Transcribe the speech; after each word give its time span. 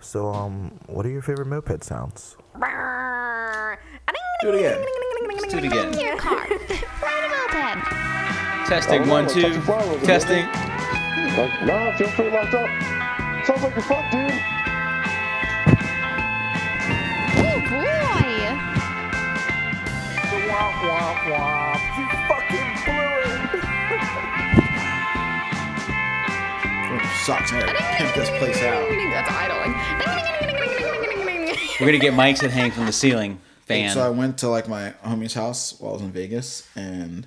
So, 0.00 0.28
um, 0.28 0.78
what 0.86 1.04
are 1.06 1.10
your 1.10 1.22
favorite 1.22 1.46
moped 1.46 1.84
sounds? 1.84 2.36
Do 4.42 4.48
it 4.48 4.54
again. 4.54 4.84
Let's 5.28 5.46
do 5.52 5.58
it 5.58 5.64
again. 5.64 5.92
Your 5.98 6.16
car. 6.18 6.46
Ride 6.48 7.24
a 7.24 7.28
moped. 7.28 8.68
Testing 8.68 9.02
Oh, 9.02 9.08
one, 9.10 9.24
no, 9.26 9.32
two. 9.32 9.42
touch 9.42 9.52
the 9.54 9.60
flower 9.62 9.88
with 9.90 10.00
the 10.00 10.06
Testing. 10.06 10.46
Like, 11.36 11.66
nah, 11.66 11.96
feel 11.96 12.08
free 12.08 12.30
locked 12.30 12.54
up. 12.54 12.68
Sounds 13.46 13.62
like 13.62 13.74
you're 13.74 13.84
fucked, 13.84 14.12
dude. 14.12 14.32
Oh 17.36 17.60
boy. 17.68 18.26
Womp 20.48 20.74
womp 20.80 21.20
womp! 21.30 21.80
You 21.98 22.04
fucking 22.28 22.70
blew 22.84 22.99
Sucks. 27.24 27.52
I 27.52 27.60
gotta 27.60 27.78
pimp 27.98 28.14
this 28.14 28.30
place 28.38 28.56
out. 28.62 28.88
That's 28.88 29.30
idling. 29.30 29.74
We're 31.80 31.86
gonna 31.86 31.98
get 31.98 32.14
mics 32.14 32.40
that 32.40 32.50
hang 32.50 32.70
from 32.70 32.86
the 32.86 32.92
ceiling 32.92 33.40
fan. 33.66 33.90
So 33.94 34.00
I 34.04 34.08
went 34.10 34.38
to 34.38 34.48
like 34.48 34.68
my 34.68 34.94
homie's 35.04 35.34
house 35.34 35.78
while 35.80 35.90
I 35.92 35.94
was 35.94 36.02
in 36.02 36.12
Vegas, 36.12 36.66
and 36.76 37.26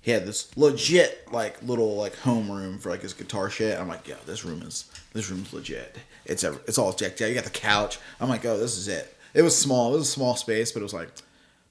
he 0.00 0.10
had 0.10 0.26
this 0.26 0.54
legit 0.56 1.30
like 1.32 1.62
little 1.62 1.96
like 1.96 2.16
home 2.16 2.50
room 2.50 2.78
for 2.78 2.90
like 2.90 3.02
his 3.02 3.12
guitar 3.12 3.50
shit. 3.50 3.78
I'm 3.78 3.88
like, 3.88 4.08
yeah, 4.08 4.16
this 4.26 4.44
room 4.44 4.62
is 4.62 4.90
this 5.12 5.30
room's 5.30 5.52
legit. 5.52 5.96
It's 6.24 6.42
ever, 6.44 6.58
it's 6.66 6.78
all 6.78 6.92
decked 6.92 7.20
out. 7.22 7.28
You 7.28 7.34
got 7.34 7.44
the 7.44 7.50
couch. 7.50 7.98
I'm 8.20 8.28
like, 8.28 8.44
oh, 8.44 8.58
this 8.58 8.76
is 8.76 8.88
it. 8.88 9.14
It 9.34 9.42
was 9.42 9.56
small. 9.56 9.94
It 9.94 9.98
was 9.98 10.08
a 10.08 10.10
small 10.10 10.34
space, 10.36 10.72
but 10.72 10.80
it 10.80 10.84
was 10.84 10.94
like, 10.94 11.10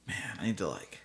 man, 0.08 0.38
I 0.39 0.45
need 0.47 0.58
to 0.59 0.67
like 0.70 0.99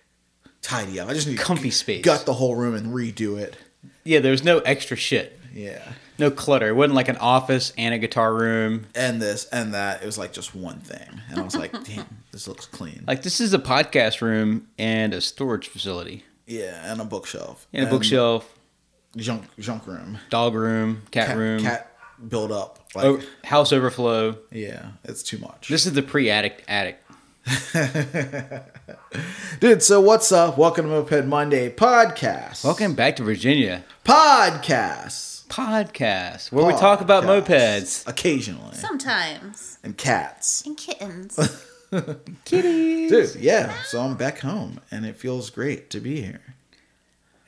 tidy 0.61 0.99
up. 0.99 1.09
I 1.09 1.13
just 1.13 1.27
need 1.27 1.37
to 1.37 1.43
Comfy 1.43 1.63
g- 1.65 1.71
space. 1.71 2.03
Gut 2.05 2.25
the 2.25 2.33
whole 2.33 2.55
room 2.55 2.75
and 2.75 2.93
redo 2.93 3.37
it. 3.39 3.57
yeah, 4.03 4.19
there 4.19 4.31
was 4.31 4.43
no 4.43 4.59
extra 4.59 4.95
shit. 4.97 5.39
Yeah. 5.53 5.91
No 6.19 6.29
clutter. 6.29 6.67
It 6.69 6.75
wasn't 6.75 6.95
like 6.95 7.09
an 7.09 7.17
office 7.17 7.73
and 7.77 7.93
a 7.93 7.97
guitar 7.97 8.33
room. 8.33 8.85
And 8.95 9.21
this 9.21 9.45
and 9.45 9.73
that. 9.73 10.03
It 10.03 10.05
was 10.05 10.17
like 10.17 10.31
just 10.31 10.53
one 10.55 10.79
thing, 10.79 11.21
and 11.29 11.39
I 11.39 11.41
was 11.43 11.55
like, 11.55 11.71
damn, 11.85 12.05
this 12.31 12.47
looks 12.47 12.65
clean. 12.65 13.03
Like 13.07 13.23
this 13.23 13.41
is 13.41 13.53
a 13.53 13.59
podcast 13.59 14.21
room 14.21 14.67
and 14.77 15.13
a 15.13 15.21
storage 15.21 15.67
facility. 15.67 16.23
yeah, 16.45 16.91
and 16.91 17.01
a 17.01 17.05
bookshelf. 17.05 17.67
And 17.73 17.87
a 17.87 17.89
bookshelf, 17.89 18.57
Junk 19.17 19.43
junk 19.59 19.87
room. 19.87 20.19
dog 20.29 20.53
room, 20.55 21.01
cat, 21.11 21.27
cat, 21.29 21.37
room, 21.37 21.61
cat 21.61 21.91
build 22.29 22.51
up. 22.51 22.79
Like, 22.95 23.05
o- 23.05 23.19
house 23.43 23.73
overflow. 23.73 24.37
yeah, 24.51 24.91
it's 25.03 25.23
too 25.23 25.39
much. 25.39 25.67
This 25.67 25.85
is 25.87 25.93
the 25.93 26.03
pre-attic 26.03 26.63
attic. 26.67 26.99
Dude, 29.59 29.83
so 29.83 29.99
what's 29.99 30.31
up? 30.31 30.57
Welcome 30.57 30.85
to 30.85 30.91
Moped 30.91 31.25
Monday 31.25 31.69
podcast. 31.71 32.63
Welcome 32.63 32.93
back 32.93 33.15
to 33.17 33.23
Virginia 33.23 33.83
Podcast. 34.05 35.32
Podcast, 35.43 36.51
where 36.51 36.65
we 36.65 36.73
talk 36.73 37.01
about 37.01 37.23
mopeds. 37.23 38.07
Occasionally. 38.07 38.75
Sometimes. 38.75 39.77
And 39.83 39.97
cats. 39.97 40.65
And 40.65 40.77
kittens. 40.77 41.37
Kitties, 42.45 43.11
dude, 43.11 43.41
yeah. 43.41 43.81
So 43.83 44.01
I'm 44.01 44.15
back 44.15 44.39
home 44.39 44.79
and 44.89 45.05
it 45.05 45.15
feels 45.15 45.49
great 45.49 45.89
to 45.91 45.99
be 45.99 46.21
here. 46.21 46.41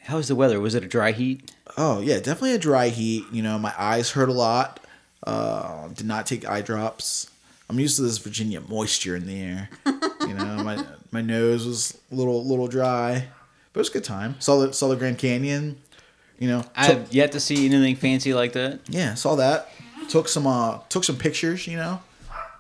How 0.04 0.18
was 0.18 0.28
the 0.28 0.36
weather? 0.36 0.60
Was 0.60 0.76
it 0.76 0.84
a 0.84 0.88
dry 0.88 1.12
heat? 1.12 1.52
Oh, 1.78 2.00
yeah, 2.00 2.18
definitely 2.18 2.54
a 2.54 2.60
dry 2.60 2.90
heat. 2.90 3.24
You 3.32 3.42
know, 3.42 3.58
my 3.58 3.74
eyes 3.78 4.12
hurt 4.12 4.30
a 4.30 4.34
lot. 4.34 4.80
Uh, 5.26 5.88
did 5.88 6.06
not 6.06 6.28
take 6.28 6.48
eye 6.48 6.62
drops. 6.62 7.32
I'm 7.70 7.80
used 7.80 7.96
to 7.96 8.04
this 8.04 8.20
Virginia 8.20 8.62
moisture 8.62 9.16
in 9.16 9.26
the 9.26 9.42
air. 9.42 9.70
You 10.22 10.36
know, 10.36 10.46
my 10.64 10.86
my 11.12 11.22
nose 11.22 11.66
was 11.66 11.98
a 12.12 12.16
little 12.16 12.46
little 12.46 12.68
dry, 12.68 13.28
but 13.74 13.80
it 13.80 13.82
was 13.82 13.90
a 13.90 13.94
good 13.94 14.04
time. 14.04 14.36
Saw 14.40 14.60
the 14.60 14.74
saw 14.74 14.88
the 14.90 14.96
Grand 14.96 15.18
Canyon. 15.18 15.82
You 16.40 16.50
know, 16.50 16.64
I 16.76 16.88
took- 16.88 16.98
have 17.00 17.14
yet 17.14 17.32
to 17.34 17.40
see 17.40 17.66
anything 17.66 17.96
fancy 17.96 18.34
like 18.34 18.54
that. 18.54 18.80
yeah, 18.90 19.14
saw 19.14 19.36
that. 19.36 19.70
Took 20.10 20.28
some 20.28 20.46
uh 20.48 20.80
took 20.90 21.04
some 21.04 21.16
pictures. 21.18 21.66
You 21.68 21.78
know, 21.78 22.00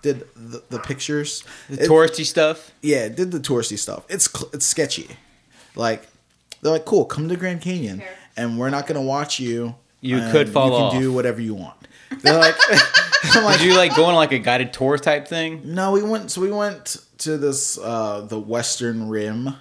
did 0.02 0.24
the, 0.36 0.64
the 0.70 0.80
pictures. 0.80 1.44
The 1.70 1.84
It- 1.84 1.90
touristy 1.90 2.26
stuff. 2.26 2.72
yeah, 2.82 3.08
did 3.10 3.32
the 3.32 3.40
touristy 3.40 3.78
stuff. 3.78 4.04
It's 4.10 4.28
it's 4.54 4.66
sketchy. 4.66 5.10
Like 5.76 6.08
they're 6.62 6.72
like, 6.72 6.86
cool, 6.86 7.06
come 7.06 7.28
to 7.30 7.36
Grand 7.36 7.62
Canyon, 7.62 8.02
and 8.38 8.58
we're 8.58 8.70
not 8.70 8.88
gonna 8.88 9.02
watch 9.02 9.40
you. 9.40 9.76
You 10.02 10.20
could 10.32 10.50
fall 10.50 10.68
You 10.68 10.74
can 10.76 10.82
off. 10.84 10.94
do 11.02 11.14
whatever 11.14 11.42
you 11.42 11.54
want. 11.56 11.76
They're 12.22 12.38
like, 12.38 12.56
I'm 13.34 13.44
like, 13.44 13.58
Did 13.60 13.68
you 13.68 13.76
like 13.78 13.96
go 13.96 14.06
on 14.06 14.16
like 14.16 14.32
a 14.32 14.40
guided 14.40 14.72
tour 14.72 14.98
type 14.98 15.28
thing? 15.28 15.62
no, 15.66 15.92
we 15.92 16.02
went. 16.04 16.32
So 16.32 16.42
we 16.42 16.52
went 16.52 16.98
to 17.20 17.38
this 17.38 17.78
uh 17.78 18.22
the 18.22 18.40
Western 18.40 19.10
Rim. 19.10 19.56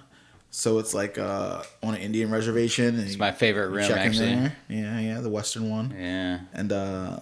So 0.57 0.79
it's 0.79 0.93
like 0.93 1.17
uh 1.17 1.63
on 1.83 1.95
an 1.95 2.01
Indian 2.01 2.31
reservation. 2.31 2.85
And 2.95 2.99
It's 3.07 3.17
my 3.17 3.33
favorite 3.33 3.75
in 3.77 3.91
actually. 3.91 4.27
there. 4.35 4.55
Yeah, 4.69 4.99
yeah, 5.01 5.19
the 5.19 5.29
Western 5.29 5.69
one. 5.69 5.93
Yeah. 5.97 6.39
and 6.53 6.71
uh 6.71 7.19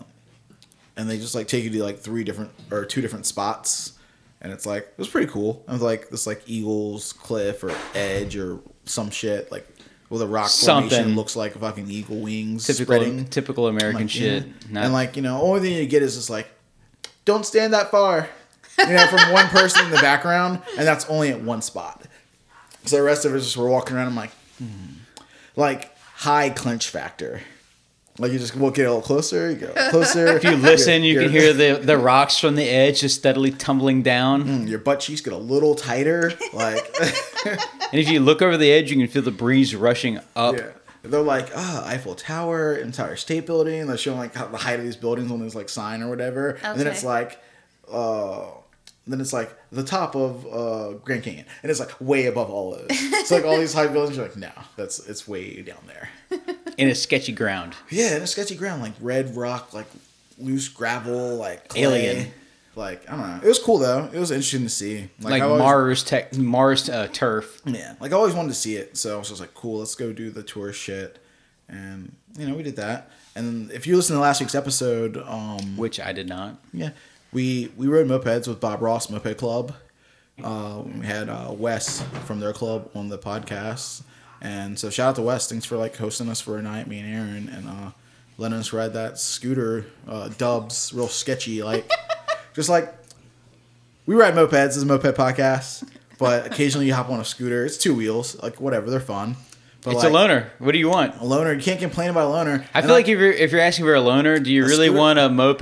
and 0.96 1.10
they 1.10 1.18
just 1.18 1.34
like 1.34 1.48
take 1.48 1.64
you 1.64 1.72
to 1.72 1.84
like 1.84 1.98
three 2.00 2.24
different 2.24 2.52
or 2.70 2.86
two 2.86 3.02
different 3.02 3.26
spots 3.26 3.94
and 4.42 4.52
it's 4.54 4.68
like 4.68 4.84
it 4.84 4.98
was 5.00 5.08
pretty 5.08 5.26
cool 5.26 5.64
and 5.68 5.82
like 5.82 6.10
this 6.10 6.28
like 6.28 6.44
eagles 6.46 7.14
cliff 7.14 7.64
or 7.64 7.74
edge 7.96 8.36
or 8.38 8.60
some 8.86 9.10
shit 9.10 9.52
like 9.52 9.68
with 10.12 10.22
a 10.22 10.28
rock 10.28 10.50
Something. 10.50 10.90
formation 10.92 11.16
looks 11.16 11.36
like 11.36 11.58
fucking 11.58 11.90
eagle 11.90 12.18
wings 12.20 12.68
Typical 12.68 12.86
spreading 12.86 13.26
typical 13.26 13.68
American 13.68 14.02
Like, 14.02 14.10
shit. 14.12 14.46
yeah. 14.72 14.84
And 14.84 14.94
like 14.94 15.16
you 15.16 15.24
know 15.24 15.42
only 15.42 15.62
thing 15.62 15.74
you 15.76 15.88
get 15.88 16.04
is 16.04 16.14
just 16.16 16.30
like 16.30 16.48
don't 17.26 17.44
stand 17.48 17.74
that 17.74 17.90
far 17.90 18.30
you 18.78 18.86
know 18.94 19.08
from 19.08 19.32
one 19.34 19.48
person 19.48 19.86
in 19.86 19.90
the 19.92 19.98
background 20.02 20.62
and 20.78 20.86
that's 20.86 21.06
only 21.10 21.30
at 21.30 21.42
one 21.42 21.64
spot 21.64 22.03
so 22.86 22.98
the 22.98 23.04
rest 23.04 23.26
of 23.26 23.34
us 23.34 23.44
just 23.44 23.58
were 23.58 23.70
walking 23.70 23.96
around 23.96 24.08
i'm 24.08 24.16
like 24.16 24.32
hmm. 24.58 24.68
like 25.56 25.96
high 25.98 26.50
clinch 26.50 26.90
factor 26.90 27.42
like 28.20 28.32
you 28.32 28.38
just 28.38 28.56
will 28.56 28.70
get 28.70 28.86
a 28.86 28.90
little 28.90 29.02
closer 29.02 29.50
you 29.50 29.58
go 29.58 29.90
closer 29.90 30.28
if 30.28 30.44
you 30.44 30.56
listen, 30.56 31.02
you 31.04 31.20
can 31.20 31.32
hear 31.32 31.52
the, 31.52 31.80
the 31.84 31.98
rocks 31.98 32.38
from 32.38 32.56
the 32.56 32.64
edge 32.64 33.02
just 33.02 33.16
steadily 33.16 33.50
tumbling 33.50 34.04
down. 34.04 34.68
your 34.68 34.78
butt 34.78 35.00
cheeks 35.00 35.22
get 35.22 35.34
a 35.34 35.38
little 35.38 35.74
tighter 35.74 36.32
like 36.54 36.96
And 37.46 38.00
if 38.00 38.10
you 38.10 38.22
look 38.22 38.42
over 38.42 38.58
the 38.58 38.72
edge, 38.72 38.90
you 38.90 38.98
can 38.98 39.08
feel 39.08 39.22
the 39.22 39.30
breeze 39.30 39.76
rushing 39.76 40.20
up. 40.36 40.58
yeah 40.58 40.70
they're 41.04 41.22
like 41.22 41.50
ah 41.56 41.86
eiffel 41.86 42.16
tower 42.16 42.78
empire 42.78 43.18
state 43.18 43.46
building 43.46 43.88
they're 43.88 43.98
showing 43.98 44.18
like 44.18 44.34
the 44.34 44.58
height 44.58 44.80
of 44.80 44.86
these 44.86 44.96
buildings 44.96 45.32
on 45.32 45.42
this 45.42 45.54
like 45.54 45.68
sign 45.68 46.02
or 46.02 46.10
whatever 46.10 46.58
and 46.64 46.80
then 46.80 46.88
it's 46.88 47.04
like 47.04 47.40
uh 47.92 48.46
then 49.06 49.20
it's 49.20 49.34
like 49.34 49.54
the 49.72 49.84
top 49.84 50.16
of 50.16 50.46
uh 50.48 50.94
grand 51.04 51.24
canyon 51.24 51.46
and 51.62 51.70
it's 51.70 51.80
like 51.80 51.92
way 52.00 52.26
above 52.28 52.50
all 52.50 52.74
of 52.74 52.82
it. 52.82 52.88
it's 52.92 53.32
like 53.32 53.44
all 53.46 53.58
these 53.58 53.74
high 53.74 53.88
buildings 53.88 54.16
you're 54.18 54.26
like 54.26 54.38
no 54.38 54.52
that's 54.78 55.00
it's 55.08 55.28
way 55.28 55.62
down 55.62 55.84
there 55.88 56.10
in 56.78 56.88
a 56.90 56.96
sketchy 56.96 57.32
ground. 57.34 57.74
yeah 57.90 58.14
and 58.14 58.24
a 58.24 58.28
sketchy 58.28 58.56
ground 58.56 58.82
like 58.82 58.94
red 59.02 59.36
rock 59.36 59.74
like 59.74 59.88
loose 60.40 60.68
gravel 60.70 61.36
like 61.36 61.68
clay. 61.70 61.82
Alien. 61.84 62.32
like 62.76 63.08
i 63.10 63.16
don't 63.16 63.28
know 63.30 63.40
it 63.44 63.48
was 63.48 63.60
cool 63.60 63.78
though 63.78 64.10
it 64.12 64.18
was 64.20 64.32
interesting 64.32 64.64
to 64.64 64.70
see 64.70 65.10
Like, 65.22 65.42
I 65.42 65.46
always- 65.46 65.60
Mars 65.60 66.04
tech, 66.04 66.36
Mars 66.38 66.90
uh, 66.90 67.08
turf. 67.12 67.62
Yeah, 67.66 67.96
like 68.00 68.12
I 68.12 68.16
always 68.16 68.34
wanted 68.34 68.50
to 68.50 68.56
see 68.56 68.76
it, 68.78 68.98
so 68.98 69.16
I 69.16 69.20
was 69.20 69.30
just 69.30 69.40
like, 69.42 69.54
cool, 69.54 69.80
let's 69.80 69.96
go 69.96 70.12
do 70.14 70.30
the 70.32 70.42
tour 70.44 70.74
shit, 70.74 71.20
and 71.70 72.16
you 72.38 72.48
know 72.48 72.56
we 72.56 72.64
did 72.64 72.76
that. 72.78 73.12
And 73.36 73.72
if 73.72 73.86
you 73.88 73.96
listen 73.96 74.16
to 74.16 74.22
last 74.22 74.40
week's 74.42 74.54
episode, 74.56 75.18
um, 75.18 75.76
which 75.78 76.00
I 76.00 76.14
did 76.14 76.28
not. 76.28 76.58
yeah, 76.72 76.92
we 77.34 77.72
we 77.76 77.88
rode 77.88 78.08
mopeds 78.08 78.48
with 78.48 78.60
Bob 78.60 78.82
Ross 78.82 79.10
Moped 79.10 79.38
Club. 79.38 79.74
Uh, 80.44 80.84
we 80.86 81.06
had 81.06 81.30
uh, 81.30 81.52
Wes 81.52 82.02
from 82.26 82.40
their 82.40 82.54
club 82.54 82.90
on 82.96 83.10
the 83.10 83.18
podcast, 83.18 84.04
and 84.42 84.78
so 84.80 84.90
shout 84.90 85.10
out 85.10 85.16
to 85.16 85.22
Wes. 85.22 85.50
Thanks 85.50 85.66
for 85.66 85.78
like 85.78 85.96
hosting 85.98 86.30
us 86.30 86.42
for 86.42 86.58
a 86.58 86.62
night, 86.62 86.88
me 86.88 87.00
and 87.00 87.14
Aaron, 87.14 87.50
and 87.50 87.68
uh, 87.68 87.92
letting 88.38 88.58
us 88.58 88.74
ride 88.74 88.94
that 88.94 89.20
scooter. 89.20 89.86
Uh, 90.08 90.30
dubs, 90.30 90.92
real 90.94 91.08
sketchy, 91.08 91.62
like 91.64 91.90
just 92.54 92.70
like 92.70 92.94
we 94.06 94.16
ride 94.16 94.34
mopeds. 94.34 94.70
Is 94.70 94.84
a 94.84 94.86
moped 94.86 95.16
podcast, 95.16 95.88
but 96.18 96.46
occasionally 96.46 96.88
you 96.88 96.94
hop 96.94 97.10
on 97.10 97.20
a 97.20 97.26
scooter. 97.26 97.66
It's 97.66 97.78
two 97.78 97.96
wheels, 97.96 98.42
like 98.42 98.62
whatever. 98.62 98.90
They're 98.90 99.00
fun. 99.00 99.36
But 99.84 99.96
It's 99.96 100.04
like, 100.04 100.12
a 100.12 100.14
loner. 100.14 100.52
What 100.60 100.72
do 100.72 100.78
you 100.78 100.88
want? 100.88 101.20
A 101.20 101.26
loner. 101.26 101.52
You 101.54 101.62
can't 101.62 101.80
complain 101.80 102.10
about 102.10 102.28
a 102.28 102.30
loner. 102.30 102.66
I 102.74 102.80
And, 102.80 102.86
feel 102.86 102.96
like 102.96 103.08
if 103.10 103.20
you're 103.20 103.32
if 103.34 103.52
you're 103.52 103.60
asking 103.60 103.84
for 103.86 103.94
a 103.96 104.00
loner, 104.02 104.40
do 104.40 104.50
you 104.52 104.64
really 104.64 104.88
scooter- 104.88 104.98
want 104.98 105.20
a 105.20 105.28
moped? 105.30 105.62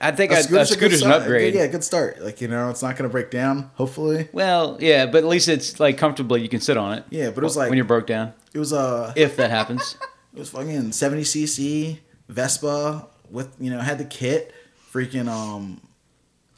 I 0.00 0.10
think 0.12 0.30
a, 0.30 0.36
a, 0.36 0.42
scooter's, 0.42 0.70
a 0.70 0.74
good 0.74 0.92
scooter's 0.92 1.02
an 1.02 1.10
upgrade. 1.10 1.54
Yeah, 1.54 1.66
good 1.66 1.82
start. 1.82 2.22
Like 2.22 2.40
you 2.40 2.46
know, 2.46 2.70
it's 2.70 2.82
not 2.82 2.96
gonna 2.96 3.08
break 3.08 3.30
down. 3.32 3.70
Hopefully, 3.74 4.28
Well, 4.32 4.76
yeah, 4.80 5.06
but 5.06 5.18
at 5.18 5.26
least 5.26 5.48
it's 5.48 5.80
like 5.80 5.98
comfortably 5.98 6.40
you 6.40 6.48
can 6.48 6.60
sit 6.60 6.76
on 6.76 6.98
it. 6.98 7.04
Yeah, 7.10 7.30
but 7.30 7.38
it 7.38 7.44
was 7.44 7.56
like- 7.56 7.68
when 7.68 7.76
you're 7.76 7.84
broke 7.84 8.06
down, 8.06 8.32
it 8.54 8.58
was 8.60 8.72
uh, 8.72 9.12
if 9.16 9.36
that 9.36 9.50
happens. 9.50 9.96
it 10.34 10.38
was 10.38 10.50
fucking 10.50 10.92
seventy 10.92 11.22
cc 11.24 11.98
Vespa 12.28 13.08
with 13.30 13.56
you 13.58 13.70
know 13.70 13.80
had 13.80 13.98
the 13.98 14.04
kit, 14.04 14.54
freaking 14.92 15.26
um, 15.28 15.80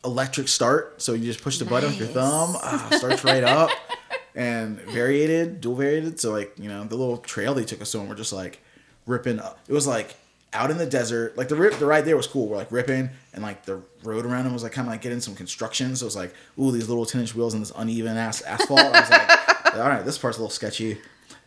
electric 0.05 0.49
start. 0.49 1.00
So 1.00 1.14
you 1.14 1.25
just 1.25 1.43
push 1.43 1.58
the 1.58 1.64
button 1.64 1.91
with 1.91 1.99
your 1.99 2.08
thumb, 2.08 2.56
ah, 2.62 2.88
starts 2.93 3.25
right 3.25 3.43
up, 3.44 3.70
and 4.35 4.79
variated, 4.81 5.61
dual 5.61 5.77
variated. 5.77 6.21
So 6.21 6.32
like 6.32 6.53
you 6.59 6.69
know 6.69 6.85
the 6.85 6.97
little 6.97 7.19
trail 7.19 7.55
they 7.55 7.65
took 7.65 7.81
us 7.81 7.94
on, 7.94 8.09
we're 8.09 8.15
just 8.15 8.32
like 8.32 8.61
ripping. 9.06 9.38
Up. 9.38 9.59
It 9.69 9.73
was 9.73 9.87
like 9.87 10.17
out 10.53 10.71
in 10.71 10.79
the 10.79 10.87
desert. 10.87 11.37
Like 11.37 11.49
the 11.49 11.56
rip, 11.56 11.75
the 11.75 11.87
ride 11.87 12.05
there 12.05 12.17
was 12.17 12.27
cool. 12.27 12.49
We're 12.49 12.56
like 12.56 12.73
ripping, 12.73 13.11
and 13.32 13.43
like 13.43 13.65
the 13.65 13.82
road 14.03 14.27
around 14.27 14.44
them 14.44 14.53
was 14.53 14.62
like 14.62 14.73
kind 14.73 14.87
of 14.87 14.93
like 14.93 15.03
getting 15.03 15.21
some 15.21 15.35
construction. 15.35 15.94
So 15.97 16.05
it 16.05 16.09
was 16.09 16.17
like, 16.17 16.35
ooh, 16.59 16.73
these 16.73 16.88
little 16.88 17.06
ten 17.06 17.21
inch 17.21 17.35
wheels 17.35 17.55
and 17.55 17.62
this 17.62 17.73
uneven 17.77 18.17
ass 18.17 18.43
asphalt. 18.43 18.81
I 18.81 19.00
was 19.00 19.11
like, 19.11 19.75
all 19.75 19.88
right, 19.88 20.05
this 20.05 20.19
part's 20.19 20.38
a 20.38 20.41
little 20.41 20.50
sketchy. 20.50 20.99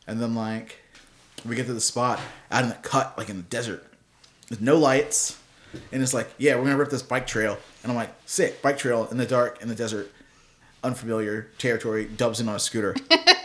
And 0.07 0.21
then 0.21 0.35
like 0.35 0.79
we 1.45 1.55
get 1.55 1.65
to 1.67 1.73
the 1.73 1.81
spot 1.81 2.19
out 2.51 2.63
in 2.63 2.69
the 2.69 2.75
cut, 2.75 3.17
like 3.17 3.29
in 3.29 3.37
the 3.37 3.43
desert, 3.43 3.85
with 4.49 4.61
no 4.61 4.77
lights. 4.77 5.39
And 5.91 6.03
it's 6.03 6.13
like, 6.13 6.31
yeah, 6.37 6.55
we're 6.55 6.65
gonna 6.65 6.77
rip 6.77 6.89
this 6.89 7.01
bike 7.01 7.25
trail. 7.25 7.57
And 7.81 7.91
I'm 7.91 7.95
like, 7.95 8.13
sick, 8.25 8.61
bike 8.61 8.77
trail 8.77 9.07
in 9.09 9.17
the 9.17 9.25
dark, 9.25 9.61
in 9.61 9.67
the 9.67 9.75
desert, 9.75 10.11
unfamiliar 10.83 11.47
territory, 11.57 12.05
dubs 12.05 12.39
in 12.39 12.49
on 12.49 12.55
a 12.55 12.59
scooter. 12.59 12.95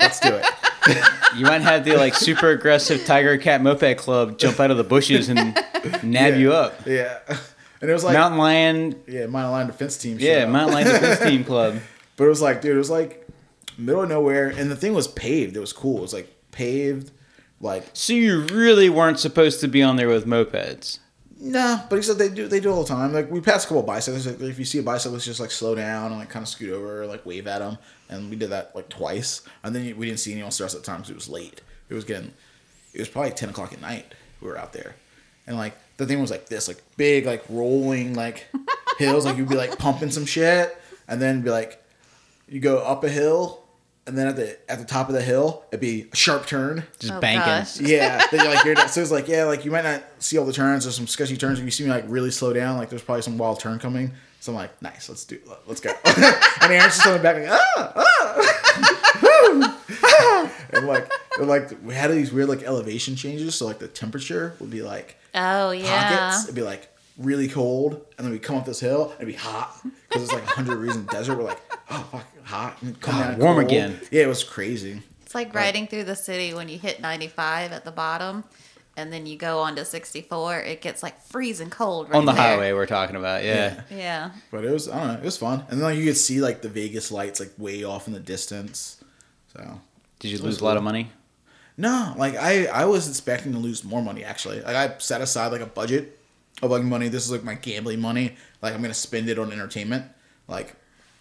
Let's 0.00 0.20
do 0.20 0.35
it. 0.35 0.46
You 1.37 1.44
might 1.44 1.61
have 1.61 1.85
the 1.85 1.94
like 1.99 2.14
super 2.14 2.49
aggressive 2.49 3.05
Tiger 3.05 3.37
Cat 3.37 3.61
Moped 3.61 3.99
Club 3.99 4.38
jump 4.38 4.58
out 4.58 4.70
of 4.70 4.79
the 4.79 4.85
bushes 4.85 5.29
and 5.29 5.55
nab 6.02 6.37
you 6.37 6.52
up. 6.55 6.87
Yeah. 6.87 7.19
And 7.81 7.88
it 7.88 7.93
was 7.93 8.02
like, 8.02 8.14
Mountain 8.14 8.38
Lion, 8.38 9.02
yeah, 9.06 9.26
Mountain 9.26 9.52
Lion 9.52 9.67
Defense 9.69 9.96
Team. 9.99 10.17
yeah. 10.19 10.46
Mountain 10.46 10.75
Lion 10.75 10.87
Defense 10.88 11.20
Team 11.31 11.44
Club. 11.44 11.79
But 12.17 12.25
it 12.25 12.29
was 12.29 12.43
like, 12.43 12.61
dude, 12.61 12.75
it 12.75 12.79
was 12.79 12.90
like 12.90 13.29
middle 13.76 14.02
of 14.02 14.08
nowhere, 14.08 14.49
and 14.49 14.69
the 14.70 14.75
thing 14.75 14.94
was 14.94 15.06
paved. 15.06 15.56
It 15.56 15.61
was 15.61 15.73
cool. 15.73 15.99
It 15.99 16.02
was 16.02 16.12
like 16.14 16.34
paved, 16.50 17.12
like 17.61 17.84
So 17.93 18.14
you 18.14 18.41
really 18.46 18.88
weren't 18.88 19.20
supposed 19.20 19.61
to 19.61 19.69
be 19.69 19.81
on 19.82 19.94
there 19.96 20.08
with 20.08 20.26
mopeds. 20.26 20.99
Nah. 21.40 21.81
But 21.88 21.96
he 21.96 22.02
said 22.02 22.19
they 22.19 22.29
do 22.29 22.49
they 22.49 22.61
do 22.61 22.70
all 22.70 22.82
the 22.82 22.88
time. 22.88 23.12
Like 23.12 23.31
we 23.31 23.40
passed 23.40 23.67
a 23.67 23.69
couple 23.69 23.82
bicycles. 23.82 24.26
Like 24.26 24.40
if 24.40 24.58
you 24.58 24.64
see 24.64 24.79
a 24.79 24.82
bicyclist, 24.82 25.26
just 25.26 25.40
like 25.40 25.50
slow 25.50 25.75
down 25.75 26.11
and 26.11 26.20
like 26.20 26.31
kind 26.31 26.43
of 26.43 26.49
scoot 26.49 26.70
over, 26.70 27.02
or, 27.02 27.06
like 27.06 27.25
wave 27.25 27.46
at 27.46 27.61
them. 27.61 27.79
And 28.08 28.31
we 28.31 28.37
did 28.37 28.50
that 28.50 28.75
like 28.75 28.88
twice. 28.88 29.43
And 29.62 29.75
then 29.75 29.96
we 29.96 30.06
didn't 30.06 30.20
see 30.20 30.32
anyone 30.32 30.46
else 30.46 30.61
of 30.61 30.73
the 30.73 30.81
time 30.81 30.99
because 30.99 31.11
it 31.11 31.17
was 31.17 31.29
late. 31.29 31.61
It 31.88 31.94
was 31.94 32.05
getting, 32.05 32.32
it 32.93 32.99
was 33.00 33.08
probably 33.08 33.31
ten 33.32 33.49
o'clock 33.49 33.73
at 33.73 33.81
night. 33.81 34.14
We 34.40 34.49
were 34.49 34.58
out 34.58 34.73
there, 34.73 34.94
and 35.46 35.56
like 35.56 35.75
the 35.96 36.06
thing 36.06 36.20
was 36.20 36.31
like 36.31 36.49
this, 36.49 36.69
like 36.69 36.82
big, 36.96 37.26
like 37.26 37.44
rolling, 37.49 38.14
like 38.14 38.46
hills. 38.99 39.25
Like 39.25 39.37
you'd 39.37 39.49
be 39.49 39.56
like 39.56 39.79
pumping 39.79 40.11
some 40.11 40.26
shit, 40.26 40.76
and 41.08 41.20
then 41.20 41.43
be 41.43 41.50
like, 41.50 41.82
you 42.49 42.61
go 42.61 42.79
up 42.79 43.05
a 43.05 43.08
hill. 43.08 43.62
And 44.08 44.16
then 44.19 44.26
at 44.26 44.37
the 44.37 44.56
at 44.70 44.78
the 44.78 44.84
top 44.87 45.08
of 45.08 45.14
the 45.14 45.20
hill, 45.22 45.62
it'd 45.70 45.81
be 45.81 46.08
a 46.12 46.16
sharp 46.16 46.46
turn, 46.46 46.82
Just 46.99 47.12
Oh, 47.12 47.20
banking. 47.20 47.44
gosh. 47.46 47.78
yeah, 47.78 48.25
then 48.31 48.40
you're 48.44 48.55
like 48.55 48.64
you're 48.64 48.75
not, 48.75 48.88
so 48.90 49.02
it's 49.02 49.10
like 49.10 49.28
yeah, 49.28 49.44
like 49.44 49.64
you 49.66 49.70
might 49.70 49.84
not 49.84 50.02
see 50.19 50.38
all 50.38 50.46
the 50.46 50.52
turns. 50.52 50.84
There's 50.84 50.96
some 50.96 51.06
sketchy 51.06 51.37
turns. 51.37 51.58
If 51.58 51.64
you 51.66 51.70
see 51.70 51.84
me 51.84 51.90
like 51.90 52.05
really 52.08 52.31
slow 52.31 52.52
down, 52.55 52.78
like 52.78 52.88
there's 52.88 53.02
probably 53.02 53.20
some 53.22 53.37
wild 53.37 53.60
turn 53.60 53.78
coming. 53.78 54.12
So 54.40 54.52
I'm 54.52 54.56
like, 54.56 54.81
nice, 54.81 55.08
let's 55.10 55.25
do, 55.25 55.38
let's 55.66 55.81
go. 55.81 55.90
and 56.05 56.72
Aaron's 56.72 56.94
just 56.94 57.06
on 57.06 57.12
the 57.14 57.19
back 57.22 57.37
like 57.37 57.49
ah 57.50 57.93
ah, 57.96 59.72
and 60.72 60.87
like 60.87 61.10
and 61.38 61.49
like 61.49 61.70
we 61.84 61.94
had 61.94 62.10
these 62.10 62.32
weird 62.32 62.49
like 62.49 62.62
elevation 62.62 63.14
changes. 63.16 63.55
So 63.55 63.66
like 63.66 63.78
the 63.78 63.88
temperature 63.88 64.55
would 64.60 64.70
be 64.70 64.82
like 64.82 65.16
Oh 65.34 65.70
yeah. 65.72 66.08
pockets. 66.31 66.44
It'd 66.44 66.55
be 66.55 66.62
like 66.62 66.88
really 67.19 67.49
cold, 67.49 68.06
and 68.17 68.25
then 68.26 68.32
we 68.32 68.38
come 68.38 68.56
up 68.56 68.65
this 68.65 68.81
hill 68.81 69.05
and 69.19 69.23
it'd 69.23 69.26
be 69.29 69.32
hot 69.35 69.76
because 70.09 70.23
it's 70.23 70.32
like 70.32 70.44
100 70.47 70.70
degrees 70.70 70.97
in 70.97 71.05
the 71.06 71.12
desert. 71.12 71.37
We're 71.37 71.44
like, 71.44 71.61
oh 71.91 72.09
fuck, 72.12 72.44
hot. 72.47 72.82
And 72.82 72.99
come 73.00 73.15
God, 73.20 73.29
down 73.32 73.38
warm 73.41 73.56
cold. 73.56 73.67
again. 73.70 74.00
Yeah, 74.11 74.23
it 74.25 74.29
was 74.29 74.44
crazy. 74.44 75.03
It's 75.23 75.35
like 75.35 75.55
riding 75.55 75.87
through 75.87 76.05
the 76.05 76.17
city 76.17 76.55
when 76.55 76.69
you 76.69 76.79
hit 76.79 77.00
95 77.03 77.73
at 77.73 77.85
the 77.85 77.91
bottom, 77.91 78.44
and 78.97 79.12
then 79.12 79.26
you 79.26 79.37
go 79.37 79.59
on 79.61 79.76
to 79.76 79.85
64. 79.85 80.61
It 80.61 80.81
gets 80.81 81.03
like 81.03 81.20
freezing 81.23 81.69
cold 81.70 82.09
right 82.09 82.17
On 82.17 82.25
the 82.25 82.32
there. 82.32 82.41
highway 82.41 82.73
we're 82.73 82.87
talking 82.87 83.15
about, 83.17 83.44
yeah. 83.44 83.82
Yeah. 83.91 84.31
But 84.50 84.65
it 84.65 84.70
was 84.70 84.88
I 84.88 84.99
don't 84.99 85.09
know, 85.09 85.15
it 85.19 85.25
was 85.25 85.37
fun. 85.37 85.61
And 85.69 85.79
then 85.79 85.81
like 85.91 85.99
you 85.99 86.05
could 86.06 86.17
see 86.17 86.41
like 86.41 86.62
the 86.62 86.69
Vegas 86.70 87.11
lights 87.12 87.41
like 87.41 87.53
way 87.59 87.85
off 87.85 88.06
in 88.06 88.12
the 88.15 88.20
distance. 88.20 89.03
So 89.55 89.81
Did 90.20 90.29
you 90.29 90.35
was 90.38 90.43
lose 90.43 90.61
a 90.61 90.65
lot 90.65 90.76
of 90.76 90.82
money? 90.82 91.11
no, 91.76 92.15
like 92.17 92.35
I 92.37 92.67
I 92.67 92.87
was 92.87 93.09
expecting 93.09 93.53
to 93.53 93.59
lose 93.59 93.85
more 93.85 94.03
money 94.03 94.25
actually. 94.25 94.61
Like 94.62 94.76
I 94.76 94.97
set 94.99 95.20
aside 95.20 95.53
like 95.53 95.61
a 95.61 95.67
budget 95.67 96.18
of 96.62 96.70
like 96.70 96.82
money. 96.82 97.08
This 97.08 97.25
is 97.25 97.31
like 97.32 97.44
my 97.44 97.55
gambling 97.55 98.00
money. 98.00 98.37
Like 98.62 98.75
I'm 98.75 98.82
gonna 98.82 98.94
spend 98.94 99.28
it 99.28 99.38
on 99.38 99.52
entertainment. 99.52 100.05
Like 100.49 100.75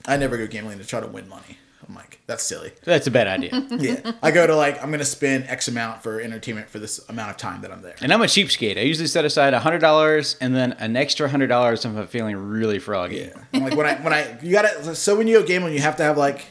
I 0.06 0.18
never 0.18 0.38
go 0.38 0.48
gambling 0.48 0.78
to 0.80 0.86
try 0.86 1.00
to 1.00 1.08
win 1.08 1.28
money. 1.30 1.58
I'm 1.88 1.96
like 1.96 2.20
that's 2.28 2.44
silly. 2.44 2.74
That's 2.84 3.08
a 3.08 3.12
bad 3.12 3.28
idea. 3.28 3.52
Yeah, 3.80 4.12
I 4.22 4.32
go 4.32 4.46
to 4.48 4.56
like 4.56 4.82
I'm 4.84 4.90
gonna 4.92 5.06
spend 5.06 5.46
X 5.48 5.68
amount 5.68 6.02
for 6.04 6.20
entertainment 6.20 6.70
for 6.70 6.80
this 6.80 7.00
amount 7.08 7.30
of 7.32 7.38
time 7.38 7.62
that 7.62 7.72
I'm 7.72 7.82
there. 7.82 7.96
and 8.02 8.12
I'm 8.12 8.22
a 8.22 8.26
cheapskate. 8.26 8.78
I 8.78 8.82
usually 8.82 9.08
set 9.08 9.24
aside 9.26 9.54
hundred 9.54 9.80
dollars 9.80 10.36
and 10.42 10.56
then 10.56 10.74
an 10.74 10.96
extra 10.98 11.30
hundred 11.30 11.48
dollars 11.48 11.86
if 11.86 11.96
I'm 11.96 12.08
feeling 12.08 12.36
really 12.36 12.80
froggy. 12.80 13.18
Yeah. 13.32 13.44
And 13.54 13.64
like 13.64 13.76
when 13.78 13.86
I 13.86 13.96
when 14.02 14.12
I 14.12 14.38
you 14.42 14.52
gotta 14.52 14.96
so 14.96 15.16
when 15.16 15.28
you 15.28 15.40
go 15.40 15.46
gambling 15.46 15.74
you 15.76 15.82
have 15.82 15.96
to 15.98 16.04
have 16.04 16.18
like 16.18 16.46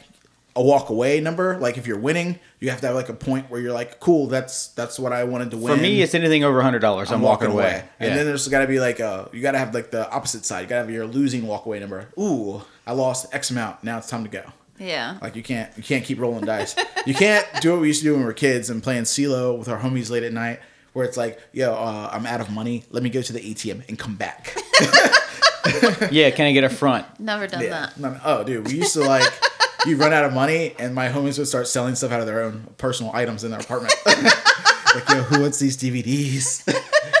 a 0.57 0.61
walk 0.63 0.89
away 0.89 1.21
number. 1.21 1.57
Like 1.59 1.77
if 1.77 1.87
you're 1.87 1.99
winning, 1.99 2.39
you 2.59 2.69
have 2.71 2.81
to 2.81 2.87
have 2.87 2.95
like 2.95 3.07
a 3.09 3.13
point 3.13 3.49
where 3.49 3.61
you're 3.61 3.71
like, 3.71 3.99
cool, 4.01 4.27
that's 4.27 4.67
that's 4.69 4.99
what 4.99 5.13
I 5.13 5.23
wanted 5.23 5.51
to 5.51 5.57
win. 5.57 5.75
For 5.77 5.81
me, 5.81 6.01
it's 6.01 6.13
anything 6.15 6.43
over 6.43 6.61
hundred 6.61 6.79
dollars. 6.79 7.11
I'm, 7.11 7.21
walking, 7.21 7.51
away. 7.51 7.83
And 7.99 8.09
Yeah. 8.09 8.15
then 8.17 8.25
there's 8.25 8.47
got 8.49 8.61
to 8.61 8.67
be 8.67 8.79
like 8.79 8.99
a 8.99 9.29
you 9.31 9.41
got 9.41 9.51
to 9.53 9.59
have 9.59 9.73
like 9.73 9.91
the 9.91 10.09
opposite 10.11 10.43
side. 10.43 10.61
You 10.61 10.67
got 10.67 10.75
to 10.75 10.81
have 10.81 10.89
your 10.91 11.05
losing 11.05 11.47
walk 11.47 11.65
away 11.65 11.79
number. 11.79 12.09
Ooh, 12.19 12.63
I 12.85 12.91
lost 12.93 13.33
X 13.33 13.51
amount. 13.51 13.83
Now 13.83 13.97
it's 13.99 14.09
time 14.09 14.23
to 14.23 14.29
go. 14.29 14.43
Yeah. 14.79 15.17
Like 15.21 15.35
you 15.35 15.43
can't 15.43 15.71
you 15.77 15.83
can't 15.83 16.03
keep 16.03 16.19
rolling 16.19 16.43
dice. 16.45 16.75
You 17.05 17.13
can't 17.13 17.45
do 17.61 17.71
what 17.71 17.81
we 17.81 17.87
used 17.87 18.01
to 18.01 18.05
do 18.05 18.11
when 18.13 18.21
we 18.21 18.25
were 18.25 18.33
kids 18.33 18.69
and 18.69 18.81
playing 18.83 19.03
CeeLo 19.03 19.57
with 19.57 19.69
our 19.69 19.79
homies 19.79 20.09
late 20.09 20.23
at 20.23 20.33
night, 20.33 20.59
where 20.93 21.05
it's 21.05 21.17
like, 21.17 21.39
yo, 21.53 21.73
uh, 21.73 22.09
I'm 22.11 22.25
out 22.25 22.41
of 22.41 22.49
money. 22.49 22.83
Let 22.89 23.03
me 23.03 23.09
go 23.09 23.21
to 23.21 23.31
the 23.33 23.39
ATM 23.39 23.87
and 23.87 23.97
come 23.97 24.15
back. 24.15 24.55
yeah, 26.11 26.29
can 26.31 26.45
I 26.47 26.51
get 26.53 26.63
a 26.63 26.69
front? 26.69 27.05
Never 27.19 27.45
done 27.47 27.61
Yeah. 27.61 27.69
that. 27.69 27.99
No, 27.99 28.11
no. 28.11 28.19
Oh, 28.23 28.43
dude, 28.43 28.67
we 28.67 28.75
used 28.75 28.93
to 28.93 29.01
like 29.01 29.23
you 29.85 29.97
run 29.97 30.13
out 30.13 30.25
of 30.25 30.33
money, 30.33 30.73
and 30.79 30.93
my 30.95 31.09
homies 31.09 31.37
would 31.37 31.47
start 31.47 31.67
selling 31.67 31.95
stuff 31.95 32.11
out 32.11 32.19
of 32.19 32.25
their 32.25 32.41
own 32.41 32.67
personal 32.77 33.11
items 33.13 33.43
in 33.43 33.51
their 33.51 33.59
apartment. 33.59 33.93
like, 34.05 35.09
yo, 35.09 35.21
who 35.23 35.41
wants 35.41 35.59
these 35.59 35.77
DVDs? 35.77 36.63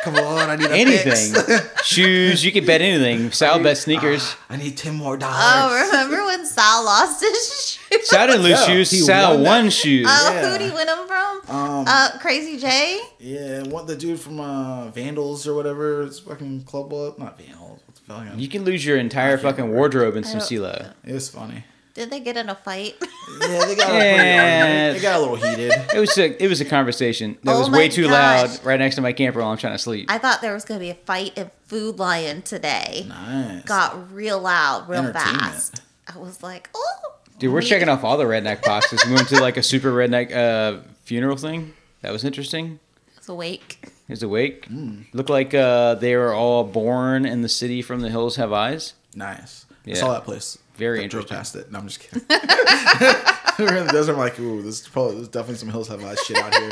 Come 0.03 0.15
on, 0.15 0.49
I 0.49 0.55
need 0.55 0.69
a 0.69 0.73
Anything. 0.75 1.59
Shoes, 1.83 2.43
you 2.45 2.51
can 2.51 2.65
bet 2.65 2.81
anything. 2.81 3.31
Sal 3.31 3.61
bet 3.61 3.77
sneakers. 3.77 4.35
I 4.49 4.55
need 4.57 4.77
ten 4.77 4.95
more 4.95 5.17
dollars. 5.17 5.35
Oh, 5.37 5.85
remember 5.91 6.25
when 6.25 6.45
Sal 6.45 6.85
lost 6.85 7.21
his 7.21 7.77
shoes? 7.91 8.07
Sal 8.09 8.27
didn't 8.27 8.43
lose 8.43 8.51
Yeah, 8.51 8.65
shoes. 8.65 8.91
he 8.91 8.99
Sal 8.99 9.33
won 9.35 9.43
won, 9.43 9.65
that. 9.65 9.71
shoes. 9.71 10.07
Oh, 10.09 10.31
Yeah. 10.33 10.49
who'd 10.51 10.61
he 10.61 10.69
win 10.71 10.87
them 10.87 11.07
from? 11.07 11.41
Um, 11.49 11.85
uh, 11.87 12.11
Crazy 12.19 12.57
J. 12.57 12.99
yeah, 13.19 13.63
what 13.63 13.87
the 13.87 13.95
dude 13.95 14.19
from 14.19 14.39
uh, 14.39 14.89
Vandals 14.91 15.45
or 15.47 15.53
whatever? 15.53 16.03
It's 16.03 16.19
fucking 16.19 16.63
Club 16.63 16.89
Blood, 16.89 17.17
not 17.19 17.37
Vandals. 17.37 17.81
What 17.85 17.95
the 17.95 18.01
fuck? 18.01 18.39
you 18.39 18.47
can 18.47 18.63
lose 18.63 18.85
your 18.85 18.97
entire 18.97 19.37
fucking 19.37 19.71
wardrobe 19.71 20.15
in 20.15 20.23
some 20.23 20.39
CeeLo. 20.39 20.93
It 21.05 21.13
was 21.13 21.29
funny. 21.29 21.63
Did 21.97 22.09
they 22.11 22.19
get 22.21 22.37
in 22.37 22.47
a 22.49 22.55
fight? 22.55 22.95
Yeah, 23.39 23.65
they 23.65 23.75
got 23.75 23.91
a 23.91 23.95
Yeah. 23.97 24.93
They 24.93 24.99
got 25.01 25.17
a 25.17 25.19
little 25.19 25.35
heated. 25.35 25.71
It 25.93 25.99
was 25.99 26.17
a 26.17 26.41
it 26.43 26.47
was 26.47 26.59
a 26.61 26.65
conversation 26.65 27.37
that 27.43 27.55
Oh 27.55 27.59
was 27.59 27.69
way 27.69 27.87
too 27.89 28.03
gosh. 28.07 28.11
loud 28.57 28.65
right 28.65 28.79
next 28.79 28.95
to 28.95 29.01
my 29.01 29.11
camper 29.13 29.39
while 29.41 29.49
I'm 29.49 29.57
trying 29.57 29.73
to 29.73 29.77
sleep. 29.77 30.09
I 30.09 30.17
thought 30.17 30.41
there 30.41 30.53
was 30.53 30.63
going 30.65 30.79
to 30.79 30.83
be 30.83 30.89
a 30.89 30.95
fight 30.95 31.37
in 31.37 31.51
Food 31.65 31.99
Lion 31.99 32.41
today. 32.41 33.05
Nice. 33.07 33.63
Got 33.65 34.11
real 34.13 34.39
loud, 34.39 34.87
real 34.89 35.11
fast. 35.13 35.81
I 36.11 36.17
was 36.17 36.41
like, 36.41 36.69
oh. 36.73 37.13
Dude, 37.37 37.51
we're 37.53 37.59
we- 37.59 37.65
checking 37.65 37.89
off 37.89 38.03
all 38.03 38.17
the 38.17 38.23
redneck 38.23 38.63
boxes. 38.63 39.03
We 39.05 39.13
went 39.13 39.27
to 39.29 39.39
like 39.41 39.57
a 39.57 39.63
super 39.63 39.91
redneck 39.91 40.33
uh, 40.35 40.81
funeral 41.03 41.35
thing. 41.37 41.73
That 42.01 42.11
was 42.13 42.23
interesting. 42.23 42.79
It's 43.17 43.27
awake. 43.29 43.87
Is 44.07 44.23
awake. 44.23 44.65
Hmm. 44.65 45.01
Looked 45.13 45.29
like 45.29 45.53
uh, 45.53 45.95
they 45.95 46.15
were 46.15 46.33
all 46.33 46.63
born 46.63 47.25
in 47.25 47.41
the 47.41 47.49
city 47.49 47.81
from 47.81 47.99
the 47.99 48.09
hills 48.09 48.37
have 48.37 48.53
eyes. 48.53 48.93
Nice. 49.13 49.65
Yeah. 49.83 49.95
I 49.95 49.97
saw 49.99 50.13
that 50.13 50.23
place. 50.23 50.57
Very 50.77 51.03
I 51.03 51.07
drove 51.07 51.23
interesting. 51.23 51.61
past 51.61 51.67
it. 51.67 51.71
No, 51.71 51.79
I'm 51.79 51.87
just 51.87 51.99
kidding. 51.99 52.21
we 53.59 53.65
were 53.65 53.75
in 53.77 53.87
the 53.87 53.91
desert. 53.93 54.13
I'm 54.13 54.19
like, 54.19 54.39
ooh, 54.39 54.61
this 54.61 54.81
is 54.81 54.87
probably 54.87 55.15
there's 55.15 55.27
definitely 55.27 55.55
some 55.55 55.69
hills 55.69 55.87
have 55.87 56.03
eyes 56.03 56.19
shit 56.25 56.37
out 56.37 56.53
here. 56.53 56.69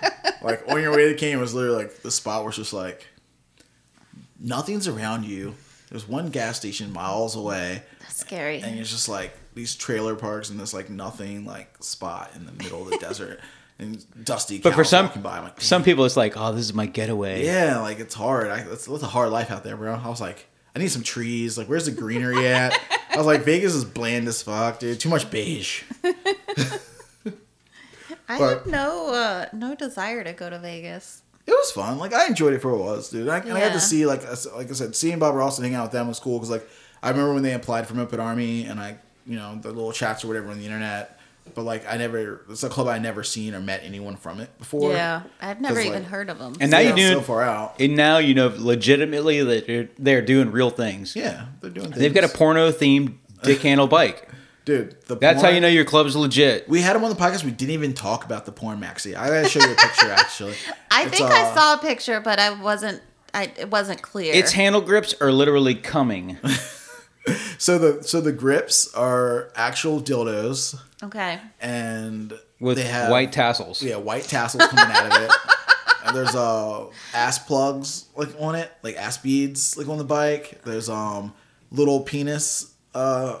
like 0.42 0.62
on 0.68 0.80
your 0.80 0.92
way 0.96 1.08
to 1.12 1.14
Canyon 1.14 1.40
was 1.40 1.54
literally 1.54 1.84
like 1.84 2.02
the 2.02 2.10
spot 2.10 2.44
was 2.44 2.56
just 2.56 2.72
like 2.72 3.06
nothing's 4.40 4.88
around 4.88 5.24
you. 5.24 5.54
There's 5.90 6.08
one 6.08 6.30
gas 6.30 6.56
station 6.56 6.92
miles 6.92 7.36
away, 7.36 7.82
That's 8.00 8.16
scary. 8.16 8.60
and 8.62 8.78
it's 8.78 8.90
just 8.90 9.08
like 9.10 9.36
these 9.54 9.74
trailer 9.74 10.14
parks 10.14 10.48
and 10.48 10.58
this 10.58 10.72
like 10.72 10.88
nothing 10.88 11.44
like 11.44 11.82
spot 11.82 12.30
in 12.34 12.46
the 12.46 12.52
middle 12.52 12.82
of 12.82 12.88
the 12.90 12.96
desert, 12.96 13.40
and 13.78 14.02
dusty. 14.24 14.58
But 14.58 14.72
for 14.74 14.84
some 14.84 15.10
by. 15.20 15.40
Like, 15.40 15.60
some 15.60 15.82
people, 15.84 16.06
it's 16.06 16.16
like, 16.16 16.34
oh, 16.36 16.52
this 16.52 16.64
is 16.64 16.72
my 16.72 16.86
getaway. 16.86 17.44
yeah, 17.44 17.80
like 17.80 17.98
it's 18.00 18.14
hard. 18.14 18.48
I, 18.48 18.60
it's, 18.60 18.88
it's 18.88 19.02
a 19.02 19.06
hard 19.06 19.30
life 19.30 19.50
out 19.50 19.64
there, 19.64 19.76
bro. 19.76 19.94
I 19.94 20.08
was 20.08 20.20
like, 20.20 20.46
I 20.74 20.78
need 20.78 20.88
some 20.88 21.02
trees. 21.02 21.58
Like, 21.58 21.66
where's 21.68 21.86
the 21.86 21.90
greenery 21.92 22.46
at? 22.48 22.72
I 23.10 23.16
was 23.18 23.26
like, 23.26 23.42
Vegas 23.42 23.74
is 23.74 23.84
bland 23.84 24.26
as 24.28 24.42
fuck, 24.42 24.78
dude. 24.78 24.98
Too 25.00 25.08
much 25.10 25.30
beige. 25.30 25.82
I 28.28 28.38
but- 28.38 28.58
had 28.64 28.66
no 28.66 29.12
uh, 29.12 29.46
no 29.52 29.74
desire 29.74 30.24
to 30.24 30.32
go 30.32 30.48
to 30.48 30.58
Vegas. 30.58 31.22
It 31.46 31.50
was 31.50 31.72
fun. 31.72 31.98
Like, 31.98 32.14
I 32.14 32.26
enjoyed 32.26 32.54
it 32.54 32.62
for 32.62 32.70
what 32.70 32.78
it 32.78 32.84
was, 32.84 33.10
dude. 33.10 33.28
I, 33.28 33.38
and 33.38 33.52
I 33.54 33.60
got 33.60 33.72
to 33.72 33.80
see, 33.80 34.06
like, 34.06 34.24
like 34.54 34.70
I 34.70 34.72
said, 34.74 34.94
seeing 34.94 35.18
Bob 35.18 35.34
Ross 35.34 35.58
and 35.58 35.64
hanging 35.64 35.76
out 35.76 35.82
with 35.86 35.92
them 35.92 36.06
was 36.06 36.20
cool 36.20 36.38
because, 36.38 36.50
like, 36.50 36.68
I 37.02 37.10
remember 37.10 37.34
when 37.34 37.42
they 37.42 37.52
applied 37.52 37.88
for 37.88 37.94
Moped 37.94 38.14
Army 38.20 38.64
and 38.64 38.78
I, 38.78 38.96
you 39.26 39.34
know, 39.36 39.56
the 39.60 39.70
little 39.72 39.90
chats 39.90 40.22
or 40.22 40.28
whatever 40.28 40.50
on 40.52 40.58
the 40.58 40.64
internet. 40.64 41.18
But 41.54 41.62
like, 41.64 41.84
I 41.86 41.96
never. 41.98 42.44
It's 42.48 42.62
a 42.62 42.68
club 42.70 42.86
I 42.88 42.98
never 42.98 43.22
seen 43.22 43.54
or 43.54 43.60
met 43.60 43.82
anyone 43.84 44.16
from 44.16 44.40
it 44.40 44.56
before. 44.58 44.92
Yeah, 44.92 45.22
I've 45.40 45.60
never 45.60 45.80
even 45.80 46.02
like- 46.02 46.04
heard 46.10 46.30
of 46.30 46.38
them. 46.38 46.54
And 46.60 46.70
now 46.70 46.78
Yeah, 46.78 46.90
you 46.90 46.96
do. 46.96 47.08
so 47.14 47.20
far 47.20 47.42
out. 47.42 47.74
and 47.78 47.94
now 47.96 48.18
you 48.18 48.34
know 48.34 48.52
legitimately 48.56 49.42
that 49.42 49.66
they're, 49.66 49.88
they're 49.98 50.22
doing 50.22 50.50
real 50.50 50.70
things. 50.70 51.14
Yeah, 51.14 51.46
they're 51.60 51.70
doing. 51.70 51.88
Things. 51.88 51.98
They've 51.98 52.14
got 52.14 52.24
a 52.24 52.28
porno 52.28 52.70
themed 52.70 53.14
dick 53.42 53.58
handle 53.62 53.86
bike. 53.86 54.28
dude. 54.64 54.96
The 55.06 55.16
That's 55.16 55.42
how 55.42 55.48
you 55.50 55.60
know 55.60 55.68
your 55.68 55.84
club's 55.84 56.16
legit. 56.16 56.68
We 56.68 56.80
had 56.80 56.96
him 56.96 57.04
on 57.04 57.10
the 57.10 57.16
podcast. 57.16 57.44
We 57.44 57.50
didn't 57.50 57.72
even 57.72 57.92
talk 57.92 58.24
about 58.24 58.46
the 58.46 58.52
porn 58.52 58.80
maxi. 58.80 59.14
I 59.16 59.28
gotta 59.28 59.48
show 59.48 59.60
you 59.60 59.72
a 59.72 59.76
picture 59.76 60.10
actually. 60.16 60.54
I 60.90 61.02
It's, 61.02 61.10
think 61.18 61.28
uh, 61.30 61.34
I 61.34 61.54
saw 61.54 61.74
a 61.74 61.78
picture, 61.78 62.20
but 62.20 62.38
I 62.38 62.50
wasn't. 62.62 63.02
I 63.34 63.52
it 63.58 63.70
wasn't 63.70 64.00
clear. 64.00 64.32
Its 64.34 64.52
handle 64.52 64.80
grips 64.80 65.14
are 65.20 65.32
literally 65.32 65.74
coming. 65.74 66.38
So 67.58 67.78
the 67.78 68.02
so 68.02 68.20
the 68.20 68.32
grips 68.32 68.92
are 68.94 69.52
actual 69.54 70.00
dildos, 70.02 70.74
okay. 71.02 71.38
and 71.60 72.32
with 72.58 72.76
they 72.78 72.84
have 72.84 73.10
white 73.10 73.30
tassels. 73.32 73.80
yeah 73.82 73.96
white 73.96 74.24
tassels 74.24 74.66
coming 74.66 74.92
out 74.92 75.06
of 75.16 75.22
it. 75.22 75.30
and 76.06 76.16
there's 76.16 76.34
uh 76.34 76.86
ass 77.14 77.38
plugs 77.38 78.06
like 78.16 78.30
on 78.40 78.56
it, 78.56 78.70
like 78.82 78.96
ass 78.96 79.18
beads 79.18 79.76
like 79.76 79.86
on 79.88 79.98
the 79.98 80.04
bike. 80.04 80.60
There's 80.64 80.88
um 80.88 81.32
little 81.70 82.00
penis 82.00 82.72
uh 82.94 83.38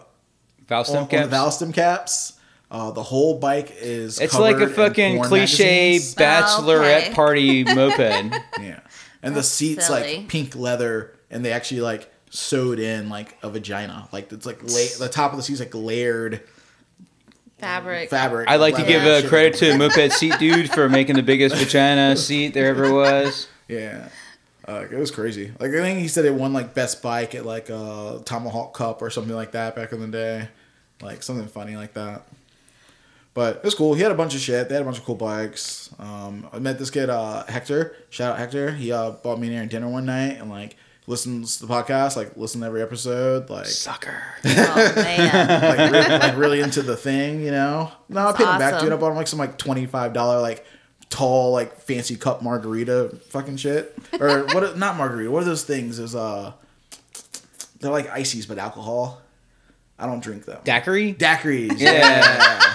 Valve 0.68 0.70
on, 0.70 0.84
stem 0.84 0.96
on 1.02 1.08
the 1.08 1.16
caps. 1.16 1.28
valve 1.30 1.52
stem 1.54 1.72
caps. 1.72 2.32
Uh, 2.70 2.90
the 2.92 3.02
whole 3.02 3.38
bike 3.38 3.70
is. 3.80 4.20
It's 4.20 4.38
like 4.38 4.56
a 4.60 4.68
fucking 4.68 5.22
cliche 5.24 5.92
magazines. 5.94 6.14
bachelorette 6.14 7.02
Okay. 7.06 7.12
party 7.14 7.64
moped. 7.64 7.98
Yeah, 8.60 8.80
and 9.22 9.34
the 9.34 9.42
seats 9.42 9.88
silly. 9.88 10.18
like 10.18 10.28
pink 10.28 10.54
leather, 10.54 11.12
and 11.30 11.44
they 11.44 11.50
actually 11.52 11.80
like 11.80 12.10
sewed 12.32 12.78
in 12.78 13.10
like 13.10 13.36
a 13.42 13.50
vagina. 13.50 14.08
Like 14.10 14.32
it's 14.32 14.46
like 14.46 14.62
la- 14.62 14.98
the 14.98 15.08
top 15.12 15.32
of 15.32 15.36
the 15.36 15.42
seats 15.42 15.60
like 15.60 15.74
layered 15.74 16.42
Fabric. 17.58 18.10
fabric. 18.10 18.48
I'd 18.48 18.56
like 18.56 18.74
to 18.76 18.84
give 18.84 19.02
and 19.02 19.24
a 19.24 19.28
credit 19.28 19.54
to 19.58 19.76
moped 19.78 20.12
seat 20.12 20.38
dude 20.38 20.72
for 20.72 20.88
making 20.88 21.16
the 21.16 21.22
biggest 21.22 21.54
vagina 21.54 22.16
seat 22.16 22.54
there 22.54 22.66
ever 22.66 22.92
was. 22.92 23.48
Yeah. 23.68 24.08
Uh, 24.66 24.86
it 24.90 24.96
was 24.96 25.10
crazy. 25.10 25.52
Like 25.60 25.70
I 25.72 25.80
think 25.80 25.98
he 25.98 26.08
said 26.08 26.24
it 26.24 26.34
won 26.34 26.52
like 26.52 26.74
best 26.74 27.02
bike 27.02 27.34
at 27.34 27.44
like 27.44 27.68
a 27.68 28.22
Tomahawk 28.24 28.74
Cup 28.74 29.02
or 29.02 29.10
something 29.10 29.34
like 29.34 29.52
that 29.52 29.76
back 29.76 29.92
in 29.92 30.00
the 30.00 30.08
day, 30.08 30.48
like 31.02 31.22
something 31.22 31.46
funny 31.48 31.76
like 31.76 31.94
that. 31.94 32.22
But 33.34 33.56
it 33.56 33.64
was 33.64 33.74
cool. 33.74 33.94
He 33.94 34.02
had 34.02 34.12
a 34.12 34.16
bunch 34.16 34.34
of 34.34 34.40
shit. 34.40 34.68
They 34.68 34.74
had 34.74 34.82
a 34.82 34.84
bunch 34.84 34.98
of 34.98 35.04
cool 35.04 35.14
bikes. 35.14 35.90
Um, 35.98 36.48
I 36.52 36.58
met 36.58 36.78
this 36.78 36.90
kid 36.90 37.10
uh, 37.10 37.44
Hector. 37.46 37.96
Shout 38.10 38.32
out 38.32 38.38
Hector. 38.38 38.72
He 38.72 38.92
uh, 38.92 39.10
bought 39.10 39.38
me 39.38 39.48
and 39.48 39.56
Aaron 39.56 39.68
dinner 39.68 39.88
one 39.88 40.06
night 40.06 40.38
and 40.38 40.50
like 40.50 40.76
listens 41.12 41.58
to 41.58 41.66
the 41.66 41.72
podcast. 41.72 42.16
Like 42.16 42.36
listen 42.36 42.60
to 42.62 42.66
every 42.66 42.82
episode. 42.82 43.48
Like 43.50 43.66
Sucker. 43.66 44.20
Oh 44.44 44.92
man. 44.96 45.62
like, 45.62 45.92
really, 45.92 46.08
like 46.18 46.36
really 46.36 46.60
into 46.60 46.82
the 46.82 46.96
thing. 46.96 47.40
You 47.42 47.52
know. 47.52 47.92
No, 48.08 48.28
I 48.28 48.32
paid 48.32 48.48
him 48.48 48.58
back, 48.58 48.74
awesome. 48.74 48.86
dude. 48.88 48.92
I 48.92 48.96
bought 49.00 49.10
him 49.10 49.16
like 49.16 49.28
some 49.28 49.38
like 49.38 49.56
twenty 49.58 49.86
five 49.86 50.12
dollar 50.12 50.40
like 50.40 50.66
tall 51.10 51.52
like 51.52 51.78
fancy 51.82 52.16
cup 52.16 52.42
margarita 52.42 53.10
fucking 53.28 53.58
shit 53.58 53.94
or 54.18 54.44
what 54.46 54.76
not 54.84 54.96
margarita 54.96 55.30
what 55.30 55.42
are 55.42 55.44
those 55.46 55.62
things 55.62 55.98
there's 55.98 56.14
uh 56.14 56.50
they're 57.80 57.90
like 57.90 58.08
ices 58.08 58.46
but 58.46 58.56
alcohol 58.56 59.20
i 59.98 60.06
don't 60.06 60.22
drink 60.22 60.46
them 60.46 60.58
Daiquiri? 60.64 61.12
daiquiris 61.12 61.78
Yeah. 61.78 61.92
yeah, 61.92 62.74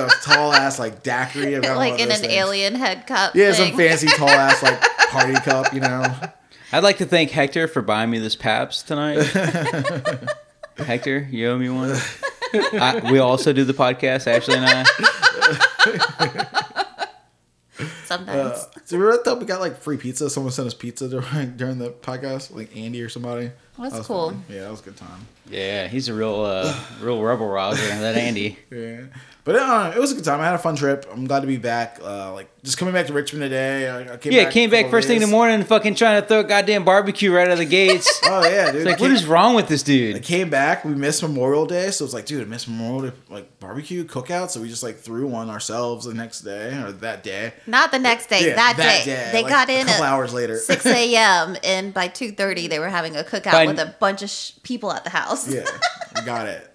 Like 0.00 0.10
a 0.10 0.14
tall 0.20 0.52
ass 0.52 0.80
like 0.80 1.04
daiquiri 1.04 1.54
I've 1.54 1.62
got 1.62 1.76
one 1.76 1.90
like 1.90 2.00
in 2.00 2.10
an 2.10 2.18
things. 2.22 2.32
alien 2.32 2.74
head 2.74 3.06
cup. 3.06 3.36
yeah 3.36 3.52
thing. 3.52 3.68
some 3.68 3.76
fancy 3.78 4.08
tall 4.08 4.28
ass 4.30 4.60
like 4.60 4.80
party 5.10 5.34
cup 5.34 5.72
you 5.72 5.78
know 5.78 6.12
I'd 6.74 6.82
like 6.82 6.98
to 6.98 7.06
thank 7.06 7.30
Hector 7.30 7.68
for 7.68 7.82
buying 7.82 8.10
me 8.10 8.18
this 8.18 8.34
Paps 8.34 8.82
tonight. 8.82 9.22
Hector, 10.76 11.20
you 11.30 11.48
owe 11.50 11.56
me 11.56 11.68
one. 11.68 11.96
I, 12.52 13.00
we 13.12 13.20
also 13.20 13.52
do 13.52 13.62
the 13.62 13.72
podcast, 13.72 14.26
Ashley 14.26 14.56
and 14.56 14.66
I. 14.66 14.84
Sometimes. 18.06 18.28
uh, 18.58 18.64
so 18.84 18.98
we 18.98 19.04
were 19.04 19.12
at 19.12 19.22
the, 19.24 19.34
we 19.36 19.44
got 19.46 19.60
like 19.60 19.78
free 19.78 19.96
pizza 19.96 20.28
someone 20.30 20.52
sent 20.52 20.66
us 20.66 20.74
pizza 20.74 21.08
during, 21.08 21.56
during 21.56 21.78
the 21.78 21.90
podcast 21.90 22.54
like 22.54 22.76
andy 22.76 23.02
or 23.02 23.08
somebody 23.08 23.50
That's 23.78 23.94
That 23.96 24.04
cool. 24.04 24.30
fun. 24.30 24.44
yeah 24.48 24.60
that 24.62 24.70
was 24.70 24.80
a 24.80 24.84
good 24.84 24.96
time 24.96 25.26
Yeah, 25.50 25.88
he's 25.88 26.08
a 26.08 26.14
real, 26.14 26.40
uh, 26.42 26.74
real 27.00 27.20
rebel 27.22 27.46
rouser. 27.46 27.86
That 27.86 28.16
Andy. 28.18 28.58
Yeah, 28.70 29.02
but 29.44 29.56
uh, 29.56 29.92
it 29.94 29.98
was 29.98 30.10
a 30.12 30.14
good 30.14 30.24
time. 30.24 30.40
I 30.40 30.44
had 30.46 30.54
a 30.54 30.58
fun 30.58 30.74
trip. 30.76 31.06
I'm 31.12 31.26
glad 31.26 31.40
to 31.40 31.46
be 31.46 31.58
back. 31.58 31.98
Uh, 32.02 32.32
like 32.32 32.48
just 32.62 32.78
coming 32.78 32.94
back 32.94 33.08
to 33.08 33.12
Richmond 33.12 33.42
today. 33.42 33.86
I, 33.90 34.14
I 34.14 34.16
came 34.16 34.32
Yeah, 34.32 34.44
back 34.44 34.52
came 34.54 34.70
back 34.70 34.84
couple 34.84 34.90
first 34.98 35.06
thing 35.06 35.16
in 35.16 35.20
the 35.22 35.28
morning, 35.28 35.62
fucking 35.64 35.96
trying 35.96 36.22
to 36.22 36.26
throw 36.26 36.40
a 36.40 36.44
goddamn 36.44 36.82
barbecue 36.86 37.30
right 37.30 37.46
out 37.46 37.52
of 37.52 37.58
the 37.58 37.66
gates. 37.66 38.22
Oh 38.34 38.42
yeah, 38.42 38.72
dude. 38.72 38.76
It's 38.76 38.84
like, 38.86 38.98
came, 38.98 39.10
what 39.10 39.14
is 39.14 39.26
wrong 39.26 39.54
with 39.54 39.68
this 39.68 39.82
dude? 39.82 40.16
I 40.16 40.18
came 40.18 40.48
back. 40.48 40.84
We 40.84 40.94
missed 40.94 41.22
Memorial 41.22 41.66
Day, 41.66 41.90
so 41.90 42.06
it's 42.06 42.14
like, 42.14 42.24
dude, 42.24 42.40
I 42.40 42.46
missed 42.46 42.66
Memorial 42.68 43.10
Day, 43.10 43.16
like 43.28 43.60
barbecue 43.60 44.02
cookout. 44.04 44.48
So 44.50 44.62
we 44.62 44.68
just 44.68 44.82
like 44.82 44.96
threw 44.98 45.26
one 45.26 45.50
ourselves 45.50 46.06
the 46.06 46.14
next 46.14 46.40
day 46.40 46.68
or 46.82 46.90
that 46.90 47.22
day. 47.22 47.52
Not 47.66 47.92
the 47.92 47.98
next 47.98 48.28
day. 48.28 48.46
Yeah, 48.48 48.54
that, 48.56 48.76
day. 49.04 49.28
They 49.30 49.42
like, 49.42 49.52
got 49.52 49.68
a 49.68 49.84
couple 49.84 50.04
at 50.04 50.10
hours 50.10 50.32
later. 50.32 50.56
6 50.56 50.86
a.m. 50.86 51.56
and 51.62 51.92
by 51.92 52.08
2:30 52.08 52.68
they 52.70 52.78
were 52.78 52.88
having 52.88 53.14
a 53.14 53.22
cookout 53.22 53.52
By- 53.52 53.66
with 53.66 53.78
a 53.78 53.94
bunch 54.00 54.22
of 54.22 54.30
sh- 54.30 54.52
people 54.62 54.90
at 54.90 55.04
the 55.04 55.10
house. 55.10 55.33
Yeah, 55.48 55.64
we 56.14 56.22
got 56.24 56.46
it. 56.46 56.70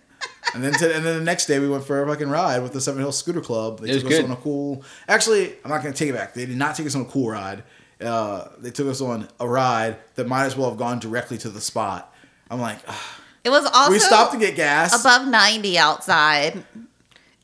And 0.55 0.63
then, 0.63 0.73
to, 0.73 0.95
and 0.95 1.05
then 1.05 1.17
the 1.19 1.23
next 1.23 1.45
day 1.45 1.59
we 1.59 1.69
went 1.69 1.83
for 1.83 2.01
a 2.01 2.07
fucking 2.07 2.27
ride 2.29 2.63
with 2.63 2.73
the 2.73 2.81
Seven 2.81 2.99
Hills 3.01 3.17
Scooter 3.17 3.41
Club. 3.41 3.79
They 3.81 3.89
It 3.91 3.93
was 3.95 4.03
took 4.03 4.11
us 4.13 4.17
good. 4.17 4.25
on 4.25 4.31
a 4.31 4.35
cool. 4.37 4.83
Actually, 5.07 5.53
I'm 5.63 5.69
not 5.69 5.83
gonna 5.83 5.93
take 5.93 6.09
it 6.09 6.13
back. 6.15 6.33
They 6.33 6.45
did 6.47 6.57
not 6.57 6.75
take 6.75 6.87
us 6.87 6.95
on 6.95 7.01
a 7.01 7.05
cool 7.05 7.29
ride. 7.29 7.63
Uh, 8.01 8.47
they 8.57 8.71
took 8.71 8.87
us 8.87 8.99
on 9.01 9.27
a 9.39 9.47
ride 9.47 9.97
that 10.15 10.27
might 10.27 10.45
as 10.45 10.55
well 10.57 10.69
have 10.69 10.79
gone 10.79 10.97
directly 10.99 11.37
to 11.39 11.49
the 11.49 11.61
spot. 11.61 12.13
I'm 12.49 12.59
like, 12.59 12.79
ah. 12.87 13.15
It 13.43 13.51
was 13.51 13.65
also 13.65 13.91
we 13.91 13.99
stopped 13.99 14.33
to 14.33 14.39
get 14.39 14.55
gas. 14.55 14.99
above 14.99 15.27
90 15.27 15.77
outside, 15.77 16.63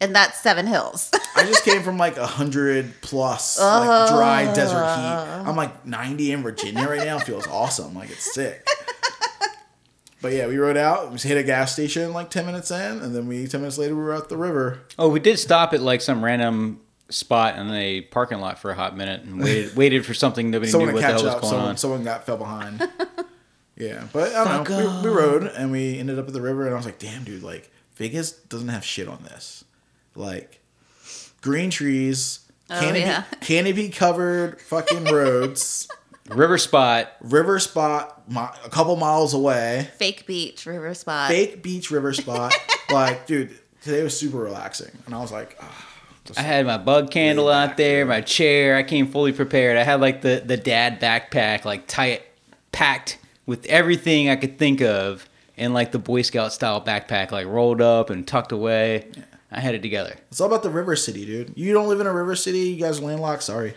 and 0.01 0.15
that's 0.15 0.39
Seven 0.39 0.65
Hills. 0.67 1.11
I 1.35 1.43
just 1.43 1.63
came 1.63 1.83
from 1.83 1.97
like 1.97 2.17
a 2.17 2.25
hundred 2.25 2.91
plus 3.01 3.59
like 3.59 4.09
dry 4.09 4.51
desert 4.53 4.83
heat. 4.83 5.47
I'm 5.47 5.55
like 5.55 5.85
90 5.85 6.31
in 6.31 6.41
Virginia 6.43 6.87
right 6.87 7.05
now. 7.05 7.19
Feels 7.19 7.45
awesome. 7.47 7.93
Like 7.93 8.09
it's 8.09 8.33
sick. 8.33 8.65
But 10.25 10.33
yeah, 10.33 10.47
we 10.47 10.57
rode 10.57 10.75
out. 10.75 11.11
We 11.11 11.19
hit 11.19 11.37
a 11.37 11.43
gas 11.43 11.73
station 11.73 12.11
like 12.11 12.31
10 12.31 12.47
minutes 12.47 12.71
in, 12.71 12.79
and 12.99 13.13
then 13.15 13.27
we 13.27 13.45
10 13.45 13.61
minutes 13.61 13.77
later 13.77 13.95
we 13.95 14.01
were 14.01 14.15
at 14.15 14.27
the 14.27 14.37
river. 14.37 14.79
Oh, 14.97 15.07
we 15.07 15.19
did 15.19 15.37
stop 15.37 15.71
at 15.71 15.81
like 15.83 16.01
some 16.01 16.25
random 16.25 16.81
spot 17.09 17.59
in 17.59 17.69
a 17.69 18.01
parking 18.01 18.39
lot 18.39 18.57
for 18.57 18.71
a 18.71 18.73
hot 18.73 18.97
minute 18.97 19.21
and 19.21 19.39
waited 19.39 19.75
waited 19.77 20.03
for 20.03 20.15
something 20.15 20.49
nobody 20.49 20.71
Someone 20.71 20.87
knew 20.89 20.95
what 20.95 21.01
the 21.01 21.07
catch 21.07 21.21
hell 21.21 21.25
was 21.25 21.41
going 21.41 21.51
Someone, 21.51 21.69
on. 21.69 21.77
someone 21.77 22.03
got 22.03 22.25
fell 22.25 22.37
behind. 22.37 22.79
yeah, 23.77 24.07
but 24.11 24.33
I 24.33 24.43
don't 24.63 24.67
know. 24.67 25.01
We, 25.03 25.09
we 25.11 25.15
rode 25.15 25.43
and 25.43 25.71
we 25.71 25.99
ended 25.99 26.17
up 26.17 26.25
at 26.27 26.33
the 26.33 26.41
river, 26.41 26.65
and 26.65 26.73
I 26.73 26.77
was 26.77 26.87
like, 26.87 26.97
damn, 26.97 27.23
dude, 27.23 27.43
like 27.43 27.69
Vegas 27.97 28.31
doesn't 28.31 28.69
have 28.69 28.83
shit 28.83 29.07
on 29.07 29.21
this. 29.25 29.63
Like 30.15 30.59
green 31.41 31.69
trees, 31.69 32.39
Oh, 32.71 32.79
canopy, 32.79 32.99
yeah. 33.01 33.25
canopy 33.41 33.89
covered 33.89 34.59
fucking 34.59 35.03
roads. 35.03 35.87
River 36.29 36.57
spot. 36.57 37.11
river 37.21 37.59
spot 37.59 38.23
mi- 38.29 38.37
a 38.63 38.69
couple 38.69 38.95
miles 38.95 39.33
away 39.35 39.89
Fake 39.97 40.25
beach, 40.25 40.65
river 40.65 40.93
spot. 40.95 41.29
fake 41.29 41.61
beach 41.61 41.91
river 41.91 42.13
spot 42.13 42.51
like 42.91 43.27
dude 43.27 43.55
today 43.81 44.01
was 44.03 44.17
super 44.17 44.37
relaxing 44.39 44.89
and 45.05 45.13
i 45.13 45.19
was 45.19 45.31
like 45.31 45.55
ah, 45.61 45.85
just- 46.25 46.39
I 46.39 46.41
had 46.41 46.65
my 46.65 46.79
bug 46.79 47.11
candle 47.11 47.47
out 47.49 47.77
there, 47.77 47.97
there. 47.97 48.05
my 48.07 48.21
chair. 48.21 48.75
I 48.75 48.81
came 48.81 49.07
fully 49.11 49.31
prepared. 49.33 49.77
I 49.77 49.83
had 49.83 50.01
like 50.01 50.21
the 50.23 50.41
the 50.43 50.57
dad 50.57 50.99
backpack, 50.99 51.63
like 51.65 51.85
tight 51.85 52.23
packed 52.71 53.19
with 53.45 53.63
everything 53.67 54.27
I 54.29 54.35
could 54.35 54.57
think 54.57 54.81
of, 54.81 55.29
and 55.55 55.75
like 55.75 55.91
the 55.91 55.99
Boy 55.99 56.23
Scout 56.23 56.51
style 56.51 56.81
backpack, 56.83 57.29
like 57.29 57.45
rolled 57.45 57.79
up 57.79 58.09
and 58.09 58.27
tucked 58.27 58.51
away. 58.51 59.07
I 59.51 59.59
had 59.59 59.75
it 59.75 59.83
together. 59.83 60.15
it's 60.31 60.41
all 60.41 60.47
about 60.47 60.63
the 60.63 60.69
river 60.71 60.95
city 60.95 61.25
dude 61.27 61.53
you 61.55 61.71
don't 61.73 61.87
live 61.87 61.99
in 62.01 62.07
a 62.07 62.11
river 62.13 62.35
city 62.35 62.59
you 62.61 62.77
guys 62.81 62.99
are 62.99 63.03
landlocked 63.05 63.43
sorry 63.43 63.75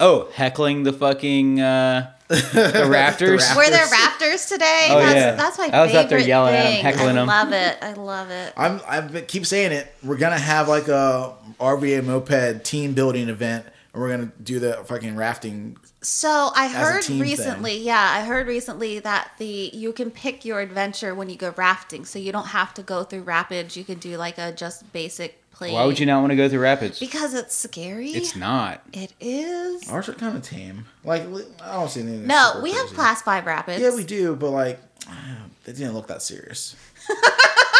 Oh, 0.00 0.28
heckling 0.32 0.82
the 0.82 0.92
fucking 0.92 1.60
uh, 1.60 2.10
the 2.28 2.86
rafters. 2.90 3.42
raft- 3.42 3.56
Were 3.56 3.64
there 3.70 3.86
Rafters. 3.86 3.92
rafters 3.92 4.46
today? 4.46 4.86
Oh, 4.90 4.98
that's, 4.98 5.14
yeah. 5.14 5.34
that's 5.36 5.58
my 5.58 5.68
I 5.72 5.82
was 5.82 5.90
favorite 5.90 6.04
out 6.04 6.08
there 6.10 6.18
yelling 6.20 6.54
at 6.54 6.66
'em, 6.66 6.72
thing. 6.72 6.82
heckling 6.84 7.14
them, 7.16 7.28
I 7.30 7.42
love 7.42 7.52
it. 7.52 7.78
I 7.82 7.92
love 7.92 8.30
it. 8.30 8.52
i'm 8.56 8.80
i've 8.88 9.12
been, 9.12 9.26
keep 9.26 9.44
saying 9.46 9.72
it 9.72 9.92
we're 10.02 10.16
gonna 10.16 10.38
have 10.38 10.68
like 10.68 10.88
a 10.88 11.34
rva 11.58 12.04
moped 12.04 12.64
team 12.64 12.94
building 12.94 13.28
event 13.28 13.66
and 13.92 14.02
we're 14.02 14.08
gonna 14.10 14.32
do 14.42 14.58
the 14.58 14.74
fucking 14.86 15.16
rafting 15.16 15.76
So 16.02 16.50
I 16.54 16.66
a 16.66 16.68
heard 16.70 17.02
team 17.02 17.20
recently, 17.20 17.76
yeah, 17.78 18.00
I 18.18 18.24
heard 18.24 18.46
recently 18.46 19.00
that 19.00 19.32
the 19.38 19.70
you 19.74 19.92
can 19.92 20.10
pick 20.10 20.44
your 20.46 20.60
adventure 20.60 21.14
when 21.14 21.28
you 21.28 21.36
go 21.36 21.52
rafting, 21.58 22.04
so 22.06 22.18
you 22.18 22.32
don't 22.32 22.46
have 22.48 22.72
to 22.74 22.82
go 22.82 23.02
through 23.04 23.22
rapids. 23.24 23.76
You 23.76 23.84
can 23.84 23.98
do 23.98 24.16
like 24.16 24.38
a 24.38 24.50
just 24.52 24.90
basic 24.94 25.39
plane. 25.60 25.74
Why 25.74 25.84
would 25.84 25.98
you 25.98 26.06
not 26.06 26.20
want 26.20 26.30
to 26.30 26.36
go 26.36 26.48
through 26.48 26.60
rapids? 26.60 26.98
Because 26.98 27.34
it's 27.34 27.54
scary. 27.54 28.10
It's 28.10 28.34
not. 28.34 28.80
It 28.92 29.12
is. 29.20 29.88
ours 29.90 30.08
are 30.08 30.14
kind 30.14 30.36
of 30.36 30.42
tame 30.42 30.86
like 31.04 31.22
i 31.62 31.72
don't 31.74 31.88
see 31.90 32.00
anything 32.00 32.26
No, 32.26 32.50
super 32.52 32.62
we 32.62 32.72
have 32.72 32.86
class 32.88 33.22
five 33.22 33.46
rapids. 33.46 33.80
yeah 33.82 33.94
we 33.94 34.04
do 34.04 34.34
but 34.36 34.50
like 34.50 34.80
they 35.64 35.72
didn't 35.72 35.92
look 35.94 36.06
that 36.08 36.22
serious 36.22 36.74
it 37.08 37.34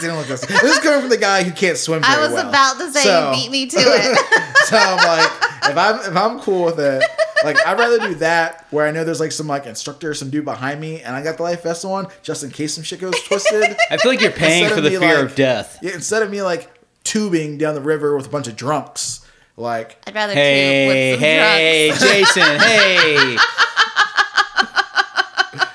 didn't 0.00 0.16
look 0.16 0.26
that 0.26 0.38
serious. 0.38 0.62
This 0.62 0.76
is 0.78 0.82
coming 0.82 1.00
from 1.00 1.10
the 1.10 1.16
guy 1.16 1.42
who 1.42 1.52
can't 1.52 1.76
swim 1.78 2.02
very 2.02 2.14
I 2.14 2.18
was 2.20 2.32
well. 2.32 2.48
about 2.48 2.78
to 2.78 2.90
say 2.92 3.02
So- 3.02 3.32
beat 3.34 3.50
me 3.50 3.66
to 3.66 3.76
it. 3.78 4.56
so 4.66 4.76
I'm 4.76 4.96
like, 4.96 5.30
if 5.70 5.76
I'm 5.76 5.98
if 6.10 6.16
I'm 6.16 6.40
cool 6.40 6.64
with 6.64 6.78
it, 6.80 7.02
like 7.44 7.56
I'd 7.66 7.78
rather 7.78 7.98
do 7.98 8.14
that 8.16 8.66
where 8.70 8.86
I 8.86 8.90
know 8.90 9.04
there's 9.04 9.20
like 9.20 9.32
some 9.32 9.46
like 9.46 9.66
instructor, 9.66 10.14
some 10.14 10.30
dude 10.30 10.44
behind 10.44 10.80
me, 10.80 11.00
and 11.02 11.14
I 11.14 11.22
got 11.22 11.36
the 11.36 11.42
life 11.44 11.62
vest 11.62 11.84
on 11.84 12.08
just 12.22 12.42
in 12.44 12.50
case 12.50 12.74
some 12.74 12.84
shit 12.84 13.00
goes 13.00 13.20
twisted. 13.24 13.76
I 13.90 13.96
feel 13.96 14.12
like 14.12 14.20
you're 14.20 14.30
paying 14.30 14.64
Instead 14.64 14.76
for 14.76 14.80
the 14.82 14.90
me, 14.90 14.96
fear 14.98 15.16
like- 15.16 15.24
of 15.30 15.34
death. 15.36 15.78
yeah, 15.82 15.92
instead 15.94 16.22
of 16.22 16.30
me 16.30 16.42
like 16.42 16.70
tubing 17.04 17.58
down 17.58 17.74
the 17.74 17.80
river 17.80 18.16
with 18.16 18.26
a 18.26 18.30
bunch 18.30 18.46
of 18.48 18.56
drunks, 18.56 19.26
like 19.56 19.98
I'd 20.06 20.14
rather 20.14 20.34
Hey, 20.34 21.12
tube 21.12 21.20
with 21.20 21.20
some 21.20 21.28
hey, 21.28 21.88
drugs. 21.88 22.02
Jason, 22.34 22.60
hey. 22.60 23.36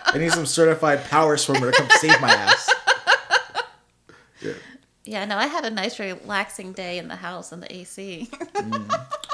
I 0.09 0.19
need 0.19 0.31
some 0.31 0.45
certified 0.45 1.03
power 1.05 1.37
swimmer 1.37 1.71
to 1.71 1.77
come 1.77 1.87
save 1.99 2.19
my 2.21 2.31
ass. 2.31 2.69
Yeah, 5.07 5.23
no, 5.23 5.37
I 5.37 5.47
had 5.47 5.63
a 5.63 5.69
nice 5.69 5.99
relaxing 5.99 6.73
day 6.73 6.97
in 6.97 7.07
the 7.07 7.15
house 7.15 7.51
in 7.53 7.61
the 7.61 7.73
AC. 7.73 8.29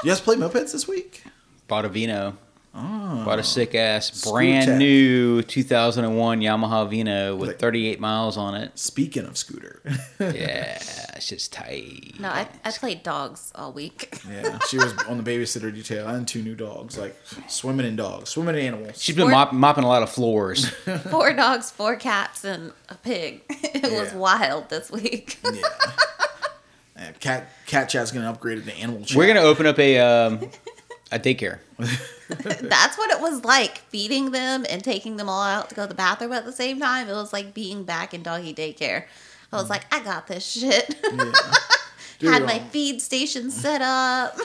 You 0.04 0.10
guys 0.10 0.20
play 0.20 0.36
mopeds 0.36 0.72
this 0.72 0.86
week? 0.86 1.24
Bought 1.66 1.86
a 1.86 1.88
vino. 1.88 2.36
Bought 2.74 3.38
a 3.38 3.44
sick 3.44 3.74
ass, 3.76 4.24
brand 4.28 4.66
tech. 4.66 4.78
new 4.78 5.42
2001 5.42 6.40
Yamaha 6.40 6.88
Vino 6.90 7.36
with 7.36 7.50
Like- 7.50 7.58
38 7.60 8.00
miles 8.00 8.36
on 8.36 8.54
it. 8.56 8.76
Speaking 8.76 9.24
of 9.26 9.38
scooter, 9.38 9.80
Yeah, 10.18 10.76
it's 11.14 11.28
just 11.28 11.52
tight. 11.52 12.14
No, 12.18 12.28
I, 12.30 12.48
I 12.64 12.72
played 12.72 13.04
dogs 13.04 13.52
all 13.54 13.72
week. 13.72 14.18
yeah, 14.30 14.58
she 14.68 14.76
was 14.78 14.92
on 15.08 15.22
the 15.22 15.22
babysitter 15.22 15.72
detail 15.72 16.08
and 16.08 16.26
two 16.26 16.42
new 16.42 16.56
dogs, 16.56 16.98
like 16.98 17.16
swimming 17.46 17.86
in 17.86 17.94
dogs, 17.94 18.30
swimming 18.30 18.56
in 18.56 18.62
animals. 18.62 19.00
She's 19.00 19.14
been 19.14 19.28
Or- 19.28 19.30
mop, 19.30 19.52
mopping 19.52 19.84
a 19.84 19.88
lot 19.88 20.02
of 20.02 20.10
floors. 20.10 20.68
four 21.10 21.32
dogs, 21.32 21.70
four 21.70 21.94
cats, 21.94 22.44
and 22.44 22.72
a 22.88 22.96
pig. 22.96 23.42
It 23.48 23.92
was 23.92 24.12
wild 24.14 24.68
this 24.68 24.90
week. 24.90 25.38
yeah. 25.44 25.62
Yeah, 26.96 27.12
Cat 27.20 27.48
Cat 27.66 27.88
Chat's 27.88 28.10
gonna 28.12 28.30
upgrade 28.30 28.58
it 28.58 28.64
to 28.66 28.74
animal 28.76 29.04
chat. 29.04 29.16
We're 29.16 29.26
gonna 29.26 29.40
open 29.46 29.66
up 29.66 29.78
a 29.78 29.98
um, 29.98 30.50
a 31.12 31.18
daycare. 31.18 31.58
That's 32.28 32.96
what 32.96 33.10
it 33.10 33.20
was 33.20 33.44
like 33.44 33.78
feeding 33.78 34.30
them 34.30 34.64
and 34.68 34.82
taking 34.82 35.16
them 35.16 35.28
all 35.28 35.42
out 35.42 35.68
to 35.68 35.74
go 35.74 35.82
to 35.82 35.88
the 35.88 35.94
bathroom 35.94 36.32
at 36.32 36.44
the 36.44 36.52
same 36.52 36.80
time. 36.80 37.08
It 37.08 37.12
was 37.12 37.32
like 37.32 37.54
being 37.54 37.84
back 37.84 38.14
in 38.14 38.22
doggy 38.22 38.54
daycare. 38.54 39.04
I 39.52 39.56
was 39.56 39.70
like, 39.70 39.86
I 39.94 40.02
got 40.02 40.26
this 40.26 40.44
shit. 40.44 40.88
Dude, 42.18 42.32
Had 42.32 42.44
my 42.44 42.58
um, 42.58 42.68
feed 42.68 43.02
station 43.02 43.50
set 43.50 43.82
up. 43.82 44.36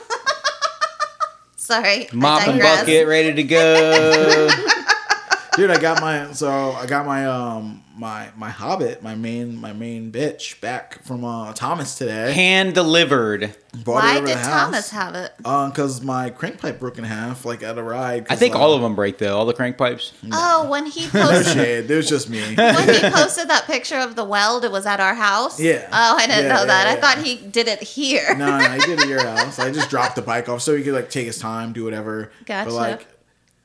Sorry. 1.56 2.08
Mop 2.12 2.46
and 2.46 2.60
bucket 2.60 3.06
ready 3.06 3.34
to 3.34 3.42
go. 3.42 4.76
Dude, 5.56 5.70
I 5.70 5.78
got 5.80 6.00
my 6.00 6.32
so 6.32 6.72
I 6.72 6.86
got 6.86 7.06
my 7.06 7.26
um 7.26 7.84
my 7.96 8.30
my 8.36 8.48
Hobbit, 8.50 9.02
my 9.02 9.14
main 9.14 9.56
my 9.60 9.72
main 9.72 10.10
bitch 10.10 10.60
back 10.60 11.02
from 11.04 11.24
uh 11.24 11.52
Thomas 11.52 11.96
today. 11.98 12.32
Hand 12.32 12.74
delivered. 12.74 13.54
Brought 13.84 13.98
it 14.02 14.06
Why 14.06 14.16
over 14.18 14.26
did 14.26 14.38
the 14.38 14.42
Thomas 14.42 14.90
house. 14.90 14.90
have 14.90 15.14
it? 15.14 15.32
Uh, 15.44 15.70
cause 15.70 16.02
my 16.02 16.30
crank 16.30 16.60
pipe 16.60 16.80
broke 16.80 16.98
in 16.98 17.04
half, 17.04 17.44
like 17.44 17.62
at 17.62 17.78
a 17.78 17.82
ride. 17.82 18.26
I 18.28 18.34
think 18.34 18.56
all 18.56 18.74
of 18.74 18.82
them 18.82 18.96
break 18.96 19.18
though. 19.18 19.38
All 19.38 19.46
the 19.46 19.52
crank 19.52 19.76
pipes. 19.78 20.12
Oh, 20.32 20.68
when 20.68 20.86
he 20.86 21.04
No 21.14 21.28
posted 21.28 21.54
shade. 21.54 21.90
It 21.90 21.94
was 21.94 22.08
just 22.08 22.28
me. 22.28 22.40
when 22.56 22.88
he 22.88 23.00
posted 23.10 23.48
that 23.48 23.64
picture 23.66 23.98
of 23.98 24.16
the 24.16 24.24
weld, 24.24 24.64
it 24.64 24.72
was 24.72 24.86
at 24.86 24.98
our 24.98 25.14
house. 25.14 25.60
Yeah. 25.60 25.86
Oh, 25.92 26.16
I 26.16 26.26
didn't 26.26 26.46
Yeah, 26.46 26.54
know 26.56 26.66
that. 26.66 26.84
yeah, 26.86 26.90
I 26.90 26.94
yeah. 26.94 27.00
thought 27.00 27.24
he 27.24 27.36
did 27.36 27.68
it 27.68 27.80
here. 27.82 28.34
no, 28.36 28.58
no, 28.58 28.68
he 28.70 28.80
did 28.80 28.98
it 28.98 29.02
at 29.02 29.08
your 29.08 29.24
house. 29.24 29.58
I 29.60 29.70
just 29.70 29.88
dropped 29.88 30.16
the 30.16 30.22
bike 30.22 30.48
off 30.48 30.62
so 30.62 30.74
he 30.76 30.82
could 30.82 30.94
like 30.94 31.10
take 31.10 31.26
his 31.26 31.38
time, 31.38 31.72
do 31.72 31.84
whatever. 31.84 32.32
Gotcha. 32.46 32.70
But 32.70 32.74
like, 32.76 33.06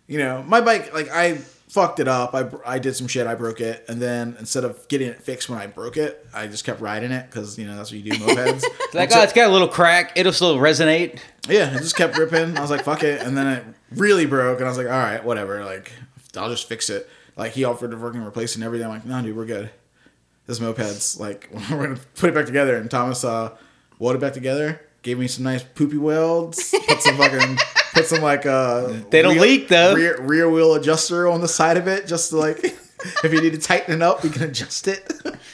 you 0.07 0.19
know, 0.19 0.43
my 0.43 0.61
bike, 0.61 0.93
like 0.93 1.09
I 1.09 1.39
fucked 1.67 1.99
it 1.99 2.07
up. 2.07 2.33
I, 2.33 2.49
I 2.65 2.79
did 2.79 2.95
some 2.95 3.07
shit. 3.07 3.27
I 3.27 3.35
broke 3.35 3.59
it, 3.61 3.85
and 3.87 4.01
then 4.01 4.35
instead 4.39 4.63
of 4.63 4.87
getting 4.87 5.09
it 5.09 5.21
fixed 5.21 5.49
when 5.49 5.59
I 5.59 5.67
broke 5.67 5.97
it, 5.97 6.25
I 6.33 6.47
just 6.47 6.63
kept 6.65 6.81
riding 6.81 7.11
it 7.11 7.25
because 7.29 7.57
you 7.57 7.65
know 7.65 7.75
that's 7.75 7.91
what 7.91 7.99
you 8.01 8.11
do 8.11 8.17
mopeds. 8.19 8.63
Like, 8.93 9.11
And 9.11 9.19
oh, 9.19 9.23
it's 9.23 9.33
got 9.33 9.49
a 9.49 9.51
little 9.51 9.67
crack. 9.67 10.13
It'll 10.15 10.31
still 10.31 10.55
resonate. 10.57 11.19
yeah, 11.49 11.75
it 11.75 11.79
just 11.79 11.97
kept 11.97 12.17
ripping. 12.17 12.57
I 12.57 12.61
was 12.61 12.69
like, 12.71 12.83
fuck 12.85 13.03
it, 13.03 13.21
and 13.21 13.37
then 13.37 13.47
it 13.47 13.63
really 13.91 14.25
broke, 14.25 14.59
and 14.59 14.65
I 14.65 14.69
was 14.69 14.77
like, 14.77 14.87
all 14.87 14.93
right, 14.93 15.21
whatever. 15.23 15.65
Like, 15.65 15.91
I'll 16.37 16.49
just 16.49 16.69
fix 16.69 16.89
it. 16.89 17.09
Like 17.35 17.51
he 17.51 17.65
offered 17.65 17.91
to 17.91 17.97
work 17.97 18.13
and 18.15 18.25
replace 18.25 18.51
it 18.53 18.57
and 18.57 18.63
everything. 18.63 18.87
I'm 18.87 18.93
like, 18.93 19.05
no, 19.05 19.21
dude, 19.21 19.35
we're 19.35 19.45
good. 19.45 19.69
This 20.47 20.59
moped's 20.59 21.19
like 21.19 21.49
we're 21.71 21.87
gonna 21.87 21.99
put 22.15 22.29
it 22.29 22.33
back 22.33 22.45
together. 22.45 22.77
And 22.77 22.89
Thomas 22.89 23.23
uh 23.25 23.55
welded 23.99 24.19
it 24.19 24.25
back 24.25 24.33
together. 24.33 24.79
Gave 25.01 25.19
me 25.19 25.27
some 25.27 25.43
nice 25.43 25.61
poopy 25.63 25.97
welds. 25.97 26.73
Put 26.87 27.01
some 27.01 27.17
fucking 27.17 27.57
put 27.95 28.05
some 28.05 28.21
like 28.21 28.45
uh 28.45 28.87
They 29.09 29.21
don't 29.23 29.33
rear- 29.33 29.41
leak, 29.41 29.67
though. 29.69 29.95
Rear, 29.95 30.21
rear 30.21 30.49
wheel 30.49 30.75
adjuster 30.75 31.27
on 31.27 31.41
the 31.41 31.47
side 31.47 31.77
of 31.77 31.87
it, 31.87 32.05
just 32.07 32.29
to 32.29 32.37
like 32.37 32.59
if 33.23 33.33
you 33.33 33.41
need 33.41 33.53
to 33.53 33.59
tighten 33.59 33.95
it 33.95 34.01
up, 34.01 34.23
you 34.23 34.29
can 34.29 34.43
adjust 34.43 34.87
it. 34.87 35.11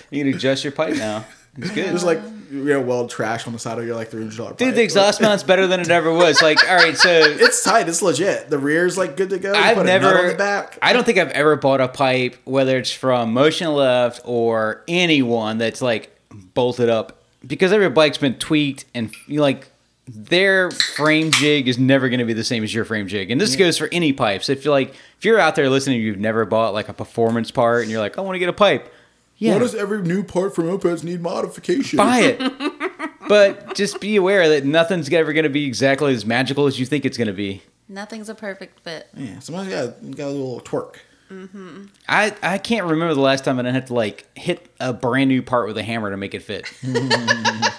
You 0.10 0.24
can 0.25 0.33
adjust 0.33 0.63
your 0.63 0.74
pipe 0.74 0.95
now. 0.95 1.25
It's 1.57 1.71
good. 1.71 1.86
There's 1.89 2.03
like 2.03 2.19
you 2.50 2.63
know 2.65 2.81
weld 2.81 3.10
trash 3.10 3.45
on 3.48 3.53
the 3.53 3.60
side 3.60 3.77
of 3.77 3.86
your 3.86 3.95
like 3.95 4.10
three 4.10 4.21
hundred 4.21 4.38
dollar. 4.38 4.53
Dude, 4.53 4.75
the 4.75 4.83
exhaust 4.83 5.21
mount's 5.21 5.43
better 5.43 5.67
than 5.67 5.79
it 5.81 5.89
ever 5.89 6.12
was. 6.13 6.41
Like, 6.41 6.65
all 6.69 6.75
right, 6.75 6.98
so 6.98 7.10
It's 7.10 7.63
tight. 7.63 7.88
It's 7.89 8.01
legit. 8.01 8.50
The 8.50 8.57
rear's 8.57 8.98
like 8.98 9.17
good 9.17 9.29
to 9.31 9.39
go. 9.39 9.53
You 9.53 9.60
I've 9.60 9.77
put 9.77 9.86
never. 9.86 10.17
on 10.17 10.27
the 10.27 10.36
back. 10.36 10.77
I 10.81 10.93
don't 10.93 11.05
think 11.05 11.17
I've 11.17 11.29
ever 11.31 11.55
bought 11.57 11.81
a 11.81 11.88
pipe, 11.89 12.38
whether 12.45 12.77
it's 12.77 12.91
from 12.91 13.33
Motion 13.33 13.74
Left 13.74 14.21
or 14.24 14.83
anyone 14.88 15.57
that's 15.57 15.81
like 15.81 16.17
bolted 16.53 16.89
up, 16.89 17.21
because 17.45 17.74
every 17.74 17.89
bike's 17.89 18.17
been 18.17 18.36
tweaked 18.36 18.86
and 18.93 19.13
you 19.27 19.41
like 19.41 19.67
their 20.15 20.72
frame 20.72 21.32
jig 21.32 21.68
is 21.68 21.77
never 21.77 22.10
going 22.10 22.20
to 22.20 22.25
be 22.25 22.34
the 22.34 22.44
same 22.44 22.63
as 22.63 22.74
your 22.74 22.86
frame 22.86 23.08
jig, 23.08 23.32
and 23.32 23.39
this 23.39 23.56
goes 23.56 23.77
for 23.77 23.89
any 23.91 24.13
pipes. 24.13 24.50
If 24.50 24.65
you're 24.65 24.74
like, 24.74 24.94
if 25.18 25.25
you're 25.25 25.39
out 25.39 25.56
there 25.56 25.70
listening, 25.70 26.01
you've 26.01 26.20
never 26.20 26.46
bought 26.46 26.74
like 26.74 26.89
a 26.89 26.94
performance 26.94 27.51
part, 27.51 27.84
and 27.84 27.91
you're 27.91 28.01
like, 28.01 28.18
I 28.18 28.22
want 28.22 28.36
to 28.36 28.39
get 28.39 28.50
a 28.50 28.53
pipe. 28.53 28.91
Yeah, 29.38 29.53
Why 29.53 29.60
does 29.60 29.74
every 29.74 30.03
new 30.03 30.24
part 30.24 30.53
from 30.53 30.65
mopeds 30.65 31.03
need 31.03 31.22
modification? 31.22 31.98
buy 31.98 32.20
it. 32.20 33.12
but 33.27 33.75
just 33.75 34.00
be 34.00 34.16
aware 34.16 34.50
that 34.50 34.66
nothing's 34.66 35.12
ever 35.12 35.33
going 35.33 35.46
to 35.46 35.50
be 35.50 35.66
exactly 35.66 36.14
as 36.14 36.25
magical 36.25 36.68
as 36.68 36.79
you 36.79 36.85
think 36.85 37.05
it's 37.05 37.18
going 37.18 37.27
to 37.27 37.33
be. 37.33 37.64
Nothing's 37.90 38.29
a 38.29 38.35
perfect 38.35 38.81
fit. 38.81 39.07
Yeah, 39.16 39.40
sometimes 39.40 39.68
you 39.68 39.74
got 39.74 40.03
you 40.03 40.14
got 40.14 40.27
a 40.27 40.29
little 40.29 40.62
twerk. 40.62 40.98
Mm-hmm. 41.31 41.85
I, 42.09 42.35
I 42.44 42.57
can't 42.57 42.85
remember 42.85 43.14
the 43.14 43.22
last 43.22 43.46
time 43.46 43.57
I 43.57 43.62
didn't 43.62 43.75
have 43.75 43.85
to 43.85 43.94
like 43.94 44.25
hit 44.38 44.70
a 44.79 44.94
brand 44.94 45.29
new 45.29 45.42
part 45.42 45.68
with 45.68 45.77
a 45.77 45.83
hammer 45.83 46.12
to 46.12 46.18
make 46.18 46.33
it 46.33 46.42
fit. 46.42 46.66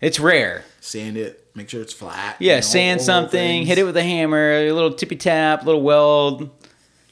it's 0.00 0.18
rare. 0.18 0.64
Sand 0.84 1.16
it, 1.16 1.46
make 1.54 1.68
sure 1.68 1.80
it's 1.80 1.92
flat. 1.92 2.34
Yeah, 2.40 2.54
you 2.54 2.56
know, 2.56 2.60
sand 2.62 3.00
all 3.00 3.06
something, 3.06 3.64
hit 3.64 3.78
it 3.78 3.84
with 3.84 3.96
a 3.96 4.02
hammer, 4.02 4.50
a 4.50 4.72
little 4.72 4.92
tippy 4.92 5.14
tap, 5.14 5.64
little 5.64 5.80
weld. 5.80 6.50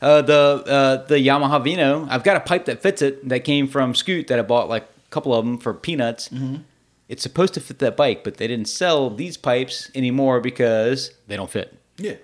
Uh, 0.02 0.22
the 0.22 0.64
uh, 0.66 1.06
the 1.06 1.14
Yamaha 1.14 1.62
Vino, 1.62 2.04
I've 2.10 2.24
got 2.24 2.36
a 2.36 2.40
pipe 2.40 2.64
that 2.64 2.82
fits 2.82 3.00
it 3.00 3.28
that 3.28 3.44
came 3.44 3.68
from 3.68 3.94
Scoot 3.94 4.26
that 4.26 4.40
I 4.40 4.42
bought 4.42 4.68
like 4.68 4.82
a 4.82 5.10
couple 5.10 5.32
of 5.32 5.44
them 5.44 5.56
for 5.56 5.72
peanuts. 5.72 6.30
Mm-hmm. 6.30 6.62
It's 7.08 7.22
supposed 7.22 7.54
to 7.54 7.60
fit 7.60 7.78
that 7.78 7.96
bike, 7.96 8.24
but 8.24 8.38
they 8.38 8.48
didn't 8.48 8.68
sell 8.68 9.08
these 9.08 9.36
pipes 9.36 9.88
anymore 9.94 10.40
because 10.40 11.12
they 11.28 11.36
don't 11.36 11.50
fit. 11.50 11.72
Yeah, 11.96 12.14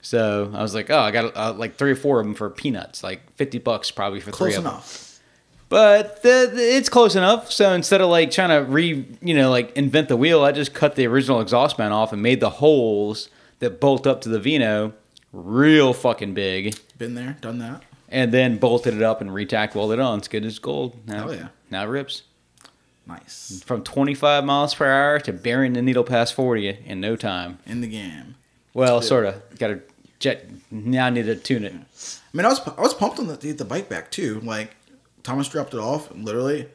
So 0.00 0.52
I 0.54 0.62
was 0.62 0.74
like, 0.76 0.90
oh, 0.90 0.98
I 0.98 1.10
got 1.10 1.36
uh, 1.36 1.54
like 1.54 1.74
three 1.74 1.90
or 1.90 1.96
four 1.96 2.20
of 2.20 2.26
them 2.26 2.34
for 2.36 2.50
peanuts, 2.50 3.02
like 3.02 3.32
fifty 3.34 3.58
bucks 3.58 3.90
probably 3.90 4.20
for 4.20 4.30
three 4.30 4.52
close 4.52 4.56
of 4.58 4.62
them. 4.62 4.74
But 5.74 6.22
the, 6.22 6.52
the- 6.54 6.76
it's 6.76 6.88
close 6.88 7.16
enough. 7.16 7.50
So 7.50 7.72
instead 7.72 8.00
of 8.00 8.08
like 8.08 8.30
trying 8.30 8.50
to 8.50 8.70
re, 8.70 9.04
you 9.20 9.34
know, 9.34 9.50
like 9.50 9.72
invent 9.76 10.08
the 10.08 10.16
wheel, 10.16 10.44
I 10.44 10.52
just 10.52 10.72
cut 10.72 10.94
the 10.94 11.04
original 11.08 11.40
exhaust 11.40 11.80
mount 11.80 11.92
off 11.92 12.12
and 12.12 12.22
made 12.22 12.38
the 12.38 12.48
holes 12.50 13.28
that 13.58 13.80
bolt 13.80 14.06
up 14.06 14.20
to 14.20 14.28
the 14.28 14.38
Vino 14.38 14.92
real 15.32 15.92
fucking 15.92 16.32
big, 16.32 16.76
Been 16.96 17.16
there, 17.16 17.36
done 17.40 17.58
that. 17.58 17.82
and 18.08 18.30
then 18.30 18.56
bolted 18.58 18.94
it 18.94 19.02
up 19.02 19.20
and 19.20 19.30
retack 19.30 19.74
welded 19.74 19.94
it 19.94 20.00
on. 20.00 20.18
It's 20.20 20.28
good 20.28 20.44
as 20.44 20.60
gold. 20.60 20.96
Now, 21.08 21.24
Hell 21.24 21.34
yeah. 21.34 21.48
Now 21.72 21.82
it 21.82 21.88
rips 21.88 22.22
Nice 23.06 23.60
from 23.66 23.82
25 23.82 24.44
miles 24.44 24.74
per 24.76 24.86
hour 24.88 25.18
to 25.18 25.32
burying 25.32 25.72
the 25.72 25.82
needle 25.82 26.04
past 26.04 26.34
40 26.34 26.84
in 26.86 27.00
no 27.00 27.16
time. 27.16 27.58
in 27.66 27.80
the 27.80 27.88
game. 27.88 28.36
Well, 28.74 29.02
sort 29.02 29.26
of. 29.26 29.42
Got 29.58 29.66
to 29.68 29.80
jet. 30.20 30.46
Now 30.70 31.06
I 31.06 31.10
need 31.10 31.26
to 31.26 31.34
tune 31.34 31.64
it. 31.64 31.72
I 31.74 32.36
mean, 32.36 32.46
I 32.46 32.48
was 32.48 32.60
I 32.66 32.80
was 32.80 32.94
pumped 32.94 33.18
on 33.18 33.26
the 33.26 33.34
the 33.36 33.64
bike 33.64 33.88
back 33.88 34.10
too. 34.12 34.38
Like 34.40 34.74
Thomas 35.24 35.48
dropped 35.48 35.74
it 35.74 35.80
off, 35.80 36.10
and 36.12 36.24
literally, 36.24 36.68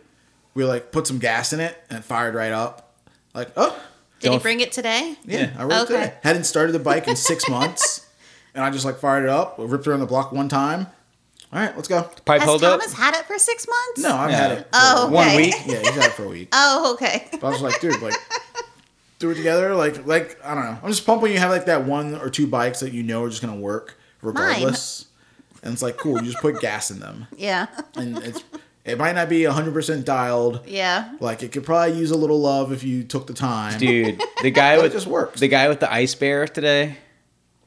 we 0.53 0.65
like 0.65 0.91
put 0.91 1.07
some 1.07 1.19
gas 1.19 1.53
in 1.53 1.59
it, 1.61 1.77
and 1.89 1.99
it 1.99 2.03
fired 2.03 2.35
right 2.35 2.51
up. 2.51 2.93
Like, 3.33 3.51
oh 3.55 3.79
Did 4.19 4.27
Don't- 4.29 4.33
he 4.39 4.43
bring 4.43 4.59
it 4.59 4.71
today? 4.73 5.15
yeah, 5.23 5.39
Yeah. 5.39 5.53
I 5.57 5.63
rode 5.63 5.71
Okay. 5.83 5.93
today. 5.93 6.13
Hadn't 6.23 6.43
started 6.43 6.73
the 6.73 6.79
bike 6.79 7.07
in 7.07 7.15
six 7.15 7.47
months, 7.47 8.05
and 8.53 8.63
I 8.65 8.69
just 8.69 8.83
like 8.83 8.99
fired 8.99 9.23
it 9.23 9.29
up, 9.29 9.55
ripped 9.57 9.87
around 9.87 10.01
the 10.01 10.05
block 10.07 10.31
one 10.33 10.49
time. 10.49 10.87
All 11.53 11.59
right, 11.59 11.75
let's 11.75 11.87
go. 11.87 12.03
Pipe 12.25 12.41
Has 12.41 12.47
hold 12.49 12.61
Thomas 12.61 12.91
up. 12.93 12.99
had 12.99 13.15
it 13.15 13.25
for 13.25 13.39
six 13.39 13.65
months? 13.67 14.01
No, 14.01 14.15
I've 14.15 14.29
Yeah. 14.29 14.37
had 14.37 14.51
it. 14.59 14.67
Oh, 14.73 14.79
for- 14.79 15.01
Oh, 15.01 15.05
okay. 15.05 15.13
One 15.15 15.35
week. 15.37 15.55
Yeah, 15.65 15.79
he's 15.79 15.89
had 15.89 16.05
it 16.05 16.11
for 16.13 16.25
a 16.25 16.27
week. 16.27 16.49
Oh, 16.53 16.93
okay. 16.93 17.27
But 17.31 17.43
I 17.45 17.49
was 17.49 17.61
like, 17.61 17.79
dude, 17.81 17.99
like, 18.01 18.13
do 19.19 19.31
it 19.31 19.35
together. 19.35 19.73
Like, 19.75 20.05
like 20.05 20.37
I 20.43 20.53
don't 20.53 20.63
know. 20.65 20.77
I'm 20.83 20.89
just 20.89 21.05
pumped 21.05 21.23
when 21.23 21.31
you 21.31 21.39
have 21.39 21.49
like 21.49 21.65
that 21.65 21.85
one 21.85 22.15
or 22.15 22.29
two 22.29 22.45
bikes 22.47 22.81
that 22.81 22.93
you 22.93 23.01
know 23.03 23.23
are 23.23 23.29
just 23.29 23.41
gonna 23.41 23.55
work 23.55 23.95
regardless. 24.21 25.05
And 25.63 25.73
it's 25.73 25.81
like 25.81 25.97
cool. 25.97 26.17
You 26.23 26.31
just 26.31 26.39
put 26.41 26.59
gas 26.61 26.89
in 26.91 26.99
them, 26.99 27.27
Yeah. 27.37 27.67
and 27.95 28.17
it's 28.19 28.43
it 28.85 28.97
might 28.97 29.13
not 29.13 29.27
be 29.29 29.45
100 29.45 29.73
percent 29.73 30.05
dialed. 30.05 30.61
Yeah. 30.65 31.13
Like 31.19 31.43
it 31.43 31.51
could 31.51 31.63
probably 31.65 31.97
use 31.97 32.11
a 32.11 32.17
little 32.17 32.39
love 32.39 32.71
if 32.71 32.83
you 32.83 33.03
took 33.03 33.27
the 33.27 33.33
time. 33.33 33.77
Dude, 33.79 34.21
the 34.41 34.51
guy 34.51 34.77
with 34.77 34.93
just 34.93 35.05
works. 35.07 35.39
the 35.39 35.47
guy 35.47 35.67
with 35.69 35.79
the 35.79 35.91
ice 35.91 36.15
bear 36.15 36.47
today 36.47 36.97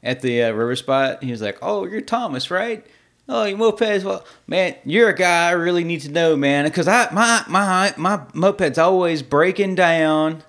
at 0.02 0.20
the 0.22 0.42
uh, 0.44 0.50
river 0.52 0.74
spot. 0.76 1.22
He 1.22 1.30
was 1.30 1.42
like, 1.42 1.58
"Oh, 1.62 1.84
you're 1.86 2.00
Thomas, 2.00 2.50
right? 2.50 2.84
Oh, 3.28 3.44
you 3.44 3.56
mopeds. 3.56 4.02
Well, 4.02 4.24
man, 4.48 4.74
you're 4.84 5.10
a 5.10 5.14
guy 5.16 5.48
I 5.48 5.52
really 5.52 5.84
need 5.84 6.00
to 6.00 6.10
know, 6.10 6.34
man, 6.36 6.64
because 6.64 6.88
I 6.88 7.08
my 7.12 7.44
my 7.46 7.94
my 7.96 8.16
moped's 8.34 8.78
always 8.78 9.22
breaking 9.22 9.74
down." 9.74 10.42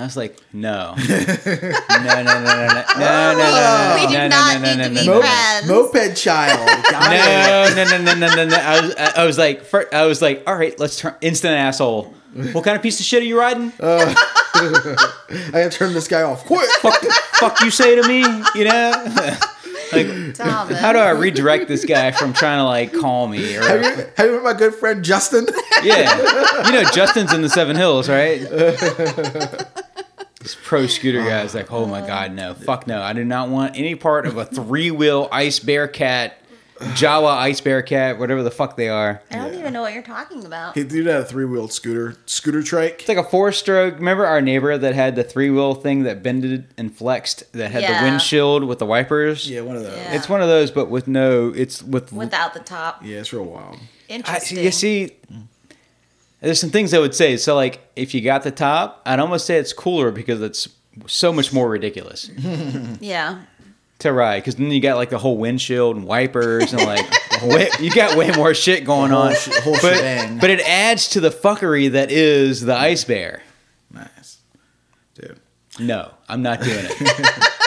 I 0.00 0.04
was 0.04 0.16
like, 0.16 0.36
"No, 0.52 0.94
no, 0.96 1.04
no, 1.06 1.16
no, 1.16 1.44
no, 1.44 2.24
no, 2.24 2.24
no, 2.24 2.84
no, 2.98 3.34
no, 3.36 3.36
no, 3.36 3.96
We 4.00 4.06
do 4.06 4.18
no, 4.18 4.28
not 4.28 4.54
no, 4.54 4.60
no, 4.60 4.68
need 4.70 4.78
no, 4.78 4.84
to 4.88 4.94
no, 4.94 5.00
be 5.00 5.06
no, 5.06 5.14
Mo- 5.14 5.20
friends. 5.20 5.68
moped 5.68 6.16
child. 6.16 6.66
Got 6.90 7.12
it. 7.12 7.76
no, 7.76 7.84
no, 7.84 7.98
no, 7.98 8.14
no, 8.14 8.26
no, 8.28 8.34
no, 8.36 8.44
no. 8.48 8.56
I 8.56 8.80
was, 8.80 8.94
I 8.96 9.24
was 9.24 9.38
like, 9.38 9.62
fir- 9.64 9.88
I 9.92 10.06
was 10.06 10.20
like, 10.22 10.42
all 10.46 10.56
right, 10.56 10.78
let's 10.80 10.98
turn 10.98 11.14
instant 11.20 11.54
asshole. 11.54 12.14
What 12.52 12.64
kind 12.64 12.76
of 12.76 12.82
piece 12.82 13.00
of 13.00 13.06
shit 13.06 13.22
are 13.22 13.26
you 13.26 13.38
riding? 13.38 13.72
I 13.80 14.14
gotta 15.52 15.70
turn 15.70 15.92
this 15.94 16.08
guy 16.08 16.22
off 16.22 16.44
quick. 16.46 16.68
fuck, 16.80 17.02
fuck 17.34 17.60
you 17.62 17.70
say 17.70 17.96
to 18.00 18.06
me, 18.06 18.20
you 18.54 18.64
know? 18.64 18.92
like, 19.92 20.34
Thomas. 20.34 20.78
how 20.78 20.92
do 20.92 21.00
I 21.00 21.10
redirect 21.10 21.66
this 21.66 21.84
guy 21.84 22.12
from 22.12 22.32
trying 22.32 22.58
to 22.58 22.64
like 22.64 22.92
call 22.92 23.26
me? 23.26 23.56
Or, 23.56 23.62
Have 23.62 23.82
you, 23.82 24.06
have 24.16 24.26
you 24.26 24.32
met 24.34 24.42
my 24.44 24.52
good 24.54 24.74
friend 24.76 25.04
Justin? 25.04 25.46
yeah, 25.82 26.66
you 26.66 26.72
know, 26.72 26.84
Justin's 26.92 27.32
in 27.32 27.42
the 27.42 27.48
Seven 27.48 27.74
Hills, 27.74 28.08
right? 28.08 28.40
This 30.40 30.56
pro 30.64 30.86
scooter 30.86 31.20
guy 31.22 31.42
is 31.42 31.54
like, 31.54 31.70
oh 31.70 31.84
my 31.84 32.00
god, 32.06 32.32
no, 32.32 32.54
fuck 32.54 32.86
no, 32.86 33.02
I 33.02 33.12
do 33.12 33.24
not 33.24 33.50
want 33.50 33.76
any 33.76 33.94
part 33.94 34.24
of 34.26 34.38
a 34.38 34.46
three 34.46 34.90
wheel 34.90 35.28
ice 35.30 35.58
bearcat, 35.58 36.38
Jawa 36.78 37.36
ice 37.36 37.60
bearcat, 37.60 38.18
whatever 38.18 38.42
the 38.42 38.50
fuck 38.50 38.74
they 38.74 38.88
are. 38.88 39.20
I 39.30 39.36
don't 39.36 39.52
even 39.52 39.74
know 39.74 39.82
what 39.82 39.92
you're 39.92 40.02
talking 40.02 40.46
about. 40.46 40.74
He 40.78 40.82
dude 40.84 41.04
had 41.08 41.16
a 41.20 41.24
three 41.26 41.44
wheeled 41.44 41.74
scooter, 41.74 42.16
scooter 42.24 42.62
trike. 42.62 43.00
It's 43.00 43.08
like 43.10 43.18
a 43.18 43.22
four 43.24 43.52
stroke. 43.52 43.96
Remember 43.96 44.24
our 44.24 44.40
neighbor 44.40 44.78
that 44.78 44.94
had 44.94 45.14
the 45.14 45.24
three 45.24 45.50
wheel 45.50 45.74
thing 45.74 46.04
that 46.04 46.22
bended 46.22 46.68
and 46.78 46.90
flexed 46.96 47.52
that 47.52 47.70
had 47.70 47.82
Yeah. 47.82 48.02
the 48.02 48.08
windshield 48.08 48.64
with 48.64 48.78
the 48.78 48.86
wipers? 48.86 49.46
Yeah, 49.48 49.60
one 49.60 49.76
of 49.76 49.82
those. 49.82 49.94
Yeah. 49.94 50.14
It's 50.14 50.26
one 50.30 50.40
of 50.40 50.48
those, 50.48 50.70
but 50.70 50.88
with 50.88 51.06
no. 51.06 51.52
It's 51.54 51.82
with. 51.82 52.14
Without 52.14 52.54
the 52.54 52.60
top. 52.60 53.04
Yeah, 53.04 53.18
it's 53.18 53.30
real 53.34 53.44
wild. 53.44 53.76
I, 53.76 54.12
Interesting. 54.14 54.64
you 54.64 54.70
see, 54.70 55.16
there's 56.40 56.60
some 56.60 56.70
things 56.70 56.94
I 56.94 56.98
would 56.98 57.14
say. 57.14 57.36
So, 57.36 57.54
like, 57.54 57.80
if 57.96 58.14
you 58.14 58.20
got 58.20 58.42
the 58.42 58.50
top, 58.50 59.02
I'd 59.06 59.20
almost 59.20 59.46
say 59.46 59.56
it's 59.58 59.72
cooler 59.72 60.10
because 60.10 60.40
it's 60.42 60.68
so 61.06 61.32
much 61.32 61.52
more 61.52 61.68
ridiculous 61.68 62.30
yeah. 63.00 63.42
to 64.00 64.12
ride. 64.12 64.40
Because 64.40 64.56
then 64.56 64.70
you 64.70 64.80
got 64.80 64.96
like 64.96 65.10
the 65.10 65.18
whole 65.18 65.36
windshield 65.38 65.96
and 65.96 66.06
wipers 66.06 66.72
and 66.72 66.82
like 66.82 67.06
way, 67.42 67.68
you 67.78 67.90
got 67.90 68.16
way 68.16 68.30
more 68.32 68.54
shit 68.54 68.84
going 68.84 69.10
whole 69.10 69.22
on. 69.22 69.34
sh- 69.34 69.48
whole 69.62 69.74
but 69.80 69.96
shebang. 69.96 70.38
but 70.38 70.50
it 70.50 70.60
adds 70.60 71.08
to 71.10 71.20
the 71.20 71.30
fuckery 71.30 71.90
that 71.92 72.10
is 72.10 72.62
the 72.62 72.74
ice 72.76 73.04
bear. 73.04 73.42
Nice, 73.92 74.38
dude. 75.14 75.38
No, 75.78 76.10
I'm 76.28 76.42
not 76.42 76.60
doing 76.62 76.84
it. 76.88 77.52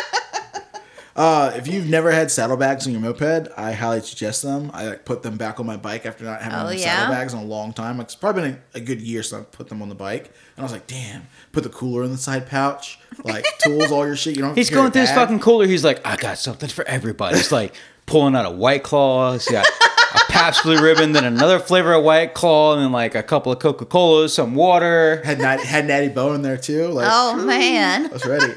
Uh, 1.16 1.52
if 1.56 1.68
you've 1.68 1.88
never 1.88 2.12
had 2.12 2.32
saddlebags 2.32 2.88
on 2.88 2.94
your 2.94 3.02
moped, 3.02 3.48
I 3.56 3.74
highly 3.74 4.02
suggest 4.02 4.42
them. 4.42 4.72
I 4.74 4.88
like, 4.88 5.06
put 5.06 5.22
them 5.22 5.38
back 5.38 5.60
on 5.60 5.66
my 5.68 5.78
bike 5.78 6.08
after 6.08 6.24
not 6.26 6.42
having 6.42 6.58
Oh, 6.60 6.72
yeah? 6.72 6.98
saddlebags 7.02 7.34
in 7.34 7.40
a 7.40 7.44
long 7.46 7.72
time. 7.72 8.00
Like, 8.00 8.06
it's 8.06 8.16
probably 8.16 8.42
been 8.42 8.62
a, 8.74 8.78
a 8.78 8.82
good 8.82 9.00
year 9.00 9.22
since 9.22 9.42
I 9.42 9.46
put 9.46 9.70
them 9.70 9.82
on 9.84 9.90
the 9.90 9.96
bike, 9.96 10.26
and 10.56 10.60
I 10.60 10.64
was 10.64 10.72
like, 10.72 10.88
damn. 10.88 11.28
Put 11.52 11.64
the 11.64 11.70
cooler 11.70 12.04
in 12.04 12.12
the 12.12 12.18
side 12.18 12.48
pouch, 12.48 12.98
like 13.24 13.46
tools, 13.60 13.92
all 13.92 14.08
your 14.08 14.16
shit. 14.16 14.36
You 14.36 14.42
don't. 14.42 14.56
He's 14.58 14.72
going 14.72 14.92
through 14.92 15.02
his 15.02 15.12
fucking 15.12 15.40
cooler. 15.40 15.68
He's 15.68 15.84
like, 15.84 16.02
I 16.06 16.16
got 16.16 16.40
something 16.40 16.68
for 16.70 16.84
everybody. 16.88 17.38
It's 17.38 17.52
like 17.52 17.76
pulling 18.08 18.36
out 18.36 18.48
a 18.48 18.52
White 18.52 18.82
Claw. 18.82 19.34
He's 19.34 19.48
got 19.48 19.68
a 19.68 20.20
Pabst 20.32 20.64
Blue 20.64 20.82
Ribbon, 20.82 21.12
then 21.12 21.26
another 21.26 21.60
flavor 21.60 21.94
of 21.94 22.04
White 22.04 22.34
Claw, 22.34 22.74
and 22.74 22.82
then 22.82 22.92
like 22.92 23.14
a 23.14 23.22
couple 23.22 23.52
of 23.52 23.60
Coca 23.60 23.86
Colas, 23.86 24.34
some 24.34 24.56
water, 24.56 25.22
Had 25.24 25.38
Natty, 25.38 25.64
had 25.68 25.86
Natty 25.86 26.10
Boh 26.10 26.34
in 26.34 26.42
there 26.42 26.58
too. 26.58 26.88
Like, 26.88 27.08
Oh 27.08 27.36
man. 27.46 28.08
I 28.08 28.10
was 28.10 28.26
ready. 28.26 28.54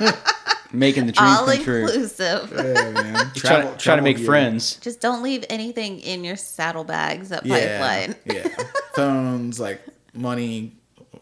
making 0.72 1.06
the 1.06 1.12
dream 1.12 1.28
All 1.28 1.46
come 1.46 1.62
true. 1.62 1.82
inclusive. 1.86 2.52
yeah, 2.54 2.90
man. 2.90 3.14
Trying, 3.14 3.32
Travel- 3.34 3.74
trying 3.76 3.98
to 3.98 4.02
make 4.02 4.16
gear. 4.18 4.26
friends. 4.26 4.76
Just 4.76 5.00
don't 5.00 5.22
leave 5.22 5.44
anything 5.50 6.00
in 6.00 6.24
your 6.24 6.36
saddlebags 6.36 7.32
at 7.32 7.44
Yeah, 7.46 7.78
Pipeline. 7.80 8.16
yeah. 8.26 8.48
Phones, 8.94 9.58
like 9.60 9.80
money, 10.14 10.72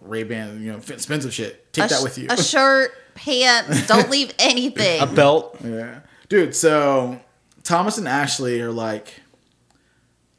Ray 0.01 0.23
Ban, 0.25 0.63
you 0.63 0.73
know, 0.73 0.79
expensive 0.79 1.33
shit. 1.35 1.73
Take 1.73 1.87
A 1.87 1.89
that 1.89 2.01
sh- 2.01 2.03
with 2.03 2.19
you. 2.19 2.27
A 2.31 2.37
shirt, 2.43 2.93
pants. 3.15 3.87
Don't 3.89 4.11
leave 4.11 4.33
anything. 4.39 5.01
A 5.01 5.07
belt. 5.07 5.57
Yeah. 5.65 6.01
Dude, 6.29 6.55
so 6.55 7.21
Thomas 7.63 7.99
and 7.99 8.09
Ashley 8.09 8.61
are 8.61 8.73
like 8.73 9.21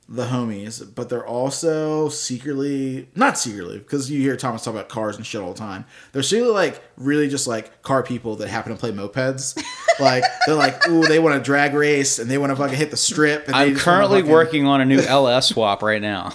the 0.09 0.27
homies, 0.27 0.95
but 0.95 1.09
they're 1.09 1.25
also 1.25 2.07
secretly 2.07 3.09
not 3.15 3.37
secretly, 3.37 3.77
because 3.77 4.09
you 4.09 4.21
hear 4.21 4.37
Thomas 4.37 4.63
talk 4.63 4.73
about 4.73 4.87
cars 4.87 5.17
and 5.17 5.25
shit 5.25 5.41
all 5.41 5.53
the 5.53 5.59
time. 5.59 5.85
They're 6.13 6.23
secretly 6.23 6.53
like 6.53 6.81
really 6.95 7.27
just 7.27 7.47
like 7.47 7.81
car 7.81 8.03
people 8.03 8.37
that 8.37 8.47
happen 8.47 8.71
to 8.71 8.77
play 8.77 8.91
mopeds. 8.91 9.61
like 9.99 10.23
they're 10.45 10.55
like, 10.55 10.87
ooh, 10.87 11.05
they 11.05 11.19
want 11.19 11.35
to 11.35 11.43
drag 11.43 11.73
race 11.73 12.19
and 12.19 12.31
they 12.31 12.37
want 12.37 12.51
to 12.51 12.55
fucking 12.55 12.77
hit 12.77 12.91
the 12.91 12.97
strip. 12.97 13.47
And 13.47 13.55
I'm 13.55 13.75
currently 13.75 14.23
working 14.23 14.65
on 14.65 14.79
a 14.79 14.85
new 14.85 14.99
LS 15.07 15.49
swap 15.49 15.83
right 15.83 16.01
now. 16.01 16.33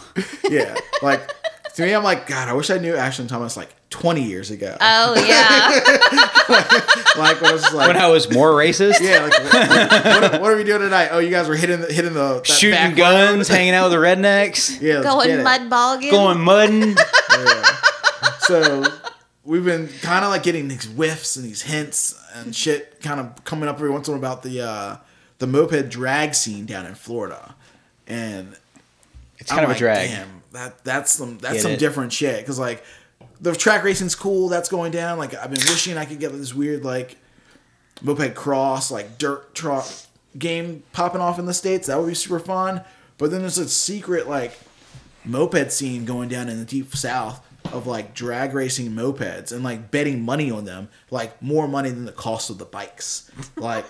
Yeah. 0.48 0.76
Like 1.00 1.30
to 1.74 1.82
me, 1.82 1.94
I'm 1.94 2.04
like, 2.04 2.26
God, 2.26 2.48
I 2.48 2.52
wish 2.52 2.70
I 2.70 2.78
knew 2.78 2.94
Ashley 2.94 3.22
and 3.22 3.30
Thomas 3.30 3.56
like 3.56 3.70
20 3.92 4.22
years 4.24 4.50
ago. 4.50 4.76
Oh 4.81 5.14
yeah. 5.14 6.48
like 7.18 7.40
when 7.40 7.50
I 7.50 7.52
was 7.52 7.62
just 7.62 7.74
like 7.74 7.87
When 7.88 7.96
I 7.96 8.09
was 8.09 8.33
more 8.33 8.50
racist, 8.50 9.00
Yeah, 9.00 9.20
like 9.22 9.33
what, 9.33 10.33
what, 10.33 10.40
what 10.42 10.50
are 10.52 10.57
we 10.57 10.64
doing 10.64 10.81
tonight? 10.81 11.11
Oh, 11.12 11.18
you 11.20 11.31
guys 11.31 11.46
were 11.48 11.55
hitting 11.55 11.81
the, 11.83 11.92
hitting 11.92 12.14
the 12.14 12.37
that 12.37 12.46
shooting 12.46 12.76
back 12.78 12.96
guns, 12.96 13.48
hanging 13.48 13.74
out 13.74 13.85
with 13.90 13.92
the 13.92 14.05
rednecks, 14.05 14.81
Yeah, 14.83 14.98
let's 15.00 15.07
Going 15.07 15.31
it. 15.31 15.42
mud 15.44 15.70
bogging. 15.70 16.11
going 16.11 16.40
mudding. 16.40 16.96
So 18.40 18.85
we've 19.44 19.64
been 19.64 19.88
kind 20.00 20.24
of 20.24 20.31
like 20.31 20.42
getting 20.42 20.66
these 20.68 20.85
whiffs 20.85 21.37
and 21.37 21.44
these 21.44 21.62
hints 21.62 22.14
and 22.35 22.55
shit, 22.55 23.00
kind 23.00 23.20
of 23.20 23.44
coming 23.44 23.68
up 23.68 23.76
every 23.76 23.90
once 23.90 24.09
in 24.09 24.14
a 24.14 24.16
while 24.18 24.33
about 24.33 24.42
the 24.42 24.61
uh, 24.62 24.96
the 25.38 25.46
moped 25.46 25.88
drag 25.90 26.35
scene 26.35 26.66
down 26.66 26.85
in 26.87 26.94
Florida, 26.94 27.55
and 28.07 28.57
It's 29.38 29.50
kind 29.50 29.64
of 29.64 29.70
a 29.70 29.74
drag. 29.78 30.11
Damn, 30.11 30.42
that 30.52 30.83
that's 30.85 31.12
some 31.12 31.38
that's 31.38 31.55
Get 31.55 31.62
some 31.62 31.70
it? 31.72 31.78
different 31.78 32.12
shit. 32.12 32.40
Because 32.40 32.59
like 32.59 32.83
the 33.42 33.55
track 33.55 33.83
racing's 33.83 34.14
cool. 34.14 34.48
That's 34.48 34.68
going 34.68 34.92
down. 34.92 35.18
Like 35.18 35.35
I've 35.35 35.50
been 35.50 35.64
wishing 35.68 35.98
I 35.98 36.05
could 36.07 36.20
get 36.20 36.33
this 36.33 36.55
weird 36.55 36.85
like 36.85 37.16
moped 38.00 38.35
cross 38.35 38.90
like 38.90 39.18
dirt 39.18 39.55
truck 39.55 39.87
game 40.38 40.83
popping 40.92 41.20
off 41.20 41.38
in 41.38 41.44
the 41.44 41.52
states. 41.52 41.88
That 41.88 41.98
would 41.98 42.09
be 42.09 42.14
super 42.14 42.38
fun. 42.38 42.83
But 43.18 43.31
then 43.31 43.40
there's 43.40 43.59
a 43.59 43.68
secret 43.68 44.28
like 44.28 44.59
moped 45.24 45.72
scene 45.72 46.05
going 46.05 46.28
down 46.28 46.48
in 46.48 46.59
the 46.59 46.64
deep 46.64 46.94
south 46.96 47.44
of 47.72 47.87
like 47.87 48.14
drag 48.14 48.55
racing 48.55 48.90
mopeds 48.90 49.52
and 49.52 49.64
like 49.64 49.90
betting 49.90 50.22
money 50.22 50.50
on 50.50 50.64
them, 50.64 50.88
like 51.11 51.40
more 51.42 51.66
money 51.66 51.90
than 51.90 52.05
the 52.05 52.12
cost 52.12 52.48
of 52.48 52.59
the 52.59 52.64
bikes. 52.64 53.31
Like 53.57 53.85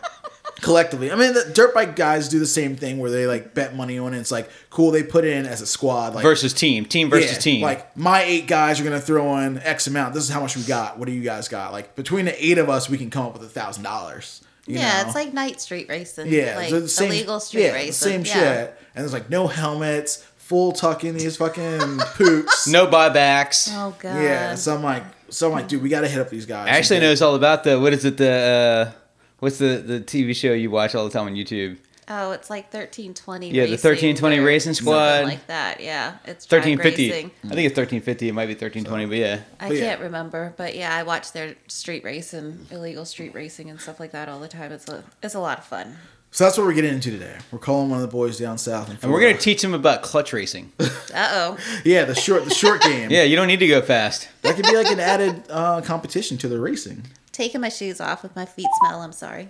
collectively. 0.62 1.12
I 1.12 1.16
mean 1.16 1.34
the 1.34 1.44
dirt 1.52 1.74
bike 1.74 1.94
guys 1.96 2.28
do 2.28 2.38
the 2.38 2.46
same 2.46 2.76
thing 2.76 2.98
where 2.98 3.10
they 3.10 3.26
like 3.26 3.52
bet 3.52 3.76
money 3.76 3.98
on 3.98 4.14
it. 4.14 4.20
It's 4.20 4.30
like 4.30 4.48
cool 4.70 4.90
they 4.90 5.02
put 5.02 5.24
in 5.24 5.44
as 5.44 5.60
a 5.60 5.66
squad 5.66 6.14
like 6.14 6.22
Versus 6.22 6.54
team, 6.54 6.86
team 6.86 7.10
versus 7.10 7.32
yeah, 7.32 7.38
team. 7.38 7.62
Like 7.62 7.94
my 7.96 8.22
eight 8.22 8.46
guys 8.46 8.80
are 8.80 8.84
gonna 8.84 9.00
throw 9.00 9.36
in 9.38 9.58
X 9.58 9.86
amount. 9.86 10.14
This 10.14 10.22
is 10.24 10.30
how 10.30 10.40
much 10.40 10.56
we 10.56 10.62
got. 10.62 10.98
What 10.98 11.06
do 11.06 11.12
you 11.12 11.22
guys 11.22 11.48
got? 11.48 11.72
Like 11.72 11.94
between 11.96 12.24
the 12.24 12.44
eight 12.44 12.56
of 12.58 12.70
us, 12.70 12.88
we 12.88 12.96
can 12.96 13.10
come 13.10 13.26
up 13.26 13.34
with 13.34 13.42
a 13.42 13.48
thousand 13.48 13.82
dollars. 13.82 14.42
you 14.66 14.78
yeah, 14.78 15.02
know? 15.02 15.06
it's 15.08 15.14
like 15.14 15.34
night 15.34 15.60
street 15.60 15.88
racing. 15.88 16.28
yeah, 16.28 16.56
like 16.56 16.70
so 16.70 16.80
the 16.80 16.88
same, 16.88 17.10
illegal 17.10 17.40
street 17.40 17.64
yeah, 17.64 17.72
racing. 17.72 17.92
Same 17.92 18.24
yeah. 18.24 18.32
shit. 18.32 18.78
And 18.94 19.02
there's 19.02 19.12
like 19.12 19.28
no 19.28 19.48
helmets, 19.48 20.24
full 20.36 20.72
tucking 20.72 21.14
these 21.14 21.36
fucking 21.36 21.98
poops. 22.14 22.66
no 22.68 22.86
buybacks. 22.86 23.68
Oh 23.72 23.96
god. 23.98 24.22
Yeah, 24.22 24.54
so 24.54 24.76
I'm 24.76 24.82
like, 24.82 25.02
so 25.28 25.48
I'm 25.48 25.52
like, 25.54 25.68
dude, 25.68 25.82
we 25.82 25.88
gotta 25.88 26.08
hit 26.08 26.20
up 26.20 26.30
these 26.30 26.46
guys. 26.46 26.68
Ashley 26.68 26.96
And 26.96 27.02
get- 27.02 27.08
knows 27.08 27.22
all 27.22 27.34
about 27.34 27.64
the 27.64 27.80
what 27.80 27.92
is 27.92 28.04
it 28.04 28.16
the 28.16 28.92
uh, 28.94 29.01
what's 29.42 29.58
the 29.58 29.82
the 29.84 29.98
TV 30.00 30.34
show 30.36 30.52
you 30.52 30.70
watch 30.70 30.94
all 30.94 31.04
the 31.04 31.10
time 31.10 31.26
on 31.26 31.34
YouTube? 31.34 31.78
Oh, 32.08 32.30
it's 32.32 32.48
like 32.50 32.70
thirteen 32.70 33.12
twenty. 33.14 33.48
Yeah, 33.50 33.64
the 33.64 33.72
1320 33.72 34.38
Racing 34.40 34.74
Squad. 34.74 35.08
something 35.10 35.28
like 35.28 35.46
that. 35.48 35.80
Yeah, 35.80 36.16
it's 36.24 36.46
drag 36.46 36.62
Thirteen 36.62 36.78
fifty. 36.78 37.10
racing. 37.10 37.30
I 37.44 37.48
think 37.54 37.66
it's 37.66 37.74
thirteen 37.76 38.00
fifty. 38.00 38.28
It 38.28 38.32
might 38.34 38.46
be 38.46 38.54
thirteen 38.54 38.84
twenty, 38.84 39.06
but 39.06 39.16
yeah. 39.16 39.40
I 39.60 39.68
But 39.68 39.78
can't 39.78 40.00
remember, 40.00 40.52
but 40.56 40.74
yeah, 40.76 40.94
I 40.94 41.02
watch 41.04 41.32
their 41.32 41.54
street 41.68 42.04
racing, 42.04 42.66
illegal 42.70 43.04
street 43.04 43.34
racing, 43.34 43.70
and 43.70 43.80
stuff 43.80 43.98
like 44.00 44.12
that 44.12 44.28
all 44.28 44.40
the 44.40 44.48
time. 44.48 44.72
It's 44.72 44.88
a 44.88 45.04
it's 45.22 45.34
a 45.34 45.40
lot 45.40 45.58
of 45.58 45.64
fun. 45.64 45.96
So 46.32 46.44
that's 46.44 46.56
what 46.56 46.66
we're 46.66 46.72
getting 46.72 46.94
into 46.94 47.10
today. 47.10 47.36
We're 47.50 47.58
calling 47.58 47.90
one 47.90 47.98
of 47.98 48.02
the 48.02 48.10
boys 48.12 48.38
down 48.38 48.56
south, 48.56 48.88
in 48.88 48.96
And 49.02 49.12
we're 49.12 49.20
gonna 49.20 49.36
teach 49.36 49.60
them 49.62 49.74
about 49.74 50.02
clutch 50.02 50.32
racing. 50.32 50.72
Uh 51.14 51.28
oh. 51.32 51.58
yeah, 51.84 52.06
the 52.06 52.14
short, 52.14 52.44
the 52.46 52.54
short 52.54 52.80
game. 52.82 53.10
yeah, 53.10 53.22
you 53.22 53.36
don't 53.36 53.46
need 53.48 53.60
to 53.60 53.66
go 53.68 53.82
fast. 53.82 54.28
that 54.40 54.56
could 54.56 54.64
be 54.64 54.74
like 54.74 54.90
an 54.90 54.98
added 54.98 55.44
uh, 55.50 55.82
competition 55.82 56.38
to 56.38 56.48
the 56.48 56.58
racing. 56.58 57.04
Taking 57.32 57.60
my 57.62 57.68
shoes 57.70 58.00
off 58.00 58.22
with 58.22 58.36
my 58.36 58.44
feet 58.44 58.68
smell. 58.80 59.00
I'm 59.00 59.12
sorry. 59.12 59.48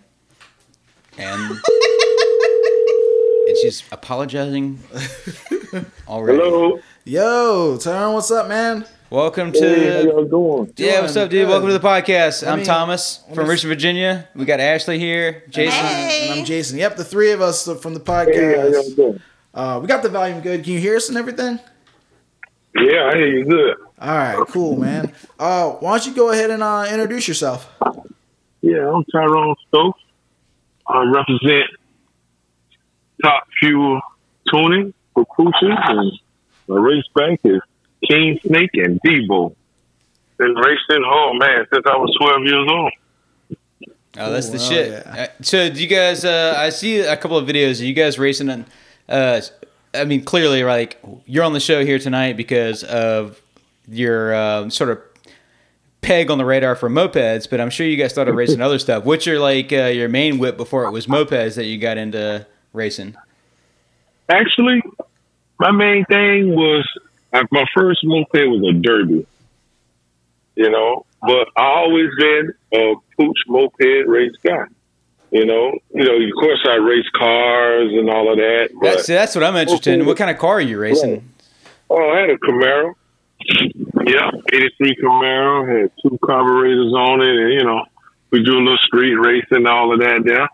And 1.19 1.41
and 1.51 1.61
she's 3.61 3.83
apologizing 3.93 4.79
already. 6.09 6.39
Hello. 6.39 6.79
Yo, 7.05 7.77
Tyrone, 7.79 8.15
what's 8.15 8.31
up, 8.31 8.49
man? 8.49 8.87
Welcome 9.11 9.53
Hey, 9.53 9.61
how 9.61 10.03
to 10.03 10.09
y'all 10.09 10.25
doing? 10.25 10.73
yeah, 10.77 11.01
what's 11.03 11.17
up, 11.17 11.29
dude? 11.29 11.43
Good. 11.47 11.51
Welcome 11.51 11.69
to 11.69 11.79
the 11.79 11.87
podcast. 11.87 12.47
I'm 12.51 12.61
me- 12.61 12.65
Thomas 12.65 13.23
from 13.35 13.47
Richmond, 13.49 13.75
Virginia. 13.77 14.29
We 14.35 14.45
got 14.47 14.61
Ashley 14.61 14.99
here, 14.99 15.43
Jason. 15.51 15.85
Hey. 15.85 16.29
And 16.31 16.39
I'm 16.41 16.45
Jason. 16.47 16.79
Yep, 16.79 16.97
the 16.97 17.05
three 17.05 17.33
of 17.33 17.41
us 17.43 17.65
from 17.83 17.93
the 17.95 18.01
Hey, 18.01 18.13
how 18.15 18.23
y'all 18.23 18.73
podcast. 18.73 18.97
doing? 18.97 19.21
Uh, 19.53 19.79
we 19.83 19.89
got 19.89 20.03
the 20.03 20.09
volume 20.09 20.41
good. 20.41 20.65
Can 20.65 20.73
you 20.73 20.79
hear 20.79 20.97
us 20.97 21.09
and 21.11 21.19
everything? 21.19 21.59
Yeah, 22.75 23.11
I 23.13 23.17
hear 23.17 23.27
you 23.39 23.45
good. 23.45 23.77
All 24.01 24.17
right, 24.17 24.37
cool, 24.49 24.77
man. 24.79 25.13
Uh, 25.39 25.71
why 25.73 25.91
don't 25.99 26.07
you 26.07 26.15
go 26.15 26.31
ahead 26.31 26.51
and 26.51 26.63
uh, 26.63 26.87
introduce 26.91 27.29
yourself? 27.29 27.69
Yeah, 28.63 28.89
I'm 28.91 29.05
Tyrone 29.13 29.55
Stokes. 29.69 30.01
I 30.87 31.03
represent 31.05 31.71
Top 33.23 33.45
Fuel 33.61 34.01
Tuning 34.51 34.93
for 35.15 35.25
Crucial, 35.27 35.73
and 35.77 36.13
my 36.69 36.77
race 36.77 37.05
bank 37.15 37.41
is 37.45 37.61
King 38.09 38.39
Snake 38.47 38.71
and 38.75 39.01
Debo. 39.03 39.55
Been 40.39 40.55
racing, 40.55 41.05
oh 41.07 41.33
man, 41.35 41.67
since 41.73 41.85
I 41.87 41.97
was 41.97 42.17
12 42.21 42.43
years 42.45 42.69
old. 42.71 42.93
Oh, 44.19 44.31
that's 44.33 44.49
the 44.49 44.57
Oh, 44.57 44.59
shit. 44.71 44.91
yeah. 45.07 45.23
Uh, 45.23 45.27
so, 45.43 45.71
do 45.71 45.81
you 45.81 45.87
guys? 45.87 46.25
Uh, 46.25 46.55
I 46.59 46.69
see 46.71 46.99
a 47.01 47.17
couple 47.17 47.39
of 47.39 47.47
videos. 47.49 47.81
Are 47.81 47.85
you 47.85 47.95
guys 47.95 48.19
racing? 48.19 48.51
On, 48.51 48.67
uh, 49.09 49.41
I 49.95 50.05
mean, 50.05 50.25
clearly, 50.25 50.65
like 50.65 50.99
you're 51.27 51.45
on 51.45 51.53
the 51.53 51.61
show 51.61 51.85
here 51.85 51.99
tonight 51.99 52.37
because 52.37 52.83
of 52.85 53.41
your 53.89 54.35
um, 54.35 54.71
sort 54.71 54.91
of 54.91 55.01
peg 56.01 56.31
on 56.31 56.39
the 56.39 56.45
radar 56.45 56.77
for 56.77 56.89
mopeds. 56.89 57.49
But 57.49 57.61
I'm 57.61 57.71
sure 57.71 57.87
you 57.87 57.97
guys 57.97 58.11
started 58.11 58.33
racing 58.33 58.61
other 58.63 58.79
stuff. 58.79 59.05
What's 59.05 59.27
your 59.27 59.41
like 59.41 59.73
uh, 59.73 59.87
your 59.87 60.09
main 60.09 60.39
whip 60.39 60.57
before 60.57 60.85
it 60.85 60.91
was 60.91 61.07
mopeds 61.07 61.57
that 61.57 61.65
you 61.65 61.79
got 61.79 61.99
into 61.99 62.47
racing? 62.73 63.17
Actually, 64.29 64.83
my 65.59 65.71
main 65.71 66.05
thing 66.07 66.55
was 66.55 66.87
uh, 67.33 67.45
my 67.51 67.65
first 67.75 68.01
moped 68.05 68.33
was 68.33 68.63
a 68.63 68.79
Derbi. 68.79 69.27
You 70.55 70.71
know, 70.71 71.07
but 71.23 71.49
I 71.57 71.65
always 71.65 72.11
been 72.19 72.53
a 72.75 72.95
Puch 73.19 73.33
moped 73.49 74.07
race 74.07 74.37
guy. 74.43 74.67
You 75.33 75.47
know, 75.47 75.79
you 75.95 76.05
know. 76.05 76.15
Of 76.15 76.35
course, 76.39 76.61
I 76.69 76.75
race 76.75 77.09
cars 77.17 77.91
and 77.91 78.11
all 78.11 78.31
of 78.31 78.37
that. 78.37 78.69
That's 78.83 79.07
that's 79.07 79.35
what 79.35 79.43
I'm 79.43 79.57
interested 79.57 79.99
in. 79.99 80.05
What 80.05 80.19
kind 80.19 80.31
of 80.31 80.39
car 80.39 80.57
are 80.57 80.61
you 80.61 80.79
racing? 80.79 81.27
oh, 81.89 82.11
I 82.11 82.21
had 82.21 82.31
a 82.31 82.37
Camaro. 82.37 82.93
Yeah, 84.07 84.31
'83 84.53 84.97
Camaro 85.03 85.81
had 85.81 85.91
two 86.03 86.19
carburetors 86.23 86.93
on 86.93 87.23
it, 87.23 87.37
and 87.37 87.53
you 87.53 87.65
know, 87.65 87.85
we 88.31 88.45
do 88.45 88.53
a 88.53 88.59
little 88.59 88.79
street 88.79 89.15
racing 89.15 89.57
and 89.57 89.69
all 89.69 89.93
of 89.93 90.01
that 90.01 90.23
there. 90.25 90.49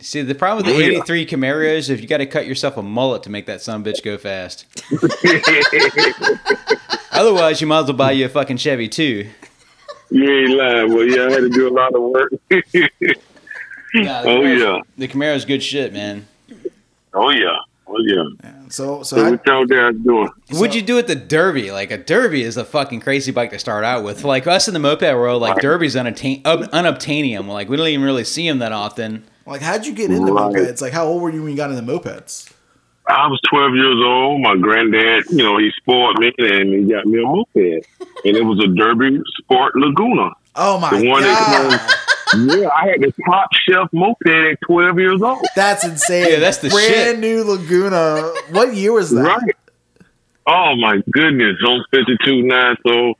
See, 0.00 0.22
the 0.22 0.34
problem 0.34 0.66
with 0.66 0.76
the 0.76 0.80
yeah. 0.80 0.98
'83 0.98 1.26
Camaros 1.26 1.78
is 1.78 1.90
if 1.90 2.00
you 2.00 2.06
got 2.06 2.18
to 2.18 2.26
cut 2.26 2.46
yourself 2.46 2.76
a 2.76 2.82
mullet 2.82 3.22
to 3.24 3.30
make 3.30 3.46
that 3.46 3.62
son 3.62 3.80
of 3.80 3.86
a 3.86 3.90
bitch 3.90 4.02
go 4.02 4.18
fast. 4.18 4.66
Otherwise, 7.12 7.60
you 7.60 7.66
might 7.66 7.80
as 7.80 7.86
well 7.86 7.96
buy 7.96 8.12
you 8.12 8.26
a 8.26 8.28
fucking 8.28 8.58
Chevy 8.58 8.88
too. 8.88 9.28
You 10.10 10.24
ain't 10.24 10.56
lying. 10.56 10.94
Well, 10.94 11.04
yeah, 11.04 11.26
I 11.26 11.32
had 11.32 11.40
to 11.40 11.48
do 11.48 11.68
a 11.68 11.74
lot 11.74 11.94
of 11.94 12.02
work. 12.02 12.32
Nah, 13.94 14.22
the 14.22 14.28
Oh, 14.28 14.42
yeah. 14.42 14.80
the 14.96 15.08
Camaro's 15.08 15.44
good 15.44 15.62
shit, 15.62 15.92
man. 15.92 16.26
oh 17.14 17.30
yeah, 17.30 17.56
oh 17.86 17.96
yeah. 18.00 18.50
So 18.68 19.02
so 19.02 19.16
So 19.16 19.24
I, 19.26 19.30
what 19.30 19.46
y'all 19.46 19.64
guys 19.66 19.94
doing? 20.04 20.28
What'd 20.50 20.74
you 20.74 20.82
do 20.82 20.98
at 20.98 21.06
the 21.06 21.16
Derbi? 21.16 21.72
Like 21.72 21.90
a 21.90 21.98
Derbi 21.98 22.40
is 22.42 22.56
a 22.56 22.64
fucking 22.64 23.00
crazy 23.00 23.32
bike 23.32 23.50
to 23.50 23.58
start 23.58 23.84
out 23.84 24.04
with. 24.04 24.24
Like 24.24 24.46
us 24.46 24.68
in 24.68 24.74
the 24.74 24.80
moped 24.80 25.02
world, 25.02 25.40
like 25.40 25.56
Right. 25.56 25.64
Derbi's 25.64 25.96
unobtain- 25.96 26.42
unobtainium. 26.42 27.46
Like 27.48 27.68
we 27.68 27.76
don't 27.76 27.88
even 27.88 28.04
really 28.04 28.24
see 28.24 28.46
them 28.46 28.58
that 28.58 28.72
often. 28.72 29.24
like 29.46 29.62
how'd 29.62 29.86
you 29.86 29.94
get 29.94 30.10
into 30.10 30.32
Right. 30.32 30.54
mopeds? 30.54 30.82
Like 30.82 30.92
how 30.92 31.06
old 31.06 31.22
were 31.22 31.30
you 31.30 31.42
when 31.42 31.50
you 31.52 31.56
got 31.56 31.70
into 31.70 31.82
mopeds? 31.82 32.52
I 33.06 33.26
was 33.28 33.40
12 33.48 33.74
years 33.74 33.96
old. 34.04 34.42
My 34.42 34.54
granddad, 34.56 35.24
you 35.30 35.38
know, 35.38 35.56
he 35.56 35.70
spoiled 35.78 36.18
me 36.18 36.30
and 36.40 36.74
he 36.74 36.92
got 36.92 37.06
me 37.06 37.22
a 37.22 37.26
moped. 37.26 37.86
And 38.26 38.36
it 38.36 38.44
was 38.44 38.58
a 38.62 38.66
Derbi 38.68 39.18
Sport 39.38 39.76
Laguna. 39.76 40.32
Oh 40.56 40.78
my 40.78 40.90
The 40.90 41.08
one 41.08 41.22
god. 41.22 41.70
that 41.70 42.04
Yeah, 42.36 42.68
I 42.68 42.88
had 42.88 43.00
the 43.00 43.12
top 43.26 43.48
shelf 43.68 43.88
moped 43.92 44.26
at 44.28 44.60
12 44.66 44.98
years 44.98 45.22
old. 45.22 45.46
That's 45.56 45.84
insane. 45.84 46.26
Yeah, 46.30 46.38
that's 46.40 46.58
the 46.58 46.68
brand 46.68 46.86
shit. 46.88 47.18
new 47.18 47.44
Laguna. 47.44 48.32
What 48.50 48.74
year 48.74 48.92
was 48.92 49.10
that? 49.10 49.22
Right. 49.22 49.56
Oh 50.46 50.74
my 50.76 51.00
goodness. 51.10 51.56
On 51.66 51.84
52 51.90 52.42
9. 52.42 52.76
So, 52.86 53.14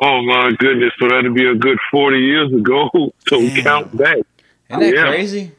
oh 0.00 0.22
my 0.22 0.52
goodness. 0.58 0.92
So 0.98 1.08
that'd 1.08 1.34
be 1.34 1.46
a 1.46 1.54
good 1.54 1.78
40 1.90 2.18
years 2.18 2.52
ago. 2.52 2.90
So 3.28 3.40
Damn. 3.40 3.62
count 3.62 3.96
back. 3.96 4.16
Isn't 4.70 4.80
that 4.80 4.94
Yeah. 4.94 5.06
crazy? 5.08 5.52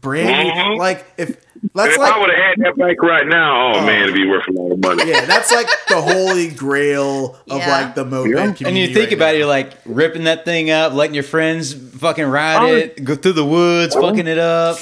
Brand 0.00 0.48
new. 0.48 0.54
Mhm. 0.76 0.78
Like 0.78 1.04
if 1.18 1.36
that's 1.74 1.94
if 1.94 2.00
I 2.00 2.18
would 2.18 2.30
have 2.30 2.38
had 2.38 2.58
that 2.64 2.76
bike 2.78 3.02
right 3.02 3.26
now, 3.26 3.72
oh, 3.74 3.78
Oh. 3.78 3.86
man, 3.86 4.02
it'd 4.04 4.14
be 4.14 4.26
worth 4.26 4.48
a 4.48 4.52
lot 4.52 4.72
of 4.72 4.78
money. 4.80 5.10
yeah, 5.10 5.24
that's 5.26 5.52
like 5.52 5.68
the 5.88 6.00
holy 6.00 6.48
grail 6.48 7.36
of 7.50 7.58
Yeah. 7.58 7.70
like 7.70 7.94
the 7.94 8.04
moped 8.04 8.28
Yeah. 8.30 8.34
community. 8.52 8.64
And 8.66 8.76
you 8.78 8.86
think 8.88 9.10
right 9.10 9.12
about 9.12 9.24
now. 9.26 9.32
it, 9.32 9.38
you're 9.38 9.46
like 9.46 9.70
ripping 9.84 10.24
that 10.24 10.44
thing 10.44 10.70
up, 10.70 10.94
letting 10.94 11.14
your 11.14 11.24
friends 11.24 11.72
fucking 11.74 12.24
ride 12.26 12.62
Oh. 12.62 12.74
it, 12.74 13.04
go 13.04 13.14
through 13.14 13.32
the 13.34 13.44
woods, 13.44 13.94
Oh. 13.96 14.00
fucking 14.02 14.26
it 14.26 14.38
up. 14.38 14.78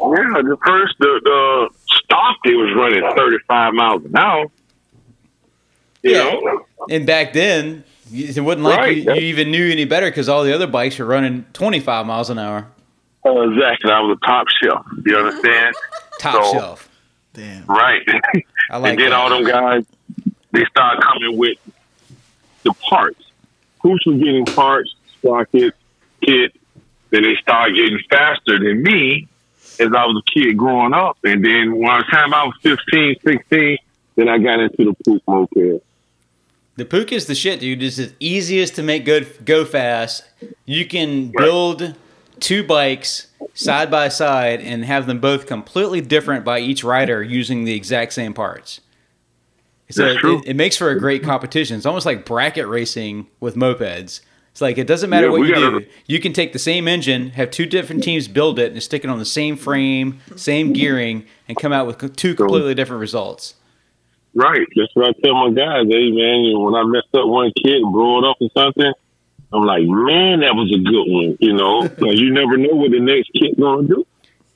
Yeah, 0.00 0.42
the 0.42 0.56
first, 0.64 0.94
the, 1.00 1.20
the 1.24 1.68
stock, 2.04 2.36
it 2.44 2.56
was 2.56 2.72
running 2.76 3.02
35 3.16 3.74
miles 3.74 4.04
an 4.04 4.16
hour. 4.16 4.46
You 6.02 6.12
Yeah. 6.12 6.22
know? 6.24 6.60
And 6.90 7.06
back 7.06 7.32
then, 7.32 7.84
it 8.12 8.38
wasn't 8.40 8.64
like 8.64 8.78
Right. 8.78 8.96
you, 8.98 9.04
you 9.14 9.20
even 9.20 9.50
knew 9.50 9.70
any 9.70 9.84
better 9.86 10.06
because 10.06 10.28
all 10.28 10.44
the 10.44 10.54
other 10.54 10.66
bikes 10.66 10.98
were 10.98 11.06
running 11.06 11.46
25 11.54 12.04
miles 12.06 12.28
an 12.30 12.38
hour, 12.38 12.66
Uh, 13.26 13.50
exactly. 13.50 13.90
I 13.90 14.00
was 14.00 14.18
a 14.22 14.26
top 14.26 14.46
shelf. 14.62 14.86
You 15.04 15.16
understand? 15.16 15.74
top 16.20 16.44
So- 16.44 16.52
shelf. 16.52 16.88
Damn. 17.32 17.64
right. 17.66 18.00
I 18.70 18.76
like 18.76 18.92
and 18.92 19.00
then 19.00 19.10
that. 19.10 19.12
all 19.12 19.28
them 19.30 19.44
guys, 19.44 19.84
they 20.52 20.64
start 20.66 21.00
coming 21.02 21.36
with 21.36 21.58
the 22.62 22.72
parts. 22.74 23.20
Who's 23.82 24.00
was 24.06 24.18
getting 24.18 24.46
parts, 24.46 24.94
sprockets, 25.18 25.76
kit. 26.24 26.54
Then 27.10 27.22
they 27.24 27.34
start 27.42 27.74
getting 27.74 27.98
faster 28.08 28.58
than 28.58 28.82
me 28.82 29.26
as 29.80 29.88
I 29.92 30.06
was 30.06 30.22
a 30.26 30.30
kid 30.38 30.56
growing 30.56 30.94
up. 30.94 31.18
And 31.24 31.44
then 31.44 31.76
when 31.76 31.98
the 31.98 32.04
time 32.10 32.32
I 32.32 32.44
was 32.44 32.54
15, 32.62 33.16
16, 33.24 33.78
then 34.16 34.28
I 34.28 34.38
got 34.38 34.60
into 34.60 34.84
the 34.84 34.94
Puch 35.04 35.20
moped. 35.26 35.82
The 36.76 36.84
Puka 36.84 37.14
is 37.16 37.26
the 37.26 37.34
shit, 37.34 37.60
dude. 37.60 37.82
It's 37.82 37.96
the 37.96 38.12
easiest 38.20 38.76
to 38.76 38.82
make 38.82 39.04
good 39.04 39.44
go 39.44 39.64
fast. 39.64 40.24
You 40.66 40.86
can 40.86 41.32
build 41.36 41.94
two 42.44 42.62
bikes 42.62 43.28
side 43.54 43.90
by 43.90 44.08
side 44.08 44.60
and 44.60 44.84
have 44.84 45.06
them 45.06 45.18
both 45.18 45.46
completely 45.46 46.00
different 46.00 46.44
by 46.44 46.58
each 46.60 46.84
rider 46.84 47.22
using 47.22 47.64
the 47.64 47.74
exact 47.74 48.12
same 48.12 48.34
parts. 48.34 48.80
So 49.90 50.16
true. 50.16 50.38
it, 50.40 50.48
it 50.48 50.56
makes 50.56 50.76
for 50.76 50.90
a 50.90 50.98
great 50.98 51.22
competition. 51.22 51.76
It's 51.76 51.86
almost 51.86 52.06
like 52.06 52.24
bracket 52.26 52.66
racing 52.66 53.26
with 53.40 53.54
mopeds. 53.54 54.20
It's 54.50 54.60
like 54.60 54.78
it 54.78 54.86
doesn't 54.86 55.10
matter 55.10 55.26
Yeah, 55.26 55.32
what 55.32 55.48
you 55.48 55.54
gotta- 55.54 55.80
do. 55.80 55.86
You 56.06 56.20
can 56.20 56.32
take 56.32 56.52
the 56.52 56.58
same 56.58 56.86
engine, 56.86 57.30
have 57.30 57.50
two 57.50 57.66
different 57.66 58.04
teams 58.04 58.28
build 58.28 58.58
it, 58.58 58.72
and 58.72 58.82
stick 58.82 59.04
it 59.04 59.10
on 59.10 59.18
the 59.18 59.24
same 59.24 59.56
frame, 59.56 60.20
same 60.36 60.72
gearing, 60.72 61.24
and 61.48 61.56
come 61.56 61.72
out 61.72 61.86
with 61.86 62.14
two 62.16 62.34
completely 62.34 62.74
different 62.74 63.00
results. 63.00 63.54
Right. 64.34 64.66
That's 64.76 64.90
what 64.94 65.08
I 65.08 65.12
tell 65.24 65.34
my 65.34 65.50
guys. 65.54 65.86
Hey, 65.88 66.10
man, 66.10 66.58
when 66.60 66.74
I 66.74 66.82
messed 66.84 67.14
up 67.14 67.26
one 67.26 67.52
kid 67.64 67.76
and 67.82 67.92
blew 67.92 68.18
it 68.18 68.24
up 68.28 68.36
or 68.40 68.48
something, 68.56 68.92
I'm 69.54 69.64
like, 69.64 69.84
man, 69.86 70.40
that 70.40 70.54
was 70.54 70.70
a 70.74 70.78
good 70.78 71.04
one. 71.06 71.36
You 71.40 71.52
know, 71.54 71.88
'Cause 71.88 72.14
you 72.18 72.32
never 72.32 72.56
know 72.56 72.74
what 72.74 72.90
the 72.90 73.00
next 73.00 73.30
kid's 73.32 73.58
going 73.58 73.86
to 73.88 73.94
do. 73.94 74.06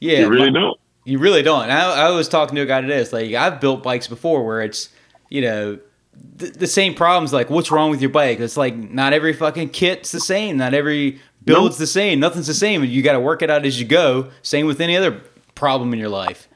Yeah, 0.00 0.20
you 0.20 0.28
really 0.28 0.50
my- 0.50 0.60
don't. 0.60 0.80
You 1.04 1.18
really 1.18 1.42
don't. 1.42 1.62
And 1.62 1.72
I, 1.72 2.08
I 2.08 2.10
was 2.10 2.28
talking 2.28 2.54
to 2.56 2.60
a 2.62 2.66
guy 2.66 2.82
today. 2.82 2.98
It's 2.98 3.12
like 3.14 3.32
I've 3.32 3.60
built 3.62 3.82
bikes 3.82 4.06
before 4.08 4.44
where 4.44 4.60
it's, 4.60 4.90
you 5.30 5.40
know, 5.40 5.78
th- 6.38 6.52
the 6.52 6.66
same 6.66 6.94
problems. 6.94 7.32
Like, 7.32 7.48
what's 7.48 7.70
wrong 7.70 7.90
with 7.90 8.02
your 8.02 8.10
bike? 8.10 8.40
It's 8.40 8.58
like 8.58 8.76
not 8.76 9.14
every 9.14 9.32
fucking 9.32 9.70
kit's 9.70 10.12
the 10.12 10.20
same. 10.20 10.58
Not 10.58 10.74
every 10.74 11.18
build's 11.46 11.78
the 11.78 11.86
same. 11.86 12.20
Nothing's 12.20 12.46
the 12.46 12.52
same. 12.52 12.84
You 12.84 13.02
got 13.02 13.12
to 13.14 13.20
work 13.20 13.40
it 13.40 13.48
out 13.48 13.64
as 13.64 13.80
you 13.80 13.86
go. 13.86 14.28
Same 14.42 14.66
with 14.66 14.82
any 14.82 14.98
other 14.98 15.22
problem 15.54 15.94
in 15.94 15.98
your 15.98 16.10
life. 16.10 16.46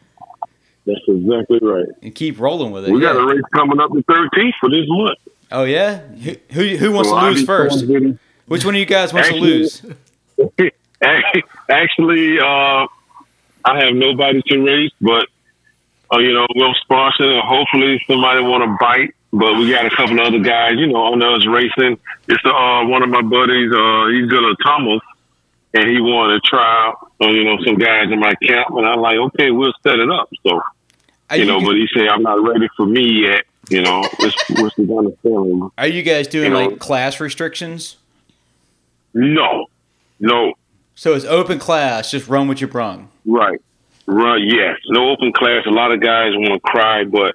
That's 0.85 1.01
exactly 1.09 1.61
right. 1.63 1.87
And 2.03 2.15
keep 2.15 2.39
rolling 2.39 2.73
with 2.73 2.85
it. 2.87 2.91
We 2.93 3.01
got 3.01 3.15
yeah. 3.15 3.23
a 3.23 3.27
race 3.27 3.41
coming 3.55 3.81
up 3.81 3.91
the 3.93 4.03
13th 4.03 4.53
for 4.61 4.69
this 4.69 4.85
month. 4.87 5.19
oh 5.53 5.65
yeah. 5.65 6.01
Who 6.01 6.35
who, 6.51 6.77
who 6.77 6.93
wants 6.93 7.09
So 7.09 7.19
to 7.19 7.27
lose 7.27 7.45
first? 7.47 7.85
Which 8.47 8.65
one 8.65 8.75
of 8.75 8.79
you 8.81 8.87
guys 8.87 9.13
wants 9.13 9.29
Actually- 9.29 9.41
to 9.41 9.47
lose? 9.47 10.73
Actually, 11.69 12.39
uh, 12.39 12.87
I 13.65 13.85
have 13.85 13.95
nobody 13.95 14.43
to 14.43 14.59
race, 14.59 14.93
but 15.01 15.27
uh, 16.13 16.19
you 16.19 16.33
know 16.33 16.47
we'll 16.55 16.75
sponsor 16.83 17.25
and 17.25 17.43
hopefully 17.43 18.03
somebody 18.07 18.41
want 18.43 18.65
to 18.65 18.77
bite. 18.81 19.15
But 19.33 19.57
we 19.57 19.71
got 19.71 19.87
a 19.87 19.91
couple 19.91 20.21
of 20.21 20.27
other 20.27 20.41
guys, 20.41 20.73
you 20.77 20.89
know, 20.89 20.97
on 20.99 21.23
us 21.23 21.47
racing. 21.47 21.99
It's 22.29 22.45
uh, 22.45 22.85
one 22.85 23.03
of 23.03 23.09
my 23.09 23.23
buddies. 23.23 23.73
Uh, 23.73 24.07
he's 24.09 24.29
gonna 24.31 24.55
Thomas, 24.63 25.01
and 25.75 25.89
he 25.89 26.01
wanted 26.01 26.43
to 26.43 26.49
try, 26.49 26.93
uh, 27.23 27.29
you 27.29 27.45
know, 27.45 27.57
some 27.65 27.77
guys 27.77 28.13
in 28.13 28.21
my 28.21 28.35
camp. 28.43 28.69
And 28.77 28.87
I'm 28.87 29.01
like, 29.01 29.17
okay, 29.17 29.51
we'll 29.51 29.73
set 29.83 29.99
it 29.99 30.11
up. 30.11 30.29
So 30.47 30.61
Are 31.31 31.37
you 31.37 31.47
know, 31.47 31.59
you, 31.61 31.67
but 31.67 31.77
he 31.77 31.89
said 31.95 32.09
I'm 32.09 32.23
not 32.23 32.43
ready 32.47 32.69
for 32.77 32.85
me 32.85 33.27
yet. 33.27 33.45
You 33.71 33.81
know, 33.81 34.07
it's, 34.19 34.61
what's 34.61 34.77
the 34.77 35.17
feeling? 35.23 35.71
are 35.79 35.87
you 35.87 36.03
guys 36.03 36.27
doing 36.29 36.53
you 36.53 36.59
know- 36.59 36.69
like 36.69 36.79
class 36.79 37.19
restrictions? 37.21 37.97
No, 39.15 39.67
no, 40.21 40.55
So 40.95 41.15
it's 41.15 41.25
open 41.25 41.59
class. 41.59 42.11
Just 42.11 42.29
run 42.29 42.49
what 42.49 42.61
you 42.61 42.67
brung. 42.67 43.11
Right. 43.27 43.61
Run. 44.07 44.43
Yes. 44.45 44.79
No 44.89 45.11
open 45.11 45.33
class. 45.33 45.65
A 45.67 45.71
lot 45.71 45.93
of 45.93 46.01
guys 46.01 46.33
want 46.35 46.53
to 46.55 46.61
cry, 46.61 47.05
but 47.05 47.35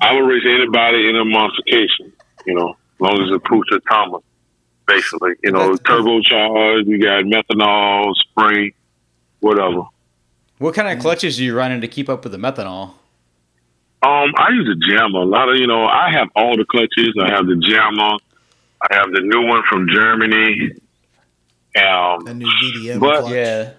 I 0.00 0.14
would 0.14 0.26
race 0.26 0.44
anybody 0.46 1.08
in 1.08 1.16
a 1.16 1.24
modification. 1.24 2.12
You 2.46 2.54
know, 2.54 2.70
as 2.70 3.00
long 3.00 3.14
as 3.22 3.30
it 3.30 3.42
it's 3.44 3.72
a 3.72 3.80
Thomas, 3.88 4.22
basically. 4.86 5.32
You 5.42 5.52
know, 5.52 5.74
That's- 5.74 5.78
turbocharged. 5.80 6.86
You 6.86 7.02
got 7.02 7.24
methanol, 7.24 8.14
spray, 8.14 8.72
whatever. 9.40 9.84
What 10.58 10.74
kind 10.74 10.88
of 10.88 11.02
clutches 11.02 11.38
are 11.38 11.42
you 11.42 11.54
running 11.56 11.80
to 11.82 11.88
keep 11.88 12.08
up 12.08 12.22
with 12.24 12.32
the 12.32 12.38
methanol? 12.38 12.92
Um, 14.02 14.32
I 14.36 14.50
use 14.50 14.68
a 14.68 14.88
jammer. 14.88 15.20
A 15.20 15.24
lot 15.24 15.48
of 15.48 15.56
you 15.56 15.66
know, 15.66 15.84
I 15.84 16.10
have 16.12 16.28
all 16.36 16.56
the 16.56 16.64
clutches. 16.64 17.14
I 17.20 17.30
have 17.30 17.46
the 17.46 17.56
jammer. 17.56 18.16
I 18.80 18.94
have 18.94 19.10
the 19.12 19.20
new 19.22 19.46
one 19.46 19.62
from 19.68 19.88
Germany. 19.88 20.72
Um, 21.76 22.24
That 22.24 22.34
new 22.34 22.46
VDM 22.46 23.00
But- 23.00 23.20
clutch. 23.20 23.32
Yeah. 23.32 23.70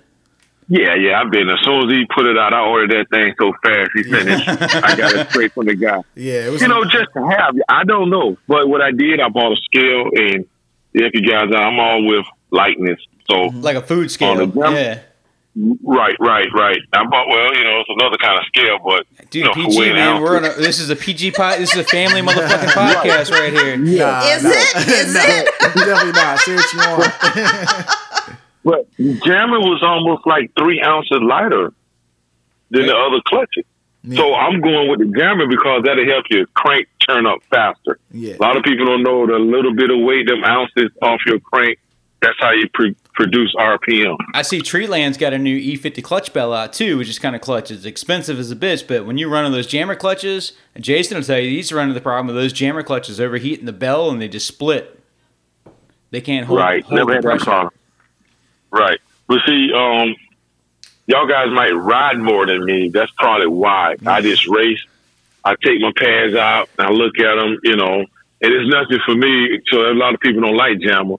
Yeah, 0.69 0.95
yeah, 0.95 1.21
I've 1.21 1.31
been. 1.31 1.49
As 1.49 1.59
soon 1.63 1.85
as 1.89 1.95
he 1.97 2.05
put 2.13 2.25
it 2.25 2.37
out, 2.37 2.53
I 2.53 2.59
ordered 2.59 2.91
that 2.91 3.09
thing 3.09 3.33
so 3.39 3.53
fast. 3.63 3.89
He 3.95 4.03
finished. 4.03 4.45
it. 4.49 4.83
I 4.83 4.95
got 4.97 5.13
it 5.15 5.29
straight 5.29 5.53
from 5.53 5.65
the 5.67 5.75
guy. 5.75 6.01
Yeah, 6.13 6.47
it 6.47 6.51
was 6.51 6.61
You 6.61 6.67
know, 6.67 6.83
just 6.83 7.07
to 7.15 7.25
have. 7.25 7.55
I 7.69 7.85
don't 7.85 8.09
know, 8.09 8.37
but 8.49 8.67
what 8.67 8.81
I 8.81 8.91
did, 8.91 9.21
I 9.21 9.29
bought 9.29 9.53
a 9.53 9.61
scale, 9.63 10.09
and 10.13 10.45
if 10.93 11.13
you 11.13 11.21
guys, 11.25 11.49
I'm 11.55 11.79
all 11.79 12.05
with 12.05 12.25
lightness. 12.51 12.99
So, 13.31 13.43
Like 13.53 13.77
a 13.77 13.81
food 13.81 14.11
scale. 14.11 14.41
On 14.41 14.73
yeah. 14.75 14.99
Right, 15.83 16.15
right, 16.19 16.47
right. 16.53 16.77
I 16.93 17.05
bought. 17.05 17.27
Well, 17.27 17.55
you 17.55 17.63
know, 17.63 17.79
it's 17.81 17.89
another 17.89 18.17
kind 18.17 18.39
of 18.39 18.45
scale, 18.45 18.79
but 18.83 19.05
Dude, 19.29 19.35
you 19.35 19.43
know, 19.45 19.53
PG 19.53 19.93
man, 19.93 20.21
we're 20.21 20.37
on 20.37 20.45
a, 20.45 20.53
this 20.53 20.79
is 20.79 20.89
a 20.89 20.95
PG 20.95 21.31
pod. 21.31 21.59
This 21.59 21.73
is 21.73 21.79
a 21.79 21.83
family 21.83 22.21
motherfucking 22.21 22.67
podcast 22.69 23.31
right 23.31 23.53
here. 23.53 23.77
Nah, 23.77 24.21
Is 24.25 24.43
nah. 24.43 24.49
it? 24.51 24.87
Is 24.87 25.13
no, 25.13 25.21
it? 25.23 25.45
definitely 25.75 26.11
not. 26.11 26.39
Say 26.39 26.55
what 26.55 26.73
you 26.73 26.79
want. 26.79 28.37
But 28.63 28.87
the 28.97 29.13
jammer 29.25 29.59
was 29.59 29.81
almost 29.81 30.27
like 30.27 30.51
three 30.57 30.81
ounces 30.81 31.21
lighter 31.21 31.73
than 32.69 32.87
the 32.87 32.95
other 32.95 33.21
clutches. 33.25 33.63
So 34.15 34.33
I'm 34.33 34.61
going 34.61 34.89
with 34.89 34.99
the 34.99 35.17
jammer 35.17 35.47
because 35.47 35.83
that'll 35.83 36.05
help 36.05 36.25
your 36.29 36.45
crank 36.47 36.87
turn 37.05 37.25
up 37.25 37.39
faster. 37.49 37.99
Yeah. 38.11 38.35
A 38.35 38.41
lot 38.41 38.55
of 38.55 38.63
people 38.63 38.85
don't 38.85 39.03
know 39.03 39.27
the 39.27 39.33
little 39.39 39.73
bit 39.73 39.89
of 39.89 39.99
weight, 39.99 40.27
them 40.27 40.43
ounces 40.45 40.91
off 41.01 41.19
your 41.25 41.39
crank. 41.39 41.77
That's 42.21 42.37
how 42.39 42.51
you 42.51 42.69
pre- 42.73 42.95
produce 43.17 43.53
RPM. 43.55 44.15
I 44.35 44.43
see 44.43 44.61
Treatland's 44.61 45.17
got 45.17 45.33
a 45.33 45.39
new 45.39 45.59
E50 45.59 46.03
clutch 46.03 46.31
bell 46.33 46.53
out 46.53 46.71
too, 46.71 46.97
which 46.99 47.09
is 47.09 47.17
kind 47.17 47.35
of 47.35 47.41
clutch. 47.41 47.71
It's 47.71 47.83
expensive 47.83 48.39
as 48.39 48.51
a 48.51 48.55
bitch, 48.55 48.87
but 48.87 49.05
when 49.07 49.17
you're 49.17 49.29
running 49.29 49.51
those 49.51 49.65
jammer 49.65 49.95
clutches, 49.95 50.53
and 50.75 50.83
Jason 50.83 51.17
will 51.17 51.23
tell 51.23 51.39
you 51.39 51.49
he's 51.49 51.73
running 51.73 51.95
the 51.95 52.01
problem 52.01 52.29
of 52.29 52.35
those 52.35 52.53
jammer 52.53 52.83
clutches 52.83 53.19
overheating 53.19 53.65
the 53.65 53.73
bell 53.73 54.11
and 54.11 54.21
they 54.21 54.27
just 54.27 54.45
split. 54.47 54.99
They 56.11 56.21
can't 56.21 56.45
hold, 56.45 56.59
right. 56.59 56.83
hold 56.85 56.95
Never 56.95 57.13
had 57.15 57.23
that 57.23 57.27
pressure. 57.27 57.43
problem. 57.45 57.73
Right. 58.71 58.99
But 59.27 59.39
see, 59.47 59.73
um, 59.73 60.15
y'all 61.07 61.27
guys 61.27 61.47
might 61.51 61.71
ride 61.71 62.19
more 62.19 62.45
than 62.45 62.63
me. 62.63 62.89
That's 62.89 63.11
probably 63.17 63.47
why. 63.47 63.95
I 64.05 64.21
just 64.21 64.47
race. 64.47 64.79
I 65.43 65.55
take 65.63 65.81
my 65.81 65.91
pads 65.97 66.35
out. 66.35 66.69
And 66.77 66.87
I 66.87 66.91
look 66.91 67.17
at 67.19 67.35
them, 67.35 67.59
you 67.63 67.75
know, 67.75 68.05
and 68.41 68.53
it's 68.53 68.69
nothing 68.69 68.99
for 69.05 69.15
me. 69.15 69.59
So 69.71 69.91
a 69.91 69.95
lot 69.95 70.13
of 70.13 70.19
people 70.19 70.41
don't 70.43 70.55
like 70.55 70.79
jammer. 70.79 71.15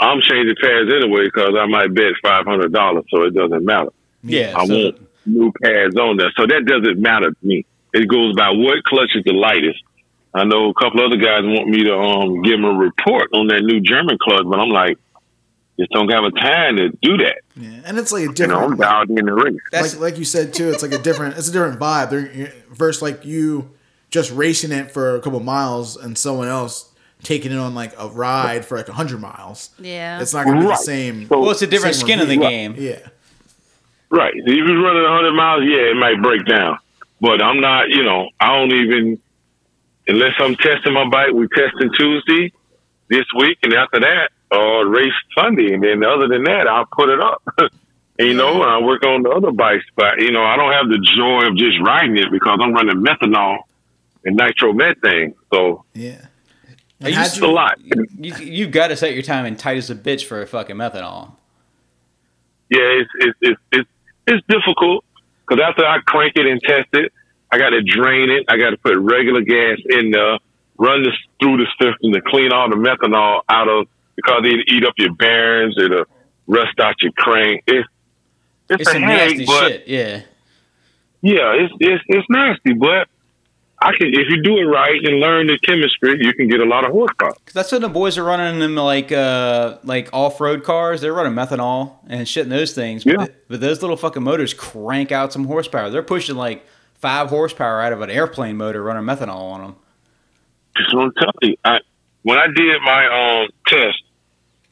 I'm 0.00 0.20
changing 0.20 0.56
pads 0.60 0.90
anyway 0.92 1.24
because 1.24 1.54
I 1.58 1.66
might 1.66 1.94
bet 1.94 2.12
five 2.22 2.44
hundred 2.46 2.72
dollars, 2.72 3.04
so 3.10 3.22
it 3.22 3.34
doesn't 3.34 3.64
matter. 3.64 3.90
Yeah, 4.22 4.54
I 4.56 4.66
so- 4.66 4.74
want 4.74 5.08
new 5.26 5.52
pads 5.62 5.96
on 5.96 6.16
there, 6.16 6.30
so 6.36 6.46
that 6.46 6.64
doesn't 6.66 7.00
matter 7.00 7.30
to 7.30 7.36
me. 7.46 7.64
It 7.92 8.08
goes 8.08 8.34
by 8.34 8.50
what 8.50 8.82
clutch 8.84 9.10
is 9.14 9.24
the 9.24 9.32
lightest. 9.32 9.82
I 10.34 10.44
know 10.44 10.68
a 10.70 10.74
couple 10.74 11.04
other 11.04 11.16
guys 11.16 11.42
want 11.44 11.68
me 11.68 11.84
to 11.84 11.94
um 11.96 12.42
give 12.42 12.52
them 12.60 12.64
a 12.64 12.72
report 12.72 13.30
on 13.32 13.46
that 13.48 13.62
new 13.62 13.80
German 13.80 14.18
clutch, 14.20 14.42
but 14.46 14.58
I'm 14.58 14.68
like, 14.70 14.98
just 15.78 15.90
don't 15.92 16.10
have 16.10 16.24
a 16.24 16.30
time 16.32 16.76
to 16.76 16.90
do 17.02 17.16
that. 17.18 17.38
Yeah, 17.56 17.80
and 17.84 17.98
it's 17.98 18.10
like 18.12 18.28
a 18.28 18.32
You 18.42 18.46
know, 18.48 18.56
I'm 18.56 18.70
different, 18.70 18.80
dialed 18.80 19.10
in 19.10 19.26
the 19.26 19.32
race. 19.32 19.56
That's 19.70 19.92
like 19.94 20.00
like 20.02 20.18
you 20.18 20.24
said 20.24 20.52
too. 20.52 20.70
It's 20.70 20.82
like 20.82 20.92
a 20.92 20.98
different, 20.98 21.38
it's 21.38 21.48
a 21.48 21.52
different 21.52 21.78
vibe. 21.78 22.10
They're, 22.10 22.52
versus 22.70 23.00
like 23.00 23.24
you 23.24 23.70
just 24.10 24.32
racing 24.32 24.72
it 24.72 24.90
for 24.90 25.14
a 25.14 25.20
couple 25.20 25.38
miles 25.40 25.96
and 25.96 26.18
someone 26.18 26.48
else 26.48 26.90
taking 27.24 27.50
it 27.52 27.58
on 27.58 27.74
like 27.74 27.92
a 27.98 28.08
ride 28.08 28.64
for 28.64 28.76
like 28.76 28.88
hundred 28.88 29.20
miles. 29.20 29.70
Yeah. 29.78 30.20
It's 30.20 30.32
not 30.34 30.46
gonna 30.46 30.60
be 30.60 30.66
the 30.66 30.76
same. 30.76 31.26
So- 31.28 31.40
well, 31.40 31.50
it's 31.50 31.62
a 31.62 31.66
different 31.66 31.96
Same 31.96 32.06
skin 32.06 32.20
in 32.20 32.28
the 32.28 32.36
review. 32.38 32.48
game. 32.48 32.74
Yeah, 32.78 33.08
Right. 34.10 34.34
If 34.36 34.46
you're 34.46 34.82
running 34.82 35.02
100 35.02 35.32
miles, 35.32 35.64
yeah, 35.66 35.90
it 35.90 35.96
might 35.96 36.22
break 36.22 36.44
down. 36.46 36.78
But 37.20 37.42
I'm 37.42 37.60
not, 37.60 37.88
you 37.88 38.04
know, 38.04 38.28
I 38.38 38.48
don't 38.56 38.72
even, 38.72 39.18
unless 40.06 40.34
I'm 40.38 40.54
testing 40.54 40.92
my 40.92 41.08
bike, 41.08 41.32
we're 41.32 41.48
testing 41.48 41.90
Tuesday 41.98 42.52
this 43.08 43.24
week, 43.36 43.58
and 43.64 43.72
after 43.72 43.98
that, 44.00 44.30
uh, 44.52 44.84
race 44.84 45.12
Sunday. 45.36 45.72
And 45.72 45.82
then 45.82 46.04
other 46.04 46.28
than 46.28 46.44
that, 46.44 46.68
I'll 46.68 46.86
put 46.86 47.08
it 47.08 47.20
up. 47.20 47.42
and, 47.58 48.28
you 48.28 48.34
know, 48.34 48.62
I 48.62 48.78
work 48.80 49.04
on 49.04 49.22
the 49.22 49.30
other 49.30 49.50
bikes, 49.50 49.84
but, 49.96 50.20
you 50.20 50.30
know, 50.30 50.44
I 50.44 50.56
don't 50.56 50.72
have 50.72 50.88
the 50.88 50.98
joy 51.16 51.48
of 51.48 51.56
just 51.56 51.80
riding 51.84 52.16
it 52.16 52.30
because 52.30 52.58
I'm 52.62 52.72
running 52.72 53.02
methanol 53.04 53.60
and 54.24 54.38
nitromethane. 54.38 55.34
So 55.52 55.84
yeah. 55.94 56.26
Are 57.04 57.08
you 57.10 57.16
how'd 57.16 57.26
it's 57.26 57.40
a 57.40 57.46
lot. 57.46 57.78
You, 58.18 58.34
you 58.36 58.66
got 58.66 58.88
to 58.88 58.96
set 58.96 59.14
your 59.14 59.22
time 59.22 59.46
in 59.46 59.56
tight 59.56 59.76
as 59.76 59.90
a 59.90 59.94
bitch 59.94 60.24
for 60.24 60.42
a 60.42 60.46
fucking 60.46 60.76
methanol. 60.76 61.32
yeah, 62.70 62.80
it's 62.80 63.10
it's 63.16 63.38
it's 63.42 63.60
it's, 63.72 63.90
it's 64.26 64.46
difficult 64.48 65.04
because 65.46 65.62
after 65.62 65.84
I 65.84 65.98
crank 66.06 66.32
it 66.36 66.46
and 66.46 66.60
test 66.62 66.88
it, 66.94 67.12
I 67.50 67.58
got 67.58 67.70
to 67.70 67.82
drain 67.82 68.30
it. 68.30 68.46
I 68.48 68.56
got 68.56 68.70
to 68.70 68.76
put 68.76 68.96
regular 68.98 69.42
gas 69.42 69.78
in 69.88 70.10
there, 70.10 70.38
run 70.78 71.02
this 71.02 71.14
through 71.40 71.58
the 71.58 71.66
system 71.80 72.12
to 72.12 72.20
clean 72.22 72.52
all 72.52 72.68
the 72.70 72.76
methanol 72.76 73.42
out 73.48 73.68
of 73.68 73.86
because 74.16 74.42
it 74.44 74.72
eat 74.72 74.84
up 74.84 74.94
your 74.96 75.12
bearings, 75.14 75.74
it'll 75.76 76.02
uh, 76.02 76.04
rust 76.46 76.78
out 76.80 76.94
your 77.02 77.12
crank. 77.12 77.62
It's 77.66 77.88
it's, 78.70 78.80
It's 78.82 78.94
a 78.94 78.98
headache, 78.98 79.38
nasty 79.38 79.44
but 79.46 79.68
shit. 79.68 79.88
Yeah. 79.88 80.22
yeah, 81.20 81.52
it's 81.52 81.74
it's 81.80 82.04
it's 82.08 82.26
nasty. 82.30 82.72
But 82.72 83.08
I 83.84 83.92
can 83.96 84.08
if 84.08 84.28
you 84.30 84.42
do 84.42 84.56
it 84.58 84.64
right 84.64 84.98
and 85.04 85.20
learn 85.20 85.46
the 85.48 85.58
chemistry, 85.58 86.16
you 86.18 86.32
can 86.32 86.48
get 86.48 86.60
a 86.60 86.64
lot 86.64 86.84
of 86.84 86.92
horsepower. 86.92 87.34
That's 87.52 87.70
what 87.70 87.82
the 87.82 87.88
boys 87.90 88.16
are 88.16 88.24
running 88.24 88.58
them 88.60 88.74
like 88.76 89.12
uh 89.12 89.78
like 89.84 90.08
off 90.12 90.40
road 90.40 90.64
cars. 90.64 91.00
They're 91.02 91.12
running 91.12 91.34
methanol 91.34 91.96
and 92.08 92.26
shit 92.26 92.44
in 92.44 92.48
those 92.50 92.72
things. 92.74 93.04
But, 93.04 93.10
Yeah. 93.12 93.26
th- 93.26 93.36
but 93.48 93.60
those 93.60 93.82
little 93.82 93.96
fucking 93.98 94.22
motors 94.22 94.54
crank 94.54 95.12
out 95.12 95.32
some 95.32 95.44
horsepower. 95.44 95.90
They're 95.90 96.02
pushing 96.02 96.36
like 96.36 96.64
five 96.94 97.28
horsepower 97.28 97.82
out 97.82 97.92
of 97.92 98.00
an 98.00 98.08
airplane 98.10 98.56
motor 98.56 98.82
running 98.82 99.04
methanol 99.04 99.52
on 99.52 99.60
them. 99.60 99.76
Just 100.78 100.94
want 100.94 101.14
to 101.16 101.20
tell 101.24 101.32
you, 101.42 101.56
I, 101.64 101.78
when 102.22 102.38
I 102.38 102.46
did 102.46 102.80
my 102.82 103.42
um 103.42 103.48
test, 103.68 104.02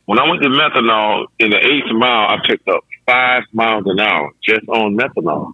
when 0.06 0.18
I 0.18 0.28
went 0.28 0.42
to 0.42 0.48
methanol 0.48 1.26
in 1.38 1.50
the 1.50 1.58
eighth 1.58 1.92
mile, 1.92 2.28
I 2.30 2.38
picked 2.46 2.66
up 2.68 2.82
five 3.06 3.42
miles 3.52 3.84
an 3.86 4.00
hour 4.00 4.30
just 4.42 4.66
on 4.68 4.96
methanol 4.96 5.52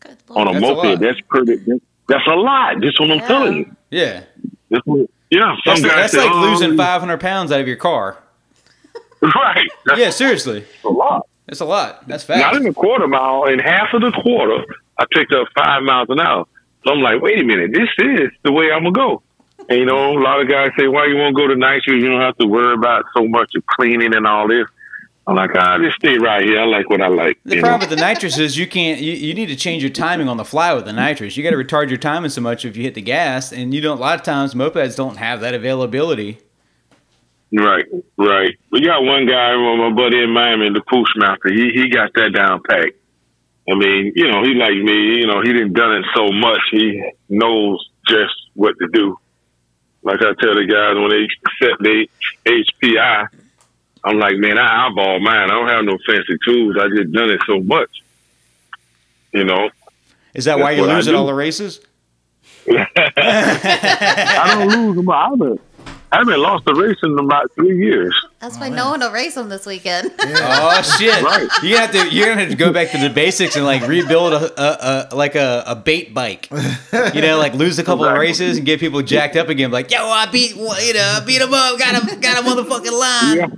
Good 0.00 0.16
on 0.30 0.48
a 0.48 0.52
lord. 0.52 0.54
That's 0.54 0.64
a 0.64 0.74
moped. 0.74 1.00
That's 1.00 1.20
pretty. 1.28 1.56
That's, 1.66 1.80
that's 2.10 2.26
a 2.26 2.34
lot. 2.34 2.80
Just 2.80 3.00
what 3.00 3.10
I'm 3.10 3.18
Yeah. 3.18 3.26
telling 3.28 3.56
you. 3.56 3.76
Yeah. 3.90 4.20
That's 4.70 4.86
what, 4.86 5.08
yeah, 5.30 5.40
some 5.40 5.56
That's, 5.64 5.80
guys 5.82 5.94
that's 5.96 6.12
say, 6.12 6.18
like 6.24 6.30
"Oh, 6.32 6.40
losing 6.50 6.70
um, 6.72 6.76
500 6.76 7.18
pounds 7.20 7.50
out 7.52 7.60
of 7.60 7.66
your 7.68 7.76
car. 7.76 8.18
Right. 9.22 9.68
That's 9.84 9.98
Yeah, 10.00 10.10
seriously. 10.10 10.60
It's 10.74 10.84
a 10.84 10.88
lot. 10.88 11.26
That's 11.46 11.60
a 11.60 11.64
lot. 11.66 12.08
That's 12.08 12.24
fast. 12.24 12.40
Not 12.40 12.56
in 12.56 12.66
a 12.66 12.72
quarter 12.72 13.06
mile. 13.06 13.44
In 13.44 13.58
half 13.58 13.92
of 13.92 14.00
the 14.00 14.12
quarter, 14.12 14.64
I 14.98 15.04
picked 15.12 15.32
up 15.32 15.46
five 15.54 15.82
miles 15.82 16.08
an 16.10 16.20
hour. 16.20 16.46
So 16.84 16.92
I'm 16.92 17.00
like, 17.02 17.20
wait 17.20 17.38
a 17.40 17.44
minute, 17.44 17.72
this 17.74 17.88
is 17.98 18.30
the 18.44 18.52
way 18.52 18.70
I'm 18.72 18.84
gonna 18.84 18.92
go. 18.92 19.22
And 19.68 19.78
you 19.78 19.84
know, 19.84 20.16
a 20.18 20.22
lot 20.22 20.40
of 20.40 20.48
guys 20.48 20.70
say, 20.78 20.88
why 20.88 21.06
you 21.06 21.16
want 21.16 21.36
to 21.36 21.42
go 21.42 21.48
to 21.48 21.54
night 21.56 21.82
shift? 21.84 21.96
You 22.02 22.08
don't 22.08 22.20
have 22.22 22.38
to 22.38 22.46
worry 22.46 22.72
about 22.74 23.04
so 23.14 23.28
much 23.28 23.50
of 23.54 23.66
cleaning 23.66 24.14
and 24.14 24.26
all 24.26 24.48
this. 24.48 24.66
I'm 25.30 25.36
like, 25.36 25.54
I 25.54 25.78
just 25.78 25.94
stay 25.94 26.18
right 26.18 26.44
here. 26.44 26.60
I 26.60 26.64
like 26.64 26.90
what 26.90 27.00
I 27.00 27.06
like. 27.06 27.38
The 27.44 27.60
problem 27.60 27.78
know? 27.78 27.88
with 27.88 27.96
the 27.96 28.04
nitrous 28.04 28.36
is 28.36 28.58
you 28.58 28.66
can't. 28.66 29.00
You, 29.00 29.12
you 29.12 29.32
need 29.32 29.46
to 29.46 29.54
change 29.54 29.80
your 29.80 29.92
timing 29.92 30.28
on 30.28 30.38
the 30.38 30.44
fly 30.44 30.74
with 30.74 30.86
the 30.86 30.92
nitrous. 30.92 31.36
You 31.36 31.44
got 31.44 31.50
to 31.50 31.56
retard 31.56 31.88
your 31.88 31.98
timing 31.98 32.30
so 32.30 32.40
much 32.40 32.64
if 32.64 32.76
you 32.76 32.82
hit 32.82 32.94
the 32.94 33.00
gas, 33.00 33.52
and 33.52 33.72
you 33.72 33.80
don't. 33.80 33.98
A 33.98 34.00
lot 34.00 34.16
of 34.16 34.24
times, 34.24 34.54
mopeds 34.54 34.96
don't 34.96 35.18
have 35.18 35.40
that 35.42 35.54
availability. 35.54 36.40
Right, 37.52 37.84
right. 38.18 38.58
We 38.72 38.80
got 38.80 39.04
one 39.04 39.24
guy, 39.26 39.54
my 39.54 39.92
buddy 39.94 40.20
in 40.20 40.30
Miami, 40.30 40.70
the 40.70 40.82
push 40.88 41.08
master. 41.14 41.52
He 41.52 41.70
he 41.74 41.88
got 41.90 42.12
that 42.14 42.32
down 42.34 42.62
packed. 42.68 42.98
I 43.70 43.76
mean, 43.76 44.12
you 44.16 44.28
know, 44.28 44.42
he 44.42 44.54
like 44.54 44.74
me. 44.74 45.20
You 45.20 45.28
know, 45.28 45.42
he 45.42 45.52
didn't 45.52 45.74
done 45.74 45.94
it 45.94 46.06
so 46.12 46.26
much. 46.32 46.60
He 46.72 47.08
knows 47.28 47.88
just 48.08 48.34
what 48.54 48.74
to 48.80 48.88
do. 48.92 49.16
Like 50.02 50.18
I 50.22 50.34
tell 50.40 50.56
the 50.56 50.66
guys 50.66 50.96
when 50.96 51.10
they 51.10 51.28
set 51.60 51.78
the 51.78 52.08
HPI, 52.46 53.28
I'm 54.04 54.18
like, 54.18 54.36
man, 54.36 54.58
I 54.58 54.86
eyeball 54.86 55.20
mine. 55.20 55.50
I 55.50 55.54
don't 55.54 55.68
have 55.68 55.84
no 55.84 55.98
fancy 56.06 56.36
tools. 56.44 56.76
I 56.80 56.88
just 56.88 57.12
done 57.12 57.30
it 57.30 57.40
so 57.46 57.60
much. 57.60 57.90
You 59.32 59.44
know, 59.44 59.70
Is 60.34 60.46
that 60.46 60.58
why 60.58 60.72
you're 60.72 60.86
what 60.86 60.96
losing 60.96 61.14
all 61.14 61.26
the 61.26 61.34
races? 61.34 61.80
I 62.68 64.54
don't 64.58 64.68
lose 64.68 64.96
them. 64.96 65.10
I 65.10 65.28
haven't, 65.28 65.60
I 66.10 66.16
haven't 66.18 66.40
lost 66.40 66.64
a 66.66 66.74
race 66.74 66.98
in 67.02 67.18
about 67.18 67.52
three 67.52 67.78
years. 67.78 68.14
That's 68.40 68.56
why 68.58 68.70
man. 68.70 68.76
no 68.76 68.90
one 68.90 69.00
will 69.00 69.12
race 69.12 69.34
them 69.34 69.50
this 69.50 69.66
weekend. 69.66 70.12
Oh 70.22 70.82
shit! 70.82 71.22
Right. 71.22 71.48
You 71.62 71.76
have 71.76 71.90
to. 71.92 72.08
You're 72.10 72.28
gonna 72.28 72.40
have 72.40 72.50
to 72.50 72.56
go 72.56 72.72
back 72.72 72.90
to 72.92 72.98
the 72.98 73.10
basics 73.10 73.56
and 73.56 73.64
like 73.64 73.86
rebuild 73.86 74.32
a, 74.32 74.60
a, 74.60 75.08
a 75.10 75.16
like 75.16 75.34
a, 75.34 75.64
a 75.66 75.74
bait 75.74 76.14
bike. 76.14 76.48
You 77.14 77.20
know, 77.20 77.38
like 77.38 77.54
lose 77.54 77.78
a 77.78 77.84
couple 77.84 78.04
of 78.04 78.16
races 78.16 78.56
and 78.56 78.66
get 78.66 78.80
people 78.80 79.02
jacked 79.02 79.36
up 79.36 79.48
again. 79.48 79.70
Like, 79.70 79.90
yo, 79.90 79.98
I 80.06 80.26
beat 80.26 80.56
you 80.56 80.94
know, 80.94 81.20
beat 81.26 81.42
him 81.42 81.52
up. 81.52 81.78
Got 81.78 82.02
him. 82.02 82.20
Got 82.20 82.38
a 82.38 82.48
motherfucking 82.48 82.98
line. 82.98 83.36
Yeah, 83.36 83.48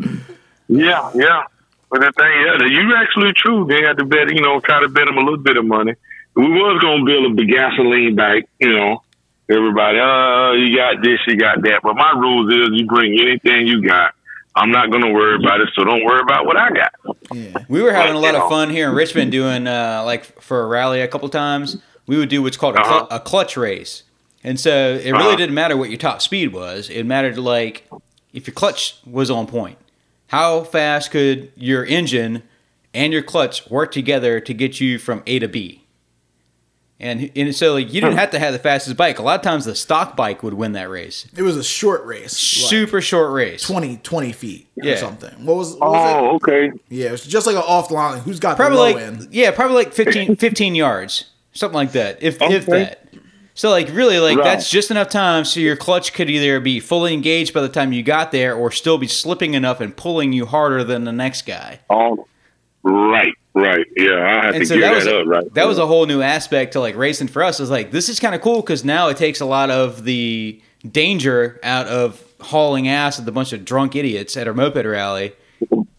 yeah, 0.68 1.10
yeah. 1.14 1.42
But 1.90 2.00
the 2.00 2.12
thing, 2.12 2.32
yeah, 2.46 2.82
you 2.82 2.94
actually 2.96 3.32
true. 3.34 3.66
They 3.66 3.82
had 3.82 3.98
to 3.98 4.04
bet, 4.04 4.30
you 4.30 4.40
know, 4.40 4.60
try 4.60 4.80
to 4.80 4.88
bet 4.88 5.06
them 5.06 5.18
a 5.18 5.20
little 5.20 5.36
bit 5.36 5.56
of 5.56 5.64
money. 5.64 5.94
We 6.34 6.48
was 6.48 6.80
gonna 6.80 7.04
build 7.04 7.38
a 7.38 7.44
gasoline 7.44 8.16
bike, 8.16 8.48
you 8.58 8.72
know. 8.72 9.02
Everybody, 9.50 9.98
uh, 9.98 10.52
you 10.52 10.74
got 10.74 11.02
this, 11.02 11.20
you 11.26 11.36
got 11.36 11.62
that. 11.62 11.80
But 11.82 11.94
my 11.94 12.12
rules 12.16 12.50
is, 12.52 12.68
you 12.72 12.86
bring 12.86 13.18
anything 13.20 13.66
you 13.66 13.86
got. 13.86 14.14
I'm 14.54 14.70
not 14.70 14.90
gonna 14.90 15.10
worry 15.12 15.36
about 15.36 15.60
it, 15.60 15.68
so 15.74 15.84
don't 15.84 16.04
worry 16.04 16.20
about 16.20 16.44
what 16.46 16.56
I 16.56 16.70
got. 16.70 16.92
Yeah. 17.32 17.64
We 17.68 17.80
were 17.82 17.92
having 17.92 18.14
a 18.14 18.18
lot 18.20 18.34
of 18.34 18.48
fun 18.50 18.68
here 18.70 18.88
in 18.88 18.94
Richmond 18.94 19.32
doing 19.32 19.66
uh, 19.66 20.02
like 20.04 20.24
for 20.42 20.62
a 20.62 20.66
rally 20.66 21.00
a 21.00 21.08
couple 21.08 21.28
times. 21.28 21.78
We 22.06 22.18
would 22.18 22.28
do 22.28 22.42
what's 22.42 22.56
called 22.56 22.76
a, 22.76 22.84
cl- 22.84 22.96
Uh-huh. 23.04 23.06
a 23.16 23.20
clutch 23.20 23.56
race, 23.56 24.02
and 24.44 24.58
so 24.60 24.94
it 25.02 25.10
really 25.12 25.24
Uh-huh. 25.28 25.36
didn't 25.36 25.54
matter 25.54 25.76
what 25.76 25.88
your 25.88 25.98
top 25.98 26.20
speed 26.20 26.52
was. 26.52 26.90
It 26.90 27.04
mattered 27.04 27.38
like 27.38 27.88
if 28.34 28.46
your 28.46 28.54
clutch 28.54 28.96
was 29.06 29.30
on 29.30 29.46
point. 29.46 29.78
How 30.28 30.64
fast 30.64 31.10
could 31.10 31.52
your 31.56 31.84
engine 31.84 32.42
and 32.94 33.12
your 33.12 33.22
clutch 33.22 33.68
work 33.70 33.92
together 33.92 34.40
to 34.40 34.52
get 34.54 34.80
you 34.80 34.98
from 34.98 35.22
A 35.26 35.38
to 35.38 35.48
B? 35.48 35.81
And, 37.02 37.30
and 37.34 37.54
so 37.54 37.72
like 37.74 37.92
you 37.92 38.00
didn't 38.00 38.16
have 38.16 38.30
to 38.30 38.38
have 38.38 38.52
the 38.52 38.58
fastest 38.60 38.96
bike. 38.96 39.18
A 39.18 39.22
lot 39.22 39.34
of 39.40 39.42
times 39.42 39.64
the 39.64 39.74
stock 39.74 40.16
bike 40.16 40.42
would 40.44 40.54
win 40.54 40.72
that 40.72 40.88
race. 40.88 41.26
It 41.36 41.42
was 41.42 41.56
a 41.56 41.64
short 41.64 42.04
race. 42.06 42.22
like 42.62 42.70
Super 42.70 43.00
short 43.00 43.32
race. 43.32 43.62
20, 43.64 43.96
20 43.98 44.32
feet 44.32 44.68
Yeah. 44.76 44.92
or 44.92 44.96
something. 44.98 45.44
What 45.44 45.56
was, 45.56 45.74
what 45.76 45.90
was 45.90 46.14
Oh, 46.16 46.34
okay. 46.36 46.70
Yeah, 46.88 47.08
it 47.08 47.12
was 47.12 47.26
just 47.26 47.46
like 47.46 47.56
an 47.56 47.62
off 47.66 47.90
line. 47.90 48.20
Who's 48.20 48.38
got 48.38 48.56
probably 48.56 48.76
the 48.76 48.82
low 48.82 48.92
like 48.92 49.02
end? 49.20 49.28
yeah, 49.32 49.50
probably 49.50 49.76
like 49.76 49.92
15, 49.92 50.36
15 50.36 50.74
yards, 50.76 51.24
something 51.52 51.74
like 51.74 51.92
that, 51.92 52.22
if 52.22 52.40
if 52.40 52.66
that. 52.66 53.00
So 53.54 53.68
like 53.68 53.88
really 53.92 54.18
like 54.20 54.38
Right. 54.38 54.44
that's 54.44 54.70
just 54.70 54.90
enough 54.90 55.08
time 55.10 55.44
so 55.44 55.60
your 55.60 55.76
clutch 55.76 56.14
could 56.14 56.30
either 56.30 56.58
be 56.60 56.80
fully 56.80 57.12
engaged 57.12 57.52
by 57.52 57.60
the 57.62 57.68
time 57.68 57.92
you 57.92 58.02
got 58.02 58.30
there, 58.32 58.54
or 58.54 58.70
still 58.70 58.96
be 58.96 59.08
slipping 59.08 59.54
enough 59.54 59.80
and 59.80 59.94
pulling 59.96 60.32
you 60.32 60.46
harder 60.46 60.84
than 60.84 61.04
the 61.04 61.12
next 61.12 61.46
guy. 61.46 61.80
Oh, 61.90 62.26
right. 62.84 63.34
Right. 63.54 63.86
Yeah, 63.96 64.14
I 64.14 64.46
have 64.46 64.54
and 64.54 64.62
to 64.62 64.66
so 64.66 64.76
gear 64.76 64.82
that 64.82 64.90
that, 64.90 64.96
was 64.96 65.06
a, 65.06 65.20
up. 65.20 65.26
Right. 65.26 65.54
that 65.54 65.66
was 65.68 65.78
a 65.78 65.86
whole 65.86 66.06
new 66.06 66.22
aspect 66.22 66.72
to 66.72 66.80
like 66.80 66.96
racing 66.96 67.28
for 67.28 67.42
us. 67.42 67.60
Is 67.60 67.70
like 67.70 67.90
this 67.90 68.08
is 68.08 68.18
kind 68.18 68.34
of 68.34 68.40
cool 68.40 68.62
because 68.62 68.84
now 68.84 69.08
it 69.08 69.16
takes 69.18 69.40
a 69.40 69.44
lot 69.46 69.70
of 69.70 70.04
the 70.04 70.60
danger 70.90 71.60
out 71.62 71.86
of 71.86 72.22
hauling 72.40 72.88
ass 72.88 73.18
with 73.18 73.28
a 73.28 73.32
bunch 73.32 73.52
of 73.52 73.64
drunk 73.64 73.94
idiots 73.94 74.36
at 74.36 74.48
a 74.48 74.54
moped 74.54 74.86
rally, 74.86 75.32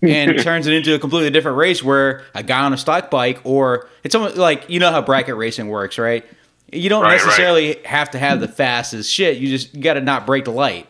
and 0.01 0.39
turns 0.41 0.65
it 0.65 0.73
into 0.73 0.95
a 0.95 0.99
completely 0.99 1.29
different 1.29 1.57
race 1.57 1.83
where 1.83 2.23
a 2.33 2.41
guy 2.41 2.63
on 2.65 2.73
a 2.73 2.77
stock 2.77 3.11
bike 3.11 3.39
or 3.43 3.87
it's 4.03 4.15
almost 4.15 4.35
like 4.35 4.67
you 4.67 4.79
know 4.79 4.89
how 4.91 5.01
bracket 5.01 5.35
racing 5.35 5.67
works, 5.67 5.99
right? 5.99 6.25
You 6.71 6.89
don't 6.89 7.03
Right, 7.03 7.19
right. 7.19 7.25
necessarily 7.25 7.75
have 7.85 8.09
to 8.11 8.17
have 8.17 8.39
the 8.39 8.47
fastest 8.47 9.11
shit. 9.13 9.37
You 9.37 9.47
just 9.47 9.79
got 9.79 9.93
to 9.93 10.01
not 10.01 10.25
break 10.25 10.45
the 10.45 10.51
light. 10.51 10.87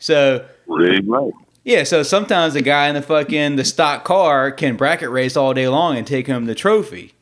So 0.00 0.44
Really 0.66 1.00
right. 1.06 1.32
Yeah, 1.64 1.84
so 1.84 2.02
sometimes 2.02 2.54
the 2.54 2.62
guy 2.62 2.88
in 2.88 2.94
the 2.94 3.02
fucking 3.02 3.56
the 3.56 3.64
stock 3.64 4.04
car 4.04 4.50
can 4.50 4.76
bracket 4.76 5.10
race 5.10 5.36
all 5.36 5.52
day 5.52 5.68
long 5.68 5.96
and 5.96 6.06
take 6.06 6.26
home 6.26 6.46
the 6.46 6.54
trophy, 6.54 7.12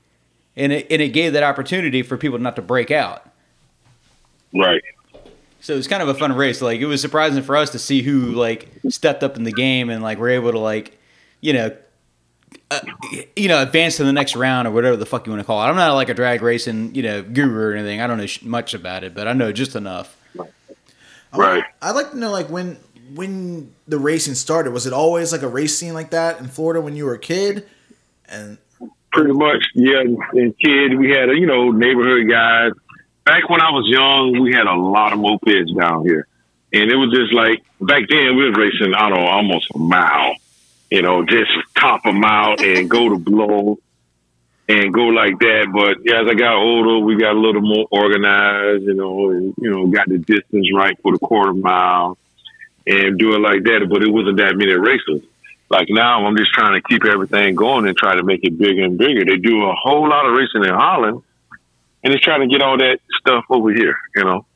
and 0.56 0.72
it 0.72 0.86
and 0.90 1.02
it 1.02 1.08
gave 1.08 1.32
that 1.32 1.42
opportunity 1.42 2.02
for 2.02 2.16
people 2.16 2.38
not 2.38 2.56
to 2.56 2.62
break 2.62 2.90
out. 2.90 3.28
Right. 4.54 4.82
So 5.60 5.74
it 5.74 5.76
was 5.76 5.88
kind 5.88 6.02
of 6.02 6.08
a 6.08 6.14
fun 6.14 6.32
race. 6.34 6.62
Like 6.62 6.80
it 6.80 6.86
was 6.86 7.00
surprising 7.00 7.42
for 7.42 7.56
us 7.56 7.70
to 7.70 7.78
see 7.78 8.02
who 8.02 8.32
like 8.32 8.70
stepped 8.88 9.22
up 9.22 9.36
in 9.36 9.42
the 9.42 9.52
game 9.52 9.90
and 9.90 10.02
like 10.02 10.18
were 10.18 10.28
able 10.28 10.52
to 10.52 10.58
like, 10.58 10.96
you 11.40 11.52
know, 11.52 11.76
uh, 12.70 12.80
you 13.34 13.48
know, 13.48 13.60
advance 13.60 13.96
to 13.96 14.04
the 14.04 14.12
next 14.12 14.36
round 14.36 14.68
or 14.68 14.70
whatever 14.70 14.96
the 14.96 15.04
fuck 15.04 15.26
you 15.26 15.32
want 15.32 15.40
to 15.40 15.44
call 15.44 15.60
it. 15.62 15.66
I'm 15.66 15.76
not 15.76 15.92
like 15.94 16.08
a 16.08 16.14
drag 16.14 16.42
racing 16.42 16.94
you 16.94 17.02
know 17.02 17.22
guru 17.22 17.72
or 17.72 17.74
anything. 17.74 18.00
I 18.00 18.06
don't 18.06 18.18
know 18.18 18.26
sh- 18.26 18.42
much 18.42 18.72
about 18.72 19.02
it, 19.02 19.14
but 19.14 19.26
I 19.26 19.32
know 19.32 19.50
just 19.50 19.74
enough. 19.74 20.16
Right. 21.34 21.64
I'd 21.82 21.90
like 21.90 22.12
to 22.12 22.18
know 22.18 22.30
like 22.30 22.48
when 22.48 22.78
when 23.14 23.74
the 23.86 23.98
racing 23.98 24.34
started. 24.34 24.72
Was 24.72 24.86
it 24.86 24.92
always 24.92 25.32
like 25.32 25.42
a 25.42 25.48
race 25.48 25.78
scene 25.78 25.94
like 25.94 26.10
that 26.10 26.40
in 26.40 26.48
Florida 26.48 26.80
when 26.80 26.96
you 26.96 27.04
were 27.04 27.14
a 27.14 27.18
kid? 27.18 27.66
And 28.28 28.58
Pretty 29.12 29.32
much. 29.32 29.64
Yeah. 29.74 30.00
And, 30.00 30.58
kid, 30.58 30.98
we 30.98 31.10
had, 31.10 31.30
a 31.30 31.34
you 31.34 31.46
know, 31.46 31.70
neighborhood 31.70 32.28
guys. 32.28 32.72
Back 33.24 33.48
when 33.48 33.60
I 33.60 33.70
was 33.70 33.86
young, 33.88 34.40
we 34.42 34.52
had 34.52 34.66
a 34.66 34.74
lot 34.74 35.12
of 35.12 35.18
mopeds 35.18 35.76
down 35.78 36.04
here. 36.04 36.26
And 36.72 36.90
it 36.90 36.96
was 36.96 37.10
just 37.12 37.32
like, 37.32 37.62
back 37.80 38.02
then 38.08 38.36
we 38.36 38.48
was 38.48 38.56
racing, 38.56 38.94
I 38.94 39.08
don't 39.08 39.18
know, 39.18 39.26
almost 39.26 39.70
a 39.74 39.78
mile. 39.78 40.34
You 40.90 41.02
know, 41.02 41.24
just 41.24 41.50
top 41.76 42.02
them 42.02 42.24
out 42.24 42.62
and 42.62 42.88
go 42.88 43.10
to 43.10 43.18
blow 43.18 43.78
and 44.68 44.92
go 44.92 45.04
like 45.04 45.38
that. 45.38 45.68
But 45.72 45.98
yeah, 46.04 46.22
as 46.22 46.28
I 46.28 46.34
got 46.34 46.54
older, 46.54 47.04
we 47.04 47.16
got 47.16 47.32
a 47.32 47.40
little 47.40 47.62
more 47.62 47.86
organized, 47.90 48.84
you 48.84 48.94
know, 48.94 49.30
and, 49.30 49.54
you 49.58 49.70
know, 49.70 49.86
got 49.86 50.08
the 50.08 50.18
distance 50.18 50.68
right 50.74 50.96
for 51.02 51.12
the 51.12 51.18
quarter 51.18 51.54
mile 51.54 52.18
and 52.88 53.18
do 53.18 53.34
it 53.34 53.40
like 53.40 53.62
that. 53.64 53.86
But 53.88 54.02
it 54.02 54.10
wasn't 54.10 54.38
that 54.38 54.56
many 54.56 54.72
races. 54.72 55.22
Like 55.70 55.88
now, 55.90 56.24
I'm 56.26 56.36
just 56.36 56.52
trying 56.52 56.80
to 56.80 56.88
keep 56.88 57.04
everything 57.04 57.54
going 57.54 57.86
and 57.86 57.96
try 57.96 58.14
to 58.14 58.22
make 58.22 58.40
it 58.42 58.56
bigger 58.56 58.84
and 58.84 58.96
bigger. 58.96 59.24
They 59.24 59.36
do 59.36 59.64
a 59.64 59.74
whole 59.74 60.08
lot 60.08 60.24
of 60.26 60.32
racing 60.32 60.64
in 60.64 60.74
Holland, 60.74 61.22
and 62.02 62.14
it's 62.14 62.24
trying 62.24 62.40
to 62.40 62.46
get 62.46 62.62
all 62.62 62.78
that 62.78 63.00
stuff 63.20 63.44
over 63.50 63.70
here. 63.70 63.96
You 64.16 64.24
know, 64.24 64.46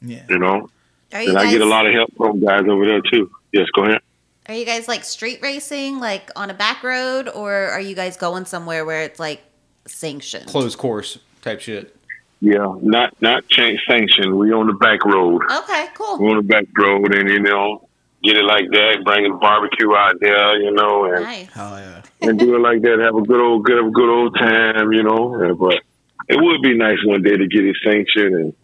yeah, 0.00 0.24
you 0.28 0.38
know, 0.38 0.70
Are 1.12 1.22
you 1.22 1.30
and 1.30 1.38
guys, 1.38 1.48
I 1.48 1.50
get 1.50 1.60
a 1.62 1.66
lot 1.66 1.86
of 1.86 1.92
help 1.92 2.14
from 2.16 2.40
guys 2.40 2.64
over 2.68 2.86
there 2.86 3.00
too. 3.00 3.30
Yes, 3.52 3.68
go 3.70 3.84
ahead. 3.84 4.02
Are 4.46 4.54
you 4.54 4.64
guys 4.64 4.86
like 4.86 5.04
street 5.04 5.40
racing, 5.42 5.98
like 5.98 6.30
on 6.36 6.50
a 6.50 6.54
back 6.54 6.84
road, 6.84 7.28
or 7.28 7.52
are 7.52 7.80
you 7.80 7.96
guys 7.96 8.16
going 8.16 8.44
somewhere 8.44 8.84
where 8.84 9.02
it's 9.02 9.18
like 9.18 9.42
sanctioned? 9.86 10.46
Closed 10.46 10.78
course 10.78 11.18
type 11.42 11.60
shit. 11.60 11.96
Yeah, 12.40 12.74
not 12.80 13.20
not 13.20 13.46
change 13.48 13.80
sanction. 13.88 14.36
We 14.38 14.52
on 14.52 14.66
the 14.66 14.72
back 14.74 15.04
road. 15.04 15.42
Okay, 15.50 15.88
cool. 15.94 16.18
We 16.18 16.30
on 16.30 16.36
the 16.38 16.42
back 16.42 16.64
road, 16.78 17.14
and 17.14 17.28
you 17.28 17.40
know, 17.40 17.86
get 18.22 18.36
it 18.36 18.44
like 18.44 18.64
that. 18.70 19.02
Bring 19.04 19.30
a 19.30 19.34
barbecue 19.36 19.94
out 19.94 20.14
there, 20.20 20.58
you 20.58 20.70
know, 20.72 21.04
and 21.04 21.22
Nice. 21.24 21.52
hell 21.52 21.78
yeah. 21.78 22.02
and 22.22 22.38
do 22.38 22.56
it 22.56 22.60
like 22.60 22.80
that. 22.82 22.98
Have 22.98 23.14
a 23.16 23.22
good 23.22 23.40
old, 23.40 23.64
good, 23.64 23.84
a 23.84 23.90
good 23.90 24.08
old 24.08 24.34
time, 24.38 24.90
you 24.92 25.02
know. 25.02 25.54
But 25.58 25.80
it 26.28 26.40
would 26.40 26.62
be 26.62 26.74
nice 26.78 26.98
one 27.04 27.22
day 27.22 27.36
to 27.36 27.46
get 27.46 27.64
it 27.66 27.76
sanctioned 27.84 28.34
and 28.34 28.54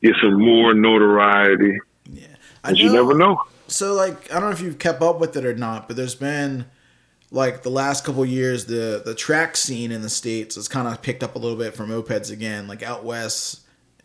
get 0.00 0.14
some 0.22 0.40
more 0.40 0.72
notoriety. 0.72 1.78
Yeah, 2.08 2.26
I 2.62 2.68
'cause 2.68 2.78
you 2.78 2.92
never 2.92 3.14
know. 3.14 3.42
So 3.66 3.94
like 3.94 4.30
I 4.30 4.34
don't 4.34 4.50
know 4.50 4.50
if 4.50 4.60
you've 4.60 4.78
kept 4.78 5.02
up 5.02 5.18
with 5.18 5.36
it 5.36 5.44
or 5.44 5.54
not, 5.54 5.88
but 5.88 5.96
there's 5.96 6.14
been 6.14 6.66
like 7.32 7.62
the 7.62 7.70
last 7.70 8.04
couple 8.04 8.24
years 8.24 8.66
the 8.66 9.02
the 9.04 9.14
track 9.14 9.56
scene 9.56 9.90
in 9.90 10.02
the 10.02 10.10
states 10.10 10.54
has 10.54 10.68
kind 10.68 10.86
of 10.86 11.00
picked 11.02 11.22
up 11.22 11.34
a 11.34 11.38
little 11.38 11.56
bit 11.56 11.74
from 11.74 11.88
mopeds 11.90 12.30
again. 12.30 12.68
Like 12.68 12.82
out 12.82 13.04
west, 13.04 13.62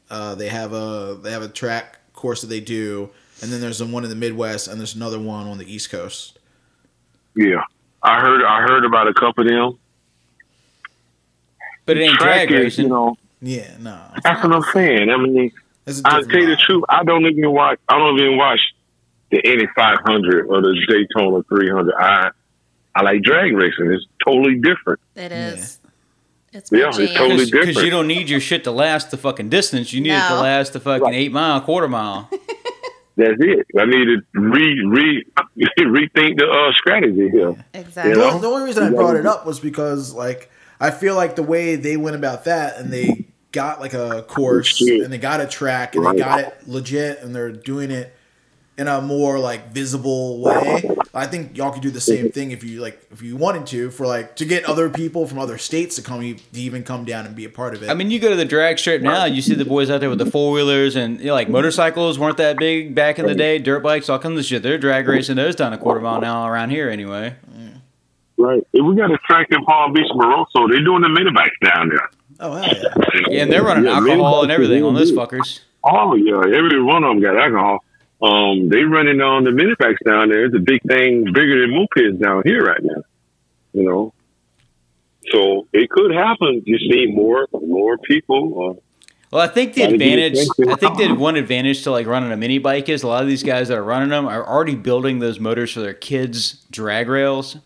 uh, 0.09 0.34
they 0.36 0.47
have 0.47 0.73
a 0.73 1.19
they 1.21 1.32
have 1.32 1.43
a 1.43 1.49
track 1.49 1.99
course 2.13 2.41
that 2.41 2.47
they 2.47 2.61
do, 2.61 3.09
and 3.41 3.51
then 3.51 3.61
there's 3.61 3.80
the 3.80 3.86
one 3.86 4.03
in 4.03 4.09
the 4.09 4.15
Midwest, 4.15 4.67
and 4.67 4.80
there's 4.80 4.95
another 4.95 5.19
one 5.19 5.45
on 5.45 5.57
the 5.57 5.71
East 5.71 5.91
Coast. 5.91 6.39
Yeah, 7.36 7.63
I 8.01 8.19
heard. 8.21 8.43
I 8.43 8.61
heard 8.61 8.86
about 8.86 9.07
a 9.07 9.13
couple 9.13 9.43
of 9.43 9.49
them. 9.49 9.78
But 11.86 11.97
it 11.97 12.01
ain't 12.03 12.17
Track 12.17 12.49
drag 12.49 12.51
is, 12.51 12.63
racing. 12.63 12.84
you 12.86 12.89
know, 12.89 13.17
Yeah, 13.41 13.75
no, 13.80 13.99
that's 14.23 14.43
what 14.43 14.53
I'm 14.53 14.63
saying. 14.73 15.09
I 15.09 15.17
mean, 15.17 15.51
it's 15.86 15.99
a 15.99 16.01
I'll 16.05 16.23
tell 16.23 16.39
you 16.39 16.47
the 16.47 16.57
truth. 16.57 16.84
I 16.89 17.03
don't 17.03 17.25
even 17.25 17.51
watch. 17.51 17.80
I 17.88 17.97
don't 17.97 18.19
even 18.19 18.38
watch 18.38 18.59
the 19.32 19.45
Indy 19.45 19.67
500 19.75 20.47
or 20.47 20.61
the 20.61 20.86
Daytona 20.88 21.43
300. 21.43 21.93
I 21.95 22.32
I 22.98 23.04
like 23.04 23.22
drag 23.22 23.54
racing. 23.54 23.91
It's 23.91 24.06
totally 24.26 24.56
different. 24.56 25.00
It 25.16 25.32
is. 25.32 25.80
It's 26.52 26.72
Yeah, 26.72 26.84
my 26.84 26.88
it's 26.89 26.98
jam. 26.98 27.08
totally 27.16 27.45
Because 27.45 27.52
different. 27.68 27.86
you 27.86 27.89
don't 27.91 28.08
need 28.08 28.28
your 28.30 28.39
shit 28.39 28.64
to 28.64 28.72
last 28.72 29.12
the 29.12 29.18
fucking 29.18 29.50
distance. 29.50 29.93
You 29.93 30.02
need 30.02 30.14
it 30.14 30.28
to 30.30 30.36
last 30.41 30.74
the 30.74 30.80
fucking 30.80 31.04
Right. 31.04 31.14
eight 31.14 31.32
mile, 31.32 31.62
quarter 31.62 31.88
mile. 31.88 32.30
That's 33.18 33.34
it. 33.39 33.66
I 33.78 33.86
need 33.86 34.06
to 34.06 34.22
re 34.34 34.84
re 34.86 35.26
rethink 35.80 36.38
the 36.39 36.48
uh, 36.50 36.72
strategy 36.74 37.30
here. 37.30 37.56
Exactly. 37.74 38.12
You 38.12 38.16
The, 38.16 38.22
know? 38.22 38.28
only- 38.30 38.41
the 38.41 38.48
only 38.48 38.66
reason 38.66 38.84
I 38.84 38.89
brought 38.89 39.16
it 39.16 39.26
up 39.26 39.45
was 39.45 39.60
because 39.60 40.14
like 40.14 40.50
I 40.80 40.89
feel 40.91 41.16
like 41.16 41.36
the 41.36 41.43
way 41.43 41.76
they 41.76 41.98
went 41.98 42.16
about 42.16 42.45
that 42.45 42.78
and 42.78 42.91
they 42.91 43.26
got 43.52 43.80
like 43.80 43.93
a 43.93 44.24
course 44.28 44.82
and 44.82 45.12
they 45.12 45.18
got 45.18 45.41
a 45.41 45.48
track 45.48 45.95
and 45.95 46.06
they 46.06 46.18
got 46.20 46.39
it 46.39 46.56
legit 46.68 47.22
and 47.22 47.36
they're 47.36 47.52
doing 47.52 47.89
it 47.91 48.16
in 48.78 48.88
a 48.88 49.01
more 49.01 49.39
like 49.39 49.71
visible 49.71 50.39
way. 50.39 50.93
I 51.13 51.25
think 51.25 51.57
y'all 51.57 51.71
could 51.71 51.82
do 51.82 51.89
the 51.89 51.99
same 52.01 52.32
thing 52.32 52.51
if 52.51 52.63
you 52.63 52.80
like 52.80 53.01
if 53.11 53.23
you 53.23 53.36
wanted 53.36 53.65
to 53.67 53.89
for 53.89 54.05
like 54.05 54.36
to 54.36 54.45
get 54.45 54.65
other 54.65 54.88
people 54.89 55.25
from 55.25 55.39
other 55.39 55.57
states 55.57 55.95
to 55.95 56.01
come 56.03 56.21
e- 56.21 56.36
to 56.36 56.59
even 56.59 56.84
come 56.84 57.03
down 57.05 57.25
and 57.25 57.36
be 57.36 57.43
a 57.45 57.49
part 57.49 57.73
of 57.73 57.82
it. 57.82 57.89
I 57.89 57.95
mean, 57.95 58.11
you 58.11 58.19
go 58.19 58.30
to 58.30 58.36
the 58.36 58.45
drag 58.45 58.78
strip 58.78 59.01
now, 59.01 59.25
you 59.25 59.41
see 59.41 59.55
the 59.55 59.65
boys 59.65 59.89
out 59.89 59.99
there 59.99 60.09
with 60.09 60.19
the 60.19 60.30
four 60.30 60.51
wheelers 60.51 60.95
and 60.95 61.19
you 61.19 61.28
know, 61.28 61.34
like 61.34 61.49
motorcycles 61.49 62.19
weren't 62.19 62.38
that 62.38 62.57
big 62.57 62.93
back 62.93 63.17
in 63.17 63.25
the 63.25 63.34
day. 63.34 63.57
Dirt 63.57 63.80
bikes, 63.82 64.09
all 64.09 64.19
kinds 64.19 64.38
of 64.39 64.45
shit. 64.45 64.61
They're 64.61 64.78
drag 64.78 65.07
racing 65.07 65.38
those 65.38 65.55
down 65.55 65.73
a 65.73 65.78
quarter 65.80 65.99
mile 66.01 66.21
now 66.21 66.47
around 66.47 66.69
here 66.69 66.89
anyway. 66.89 67.36
Right. 68.39 68.61
If 68.71 68.86
we 68.86 68.95
got 68.95 69.09
a 69.11 69.17
track 69.25 69.47
in 69.49 69.63
Palm 69.65 69.93
Beach, 69.93 70.11
Moroso, 70.11 70.69
they're 70.69 70.84
doing 70.84 71.01
the 71.01 71.07
minibikes 71.07 71.67
down 71.67 71.89
there. 71.89 72.09
oh 72.39 72.53
hell 72.53 72.65
yeah. 72.71 72.93
Yeah, 73.30 73.41
and 73.43 73.51
they're 73.51 73.63
running 73.63 73.86
Yeah, 73.86 73.93
alcohol 73.97 74.43
and 74.43 74.51
everything 74.51 74.84
on 74.84 74.93
those 74.93 75.11
fuckers. 75.11 75.61
Oh 75.84 76.13
yeah, 76.13 76.55
every 76.55 76.84
one 76.84 77.03
of 77.03 77.09
them 77.09 77.21
got 77.21 77.36
alcohol. 77.36 77.84
Um, 78.22 78.70
they 78.70 78.82
running 78.84 79.22
on 79.22 79.43
the 79.43 79.51
minibikes 79.51 80.03
down 80.05 80.30
there. 80.30 80.45
It's 80.45 80.55
a 80.55 80.59
big 80.59 80.82
thing, 80.84 81.26
bigger 81.26 81.61
than 81.61 81.72
mopeds 81.72 82.20
down 82.22 82.41
here 82.45 82.63
right 82.65 82.82
now. 82.82 83.03
You 83.74 83.84
know, 83.84 84.13
so 85.32 85.68
it 85.74 85.89
could 85.89 86.11
happen. 86.13 86.63
You 86.65 86.80
see 86.80 87.05
more, 87.07 87.47
more 87.53 87.97
people. 87.99 88.78
Uh, 88.78 88.82
Well, 89.30 89.41
I 89.41 89.47
think 89.47 89.74
the 89.76 89.84
advantage. 89.84 90.38
I 90.68 90.76
think 90.76 90.97
the 90.97 91.13
one 91.13 91.36
advantage 91.36 91.84
to 91.84 91.91
like 91.91 92.07
running 92.07 92.32
a 92.32 92.38
mini 92.38 92.57
bike 92.59 92.89
is 92.89 93.03
a 93.03 93.07
lot 93.07 93.22
of 93.22 93.28
these 93.28 93.43
guys 93.43 93.68
that 93.68 93.78
are 93.78 93.84
running 93.84 94.09
them 94.09 94.26
are 94.26 94.47
already 94.47 94.76
building 94.76 95.20
those 95.20 95.39
motors 95.39 95.72
for 95.74 95.82
their 95.82 95.93
kids' 95.93 96.65
drag 96.72 97.09
rails. 97.09 97.57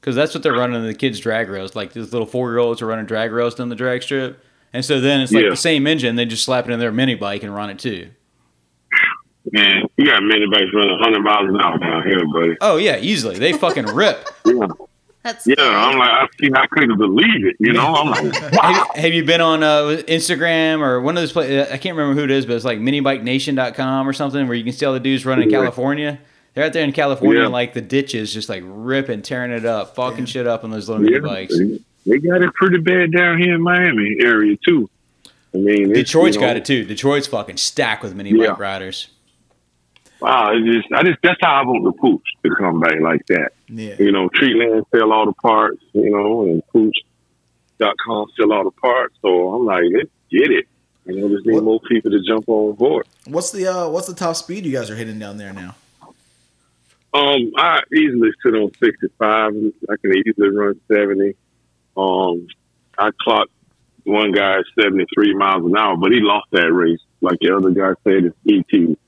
Because 0.00 0.14
that's 0.14 0.32
what 0.32 0.42
they're 0.44 0.52
running 0.54 0.82
the 0.86 0.94
kids' 0.94 1.18
drag 1.20 1.50
rails. 1.50 1.74
Like 1.76 1.92
these 1.92 2.12
little 2.12 2.26
four 2.26 2.48
year 2.50 2.58
olds 2.58 2.80
are 2.80 2.86
running 2.86 3.04
drag 3.06 3.32
rails 3.32 3.54
down 3.56 3.68
the 3.68 3.74
drag 3.74 4.02
strip. 4.02 4.42
And 4.72 4.84
so 4.84 5.00
then 5.00 5.20
it's 5.20 5.32
like 5.32 5.42
Yeah. 5.44 5.50
the 5.50 5.56
same 5.56 5.86
engine, 5.86 6.14
they 6.16 6.24
just 6.24 6.44
slap 6.44 6.66
it 6.68 6.72
in 6.72 6.78
their 6.78 6.92
mini 6.92 7.16
bike 7.16 7.42
and 7.42 7.54
run 7.54 7.68
it 7.68 7.78
too. 7.78 8.08
Man, 9.52 9.84
you 9.96 10.04
got 10.06 10.20
minibikes 10.22 10.72
running 10.72 10.90
100 10.98 11.20
miles 11.20 11.48
an 11.48 11.60
hour 11.60 11.78
down 11.78 12.06
here, 12.06 12.26
buddy. 12.32 12.56
Oh, 12.60 12.76
yeah, 12.76 12.98
easily. 12.98 13.38
They 13.38 13.52
fucking 13.52 13.86
rip. 13.94 14.28
Yeah, 14.44 14.66
That's 15.22 15.46
yeah. 15.46 15.54
scary. 15.54 15.74
I'm 15.74 15.98
like, 15.98 16.08
I 16.10 16.26
seen, 16.40 16.56
I 16.56 16.66
couldn't 16.66 16.98
believe 16.98 17.46
it. 17.46 17.56
You 17.58 17.72
know, 17.72 17.94
I'm 17.94 18.10
like, 18.10 18.34
have, 18.62 18.86
have 18.94 19.12
you 19.12 19.24
been 19.24 19.40
on 19.40 19.62
uh, 19.62 20.02
Instagram 20.08 20.80
or 20.80 21.00
one 21.00 21.16
of 21.16 21.22
those 21.22 21.32
places? 21.32 21.70
I 21.70 21.78
can't 21.78 21.96
remember 21.96 22.18
who 22.18 22.24
it 22.24 22.30
is, 22.30 22.46
but 22.46 22.56
it's 22.56 22.64
like 22.64 22.78
minibikeNation.com 22.78 24.08
or 24.08 24.12
something 24.12 24.46
where 24.46 24.56
you 24.56 24.64
can 24.64 24.72
see 24.72 24.86
all 24.86 24.92
the 24.94 25.00
dudes 25.00 25.24
running 25.26 25.44
in 25.44 25.50
Yeah. 25.50 25.60
California. 25.60 26.18
They're 26.54 26.64
out 26.64 26.72
there 26.72 26.82
in 26.84 26.92
California, 26.92 27.42
Yeah. 27.42 27.48
like 27.48 27.72
the 27.74 27.80
ditches, 27.80 28.32
just 28.34 28.48
like 28.48 28.62
ripping, 28.66 29.22
tearing 29.22 29.52
it 29.52 29.64
up, 29.64 29.94
fucking 29.94 30.26
shit 30.26 30.46
up 30.46 30.64
on 30.64 30.70
those 30.70 30.88
little 30.88 31.02
mini 31.04 31.20
bikes. 31.20 31.56
they, 31.56 31.78
they 32.06 32.18
got 32.18 32.42
it 32.42 32.52
pretty 32.54 32.78
bad 32.78 33.12
down 33.12 33.38
here 33.38 33.54
in 33.54 33.62
Miami 33.62 34.16
area 34.20 34.56
too. 34.64 34.88
I 35.54 35.58
mean, 35.58 35.90
it's, 35.90 36.10
Detroit's 36.10 36.34
you 36.36 36.40
know, 36.40 36.48
got 36.48 36.56
it 36.56 36.64
too. 36.64 36.84
Detroit's 36.84 37.26
fucking 37.26 37.58
stacked 37.58 38.02
with 38.02 38.14
mini 38.14 38.30
Yeah. 38.30 38.48
bike 38.48 38.58
riders. 38.58 39.08
Wow, 40.20 40.52
it's 40.52 40.66
just, 40.66 40.92
I 40.92 41.02
just 41.04 41.18
that's 41.22 41.38
how 41.40 41.60
I 41.60 41.62
want 41.64 41.84
the 41.84 41.92
Puch 41.92 42.22
to 42.42 42.54
come 42.56 42.80
back 42.80 42.98
like 43.00 43.24
that. 43.26 43.52
Yeah. 43.68 43.94
You 43.98 44.10
know, 44.10 44.28
Treatland 44.30 44.84
sell 44.94 45.12
all 45.12 45.26
the 45.26 45.32
parts, 45.34 45.80
you 45.92 46.10
know, 46.10 46.42
and 46.44 46.62
pooch.com 46.72 48.26
sell 48.36 48.52
all 48.52 48.64
the 48.64 48.70
parts. 48.72 49.14
So 49.22 49.54
I'm 49.54 49.64
like, 49.64 49.84
let's 49.94 50.10
get 50.30 50.50
it. 50.50 50.66
You 51.06 51.20
know, 51.20 51.28
just 51.28 51.46
need 51.46 51.54
What- 51.54 51.64
more 51.64 51.80
people 51.88 52.10
to 52.10 52.20
jump 52.26 52.48
on 52.48 52.74
board. 52.74 53.06
What's 53.26 53.52
the 53.52 53.66
uh 53.68 53.88
what's 53.88 54.06
the 54.08 54.14
top 54.14 54.36
speed 54.36 54.66
you 54.66 54.72
guys 54.72 54.90
are 54.90 54.96
hitting 54.96 55.18
down 55.18 55.38
there 55.38 55.52
now? 55.52 55.74
Um, 57.14 57.52
I 57.56 57.80
easily 57.96 58.30
sit 58.42 58.54
on 58.54 58.70
65. 58.82 59.12
I 59.88 59.96
can 60.02 60.12
easily 60.26 60.50
run 60.50 60.78
70. 60.92 61.34
Um, 61.96 62.46
I 62.98 63.10
clocked 63.22 63.50
one 64.04 64.32
guy 64.32 64.58
73 64.78 65.34
miles 65.34 65.64
an 65.64 65.76
hour, 65.76 65.96
but 65.96 66.12
he 66.12 66.20
lost 66.20 66.48
that 66.52 66.70
race. 66.70 67.00
Like 67.22 67.38
the 67.40 67.56
other 67.56 67.70
guy 67.70 67.92
said, 68.04 68.24
it's 68.26 68.36
ET. 68.72 68.98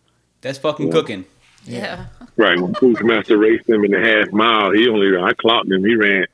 That's 0.40 0.58
fucking 0.58 0.90
cooking. 0.92 1.24
Yeah. 1.64 2.06
Right. 2.36 2.58
When 2.60 2.72
Postmaster 2.72 3.36
raced 3.36 3.68
him 3.68 3.84
in 3.84 3.90
the 3.90 4.00
half 4.00 4.32
mile, 4.32 4.72
he 4.72 4.88
only, 4.88 5.16
I 5.16 5.32
clocked 5.34 5.70
him, 5.70 5.84
he 5.84 5.94
ran 5.94 6.26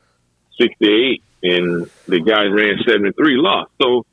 68, 0.61 1.23
and 1.43 1.91
the 2.07 2.21
guy 2.21 2.45
ran 2.45 2.79
73, 2.87 3.37
lost. 3.37 3.71
So 3.83 4.07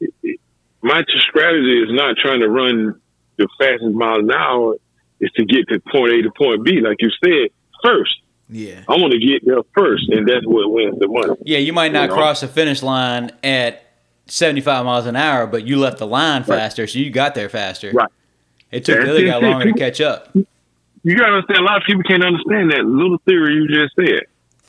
it- 0.00 0.12
it- 0.22 0.40
my 0.82 1.04
strategy 1.28 1.82
is 1.82 1.92
not 1.92 2.16
trying 2.16 2.40
to 2.40 2.48
run 2.48 3.00
the 3.36 3.48
fastest 3.58 3.94
mile 3.94 4.18
an 4.20 4.30
hour, 4.32 4.76
is 5.20 5.30
to 5.36 5.44
get 5.44 5.68
to 5.68 5.80
point 5.80 6.12
A 6.12 6.22
to 6.22 6.30
point 6.36 6.64
B, 6.64 6.80
like 6.80 6.96
you 7.00 7.10
said, 7.24 7.48
first. 7.82 8.20
Yeah. 8.48 8.80
I 8.88 8.92
want 8.96 9.12
to 9.12 9.18
get 9.18 9.44
there 9.44 9.58
first, 9.74 10.08
and 10.08 10.26
that's 10.28 10.46
what 10.46 10.70
wins 10.70 10.98
the 10.98 11.08
money. 11.08 11.34
Yeah, 11.44 11.58
you 11.58 11.72
might 11.72 11.92
not 11.92 12.02
You 12.02 12.08
know? 12.08 12.14
cross 12.14 12.40
the 12.42 12.48
finish 12.48 12.82
line 12.82 13.30
at 13.42 13.82
75 14.26 14.84
miles 14.84 15.06
an 15.06 15.16
hour, 15.16 15.46
but 15.46 15.66
you 15.66 15.78
left 15.78 15.98
the 15.98 16.06
line 16.06 16.42
Right. 16.42 16.46
faster, 16.58 16.86
so 16.86 16.98
you 16.98 17.10
got 17.10 17.34
there 17.34 17.48
faster. 17.48 17.90
Right. 17.92 18.08
It 18.70 18.84
took 18.84 18.96
That's 18.96 19.06
the 19.06 19.10
other 19.12 19.24
it, 19.24 19.26
guy 19.30 19.40
too. 19.40 19.46
longer 19.46 19.72
to 19.72 19.78
catch 19.78 20.00
up. 20.00 20.34
You 20.34 21.16
got 21.16 21.26
to 21.26 21.32
understand, 21.34 21.60
a 21.60 21.62
lot 21.64 21.76
of 21.76 21.82
people 21.86 22.02
can't 22.02 22.24
understand 22.24 22.70
that 22.72 22.84
little 22.84 23.18
theory 23.26 23.54
you 23.54 23.68
just 23.68 23.94
said. 23.94 24.24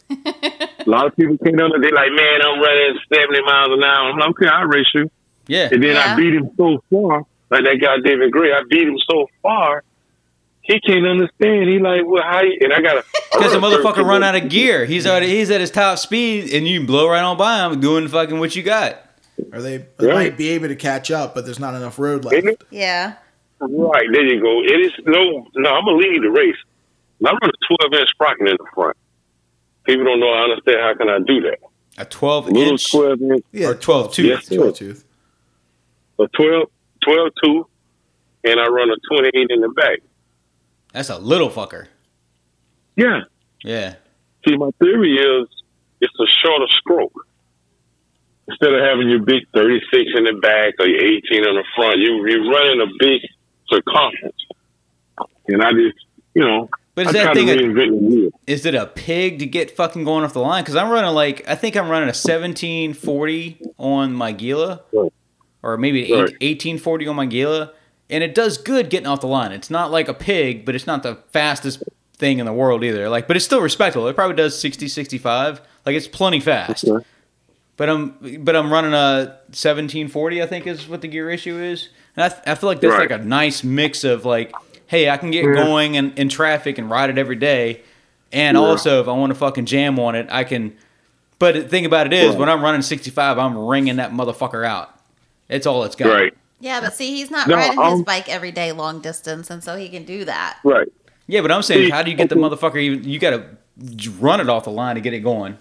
a 0.86 0.90
lot 0.90 1.08
of 1.08 1.16
people 1.16 1.38
can't 1.38 1.60
understand. 1.60 1.84
They're 1.84 1.92
like, 1.92 2.12
man, 2.12 2.42
I'm 2.44 2.60
running 2.60 3.00
70 3.14 3.42
miles 3.44 3.70
an 3.72 3.84
hour. 3.84 4.12
I'm 4.12 4.20
like, 4.20 4.30
okay, 4.30 4.48
I'll 4.48 4.66
race 4.68 4.86
you. 4.94 5.10
Yeah. 5.48 5.70
And 5.72 5.82
then 5.84 5.96
Yeah. 5.96 6.14
I 6.14 6.16
beat 6.16 6.34
him 6.34 6.50
so 6.56 6.84
far, 6.92 7.24
like 7.50 7.64
that 7.64 7.78
guy 7.82 7.98
David 8.04 8.32
Gray. 8.32 8.52
I 8.54 8.62
beat 8.70 8.88
him 8.88 8.98
so 9.10 9.28
far, 9.42 9.84
he 10.62 10.80
can't 10.82 11.06
understand. 11.08 11.70
He 11.70 11.80
like, 11.80 12.02
well, 12.06 12.22
how? 12.24 12.42
You, 12.42 12.58
and 12.62 12.74
I 12.74 12.82
got 12.82 12.96
to 12.96 13.06
Because 13.32 13.54
the 13.54 13.60
motherfucker 13.60 14.06
run 14.06 14.24
out 14.24 14.36
of 14.36 14.50
gear. 14.50 14.86
He's 14.86 15.08
already 15.08 15.28
he's 15.30 15.50
at 15.50 15.62
his 15.62 15.72
top 15.72 15.98
speed, 15.98 16.54
and 16.54 16.68
you 16.68 16.86
blow 16.86 17.08
right 17.10 17.22
on 17.24 17.38
by 17.38 17.66
him 17.66 17.80
doing 17.80 18.08
fucking 18.10 18.38
what 18.40 18.56
you 18.56 18.64
got. 18.64 18.98
Or 19.54 19.62
they, 19.62 19.78
they 19.98 20.08
Right. 20.08 20.14
might 20.14 20.38
be 20.38 20.50
able 20.50 20.68
to 20.68 20.76
catch 20.76 21.10
up, 21.10 21.34
but 21.34 21.46
there's 21.46 21.60
not 21.60 21.74
enough 21.74 21.98
road 22.00 22.26
left. 22.26 22.64
Yeah. 22.70 23.14
Right 23.60 24.08
there, 24.12 24.24
you 24.26 24.40
go. 24.42 24.62
It 24.64 24.80
is 24.86 24.92
no, 25.06 25.48
no. 25.56 25.70
I'm 25.72 25.86
gonna 25.86 25.98
lead 25.98 26.22
the 26.24 26.30
race. 26.30 26.56
I 27.26 27.30
run 27.32 27.38
a 27.44 27.76
12 27.90 27.94
inch 28.02 28.10
sprocket 28.12 28.48
in 28.48 28.56
the 28.60 28.66
front. 28.74 28.96
People 29.86 30.06
don't 30.06 30.20
know. 30.20 30.30
I 30.32 30.44
understand. 30.44 30.78
How 30.82 30.94
can 30.96 31.10
I 31.10 31.18
do 31.26 31.42
that? 31.42 31.58
A 31.98 32.06
12 32.06 32.50
Little 32.50 32.72
inch 32.74 32.92
12 32.92 33.22
inch, 33.22 33.44
Yeah, 33.52 33.70
or 33.70 33.76
12 33.76 34.14
tooth. 34.14 34.26
Yes, 34.26 34.46
12 34.48 34.76
tooth. 34.76 35.06
a 36.20 36.28
12, 36.28 36.70
12 37.04 37.30
two, 37.44 37.68
and 38.44 38.60
I 38.60 38.68
run 38.68 38.90
a 38.92 38.96
28 39.16 39.48
in 39.50 39.62
the 39.62 39.70
back. 39.70 40.00
That's 40.94 41.10
a 41.10 41.18
little 41.18 41.50
fucker. 41.50 41.88
Yeah. 42.96 43.22
Yeah. 43.64 43.96
See, 44.48 44.56
my 44.56 44.70
theory 44.80 45.16
is 45.16 45.48
it's 46.02 46.14
a 46.20 46.28
shorter 46.46 46.68
stroke. 46.80 47.14
Instead 48.48 48.74
of 48.74 48.82
having 48.82 49.10
your 49.10 49.20
big 49.20 49.44
36 49.54 50.12
in 50.16 50.24
the 50.24 50.40
back 50.42 50.76
or 50.80 50.88
your 50.88 51.04
18 51.04 51.44
on 51.48 51.56
the 51.56 51.64
front, 51.76 51.98
you, 52.00 52.26
you're 52.28 52.50
running 52.50 52.80
a 52.82 52.88
big 53.00 53.22
circumference. 53.70 54.36
And 55.48 55.62
I 55.64 55.72
just, 55.72 55.98
you 56.34 56.44
know, 56.44 56.70
But 56.96 57.08
is 57.08 57.16
I 57.16 57.24
that 57.26 57.34
thing 57.36 57.50
a, 57.50 57.54
reinvent 57.54 57.90
the 58.00 58.06
wheel. 58.06 58.30
is 58.48 58.66
it 58.66 58.76
a 58.76 58.86
pig 58.86 59.40
to 59.40 59.46
get 59.46 59.72
fucking 59.72 60.04
going 60.04 60.24
off 60.24 60.34
the 60.34 60.40
line? 60.42 60.64
Because 60.64 60.76
I'm 60.76 60.90
running 60.90 61.14
like 61.14 61.48
I 61.48 61.56
think 61.56 61.76
I'm 61.76 61.90
running 61.90 62.10
a 62.10 62.14
1740 62.14 63.58
on 63.78 64.14
my 64.14 64.32
Gila, 64.32 64.82
Right. 64.92 65.14
or 65.64 65.78
maybe 65.78 66.06
an 66.12 66.20
Right. 66.20 66.30
1840 66.42 67.08
on 67.08 67.16
my 67.16 67.26
Gila, 67.26 67.72
and 68.10 68.24
it 68.24 68.36
does 68.36 68.58
good 68.58 68.90
getting 68.90 69.08
off 69.08 69.22
the 69.22 69.28
line. 69.28 69.52
It's 69.52 69.70
not 69.70 69.92
like 69.92 70.08
a 70.08 70.14
pig, 70.14 70.66
but 70.66 70.76
it's 70.76 70.88
not 70.88 71.04
the 71.04 71.16
fastest 71.32 71.84
thing 72.18 72.40
in 72.40 72.46
the 72.46 72.54
world 72.54 72.84
either. 72.84 73.10
Like, 73.10 73.28
but 73.28 73.36
it's 73.36 73.46
still 73.46 73.62
respectable. 73.62 74.08
It 74.08 74.16
probably 74.16 74.36
does 74.36 74.58
60, 74.60 74.88
65. 74.88 75.62
Like 75.86 75.96
it's 75.96 76.08
plenty 76.08 76.40
fast. 76.40 76.86
Okay. 76.88 77.06
But 77.78 77.90
I'm 77.90 78.16
but 78.44 78.56
I'm 78.56 78.74
running 78.74 78.94
a 78.94 79.38
1740. 79.52 80.42
I 80.42 80.46
think 80.48 80.66
is 80.68 80.88
what 80.90 81.02
the 81.02 81.08
gear 81.08 81.30
issue 81.30 81.58
is, 81.60 81.90
and 82.18 82.34
I, 82.34 82.52
I 82.52 82.56
feel 82.56 82.68
like 82.68 82.82
that's 82.82 82.92
Right. 82.92 83.10
like 83.10 83.22
a 83.22 83.24
nice 83.24 83.64
mix 83.64 84.04
of 84.04 84.26
like, 84.26 84.54
hey, 84.88 85.10
I 85.10 85.18
can 85.18 85.32
get 85.32 85.46
Yeah. 85.46 85.54
going 85.54 85.96
in, 85.96 86.12
in 86.16 86.28
traffic 86.30 86.78
and 86.78 86.90
ride 86.90 87.10
it 87.10 87.18
every 87.18 87.36
day, 87.36 87.82
and 88.34 88.56
Yeah. 88.58 88.62
also 88.64 89.00
if 89.02 89.08
I 89.08 89.12
want 89.14 89.30
to 89.32 89.36
fucking 89.36 89.66
jam 89.66 90.00
on 90.00 90.16
it, 90.16 90.28
I 90.30 90.44
can. 90.44 90.76
But 91.40 91.54
the 91.56 91.62
thing 91.62 91.86
about 91.86 92.08
it 92.08 92.14
is, 92.14 92.30
Right. 92.32 92.40
when 92.40 92.50
I'm 92.50 92.62
running 92.64 92.82
65, 92.82 93.38
I'm 93.38 93.58
ringing 93.58 93.98
that 93.98 94.12
motherfucker 94.12 94.66
out. 94.66 94.90
It's 95.50 95.68
all 95.68 95.84
it's 95.84 95.96
got. 95.96 96.10
Right, 96.10 96.34
Yeah, 96.60 96.82
but 96.82 96.94
see, 96.96 97.16
he's 97.16 97.30
not 97.30 97.48
No, 97.48 97.56
riding 97.56 97.80
his 97.82 97.94
um, 97.94 98.04
bike 98.04 98.28
every 98.28 98.52
day 98.52 98.72
long 98.72 99.00
distance, 99.02 99.50
and 99.52 99.64
so 99.64 99.76
he 99.78 99.88
can 99.88 100.04
do 100.04 100.26
that. 100.26 100.58
right. 100.64 100.88
Yeah, 101.30 101.42
but 101.42 101.52
I'm 101.52 101.62
saying, 101.62 101.86
See, 101.88 101.90
how 101.92 102.02
do 102.04 102.10
you 102.10 102.16
get 102.18 102.30
the 102.30 102.36
motherfucker 102.36 102.78
even? 102.78 103.04
You 103.04 103.20
got 103.20 103.32
to 103.32 103.44
run 104.20 104.40
it 104.40 104.48
off 104.50 104.64
the 104.64 104.72
line 104.72 104.96
to 104.96 105.02
get 105.02 105.14
it 105.14 105.20
going. 105.20 105.58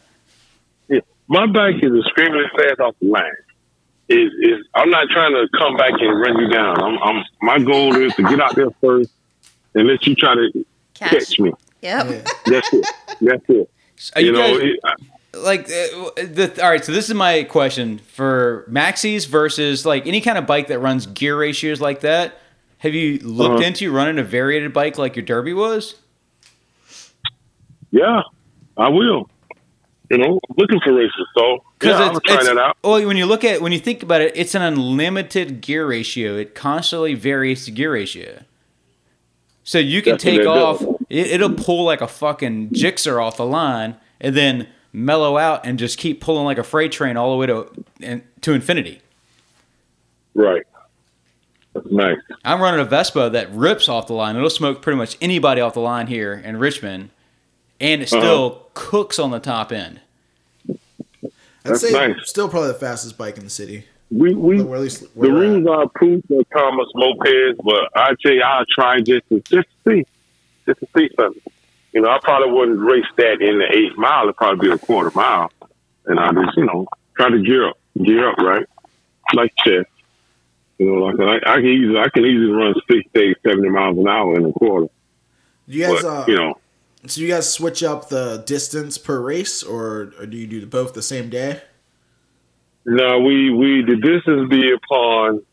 Yeah. 0.88 1.00
My 1.28 1.44
bike 1.46 1.74
is 1.82 1.90
extremely 2.06 2.44
fast 2.56 2.78
off 2.80 2.94
the 3.02 3.08
line. 3.08 3.24
Is 4.08 4.30
is 4.40 4.64
I'm 4.74 4.90
not 4.90 5.08
trying 5.10 5.32
to 5.32 5.48
come 5.58 5.76
back 5.76 5.92
and 5.98 6.20
run 6.20 6.38
you 6.38 6.48
down. 6.48 6.80
I'm, 6.82 6.98
I'm 7.02 7.24
my 7.42 7.58
goal 7.58 7.94
is 7.96 8.14
to 8.14 8.22
get 8.22 8.40
out 8.40 8.54
there 8.54 8.70
first 8.80 9.10
and 9.74 9.88
let 9.88 10.06
you 10.06 10.14
try 10.14 10.34
to 10.34 10.64
Catch. 10.94 11.10
catch 11.10 11.40
me. 11.40 11.52
Yep. 11.82 12.06
Yeah. 12.10 12.24
That's 12.46 12.72
it. 12.72 12.86
That's 13.20 13.44
it. 13.48 13.70
Are 14.14 14.20
You, 14.20 14.26
you, 14.28 14.32
know, 14.32 14.58
guys, 14.58 14.62
it, 14.62 14.80
I- 14.84 14.94
like 15.38 15.64
uh, 15.64 16.22
the 16.32 16.58
all 16.62 16.70
right 16.70 16.82
so 16.82 16.92
this 16.92 17.10
is 17.10 17.14
my 17.14 17.42
question 17.42 17.98
for 17.98 18.64
maxis 18.70 19.26
versus 19.26 19.84
like 19.84 20.06
any 20.06 20.22
kind 20.22 20.38
of 20.38 20.46
bike 20.46 20.68
that 20.68 20.78
runs 20.78 21.04
gear 21.08 21.36
ratios 21.38 21.78
like 21.78 22.00
that 22.00 22.38
have 22.78 22.94
you 22.94 23.18
looked 23.18 23.56
Uh-huh. 23.56 23.62
into 23.64 23.92
running 23.92 24.18
a 24.18 24.22
variated 24.22 24.72
bike 24.72 24.96
like 24.96 25.14
your 25.14 25.26
Derbi 25.26 25.54
was 25.54 25.96
yeah, 27.90 28.22
I 28.78 28.88
will. 28.88 29.28
You 30.10 30.18
know, 30.18 30.40
I'm 30.48 30.56
looking 30.56 30.80
for 30.80 30.92
races, 30.92 31.26
so 31.36 31.64
yeah, 31.82 31.94
I'm 31.96 32.08
gonna 32.08 32.20
try 32.20 32.44
that 32.44 32.58
out. 32.58 32.76
well 32.84 33.04
when 33.06 33.16
you 33.16 33.26
look 33.26 33.44
at 33.44 33.60
when 33.60 33.72
you 33.72 33.78
think 33.78 34.02
about 34.02 34.20
it 34.20 34.32
it's 34.36 34.54
an 34.54 34.62
unlimited 34.62 35.60
gear 35.60 35.86
ratio 35.86 36.36
it 36.36 36.54
constantly 36.54 37.14
varies 37.14 37.66
the 37.66 37.72
gear 37.72 37.92
ratio 37.92 38.42
so 39.64 39.78
you 39.78 40.00
can 40.02 40.12
That's 40.12 40.22
take 40.22 40.46
off 40.46 40.80
it, 41.10 41.26
it'll 41.26 41.54
pull 41.54 41.84
like 41.84 42.00
a 42.00 42.06
fucking 42.08 42.70
Gixxer 42.70 43.22
off 43.22 43.36
the 43.36 43.44
line 43.46 43.96
and 44.20 44.36
then 44.36 44.68
mellow 44.92 45.36
out 45.36 45.66
and 45.66 45.78
just 45.78 45.98
keep 45.98 46.20
pulling 46.20 46.44
like 46.44 46.58
a 46.58 46.64
freight 46.64 46.92
train 46.92 47.16
all 47.16 47.32
the 47.32 47.36
way 47.36 47.46
to 47.46 47.68
and, 48.00 48.22
to 48.42 48.52
infinity 48.52 49.00
Right. 50.34 50.62
That's 51.72 51.90
nice. 51.90 52.18
I'm 52.44 52.60
running 52.60 52.80
a 52.80 52.84
Vespa 52.84 53.30
that 53.30 53.50
rips 53.52 53.88
off 53.88 54.06
the 54.06 54.12
line. 54.12 54.36
It'll 54.36 54.50
smoke 54.50 54.82
pretty 54.82 54.98
much 54.98 55.16
anybody 55.20 55.60
off 55.62 55.74
the 55.74 55.80
line 55.80 56.06
here 56.06 56.34
in 56.34 56.58
Richmond, 56.58 57.10
and 57.80 58.02
it 58.02 58.08
still 58.08 58.46
Uh-huh. 58.46 58.58
cooks 58.74 59.18
on 59.18 59.30
the 59.30 59.40
top 59.40 59.72
end. 59.72 60.00
I'd 61.64 61.76
say 61.78 61.90
nice. 61.92 62.28
still 62.28 62.48
probably 62.48 62.68
the 62.68 62.74
fastest 62.78 63.18
bike 63.18 63.36
in 63.38 63.44
the 63.44 63.50
city. 63.50 63.84
We 64.10 64.34
we 64.34 64.60
Or 64.60 64.76
at 64.76 64.82
least 64.82 65.00
the 65.00 65.06
where 65.14 65.30
we're 65.32 65.44
at. 65.44 65.48
rules 65.50 65.66
are 65.66 65.82
approved 65.82 66.26
for 66.28 66.42
Tomos 66.54 66.92
mopeds, 66.94 67.56
but 67.64 67.90
I 67.96 68.14
tell 68.22 68.32
you, 68.32 68.42
I'll 68.42 68.64
try 68.72 69.00
just 69.00 69.28
to 69.30 69.40
just 69.40 69.66
to 69.84 69.90
see, 69.90 70.06
just 70.66 70.78
to 70.80 70.86
see 70.96 71.10
something. 71.16 71.42
You 71.92 72.02
know, 72.02 72.10
I 72.10 72.18
probably 72.22 72.52
wouldn't 72.52 72.78
race 72.78 73.04
that 73.16 73.40
in 73.42 73.58
the 73.58 73.66
eight 73.76 73.96
mile. 73.98 74.24
It'd 74.24 74.36
probably 74.36 74.68
be 74.68 74.72
a 74.74 74.78
quarter 74.78 75.10
mile, 75.14 75.50
and 76.04 76.20
I 76.20 76.30
just 76.32 76.56
you 76.56 76.66
know 76.66 76.86
try 77.16 77.30
to 77.30 77.38
gear 77.42 77.68
up, 77.68 77.78
gear 78.00 78.28
up 78.30 78.38
right, 78.38 78.66
like 79.34 79.52
chess. 79.64 79.86
You 80.78 80.86
know, 80.86 81.04
like 81.06 81.18
I, 81.44 81.54
I 81.54 81.56
can 81.56 81.66
easily 81.66 81.98
I 81.98 82.08
can 82.10 82.24
easily 82.24 82.52
run 82.52 82.74
60, 82.88 83.34
70 83.44 83.68
miles 83.70 83.98
an 83.98 84.06
hour 84.06 84.36
in 84.36 84.44
a 84.44 84.52
quarter. 84.52 84.86
Do 85.68 85.76
you 85.76 85.84
guys, 85.84 86.02
But 86.02 86.08
uh, 86.08 86.24
you 86.28 86.36
know, 86.36 86.54
so 87.10 87.20
you 87.20 87.28
guys 87.28 87.52
switch 87.52 87.82
up 87.82 88.08
the 88.08 88.42
distance 88.46 88.98
per 88.98 89.20
race, 89.20 89.62
or, 89.62 90.12
or 90.18 90.26
do 90.26 90.36
you 90.36 90.46
do 90.46 90.66
both 90.66 90.94
the 90.94 91.02
same 91.02 91.30
day? 91.30 91.62
no, 92.86 93.18
we 93.18 93.50
we 93.50 93.82
the 93.82 93.96
distance 93.96 94.48
be 94.48 94.72
upon. 94.72 95.44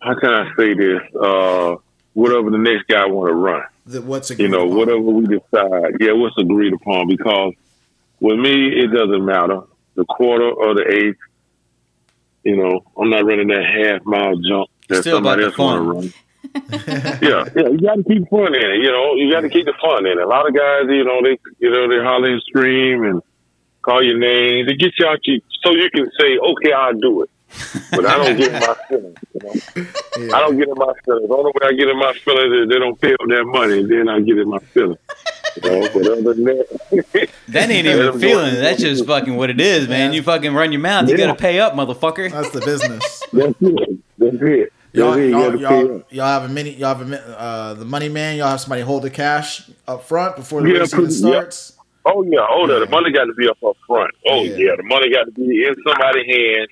How 0.00 0.18
can 0.18 0.30
I 0.30 0.50
say 0.56 0.72
this? 0.72 1.00
Uh, 1.14 1.76
whatever 2.14 2.50
the 2.50 2.58
next 2.58 2.86
guy 2.88 3.06
want 3.06 3.28
to 3.28 3.34
run. 3.34 3.62
The, 3.84 4.00
what's 4.00 4.30
you 4.30 4.48
know, 4.48 4.64
upon? 4.64 4.76
whatever 4.76 5.00
we 5.00 5.26
decide, 5.26 5.96
yeah, 6.00 6.12
what's 6.12 6.38
agreed 6.38 6.72
upon. 6.72 7.06
Because 7.06 7.52
with 8.18 8.38
me, 8.38 8.68
it 8.68 8.88
doesn't 8.88 9.24
matter 9.24 9.60
the 9.94 10.06
quarter 10.06 10.48
or 10.48 10.74
the 10.74 10.90
eighth. 10.90 11.18
You 12.44 12.56
know, 12.56 12.80
I'm 12.96 13.10
not 13.10 13.26
running 13.26 13.48
that 13.48 13.62
half 13.62 14.04
mile 14.06 14.36
jump 14.36 14.70
that 14.88 15.02
Still 15.02 15.18
about 15.18 15.38
somebody 15.38 15.42
the 15.42 15.48
else 15.48 15.58
want 15.58 15.84
to 15.84 15.92
run. 15.92 16.12
yeah, 16.72 17.44
yeah, 17.54 17.68
you 17.68 17.78
got 17.80 17.96
to 17.96 18.04
keep 18.08 18.28
fun 18.28 18.54
in 18.54 18.62
it. 18.70 18.82
You 18.82 18.90
know, 18.90 19.14
you 19.14 19.30
got 19.30 19.42
to 19.42 19.48
keep 19.48 19.66
the 19.66 19.74
fun 19.80 20.06
in 20.06 20.18
it. 20.18 20.22
A 20.22 20.26
lot 20.26 20.48
of 20.48 20.54
guys, 20.54 20.82
you 20.88 21.04
know, 21.04 21.20
they, 21.22 21.38
you 21.58 21.70
know, 21.70 21.88
they 21.88 22.02
holler 22.02 22.30
and 22.32 22.42
scream 22.42 23.04
and 23.04 23.22
call 23.82 24.02
your 24.02 24.18
name 24.18 24.66
to 24.66 24.74
get 24.76 24.92
you 24.98 25.06
out 25.06 25.18
you 25.24 25.40
so 25.62 25.72
you 25.72 25.88
can 25.94 26.10
say, 26.18 26.38
okay, 26.38 26.72
I'll 26.72 26.94
do 26.98 27.22
it. 27.22 27.30
But 27.90 28.06
I 28.06 28.16
don't 28.16 28.36
get 28.36 28.48
in 28.54 28.60
my 28.60 28.74
feelings. 28.88 29.18
You 29.34 29.40
know? 29.42 29.54
Yeah. 30.16 30.36
I 30.36 30.40
don't 30.40 30.56
get 30.58 30.68
in 30.68 30.74
my 30.76 30.92
feelings. 31.04 31.28
The 31.28 31.34
only 31.34 31.52
way 31.54 31.66
I 31.68 31.72
get 31.72 31.88
in 31.88 31.98
my 31.98 32.12
feelings 32.24 32.54
is 32.62 32.68
they 32.68 32.78
don't 32.78 33.00
pay 33.00 33.12
up 33.12 33.20
their 33.28 33.44
money, 33.44 33.80
and 33.80 33.90
then 33.90 34.08
I 34.08 34.20
get 34.20 34.38
in 34.38 34.48
my 34.48 34.58
feelings. 34.58 34.98
You 35.62 35.70
know, 35.70 35.88
but 35.92 36.06
other 36.06 36.34
than 36.34 36.44
that, 36.44 37.28
That 37.48 37.70
ain't 37.70 37.86
even 37.86 37.92
even 37.98 38.14
'em 38.14 38.20
feeling. 38.20 38.54
That's 38.54 38.80
just 38.80 39.04
fucking 39.04 39.36
what 39.36 39.50
it 39.50 39.60
is, 39.60 39.88
man. 39.88 40.10
Yeah. 40.12 40.16
You 40.16 40.22
fucking 40.22 40.54
run 40.54 40.70
your 40.72 40.80
mouth. 40.80 41.08
You 41.08 41.16
Yeah. 41.16 41.26
gotta 41.26 41.38
pay 41.38 41.58
up, 41.58 41.74
motherfucker. 41.74 42.30
That's 42.30 42.50
the 42.50 42.60
business. 42.60 43.22
that's 43.32 43.54
it. 43.60 43.98
That's 44.18 44.36
it. 44.40 44.72
Y'all, 44.92 45.16
Yeah, 45.16 45.24
you 45.24 45.30
y'all, 45.30 45.56
y'all, 45.60 46.02
y'all 46.10 46.26
have 46.26 46.44
a 46.44 46.48
mini. 46.52 46.70
Y'all 46.70 46.88
have 46.94 47.00
a 47.02 47.04
mi- 47.04 47.18
uh, 47.36 47.74
the 47.74 47.84
money 47.84 48.08
man. 48.08 48.36
Y'all 48.36 48.48
have 48.48 48.60
somebody 48.60 48.82
hold 48.82 49.02
the 49.02 49.10
cash 49.10 49.62
up 49.86 50.04
front 50.04 50.36
before 50.36 50.62
the 50.62 50.68
Yeah, 50.68 50.78
race 50.80 50.92
even 50.92 51.04
pretty- 51.06 51.20
yeah. 51.20 51.30
starts. 51.30 51.72
Oh 52.06 52.22
yeah, 52.24 52.38
oh 52.48 52.66
the, 52.66 52.80
the 52.86 52.90
money 52.90 53.12
got 53.12 53.24
to 53.26 53.34
be 53.34 53.48
up 53.48 53.62
up 53.62 53.76
front. 53.86 54.10
Oh 54.26 54.42
Yeah. 54.42 54.56
yeah. 54.56 54.76
the 54.76 54.82
money 54.84 55.12
got 55.12 55.24
to 55.24 55.30
be 55.32 55.64
in 55.64 55.74
somebody's 55.86 56.26
hand 56.26 56.68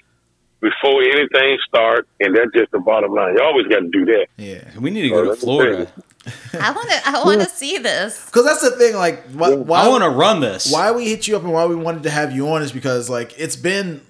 before 0.60 1.02
anything 1.02 1.58
starts, 1.68 2.08
and 2.18 2.34
that's 2.36 2.50
just 2.52 2.72
the 2.72 2.80
bottom 2.80 3.12
line. 3.14 3.34
You 3.36 3.42
always 3.44 3.66
got 3.68 3.80
to 3.80 3.88
do 3.88 4.04
that. 4.06 4.26
Yeah, 4.38 4.64
We 4.80 4.90
need 4.90 5.02
to 5.08 5.14
Oh, 5.14 5.24
go 5.24 5.30
to 5.34 5.36
Florida. 5.36 5.92
I 6.60 6.72
want 6.72 6.90
to. 6.90 7.00
I 7.08 7.22
want 7.24 7.40
to 7.42 7.48
see 7.48 7.78
this. 7.78 8.26
because 8.26 8.44
that's 8.44 8.62
the 8.62 8.72
thing. 8.72 8.96
Like, 8.96 9.22
why? 9.32 9.54
why 9.54 9.82
I 9.82 9.88
want 9.88 10.02
to 10.02 10.10
run 10.10 10.40
this. 10.40 10.72
why 10.72 10.90
we 10.90 11.08
hit 11.08 11.28
you 11.28 11.36
up 11.36 11.44
and 11.44 11.52
why 11.52 11.66
we 11.66 11.76
wanted 11.76 12.02
to 12.02 12.10
have 12.10 12.32
you 12.32 12.48
on 12.48 12.62
is 12.62 12.72
because 12.72 13.08
like 13.08 13.38
it's 13.38 13.54
been 13.56 14.00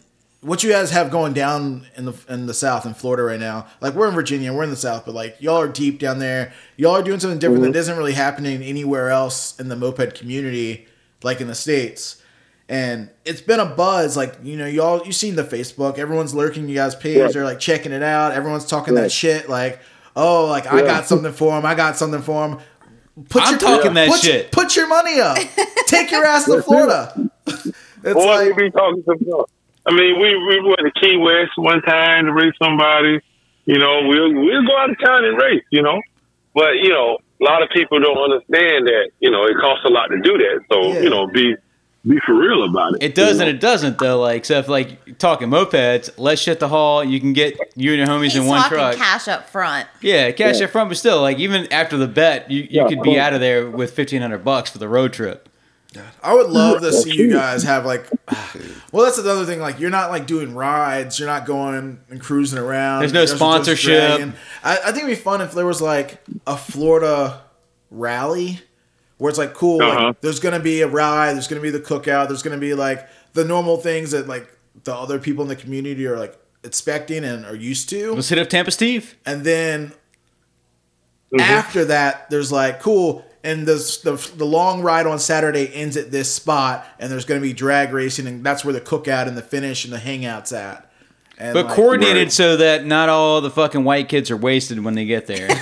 what 0.41 0.63
you 0.63 0.71
guys 0.71 0.91
have 0.93 1.11
going 1.11 1.33
down 1.33 1.87
in 1.97 2.05
the 2.05 2.15
in 2.29 2.47
the 2.47 2.55
south 2.55 2.87
in 2.87 2.95
Florida 2.95 3.23
right 3.25 3.41
now. 3.41 3.67
Like 3.81 3.95
we're 3.95 4.09
in 4.09 4.15
Virginia, 4.15 4.53
we're 4.53 4.63
in 4.65 4.71
the 4.71 4.77
south, 4.77 5.05
but 5.05 5.15
like 5.15 5.37
y'all 5.41 5.61
are 5.61 5.69
deep 5.69 5.99
down 5.99 6.19
there. 6.21 6.53
Y'all 6.77 6.95
are 6.97 7.03
doing 7.03 7.19
something 7.21 7.39
different 7.39 7.63
that 7.65 7.77
isn't 7.77 7.97
really 7.97 8.13
happening 8.13 8.63
anywhere 8.63 9.11
else 9.11 9.59
in 9.59 9.69
the 9.69 9.77
moped 9.77 10.15
community, 10.15 10.87
like 11.23 11.41
in 11.41 11.49
the 11.49 11.55
states. 11.55 12.23
And 12.69 13.11
it's 13.25 13.41
been 13.41 13.61
a 13.61 13.67
buzz. 13.67 14.17
Like 14.17 14.37
you 14.43 14.57
know, 14.57 14.67
y'all 14.67 15.03
you've 15.05 15.15
seen 15.17 15.35
the 15.37 15.43
Facebook. 15.45 15.99
Everyone's 15.99 16.35
lurking 16.35 16.69
you 16.69 16.75
guys' 16.75 16.95
page. 16.95 17.17
Yeah. 17.17 17.29
They're 17.29 17.45
like 17.45 17.59
checking 17.59 17.93
it 17.93 18.03
out. 18.03 18.33
Everyone's 18.33 18.67
talking 18.67 18.95
Yeah. 18.95 19.03
that 19.03 19.13
shit. 19.13 19.49
Like 19.49 19.81
oh, 20.15 20.47
like 20.47 20.67
I 20.67 20.83
got 20.83 21.07
something 21.07 21.33
for 21.33 21.59
him. 21.59 21.65
I 21.67 21.75
got 21.75 21.97
something 21.97 22.23
for 22.23 22.47
him. 22.49 22.59
Put 23.29 23.43
I'm 23.43 23.59
talking 23.59 23.95
that 23.95 24.11
put, 24.11 24.21
shit. 24.21 24.53
Put 24.53 24.77
your 24.77 24.87
money 24.87 25.19
up. 25.21 25.37
Take 25.89 26.13
your 26.13 26.25
ass 26.25 26.45
to 26.45 26.63
Florida. 26.63 27.31
It's 28.05 28.15
Boy, 28.15 28.25
like 28.27 28.57
we 28.57 28.67
be 28.67 28.71
talking 28.71 29.03
some 29.05 29.19
stuff. 29.21 29.51
I 29.89 29.95
mean, 29.95 30.21
we 30.21 30.37
we 30.37 30.61
went 30.63 30.81
to 30.81 31.01
Key 31.01 31.17
West 31.17 31.53
one 31.57 31.81
time 31.83 32.27
to 32.27 32.33
race 32.33 32.55
somebody. 32.63 33.21
You 33.65 33.79
know, 33.79 34.03
we'll 34.07 34.33
we'll 34.35 34.67
go 34.67 34.77
out 34.79 34.91
of 34.91 34.97
town 35.05 35.25
and 35.25 35.37
race. 35.39 35.65
You 35.71 35.83
know, 35.83 36.01
but 36.55 36.77
you 36.83 36.91
know, 36.91 37.19
a 37.41 37.45
lot 37.45 37.63
of 37.63 37.71
people 37.71 37.99
don't 38.01 38.19
understand 38.19 38.87
that. 38.87 39.11
You 39.21 39.31
know, 39.31 39.45
it 39.47 39.57
costs 39.61 39.85
a 39.85 39.89
lot 39.89 40.09
to 40.09 40.21
do 40.21 40.37
that. 40.39 40.61
So 40.71 40.93
Yeah. 40.93 41.01
you 41.01 41.11
know, 41.11 41.27
be 41.27 41.57
be 42.07 42.19
for 42.25 42.35
real 42.35 42.65
about 42.65 42.95
it. 42.95 43.03
It 43.03 43.15
does 43.15 43.37
you 43.37 43.43
and 43.43 43.51
know? 43.51 43.57
it 43.57 43.61
doesn't 43.61 43.99
though. 43.99 44.21
Like 44.21 44.45
so, 44.45 44.59
if 44.59 44.69
like 44.69 45.19
talking 45.19 45.49
mopeds, 45.49 46.11
let's 46.17 46.41
shit 46.41 46.61
the 46.61 46.69
haul. 46.69 47.03
You 47.05 47.19
can 47.21 47.33
get 47.33 47.59
you 47.75 47.91
and 47.93 47.99
your 47.99 48.07
homies 48.07 48.25
He's 48.25 48.37
in 48.37 48.47
one 48.47 48.67
truck. 48.69 48.97
cash 48.97 49.27
up 49.29 49.49
front. 49.49 49.89
Yeah, 50.01 50.31
cash 50.33 50.61
up 50.61 50.71
front, 50.71 50.91
but 50.91 50.97
still, 50.99 51.21
like 51.21 51.39
even 51.39 51.71
after 51.73 51.97
the 51.97 52.07
bet, 52.09 52.51
you, 52.51 52.63
you 52.63 52.69
Yeah, 52.71 52.89
could 52.89 53.03
be 53.03 53.11
cool. 53.13 53.21
out 53.21 53.33
of 53.35 53.41
there 53.41 53.69
with 53.71 53.93
fifteen 53.93 54.23
hundred 54.23 54.45
bucks 54.45 54.71
for 54.71 54.79
the 54.79 54.89
road 54.89 55.13
trip. 55.13 55.48
I 56.23 56.35
would 56.35 56.51
love 56.51 56.83
to 56.83 56.93
see 56.93 57.15
you 57.17 57.33
guys 57.33 57.63
have 57.63 57.87
like 57.87 58.07
well 58.93 59.05
that's 59.07 59.19
another 59.19 59.45
thing, 59.47 59.59
like 59.59 59.81
you're 59.81 59.91
not 59.91 60.11
like 60.11 60.27
doing 60.27 60.55
rides, 60.55 61.19
you're 61.19 61.29
not 61.29 61.47
going 61.47 62.01
and 62.11 62.21
cruising 62.21 62.59
around. 62.59 63.01
There's 63.01 63.13
no 63.13 63.21
You're 63.21 63.27
sponsorship. 63.37 64.21
I, 64.63 64.73
I 64.79 64.93
think 64.93 64.99
it'd 65.05 65.09
be 65.09 65.15
fun 65.15 65.41
if 65.41 65.53
there 65.53 65.65
was 65.67 65.81
like 65.81 66.21
a 66.47 66.57
Florida 66.57 67.43
rally 67.91 68.61
where 69.17 69.31
it's 69.31 69.39
like 69.39 69.55
cool, 69.55 69.83
Uh-huh. 69.83 70.09
like 70.09 70.21
there's 70.21 70.41
gonna 70.41 70.61
be 70.61 70.83
a 70.83 70.87
ride, 70.89 71.33
there's 71.35 71.49
gonna 71.49 71.63
be 71.63 71.71
the 71.71 71.81
cookout, 71.81 72.29
there's 72.29 72.43
gonna 72.43 72.59
be 72.59 72.75
like 72.75 73.09
the 73.33 73.45
normal 73.45 73.79
things 73.79 74.11
that 74.11 74.29
like 74.29 74.49
the 74.85 74.95
other 74.95 75.19
people 75.19 75.43
in 75.43 75.49
the 75.49 75.57
community 75.57 76.07
are 76.07 76.19
like 76.19 76.39
expecting 76.65 77.25
and 77.25 77.47
are 77.47 77.57
used 77.57 77.89
to. 77.89 78.13
Let's 78.15 78.29
hit 78.29 78.39
up 78.39 78.49
Tampa 78.51 78.71
Steve. 78.71 79.17
and 79.25 79.43
then 79.43 79.93
Mhm. 81.33 81.41
after 81.41 81.85
that 81.87 82.29
there's 82.31 82.51
like 82.53 82.81
cool 82.81 83.25
and 83.45 83.67
this, 83.67 83.99
the 83.99 84.13
the 84.37 84.45
long 84.45 84.83
ride 84.83 85.07
on 85.07 85.19
Saturday 85.19 85.69
ends 85.73 85.97
at 85.97 86.11
this 86.11 86.33
spot 86.35 86.87
and 86.99 87.11
there's 87.11 87.25
going 87.25 87.41
to 87.41 87.47
be 87.47 87.53
drag 87.53 87.93
racing 87.93 88.27
and 88.27 88.45
that's 88.45 88.65
where 88.65 88.75
the 88.75 88.81
cookout 88.81 89.29
and 89.29 89.37
the 89.37 89.43
finish 89.43 89.85
and 89.85 89.93
the 89.93 89.99
hangouts 89.99 90.57
at 90.57 90.91
and 91.39 91.55
But 91.55 91.67
like, 91.67 91.75
coordinated 91.77 92.25
Right. 92.25 92.33
so 92.33 92.57
that 92.57 92.85
not 92.85 93.09
all 93.09 93.41
the 93.41 93.51
fucking 93.51 93.85
white 93.85 94.09
kids 94.09 94.31
are 94.31 94.37
wasted 94.37 94.83
when 94.85 94.95
they 94.95 95.05
get 95.05 95.27
there. 95.27 95.49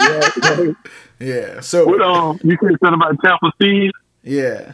Yeah. 0.00 0.72
yeah 1.20 1.60
so 1.60 1.86
What 1.86 2.00
um, 2.00 2.40
you 2.42 2.56
said 2.62 2.70
something 2.82 2.94
about 2.94 3.16
Tampa 3.22 3.52
Steve? 3.56 3.90
yeah 4.24 4.72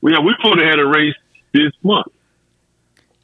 Well, 0.00 0.12
yeah, 0.14 0.20
we 0.20 0.34
supposed 0.36 0.58
to 0.58 0.66
have 0.66 0.78
a 0.80 0.86
race 0.86 1.14
this 1.54 1.72
month. 1.84 2.06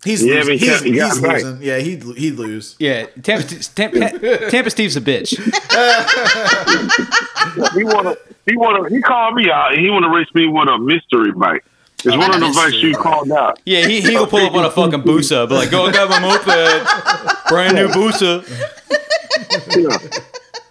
he's 0.05 0.25
Yeah, 0.25 0.37
losing. 0.37 0.55
but 0.55 0.59
he's, 0.61 0.71
got- 0.71 0.85
he 0.87 0.93
got 0.93 1.13
he's 1.15 1.23
it 1.23 1.27
right. 1.27 1.61
yeah 1.63 1.79
he'd 1.79 2.03
he'd 2.17 2.35
lose 2.37 2.77
yeah, 2.79 3.07
Tampa, 3.23 3.45
Tampa, 3.75 4.51
Tampa 4.51 4.71
Steve's 4.71 4.97
a 4.97 5.01
bitch. 5.01 5.35
He 7.75 7.85
wanna, 7.85 8.17
he 8.47 8.57
wanna, 8.57 8.89
he 8.89 9.01
called 9.01 9.35
me 9.35 9.51
out 9.51 9.73
and 9.73 9.81
he 9.85 9.91
wanna 9.91 10.09
race 10.11 10.29
me 10.35 10.47
with 10.47 10.69
a 10.69 10.79
mystery 10.79 11.33
bike. 11.33 11.65
It's 12.05 12.17
one 12.17 12.35
of 12.35 12.41
the 12.41 12.53
bikes 12.55 12.83
you 12.83 12.95
called 12.95 13.31
out. 13.33 13.59
Yeah, 13.65 13.87
he 13.87 14.01
he 14.03 14.15
will 14.17 14.27
pull 14.27 14.45
up 14.45 14.55
on 14.55 14.65
a 14.65 14.71
fucking 14.71 15.03
Busa, 15.03 15.49
but 15.49 15.55
like, 15.55 15.71
go 15.71 15.87
I 15.87 15.93
got 15.93 16.11
my 16.11 16.21
moped, 16.21 17.49
brand 17.49 17.77
new 17.77 17.89
Busa. 17.89 18.45
Yeah. 19.77 20.21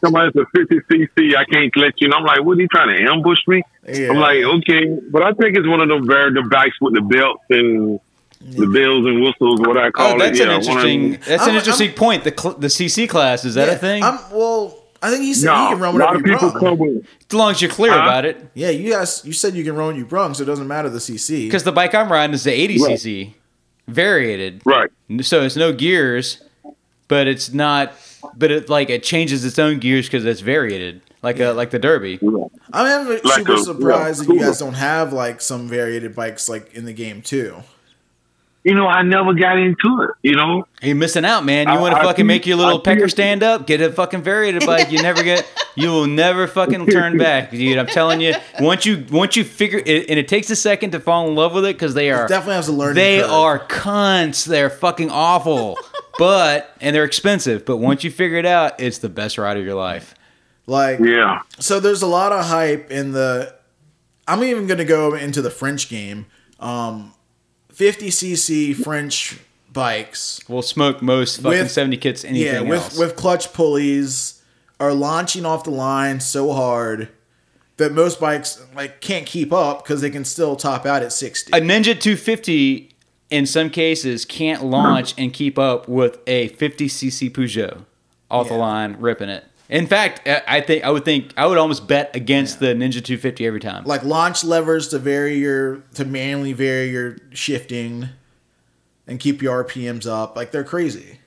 Somebody's 0.01 0.35
a 0.35 0.45
50 0.45 0.79
cc. 0.91 1.35
I 1.35 1.45
can't 1.45 1.75
let 1.77 1.99
you. 2.01 2.09
know. 2.09 2.17
I'm 2.17 2.25
like, 2.25 2.43
what? 2.43 2.57
Are 2.57 2.61
you 2.61 2.67
trying 2.67 2.95
to 2.97 3.03
ambush 3.11 3.39
me? 3.47 3.63
Yeah. 3.87 4.09
I'm 4.09 4.17
like, 4.17 4.43
okay, 4.43 4.85
but 5.09 5.23
I 5.23 5.31
think 5.31 5.57
it's 5.57 5.67
one 5.67 5.79
of 5.81 5.87
those 5.87 6.05
very 6.05 6.33
the 6.33 6.41
bikes 6.43 6.75
with 6.81 6.93
the 6.93 7.01
belts 7.01 7.43
and 7.49 7.99
the 8.41 8.67
bells 8.67 9.05
and 9.05 9.21
whistles. 9.23 9.61
What 9.61 9.77
I 9.77 9.87
oh, 9.87 9.91
call 9.91 10.13
Oh, 10.15 10.19
that's 10.19 10.39
it. 10.39 10.47
an 10.47 10.61
Yeah, 10.61 10.69
one 10.69 10.77
of 10.79 10.85
interesting. 10.85 11.11
them. 11.11 11.21
That's 11.25 11.43
an 11.43 11.49
I'm- 11.49 11.57
interesting 11.57 11.91
point. 11.93 12.23
The 12.25 12.33
cl- 12.37 12.55
the 12.55 12.67
CC 12.67 13.07
class 13.09 13.45
is 13.45 13.55
that 13.55 13.69
yeah, 13.69 13.73
a 13.75 13.77
thing? 13.77 14.03
I'm, 14.03 14.19
well 14.31 14.82
I 15.03 15.09
think 15.11 15.23
he 15.23 15.33
said 15.33 15.47
No, 15.47 15.63
he 15.65 15.73
can 15.73 15.79
run 15.81 15.95
a 15.95 15.97
lot 15.97 16.15
whatever 16.15 16.27
you 16.27 16.33
people 16.37 16.59
brung. 16.59 16.77
with. 16.77 17.05
as 17.29 17.33
long 17.33 17.51
as 17.51 17.61
you're 17.61 17.69
clear 17.69 17.91
Huh? 17.91 17.99
about 18.03 18.25
it. 18.25 18.47
yeah 18.53 18.69
you 18.69 18.91
guys 18.91 19.21
you 19.25 19.33
said 19.33 19.53
you 19.53 19.63
can 19.63 19.75
run 19.75 19.87
what 19.87 19.95
you 19.97 20.05
brung 20.05 20.33
so 20.33 20.43
it 20.43 20.45
doesn't 20.45 20.67
matter 20.67 20.89
the 20.89 20.99
CC 20.99 21.45
Because 21.45 21.63
the 21.63 21.71
bike 21.73 21.93
I'm 21.93 22.11
riding 22.11 22.33
is 22.33 22.43
the 22.45 22.51
80cc, 22.51 23.33
variated. 23.87 24.61
Right. 24.65 24.89
So 25.21 25.41
it's 25.41 25.55
no 25.55 25.73
gears, 25.73 26.41
but 27.07 27.27
it's 27.27 27.53
not. 27.53 27.93
But 28.35 28.51
it 28.51 28.69
like 28.69 28.89
it 28.89 29.03
changes 29.03 29.43
its 29.43 29.59
own 29.59 29.79
gears 29.79 30.05
because 30.07 30.25
it's 30.25 30.39
variated, 30.39 31.01
like 31.21 31.39
a 31.41 31.51
like 31.51 31.71
the 31.71 31.79
Derbi. 31.79 32.19
Yeah. 32.21 32.47
I'm 32.71 33.09
Like 33.09 33.21
super 33.39 33.53
a- 33.55 33.57
surprised 33.57 34.21
yeah, 34.21 34.27
that 34.27 34.33
you 34.33 34.39
guys 34.39 34.59
don't 34.59 34.73
have 34.75 35.11
like 35.11 35.41
some 35.41 35.67
variated 35.67 36.15
bikes 36.15 36.47
like 36.47 36.73
in 36.73 36.85
the 36.85 36.93
game 36.93 37.21
too. 37.21 37.57
You 38.63 38.73
know, 38.75 38.87
I 38.87 39.01
never 39.01 39.33
got 39.33 39.57
into 39.57 40.03
it. 40.03 40.11
You 40.21 40.35
know, 40.37 40.65
You're 40.81 40.95
missing 40.95 41.25
out, 41.25 41.43
man. 41.43 41.67
You 41.67 41.79
want 41.79 41.95
to 41.97 42.01
fucking 42.01 42.25
make 42.25 42.45
your 42.45 42.55
little 42.57 42.79
I 42.79 42.81
pecker 42.81 43.05
it. 43.05 43.09
stand 43.09 43.43
up? 43.43 43.67
Get 43.67 43.81
a 43.81 43.91
fucking 43.91 44.21
variated 44.23 44.65
bike. 44.65 44.89
You 44.91 45.01
never 45.01 45.23
get. 45.23 45.45
You 45.75 45.89
will 45.89 46.05
never 46.05 46.45
fucking 46.45 46.85
turn 46.85 47.17
back, 47.17 47.49
dude. 47.49 47.79
I'm 47.79 47.87
telling 47.87 48.21
you. 48.21 48.35
Once 48.59 48.85
you 48.85 49.07
once 49.09 49.35
you 49.35 49.43
figure 49.43 49.81
it, 49.83 50.07
and 50.07 50.19
it 50.19 50.27
takes 50.27 50.51
a 50.51 50.55
second 50.55 50.91
to 50.91 50.99
fall 50.99 51.27
in 51.27 51.33
love 51.33 51.51
with 51.55 51.65
it 51.65 51.73
because 51.75 51.95
they 51.95 52.11
are 52.11 52.27
Definitely 52.27 52.53
has 52.57 52.67
a 52.67 52.73
learning. 52.73 52.93
they 52.93 53.21
curve. 53.21 53.31
are 53.31 53.59
cunts. 53.67 54.45
They're 54.45 54.69
fucking 54.69 55.09
awful, 55.09 55.79
but 56.19 56.75
and 56.79 56.95
they're 56.95 57.03
expensive. 57.05 57.65
But 57.65 57.77
once 57.77 58.03
you 58.03 58.11
figure 58.11 58.37
it 58.37 58.45
out, 58.45 58.79
it's 58.79 58.99
the 58.99 59.09
best 59.09 59.39
ride 59.39 59.57
of 59.57 59.65
your 59.65 59.73
life. 59.73 60.13
like 60.67 60.99
yeah. 60.99 61.39
so. 61.57 61.79
There's 61.79 62.03
a 62.03 62.07
lot 62.07 62.31
of 62.31 62.45
hype 62.45 62.91
in 62.91 63.13
the. 63.13 63.55
I'm 64.27 64.43
even 64.43 64.67
gonna 64.67 64.85
go 64.85 65.15
into 65.15 65.41
the 65.41 65.49
French 65.49 65.89
game. 65.89 66.27
Um, 66.59 67.13
50cc 67.75 68.75
French 68.75 69.39
bikes. 69.71 70.41
We'll 70.47 70.61
smoke 70.61 71.01
most 71.01 71.37
fucking 71.37 71.49
With- 71.49 71.71
seventy 71.71 71.97
kits. 71.97 72.23
Anything 72.23 72.63
yeah, 72.65 72.69
with 72.69 72.83
else. 72.83 72.97
with 72.97 73.15
clutch 73.15 73.53
pulleys 73.53 74.41
are 74.79 74.93
launching 74.93 75.45
off 75.45 75.63
the 75.63 75.71
line 75.71 76.19
so 76.19 76.51
hard 76.53 77.09
that 77.77 77.91
most 77.91 78.19
bikes 78.19 78.63
like 78.75 79.01
can't 79.01 79.25
keep 79.25 79.51
up 79.51 79.83
because 79.83 80.01
they 80.01 80.09
can 80.09 80.25
still 80.25 80.55
top 80.55 80.85
out 80.85 81.01
at 81.01 81.11
60. 81.11 81.51
a 81.57 81.61
Ninja 81.61 81.99
250 81.99 82.89
in 83.29 83.45
some 83.45 83.69
cases 83.69 84.25
can't 84.25 84.63
launch 84.63 85.13
and 85.17 85.33
keep 85.33 85.57
up 85.57 85.87
with 85.87 86.19
a 86.27 86.49
50cc 86.49 87.31
Peugeot 87.31 87.85
off 88.29 88.47
the 88.47 88.53
line 88.53 88.95
ripping 88.99 89.29
it. 89.29 89.43
In 89.73 89.87
fact, 89.87 90.21
I- 90.27 90.41
I 90.47 90.61
think 90.61 90.83
I 90.83 90.91
would 90.91 91.03
think 91.03 91.33
I 91.35 91.47
would 91.47 91.57
almost 91.57 91.87
bet 91.87 92.15
against 92.15 92.59
the 92.59 92.67
Ninja 92.67 93.03
250 93.03 93.45
every 93.45 93.59
time. 93.59 93.83
like 93.85 94.03
launch 94.03 94.43
levers 94.43 94.87
to 94.89 94.99
vary 94.99 95.35
your 95.39 95.77
to 95.95 96.05
manually 96.05 96.53
vary 96.53 96.89
your 96.89 97.17
shifting 97.31 98.09
and 99.07 99.19
keep 99.19 99.41
your 99.41 99.63
RPMs 99.63 100.05
up. 100.07 100.35
Like 100.35 100.51
they're 100.51 100.63
crazy. 100.63 101.19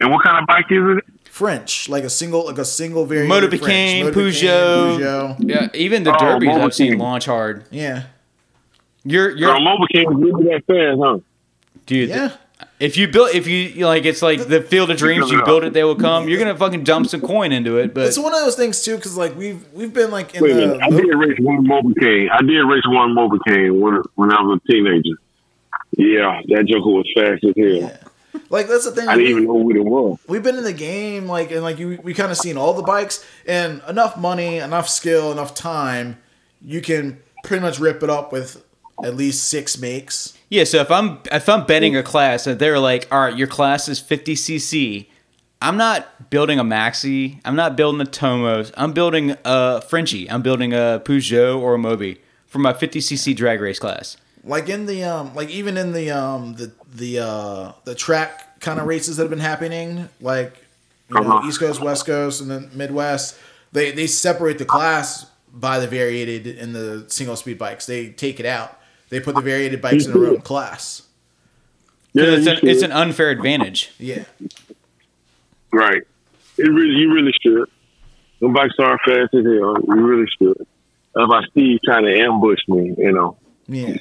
And 0.00 0.10
what 0.10 0.24
kind 0.24 0.38
of 0.38 0.46
bike 0.48 0.66
is 0.70 0.98
it? 0.98 1.04
French, 1.30 1.88
like 1.88 2.02
a 2.04 2.10
single 2.10 2.46
like 2.46 2.58
a 2.58 2.64
single 2.64 3.06
variant. 3.06 3.28
Motor 3.28 3.48
French. 3.48 3.62
Picane, 3.62 4.06
Peugeot. 4.06 4.98
Peugeot. 4.98 5.36
Yeah, 5.48 5.68
even 5.74 6.02
the 6.02 6.12
Oh, 6.12 6.18
Derbis 6.18 6.46
Mobile 6.46 6.62
I've 6.62 6.74
seen 6.74 6.98
launch 6.98 7.26
hard. 7.26 7.64
Yeah. 7.70 8.04
You're 9.04 9.30
Your 9.30 9.38
you're 9.38 9.56
oh, 9.56 9.60
mobile 9.60 9.86
can't 9.94 10.08
really 10.08 10.44
that 10.46 10.62
fast, 10.66 11.00
huh? 11.00 11.18
dude. 11.86 12.08
Yeah. 12.08 12.32
If 12.84 12.96
you 12.98 13.08
build, 13.08 13.34
if 13.34 13.46
you 13.46 13.56
you 13.58 13.86
like, 13.86 14.04
it's 14.04 14.20
like 14.20 14.46
the 14.46 14.60
Field 14.60 14.90
of 14.90 14.98
Dreams. 14.98 15.30
You 15.30 15.42
build 15.44 15.64
it, 15.64 15.72
they 15.72 15.84
will 15.84 15.96
come. 15.96 16.28
You're 16.28 16.38
gonna 16.38 16.56
fucking 16.56 16.84
dump 16.84 17.06
some 17.08 17.20
coin 17.22 17.50
into 17.50 17.78
it, 17.78 17.94
but 17.94 18.06
It's 18.06 18.18
one 18.18 18.34
of 18.34 18.40
those 18.40 18.56
things 18.56 18.82
too, 18.82 18.96
because 18.96 19.16
like 19.16 19.34
we've 19.36 19.64
we've 19.72 19.92
been 19.94 20.10
like 20.10 20.34
in 20.34 20.42
Wait 20.42 20.50
a 20.52 20.54
the. 20.54 20.80
I 20.82 20.90
did 20.90 21.06
race 21.14 21.38
one 21.40 21.66
Motobécane. 21.66 22.30
I 22.30 22.42
did 22.42 22.60
race 22.62 22.82
one 22.86 23.14
Motobécane 23.14 23.80
when, 23.80 24.02
when 24.16 24.32
I 24.32 24.42
was 24.42 24.60
a 24.62 24.72
teenager. 24.72 25.16
Yeah, 25.96 26.40
that 26.48 26.66
joker 26.66 26.90
was 26.90 27.06
fast 27.16 27.44
as 27.44 27.52
hell. 27.56 27.66
Yeah. 27.66 27.96
like 28.50 28.66
that's 28.66 28.84
the 28.84 28.90
thing. 28.92 29.08
I 29.08 29.16
didn't 29.16 29.24
we- 29.26 29.30
even 29.42 29.44
know 29.44 29.54
what 29.54 29.76
it 29.76 29.84
was. 29.84 30.18
we've 30.28 30.42
been 30.42 30.56
in 30.58 30.64
the 30.64 30.72
game 30.72 31.26
like 31.26 31.52
and 31.52 31.62
like 31.62 31.78
you 31.78 32.00
we 32.02 32.12
kind 32.14 32.30
of 32.32 32.36
seen 32.36 32.56
all 32.56 32.74
the 32.74 32.82
bikes 32.82 33.24
and 33.46 33.80
enough 33.88 34.16
money 34.16 34.58
enough 34.58 34.88
skill 34.88 35.30
enough 35.30 35.54
time 35.54 36.18
you 36.60 36.80
can 36.80 37.20
pretty 37.44 37.62
much 37.62 37.78
rip 37.78 38.02
it 38.02 38.10
up 38.10 38.32
with 38.32 38.63
at 39.02 39.16
least 39.16 39.48
six 39.48 39.78
makes. 39.78 40.36
Yeah, 40.50 40.64
so 40.64 40.78
if 40.78 40.90
I'm 40.90 41.18
if 41.32 41.48
I'm 41.48 41.64
betting 41.66 41.96
a 41.96 42.02
class 42.02 42.46
and 42.46 42.58
they're 42.58 42.78
like, 42.78 43.08
all 43.10 43.20
right, 43.20 43.36
your 43.36 43.48
class 43.48 43.88
is 43.88 43.98
50 43.98 44.34
cc, 44.34 45.06
I'm 45.60 45.76
not 45.76 46.30
building 46.30 46.58
a 46.58 46.64
maxi. 46.64 47.40
I'm 47.44 47.56
not 47.56 47.74
building 47.76 48.00
a 48.00 48.04
Tomos. 48.04 48.70
I'm 48.76 48.92
building 48.92 49.36
a 49.44 49.80
Frenchie. 49.80 50.30
I'm 50.30 50.42
building 50.42 50.72
a 50.72 51.02
Peugeot 51.04 51.58
or 51.58 51.74
a 51.74 51.78
Moby 51.78 52.20
for 52.46 52.58
my 52.58 52.72
50 52.72 53.00
cc 53.00 53.34
drag 53.34 53.60
race 53.60 53.78
class. 53.78 54.16
Like 54.44 54.68
in 54.68 54.86
the 54.86 55.02
um, 55.04 55.34
like 55.34 55.48
even 55.48 55.76
in 55.76 55.92
the 55.92 56.10
um, 56.10 56.54
the 56.54 56.70
the 56.94 57.18
uh, 57.20 57.72
the 57.84 57.94
track 57.94 58.60
kind 58.60 58.78
of 58.78 58.86
races 58.86 59.16
that 59.16 59.24
have 59.24 59.30
been 59.30 59.38
happening, 59.40 60.08
like 60.20 60.58
you 61.08 61.14
know, 61.20 61.22
Uh-huh. 61.36 61.48
East 61.48 61.58
Coast, 61.60 61.80
West 61.80 62.04
Coast, 62.06 62.40
and 62.42 62.50
then 62.50 62.70
Midwest. 62.74 63.36
They 63.72 63.90
they 63.90 64.06
separate 64.06 64.58
the 64.58 64.66
class 64.66 65.26
by 65.50 65.78
the 65.78 65.86
variated 65.88 66.58
and 66.58 66.74
the 66.74 67.06
single 67.08 67.36
speed 67.36 67.58
bikes. 67.58 67.86
They 67.86 68.10
take 68.10 68.38
it 68.38 68.44
out. 68.46 68.78
They 69.10 69.20
put 69.20 69.34
the 69.34 69.40
variated 69.42 69.80
bikes 69.80 70.06
in 70.06 70.12
their 70.12 70.30
own 70.30 70.40
class. 70.42 71.02
'Cause 72.16 72.26
Yeah, 72.26 72.34
it's, 72.36 72.46
you 72.46 72.52
an, 72.52 72.58
it's 72.62 72.82
an 72.82 72.92
unfair 72.92 73.30
advantage. 73.30 73.92
Yeah. 73.98 74.24
right. 75.72 76.02
It 76.56 76.62
really, 76.68 76.94
you 76.94 77.12
really 77.12 77.32
should. 77.42 77.68
Them 78.40 78.52
bikes 78.52 78.74
are 78.78 78.98
fast 79.04 79.34
as 79.34 79.44
hell. 79.44 79.44
You 79.44 79.94
really 79.94 80.26
should. 80.38 80.56
If 81.16 81.30
I 81.30 81.42
see 81.54 81.60
you 81.62 81.78
trying 81.84 82.04
to 82.04 82.16
ambush 82.20 82.60
me, 82.68 82.94
you 82.98 83.12
know. 83.12 83.36
Yeah. 83.66 83.96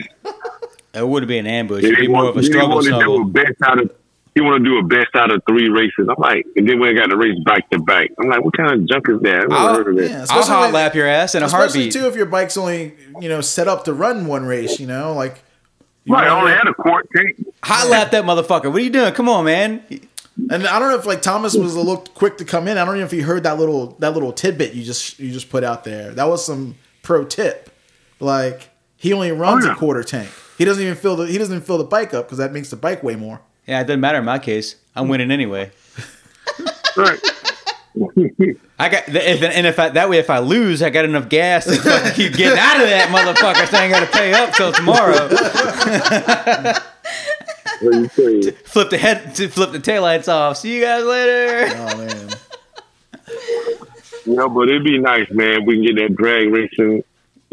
It 0.93 1.07
would 1.07 1.27
be 1.27 1.37
an 1.39 1.47
ambush. 1.47 1.83
It'd 1.83 1.97
be 1.97 2.07
more 2.07 2.25
of 2.29 2.37
a 2.37 2.43
struggle 2.43 2.69
want 2.75 2.83
to 2.85 2.89
do 2.91 2.95
a 2.97 2.99
snuggle. 2.99 3.25
best 3.25 3.53
out 3.65 3.81
of. 3.81 3.91
He 4.35 4.41
want 4.41 4.63
to 4.63 4.69
do 4.69 4.77
a 4.79 4.83
best 4.83 5.15
out 5.15 5.31
of 5.31 5.41
three 5.47 5.69
races. 5.69 6.07
I'm 6.09 6.15
like, 6.17 6.45
and 6.55 6.67
then 6.67 6.79
we 6.79 6.93
got 6.95 7.07
to 7.07 7.17
race 7.17 7.37
back 7.45 7.69
to 7.69 7.79
back. 7.79 8.09
I'm 8.19 8.29
like, 8.29 8.43
what 8.43 8.57
kind 8.57 8.71
of 8.71 8.85
junk 8.87 9.07
is 9.09 9.21
that? 9.21 9.43
I've 9.43 9.49
never 9.49 9.53
I'll- 9.55 9.75
heard 9.75 9.87
of 9.89 9.95
that. 9.97 10.09
Yeah. 10.09 10.25
I'll 10.29 10.43
hot 10.43 10.73
lap 10.73 10.95
your 10.95 11.07
ass 11.07 11.35
in 11.35 11.43
a 11.43 11.45
Especially 11.45 11.81
heartbeat. 11.83 11.93
too 11.93 12.07
if 12.07 12.15
your 12.15 12.25
bike's 12.25 12.57
only 12.57 12.93
you 13.21 13.29
know 13.29 13.41
set 13.41 13.67
up 13.67 13.85
to 13.85 13.93
run 13.93 14.25
one 14.27 14.45
race. 14.45 14.79
You 14.79 14.87
know, 14.87 15.13
like 15.13 15.43
you 16.05 16.13
Right, 16.15 16.23
I 16.25 16.27
know, 16.29 16.39
only 16.39 16.51
had 16.51 16.67
a 16.67 16.73
quart 16.73 17.07
tank. 17.15 17.45
Hot 17.63 17.87
lap 17.89 18.11
that 18.11 18.25
motherfucker. 18.25 18.71
What 18.71 18.81
are 18.81 18.83
you 18.83 18.89
doing? 18.89 19.13
Come 19.13 19.29
on, 19.29 19.45
man. 19.45 19.83
And 20.49 20.65
I 20.65 20.79
don't 20.79 20.89
know 20.89 20.97
if 20.97 21.05
like 21.05 21.21
Thomas 21.21 21.53
was 21.55 21.75
a 21.75 21.79
little 21.79 21.97
quick 22.15 22.37
to 22.37 22.45
come 22.45 22.67
in. 22.67 22.79
I 22.79 22.85
don't 22.85 22.97
know 22.97 23.03
if 23.05 23.11
he 23.11 23.21
heard 23.21 23.43
that 23.43 23.59
little 23.59 23.95
that 23.99 24.13
little 24.15 24.33
tidbit 24.33 24.73
you 24.73 24.83
just 24.83 25.19
you 25.19 25.31
just 25.31 25.49
put 25.51 25.63
out 25.63 25.83
there. 25.83 26.11
That 26.11 26.25
was 26.27 26.43
some 26.43 26.75
pro 27.03 27.23
tip. 27.23 27.69
Like 28.19 28.69
he 28.97 29.13
only 29.13 29.31
runs 29.31 29.63
Oh, 29.63 29.67
yeah. 29.67 29.73
a 29.73 29.77
quarter 29.77 30.03
tank. 30.03 30.29
He 30.57 30.65
doesn't 30.65 30.81
even 30.81 30.95
fill 30.95 31.15
the 31.17 31.27
he 31.27 31.37
doesn't 31.37 31.53
even 31.55 31.65
fill 31.65 31.77
the 31.77 31.83
bike 31.83 32.13
up 32.15 32.25
because 32.25 32.39
that 32.39 32.51
makes 32.51 32.71
the 32.71 32.75
bike 32.77 33.03
weigh 33.03 33.15
more. 33.15 33.41
Yeah, 33.67 33.81
it 33.81 33.85
doesn't 33.85 34.01
matter 34.01 34.19
in 34.19 34.25
my 34.25 34.39
case. 34.39 34.75
I'm 34.95 35.07
winning 35.07 35.31
anyway. 35.31 35.71
Right. 36.95 37.19
I 38.79 38.89
got 38.89 39.07
if, 39.07 39.43
and 39.43 39.67
if 39.67 39.79
I, 39.79 39.89
that 39.89 40.09
way 40.09 40.17
if 40.17 40.29
I 40.29 40.39
lose, 40.39 40.81
I 40.81 40.89
got 40.89 41.05
enough 41.05 41.29
gas 41.29 41.65
to 41.65 42.13
keep 42.15 42.33
getting 42.33 42.57
out 42.57 42.81
of 42.81 42.89
that 42.89 43.09
motherfucker. 43.09 43.67
So 43.67 43.77
I 43.77 43.83
ain't 43.83 43.93
got 43.93 43.99
to 43.99 44.07
pay 44.07 44.33
up 44.33 44.53
till 44.53 44.71
tomorrow. 44.71 45.27
what 47.81 47.93
you 47.93 48.07
say? 48.09 48.51
flip 48.51 48.89
the 48.89 48.97
head, 48.97 49.35
flip 49.35 49.71
the 49.71 49.79
taillights 49.79 50.27
off. 50.27 50.57
See 50.57 50.75
you 50.75 50.81
guys 50.81 51.03
later. 51.03 51.73
Oh 51.75 51.97
man. 51.97 52.29
You 54.25 54.35
know, 54.35 54.49
but 54.49 54.69
it'd 54.69 54.83
be 54.83 54.97
nice, 54.97 55.29
man. 55.31 55.65
We 55.65 55.75
can 55.75 55.85
get 55.85 55.95
that 56.01 56.15
drag 56.15 56.51
racing. 56.51 57.03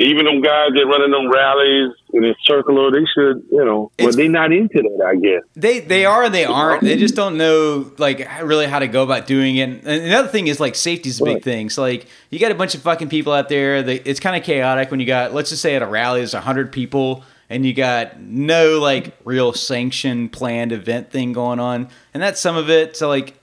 Even 0.03 0.25
them 0.25 0.41
guys 0.41 0.71
that 0.75 0.87
running 0.87 1.11
them 1.11 1.31
rallies 1.31 1.93
in 2.15 2.25
a 2.25 2.35
circular, 2.47 2.91
they 2.91 3.05
should, 3.15 3.43
you 3.53 3.63
know, 3.65 3.93
but 3.99 4.05
It's- 4.05 4.17
they 4.17 4.29
not 4.29 4.51
into 4.51 4.81
that, 4.83 5.05
I 5.07 5.15
guess. 5.17 5.43
They 5.55 5.81
they 5.81 6.07
are 6.07 6.25
and 6.25 6.35
they 6.35 6.47
aren't. 6.47 6.81
They 6.83 6.97
just 6.97 7.15
don't 7.15 7.37
know 7.37 7.91
like 7.99 8.27
really 8.43 8.67
how 8.67 8.79
to 8.79 8.87
go 8.89 9.03
about 9.03 9.27
doing 9.27 9.57
it. 9.57 9.69
And 9.85 9.87
another 9.87 10.29
thing 10.29 10.47
is 10.47 10.59
like 10.59 10.75
safety's 10.75 11.21
a 11.21 11.25
big 11.25 11.35
Right. 11.35 11.45
thing. 11.45 11.69
So 11.71 11.83
like 11.83 12.07
you 12.31 12.39
got 12.39 12.51
a 12.51 12.55
bunch 12.55 12.75
of 12.75 12.81
fucking 12.81 13.09
people 13.11 13.35
out 13.35 13.51
there. 13.51 13.83
That 13.83 14.09
it's 14.09 14.21
kind 14.21 14.37
of 14.37 14.43
chaotic 14.43 14.91
when 14.91 15.01
you 15.01 15.07
got 15.07 15.35
let's 15.35 15.51
just 15.51 15.61
say 15.61 15.75
at 15.77 15.83
a 15.83 15.87
rally 15.87 16.21
there's 16.21 16.33
hundred 16.33 16.73
people 16.73 17.23
and 17.51 17.67
you 17.67 17.75
got 17.75 18.21
no 18.21 18.79
like 18.79 19.15
real 19.25 19.53
sanctioned 19.53 20.33
planned 20.33 20.73
event 20.73 21.11
thing 21.11 21.35
going 21.35 21.61
on, 21.61 21.89
and 22.15 22.23
that's 22.23 22.41
some 22.41 22.57
of 22.57 22.71
it. 22.71 22.97
So 22.97 23.07
like 23.09 23.35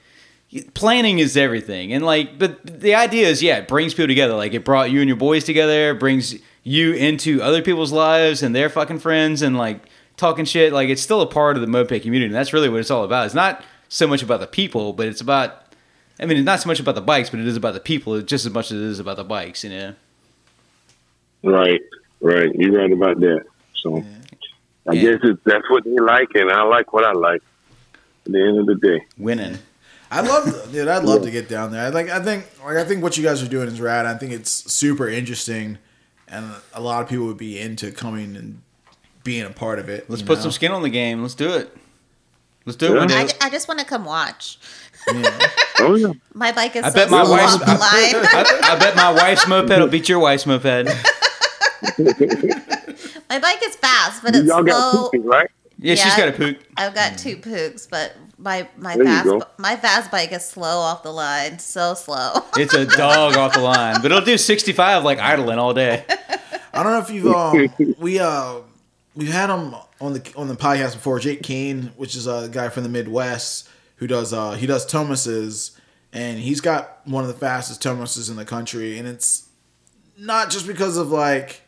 planning 0.74 1.20
is 1.20 1.36
everything 1.36 1.92
and 1.92 2.06
like 2.06 2.40
but 2.40 2.66
the 2.66 2.96
idea 2.96 3.28
is 3.28 3.44
yeah 3.44 3.58
it 3.58 3.68
brings 3.68 3.94
people 3.94 4.08
together 4.08 4.34
like 4.34 4.54
it 4.54 4.64
brought 4.64 4.90
you 4.90 5.02
and 5.02 5.08
your 5.10 5.18
boys 5.18 5.44
together 5.44 5.94
brings 5.94 6.36
you 6.68 6.94
into 6.94 7.42
other 7.42 7.62
people's 7.62 7.92
lives 7.92 8.44
and 8.44 8.54
their 8.56 8.70
fucking 8.70 9.00
friends 9.00 9.42
and 9.42 9.58
like 9.58 9.88
talking 10.18 10.44
shit 10.46 10.74
like 10.74 10.90
it's 10.90 11.02
still 11.02 11.22
a 11.22 11.28
part 11.28 11.56
of 11.56 11.62
the 11.62 11.68
moped 11.68 12.02
community 12.02 12.26
and 12.26 12.36
that's 12.36 12.52
really 12.52 12.68
what 12.68 12.80
it's 12.80 12.92
all 12.92 13.04
about 13.04 13.26
it's 13.26 13.36
not 13.36 13.64
so 13.88 14.06
much 14.08 14.22
about 14.22 14.40
the 14.40 14.48
people 14.48 14.92
but 14.92 15.08
it's 15.08 15.22
about 15.22 15.64
i 16.20 16.26
mean 16.26 16.38
it's 16.38 16.46
not 16.46 16.60
so 16.60 16.68
much 16.68 16.80
about 16.80 16.96
the 16.96 17.02
bikes 17.02 17.30
but 17.30 17.40
it 17.40 17.48
is 17.48 17.56
about 17.56 17.74
the 17.74 17.80
people 17.80 18.20
just 18.22 18.46
as 18.46 18.52
much 18.52 18.66
as 18.72 18.78
it 18.82 18.84
is 18.84 19.00
about 19.00 19.16
the 19.16 19.24
bikes 19.24 19.64
you 19.64 19.70
know 19.70 19.94
Right, 21.44 21.82
right. 22.20 22.50
You're 22.56 22.78
right 22.80 22.92
about 22.92 23.20
that. 23.20 23.46
So 23.76 24.04
I 24.90 24.94
Yeah. 24.94 25.02
guess 25.12 25.20
it's, 25.24 25.40
that's 25.46 25.70
what 25.70 25.84
they 25.86 25.96
like, 25.98 26.30
and 26.36 26.52
I 26.52 26.64
like 26.64 26.92
what 26.94 27.04
I 27.06 27.12
like. 27.14 27.42
At 28.26 28.32
the 28.34 28.42
end 28.46 28.60
of 28.60 28.66
the 28.66 28.76
day, 28.76 29.06
winning 29.18 29.60
I'd 30.10 30.26
love, 30.28 30.72
dude. 30.72 30.88
I'd 30.88 31.04
love 31.04 31.22
to 31.24 31.32
get 31.32 31.48
down 31.48 31.72
there. 31.72 31.86
I 31.86 31.90
like. 31.90 32.10
I 32.10 32.20
think, 32.22 32.46
like, 32.66 32.78
I 32.78 32.84
think 32.86 33.04
what 33.04 33.18
you 33.18 33.24
guys 33.24 33.44
are 33.44 33.48
doing 33.48 33.68
is 33.68 33.80
rad. 33.80 34.06
I 34.06 34.16
think 34.16 34.32
it's 34.34 34.50
super 34.74 35.08
interesting, 35.08 35.78
and 36.28 36.52
a 36.74 36.82
lot 36.82 37.02
of 37.04 37.10
people 37.10 37.26
would 37.28 37.38
be 37.38 37.60
into 37.60 37.92
coming 37.92 38.36
and 38.36 38.62
being 39.24 39.46
a 39.46 39.50
part 39.50 39.80
of 39.80 39.90
it. 39.90 40.10
let's 40.10 40.22
put 40.22 40.38
know? 40.38 40.44
some 40.44 40.52
skin 40.52 40.72
on 40.72 40.82
the 40.84 40.90
game 40.90 41.22
let's 41.22 41.36
do 41.36 41.52
it 41.54 41.76
let's 42.66 42.78
do 42.78 42.88
it 42.88 42.94
Yeah. 42.94 43.00
Windows. 43.00 43.34
I, 43.42 43.48
I 43.48 43.50
just 43.50 43.68
want 43.68 43.80
to 43.80 43.86
come 43.86 44.06
watch. 44.06 44.58
Yeah. 45.12 45.40
oh 45.80 45.96
yeah, 45.96 46.12
My 46.34 46.52
bike 46.52 46.76
is 46.76 46.84
I 46.84 46.90
so 46.90 46.96
bet 46.96 47.10
my 47.10 47.24
slow 47.24 47.32
wife's- 47.34 47.54
off 47.56 47.60
the 47.62 47.66
line. 47.68 47.80
I, 47.82 48.60
I 48.74 48.80
bet 48.80 48.96
my 48.96 49.12
wife's 49.12 49.48
moped 49.48 49.70
will 49.70 49.88
beat 49.88 50.10
your 50.10 50.20
wife's 50.20 50.46
moped 50.46 50.66
my 53.30 53.40
bike 53.40 53.60
is 53.64 53.76
fast, 53.76 54.24
but 54.24 54.36
it's 54.36 54.48
y'all 54.48 54.64
got 54.64 54.92
slow. 54.92 55.10
poopies, 55.10 55.24
right? 55.26 55.50
yeah, 55.80 55.96
she's 55.96 56.16
got 56.16 56.28
a 56.30 56.32
poop 56.32 56.58
I've 56.76 56.96
got 56.96 57.18
two 57.18 57.38
Puchs, 57.38 57.88
but 57.90 58.16
my 58.38 58.68
my 58.78 58.96
There 58.96 59.06
fast 59.06 59.30
my 59.58 59.76
fast 59.76 60.12
bike 60.12 60.32
is 60.32 60.46
slow 60.46 60.78
off 60.80 61.04
the 61.04 61.12
line, 61.12 61.60
so 61.60 61.94
slow. 61.94 62.34
It's 62.58 62.74
a 62.74 62.86
dog 62.86 63.36
off 63.36 63.54
the 63.54 63.62
line, 63.62 64.02
but 64.02 64.06
it'll 64.12 64.22
do 64.22 64.38
65 64.38 65.04
like 65.04 65.20
idling 65.20 65.60
all 65.60 65.74
day. 65.74 66.06
I 66.74 66.84
don't 66.84 66.92
know 66.94 67.00
if 67.00 67.10
you've 67.10 67.28
um 67.28 67.96
we 68.00 68.20
uh 68.20 68.56
we've 69.16 69.32
had 69.32 69.50
him 69.50 69.76
on 70.00 70.14
the 70.14 70.34
on 70.36 70.48
the 70.48 70.56
podcast 70.56 70.94
before. 70.94 71.20
Jake 71.20 71.44
Kane, 71.44 71.92
which 71.98 72.16
is 72.16 72.28
a 72.28 72.50
guy 72.52 72.70
from 72.70 72.84
the 72.84 72.90
Midwest 72.90 73.70
who 73.98 74.08
does 74.08 74.34
uh 74.34 74.52
he 74.52 74.68
does 74.68 74.86
Tomos's, 74.86 75.80
and 76.14 76.40
he's 76.40 76.62
got 76.62 77.02
one 77.06 77.24
of 77.24 77.28
the 77.28 77.36
fastest 77.38 77.82
Tomos's 77.82 78.30
in 78.30 78.36
the 78.36 78.46
country, 78.46 78.98
and 78.98 79.08
it's 79.08 79.50
not 80.18 80.50
just 80.50 80.68
because 80.68 80.98
of 80.98 81.10
like 81.10 81.62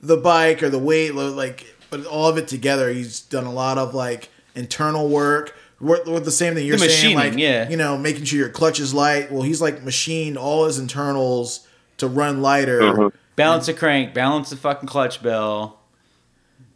the 0.00 0.16
bike 0.16 0.62
or 0.62 0.68
the 0.70 0.78
weight, 0.78 1.14
lo- 1.14 1.32
like 1.32 1.66
but 1.90 2.06
all 2.06 2.28
of 2.28 2.38
it 2.38 2.48
together. 2.48 2.90
He's 2.90 3.20
done 3.20 3.44
a 3.44 3.52
lot 3.52 3.78
of 3.78 3.94
like 3.94 4.28
internal 4.54 5.08
work. 5.08 5.54
With 5.82 6.06
with 6.06 6.24
the 6.24 6.30
same 6.30 6.54
thing 6.54 6.64
you're 6.64 6.78
The 6.78 6.88
saying, 6.88 7.16
like 7.16 7.36
yeah. 7.36 7.68
you 7.68 7.76
know, 7.76 7.98
making 7.98 8.24
sure 8.24 8.38
your 8.38 8.48
clutch 8.48 8.78
is 8.78 8.94
light. 8.94 9.32
Well, 9.32 9.42
he's 9.42 9.60
like 9.60 9.82
machined 9.82 10.38
all 10.38 10.66
his 10.66 10.78
internals 10.78 11.66
to 11.98 12.06
run 12.06 12.40
lighter. 12.40 12.80
Uh-huh. 12.80 13.10
Balance 13.34 13.66
the 13.66 13.74
crank, 13.74 14.14
balance 14.14 14.50
the 14.50 14.56
fucking 14.56 14.88
clutch 14.88 15.22
bell, 15.22 15.80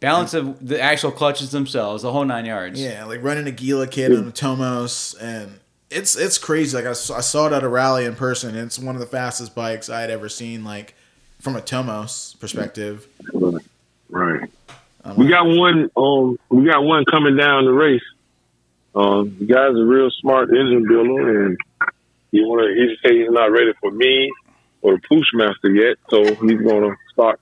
balance 0.01 0.33
of 0.33 0.67
the 0.67 0.81
actual 0.81 1.11
clutches 1.11 1.51
themselves, 1.51 2.03
the 2.03 2.11
whole 2.11 2.25
nine 2.25 2.45
yards. 2.45 2.81
Yeah, 2.81 3.05
like 3.05 3.23
running 3.23 3.47
a 3.47 3.51
Gila 3.51 3.87
kit 3.87 4.11
on 4.11 4.27
a 4.27 4.31
Tomos, 4.31 5.15
and 5.21 5.61
it's 5.89 6.17
it's 6.17 6.37
crazy. 6.37 6.75
Like 6.75 6.85
I 6.85 6.91
saw, 6.91 7.15
I 7.15 7.21
saw 7.21 7.47
it 7.47 7.53
at 7.53 7.63
a 7.63 7.69
rally 7.69 8.03
in 8.03 8.15
person. 8.15 8.49
And 8.49 8.65
it's 8.65 8.77
one 8.77 8.95
of 8.95 8.99
the 8.99 9.07
fastest 9.07 9.55
bikes 9.55 9.89
I 9.89 10.01
had 10.01 10.09
ever 10.09 10.27
seen. 10.27 10.65
Like 10.65 10.95
from 11.39 11.55
a 11.55 11.61
Tomos 11.61 12.35
perspective. 12.41 13.07
Right. 14.09 14.49
We 15.15 15.29
got 15.29 15.45
one. 15.45 15.89
Um, 15.95 16.37
we 16.49 16.65
got 16.65 16.83
one 16.83 17.05
coming 17.05 17.37
down 17.37 17.63
the 17.63 17.71
race. 17.71 18.03
Um, 18.97 19.35
the 19.39 19.45
guy's 19.45 19.75
a 19.75 19.85
real 19.85 20.09
smart 20.21 20.49
engine 20.49 20.85
builder, 20.87 21.45
and 21.45 21.57
he 22.31 22.41
wanna. 22.43 22.73
He 22.73 22.95
say 23.03 23.19
he's 23.19 23.29
not 23.29 23.51
ready 23.51 23.71
for 23.79 23.91
me 23.91 24.31
or 24.81 24.97
the 24.97 25.01
Pushmaster 25.07 25.69
yet, 25.75 25.97
so 26.09 26.23
he's 26.23 26.61
gonna 26.61 26.95
start 27.13 27.39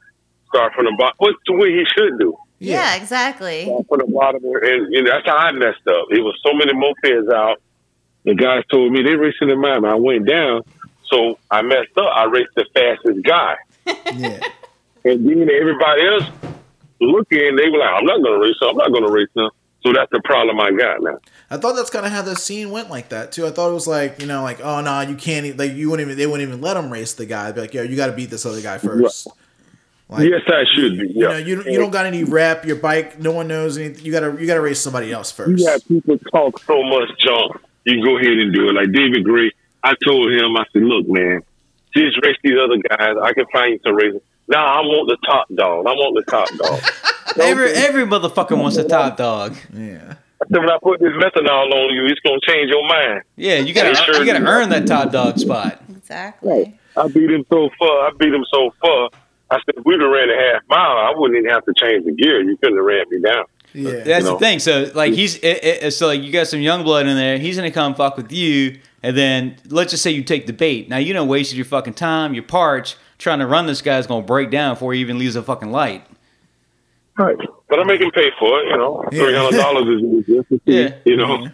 start 0.49 0.73
from 0.73 0.85
the 0.85 0.95
bottom. 0.97 1.15
What's 1.17 1.37
the 1.47 1.53
way 1.53 1.71
he 1.71 1.85
should 1.95 2.19
do? 2.19 2.35
yeah, 2.59 2.95
exactly. 2.95 3.65
Start 3.65 3.87
from 3.87 3.99
the 3.99 4.11
bottom, 4.13 4.43
and 4.43 4.93
you 4.93 5.03
know, 5.03 5.11
that's 5.11 5.25
how 5.27 5.37
I 5.37 5.51
messed 5.53 5.87
up. 5.87 6.07
It 6.11 6.19
was 6.21 6.37
so 6.45 6.53
many 6.53 6.73
mopeds 6.73 7.33
out. 7.33 7.61
The 8.25 8.35
guys 8.35 8.63
told 8.71 8.91
me 8.91 9.03
they 9.03 9.15
racing 9.15 9.49
in 9.49 9.61
mine. 9.61 9.85
I 9.85 9.95
went 9.95 10.27
down, 10.27 10.63
so 11.11 11.37
I 11.49 11.61
messed 11.61 11.97
up. 11.97 12.09
I 12.13 12.25
raced 12.25 12.55
the 12.55 12.65
fastest 12.73 13.23
guy. 13.23 13.55
Yeah, 14.17 14.39
And 15.03 15.27
then 15.27 15.47
everybody 15.49 16.01
else 16.07 16.23
looking, 16.99 17.55
they 17.55 17.69
were 17.69 17.77
like, 17.77 17.93
I'm 17.93 18.05
not 18.05 18.23
going 18.23 18.39
to 18.39 18.47
race 18.47 18.55
him. 18.59 18.69
I'm 18.69 18.77
not 18.77 18.91
going 18.91 19.05
to 19.05 19.11
race 19.11 19.29
him. 19.35 19.49
So 19.85 19.93
that's 19.93 20.09
the 20.11 20.21
problem 20.23 20.59
I 20.59 20.71
got 20.71 21.03
now. 21.03 21.19
I 21.51 21.57
thought 21.57 21.73
that's 21.73 21.91
kind 21.91 22.07
of 22.07 22.11
how 22.11 22.23
the 22.23 22.35
scene 22.35 22.71
went 22.71 22.89
like 22.89 23.09
that 23.09 23.31
too. 23.31 23.45
I 23.45 23.51
thought 23.51 23.69
it 23.69 23.73
was 23.73 23.85
like 23.85 24.19
you 24.19 24.25
know 24.25 24.41
like 24.41 24.59
oh 24.59 24.81
no 24.81 25.01
you 25.01 25.15
can't 25.15 25.55
like 25.59 25.73
you 25.73 25.91
wouldn't 25.91 26.07
even 26.07 26.17
they 26.17 26.25
wouldn't 26.25 26.49
even 26.49 26.59
let 26.59 26.75
him 26.75 26.91
race 26.91 27.13
the 27.13 27.27
guy. 27.27 27.51
They'd 27.51 27.55
be 27.55 27.61
like 27.61 27.73
yo 27.75 27.83
you 27.83 27.95
got 27.95 28.07
to 28.07 28.13
beat 28.13 28.31
this 28.31 28.47
other 28.47 28.61
guy 28.61 28.79
first. 28.79 29.27
Like, 30.09 30.27
yes, 30.27 30.41
I 30.47 30.63
should 30.75 30.99
be. 30.99 31.09
You 31.09 31.27
know 31.27 31.37
you 31.37 31.63
you 31.65 31.77
don't 31.77 31.91
got 31.91 32.07
any 32.07 32.23
rep. 32.23 32.65
Your 32.65 32.77
bike 32.77 33.19
no 33.19 33.31
one 33.31 33.47
knows 33.47 33.77
anything. 33.77 34.03
You 34.03 34.11
gotta 34.11 34.35
you 34.39 34.47
gotta 34.47 34.61
race 34.61 34.79
somebody 34.79 35.11
else 35.11 35.31
first. 35.31 35.63
got 35.63 35.87
people 35.87 36.17
talk 36.31 36.59
so 36.63 36.81
much 36.81 37.09
junk. 37.19 37.61
You 37.83 38.03
go 38.03 38.17
ahead 38.17 38.39
and 38.39 38.51
do 38.55 38.69
it. 38.69 38.73
Like 38.73 38.91
David 38.91 39.23
Gray, 39.23 39.51
I 39.83 39.93
told 40.03 40.31
him, 40.31 40.57
I 40.57 40.65
said, 40.73 40.81
look, 40.81 41.07
man, 41.07 41.43
just 41.95 42.17
race 42.25 42.37
these 42.43 42.57
other 42.59 42.77
guys. 42.89 43.17
I 43.21 43.33
can 43.33 43.45
find 43.53 43.73
you 43.73 43.79
some 43.83 43.95
races. 43.95 44.21
Now 44.47 44.65
I 44.65 44.81
want 44.81 45.09
the 45.09 45.17
top 45.27 45.47
dog. 45.53 45.85
I 45.85 45.91
want 45.91 46.25
the 46.25 46.31
top 46.31 46.49
dog. 46.57 46.81
Every 47.39 47.71
every 47.71 48.05
motherfucker 48.05 48.57
wants 48.59 48.77
a 48.77 48.87
top 48.87 49.17
dog. 49.17 49.55
Yeah. 49.73 50.15
I 50.41 50.47
said, 50.47 50.59
when 50.59 50.69
I 50.69 50.77
put 50.81 50.99
this 50.99 51.13
methanol 51.13 51.71
on 51.71 51.93
you, 51.93 52.05
it's 52.05 52.19
gonna 52.19 52.39
change 52.45 52.69
your 52.69 52.85
mind. 52.87 53.23
Yeah, 53.35 53.59
you 53.59 53.73
gotta 53.73 53.95
sure 53.95 54.17
you 54.19 54.25
gotta 54.25 54.39
do. 54.39 54.45
earn 54.45 54.69
that 54.69 54.85
top 54.85 55.11
dog 55.11 55.39
spot. 55.39 55.81
Exactly. 55.89 56.77
I 56.95 57.07
beat 57.07 57.31
him 57.31 57.45
so 57.49 57.69
far. 57.79 58.07
I 58.07 58.11
beat 58.17 58.33
him 58.33 58.45
so 58.53 58.73
far. 58.81 59.09
I 59.49 59.59
said, 59.65 59.83
we'd 59.85 60.01
have 60.01 60.09
ran 60.09 60.29
a 60.29 60.53
half 60.53 60.63
mile, 60.69 60.97
I 60.97 61.13
wouldn't 61.15 61.37
even 61.37 61.49
have 61.51 61.63
to 61.65 61.73
change 61.79 62.05
the 62.05 62.11
gear. 62.11 62.41
You 62.41 62.57
couldn't 62.57 62.77
have 62.77 62.85
ran 62.85 63.05
me 63.09 63.21
down. 63.21 63.45
Yeah. 63.73 64.03
That's 64.03 64.25
know? 64.25 64.33
the 64.33 64.39
thing. 64.39 64.59
So 64.59 64.91
like 64.93 65.13
he's 65.13 65.37
it, 65.37 65.63
it, 65.63 65.91
so 65.91 66.07
like 66.07 66.21
you 66.21 66.31
got 66.31 66.47
some 66.47 66.61
young 66.61 66.83
blood 66.83 67.07
in 67.07 67.15
there. 67.15 67.37
He's 67.37 67.57
gonna 67.57 67.71
come 67.71 67.95
fuck 67.95 68.17
with 68.17 68.31
you, 68.31 68.79
and 69.03 69.17
then 69.17 69.57
let's 69.67 69.91
just 69.91 70.03
say 70.03 70.11
you 70.11 70.23
take 70.23 70.47
the 70.47 70.53
bait. 70.53 70.89
Now 70.89 70.97
you 70.97 71.13
don't 71.13 71.27
wasted 71.27 71.57
your 71.57 71.65
fucking 71.65 71.93
time, 71.95 72.33
your 72.33 72.43
parts 72.43 72.95
trying 73.17 73.39
to 73.39 73.47
run 73.47 73.65
this 73.65 73.81
guy's 73.81 74.07
gonna 74.07 74.25
break 74.25 74.49
down 74.49 74.75
before 74.75 74.93
he 74.93 75.01
even 75.01 75.17
leaves 75.17 75.35
a 75.35 75.43
fucking 75.43 75.71
light. 75.71 76.05
Right. 77.17 77.37
But 77.69 77.79
I 77.79 77.83
make 77.83 78.01
him 78.01 78.11
pay 78.11 78.29
for 78.39 78.59
it. 78.59 78.67
You 78.69 78.77
know, 78.77 79.03
Yeah. 79.11 79.23
three 79.23 79.35
hundred 79.35 79.57
dollars 79.57 80.01
is 80.01 80.25
just 80.25 80.51
a 80.51 80.59
fee, 80.59 80.81
Yeah. 80.81 80.95
You 81.05 81.17
know. 81.17 81.47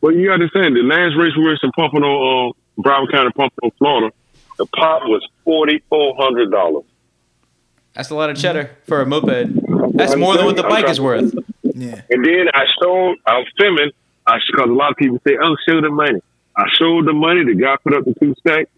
But 0.00 0.14
you 0.14 0.30
understand 0.32 0.76
the 0.76 0.82
last 0.82 1.16
race 1.16 1.32
we 1.36 1.44
raced 1.46 1.64
in 1.64 1.70
Pompano, 1.72 2.48
uh, 2.48 2.52
Broward 2.78 3.10
County, 3.10 3.30
Pompano, 3.36 3.72
Florida. 3.78 4.14
The 4.58 4.66
pot 4.66 5.02
was 5.08 5.26
forty 5.44 5.82
four 5.88 6.14
hundred 6.18 6.50
dollars. 6.50 6.84
That's 7.94 8.10
a 8.10 8.14
lot 8.14 8.30
of 8.30 8.36
cheddar 8.36 8.70
for 8.86 9.00
a 9.00 9.06
moped. 9.06 9.96
That's 9.96 10.14
more 10.16 10.36
than 10.36 10.46
what 10.46 10.56
the 10.56 10.62
bike 10.62 10.88
is 10.88 11.00
worth. 11.00 11.34
Yeah. 11.62 12.00
And 12.10 12.24
then 12.24 12.46
I 12.54 12.64
showed, 12.80 13.16
I 13.26 13.38
was 13.38 13.46
filming, 13.58 13.90
I 14.26 14.38
because 14.50 14.68
a 14.68 14.72
lot 14.72 14.90
of 14.90 14.96
people 14.96 15.20
say, 15.26 15.36
"Oh, 15.40 15.56
show 15.68 15.80
the 15.80 15.90
money." 15.90 16.20
I 16.56 16.64
showed 16.76 17.06
the 17.06 17.12
money. 17.12 17.44
The 17.44 17.54
guy 17.54 17.76
put 17.82 17.94
up 17.94 18.04
the 18.04 18.14
two 18.18 18.34
stacks, 18.40 18.70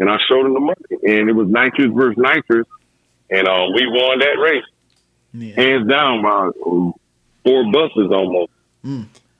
and 0.00 0.08
I 0.10 0.16
showed 0.26 0.46
him 0.46 0.54
the 0.54 0.60
money, 0.60 0.84
and 1.06 1.28
it 1.28 1.32
was 1.34 1.48
nitrous 1.48 1.90
versus 1.92 2.16
nitrous, 2.18 2.66
and 3.30 3.46
uh, 3.46 3.66
we 3.74 3.86
won 3.86 4.18
that 4.20 4.38
race 4.40 4.64
Yeah. 5.38 5.54
hands 5.54 5.88
down 5.88 6.22
by 6.22 6.50
um, 6.66 6.94
four 7.44 7.70
buses 7.72 8.10
almost. 8.12 8.50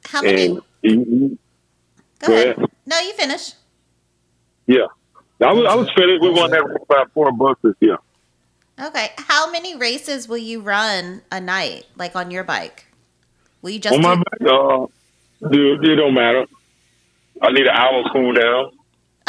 How 0.04 0.22
many? 0.22 0.46
And 0.46 0.62
he, 0.82 0.88
he- 0.90 1.38
Go 2.18 2.28
go 2.28 2.32
ahead. 2.34 2.56
ahead. 2.58 2.70
No, 2.86 2.98
you 3.00 3.12
finish. 3.14 3.52
yeah, 4.66 4.86
I 5.42 5.52
was 5.52 5.66
I 5.66 5.74
was 5.74 5.88
finished. 5.94 6.22
We 6.22 6.30
won 6.30 6.50
that 6.50 6.64
race 6.64 6.78
by 6.88 7.04
four 7.14 7.30
buses. 7.32 7.74
Yeah. 7.80 7.96
Okay. 8.80 9.10
How 9.18 9.50
many 9.50 9.76
races 9.76 10.26
will 10.28 10.38
you 10.38 10.60
run 10.60 11.22
a 11.30 11.40
night, 11.40 11.84
like 11.96 12.16
on 12.16 12.30
your 12.30 12.42
bike? 12.44 12.86
Will 13.62 13.70
you 13.70 13.78
just 13.78 13.94
On 13.94 14.02
my 14.02 14.14
bike, 14.16 14.50
uh, 14.50 14.86
dude, 15.50 15.84
it 15.84 15.96
don't 15.96 16.14
matter. 16.14 16.46
I 17.42 17.50
need 17.52 17.66
an 17.66 17.74
hour 17.76 18.04
cool 18.12 18.32
down. 18.32 18.70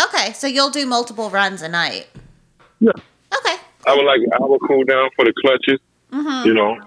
Okay, 0.06 0.32
so 0.34 0.48
you'll 0.48 0.70
do 0.70 0.86
multiple 0.86 1.30
runs 1.30 1.62
a 1.62 1.68
night. 1.70 2.08
Yeah. 2.80 2.92
Okay. 2.92 3.56
I 3.86 3.96
would 3.96 4.06
like 4.06 4.20
an 4.22 4.32
hour 4.42 4.58
cool 4.60 4.84
down 4.86 5.10
for 5.16 5.26
the 5.26 5.34
clutches. 5.42 5.80
Mm-hmm. 6.12 6.48
You 6.48 6.54
know, 6.54 6.78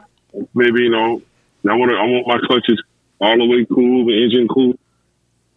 maybe 0.54 0.82
you 0.82 0.90
know, 0.90 1.22
I 1.68 1.76
want 1.76 1.90
to. 1.90 1.96
I 1.96 2.04
want 2.04 2.26
my 2.26 2.38
clutches 2.46 2.82
all 3.20 3.36
the 3.36 3.46
way 3.46 3.66
cool, 3.66 4.06
the 4.06 4.24
engine 4.24 4.48
cool, 4.48 4.78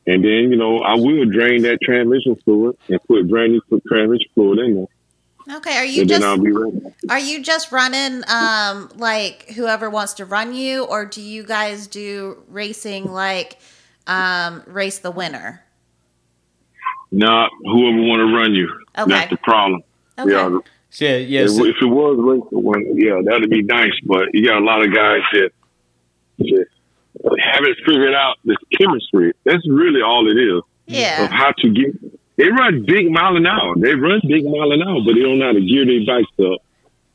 and 0.06 0.24
then 0.24 0.52
you 0.52 0.58
know 0.58 0.80
I 0.80 0.96
will 0.96 1.26
drain 1.26 1.62
that 1.64 1.80
transmission 1.82 2.36
fluid 2.44 2.78
and 2.90 3.00
put 3.08 3.28
brand 3.30 3.54
new 3.54 3.82
transmission 3.88 4.30
fluid 4.36 4.60
in 4.60 4.76
there, 4.76 5.58
Okay. 5.58 5.78
Are 5.78 5.86
you 5.86 6.02
and 6.02 6.10
just 6.10 6.44
be 6.44 6.52
ready. 6.52 6.82
are 7.10 7.20
you 7.20 7.42
just 7.42 7.72
running 7.72 8.24
um 8.28 8.90
like 8.96 9.50
whoever 9.50 9.90
wants 9.90 10.14
to 10.16 10.26
run 10.26 10.54
you, 10.54 10.84
or 10.86 11.06
do 11.06 11.22
you 11.22 11.44
guys 11.44 11.88
do 11.88 12.44
racing 12.48 13.12
like 13.12 13.60
um 14.08 14.64
race 14.68 15.00
the 15.00 15.12
winner? 15.12 15.64
Not 17.12 17.52
whoever 17.64 18.02
want 18.02 18.20
to 18.20 18.36
run 18.36 18.54
you. 18.54 18.70
Okay. 18.98 19.10
That's 19.12 19.30
the 19.30 19.38
problem. 19.38 19.84
Okay. 20.18 20.68
So, 20.94 21.06
yeah, 21.06 21.18
yeah. 21.18 21.42
if, 21.42 21.52
so- 21.52 21.66
if 21.66 21.76
it 21.82 21.86
was 21.86 22.18
race 22.20 22.48
the 22.52 22.60
one, 22.60 22.86
yeah, 22.96 23.20
that'd 23.26 23.50
be 23.50 23.64
nice. 23.64 23.94
But 24.06 24.30
you 24.34 24.48
got 24.48 24.62
a 24.62 24.66
lot 24.66 24.86
of 24.86 24.94
guys 24.94 25.22
that 25.34 25.50
just 26.40 26.70
haven't 27.40 27.78
figured 27.86 28.14
out 28.14 28.38
this 28.46 28.58
chemistry. 28.80 29.34
That's 29.44 29.68
really 29.68 30.02
all 30.02 30.30
it 30.30 30.40
is. 30.40 30.62
Yeah. 30.86 31.26
of 31.26 31.32
how 31.32 31.52
to 31.60 31.70
get. 31.70 31.96
They 32.36 32.48
run 32.48 32.84
big 32.86 33.10
mile 33.10 33.36
an 33.38 33.48
hour. 33.48 33.76
They 33.78 33.96
run 33.96 34.22
big 34.28 34.44
mile 34.46 34.72
an 34.72 34.84
hour, 34.84 35.00
but 35.06 35.14
they 35.16 35.22
don't 35.22 35.40
know 35.40 35.48
how 35.48 35.54
to 35.54 35.62
gear 35.62 35.86
their 35.86 36.06
bikes 36.06 36.32
up 36.40 36.62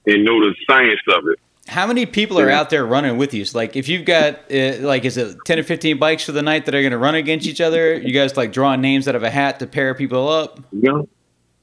and 0.06 0.24
know 0.24 0.40
the 0.40 0.54
science 0.66 1.00
of 1.08 1.28
it. 1.28 1.38
How 1.68 1.86
many 1.86 2.06
people 2.06 2.40
are 2.40 2.48
out 2.48 2.70
there 2.70 2.86
running 2.86 3.18
with 3.18 3.34
you? 3.34 3.44
So, 3.44 3.58
like, 3.58 3.76
if 3.76 3.88
you've 3.88 4.06
got 4.06 4.50
uh, 4.50 4.78
like, 4.80 5.04
is 5.04 5.18
it 5.18 5.36
ten 5.44 5.58
or 5.58 5.62
fifteen 5.62 5.98
bikes 5.98 6.24
for 6.24 6.32
the 6.32 6.40
night 6.40 6.64
that 6.64 6.74
are 6.74 6.80
going 6.80 6.92
to 6.92 6.98
run 6.98 7.14
against 7.14 7.46
each 7.46 7.60
other? 7.60 7.94
You 7.94 8.12
guys 8.12 8.36
like 8.36 8.52
drawing 8.52 8.80
names 8.80 9.06
out 9.06 9.14
of 9.14 9.22
a 9.22 9.28
hat 9.30 9.58
to 9.58 9.66
pair 9.66 9.94
people 9.94 10.28
up? 10.28 10.60
You 10.72 10.80
know? 10.92 11.08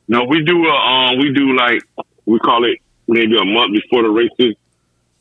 No, 0.08 0.24
we 0.26 0.44
do. 0.44 0.66
A, 0.66 0.72
um, 0.74 1.20
we 1.20 1.34
do 1.34 1.56
like 1.56 1.82
we 2.26 2.40
call 2.40 2.64
it 2.66 2.80
maybe 3.08 3.38
a 3.38 3.46
month 3.46 3.74
before 3.74 4.04
the 4.04 4.10
races. 4.10 4.56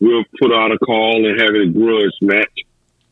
We'll 0.00 0.24
put 0.40 0.52
out 0.52 0.72
a 0.72 0.78
call 0.78 1.24
and 1.26 1.40
have 1.40 1.54
a 1.54 1.66
grudge 1.66 2.12
match. 2.20 2.50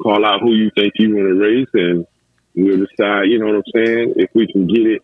Call 0.03 0.25
out 0.27 0.41
who 0.41 0.53
you 0.53 0.71
think 0.75 0.93
you 0.97 1.15
want 1.15 1.29
to 1.29 1.35
race, 1.35 1.69
and 1.75 2.07
we'll 2.55 2.79
decide. 2.87 3.25
You 3.29 3.39
know 3.39 3.47
what 3.47 3.57
I'm 3.57 3.63
saying? 3.75 4.15
If 4.17 4.31
we 4.35 4.47
can 4.53 4.67
get 4.67 4.87
it 4.87 5.03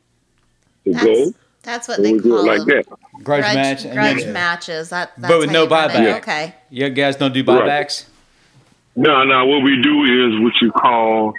to 0.85 0.93
That's, 0.93 1.05
go, 1.05 1.33
that's 1.63 1.89
what 1.89 2.03
they 2.03 2.13
we 2.15 2.19
do 2.19 2.31
call 2.31 2.41
it 2.41 2.47
like 2.47 2.59
them. 2.59 2.69
that. 2.69 2.87
Grudge, 3.25 3.43
Grudge, 3.43 3.55
match, 3.55 3.85
and 3.85 3.95
grudge 3.95 4.25
then- 4.25 4.33
matches. 4.33 4.89
That, 4.91 5.13
that's 5.17 5.33
But 5.33 5.39
with 5.41 5.51
no 5.53 5.65
you 5.65 5.69
run 5.71 5.91
it. 5.91 5.95
buyback. 5.95 6.17
Okay. 6.19 6.55
you 6.71 6.89
guys 6.91 7.17
don't 7.17 7.33
do 7.33 7.43
Right. 7.45 7.63
buybacks. 7.65 8.07
No, 8.97 9.25
no. 9.25 9.47
What 9.47 9.63
we 9.63 9.81
do 9.81 10.05
is 10.05 10.41
what 10.43 10.53
you 10.61 10.73
call 10.73 11.33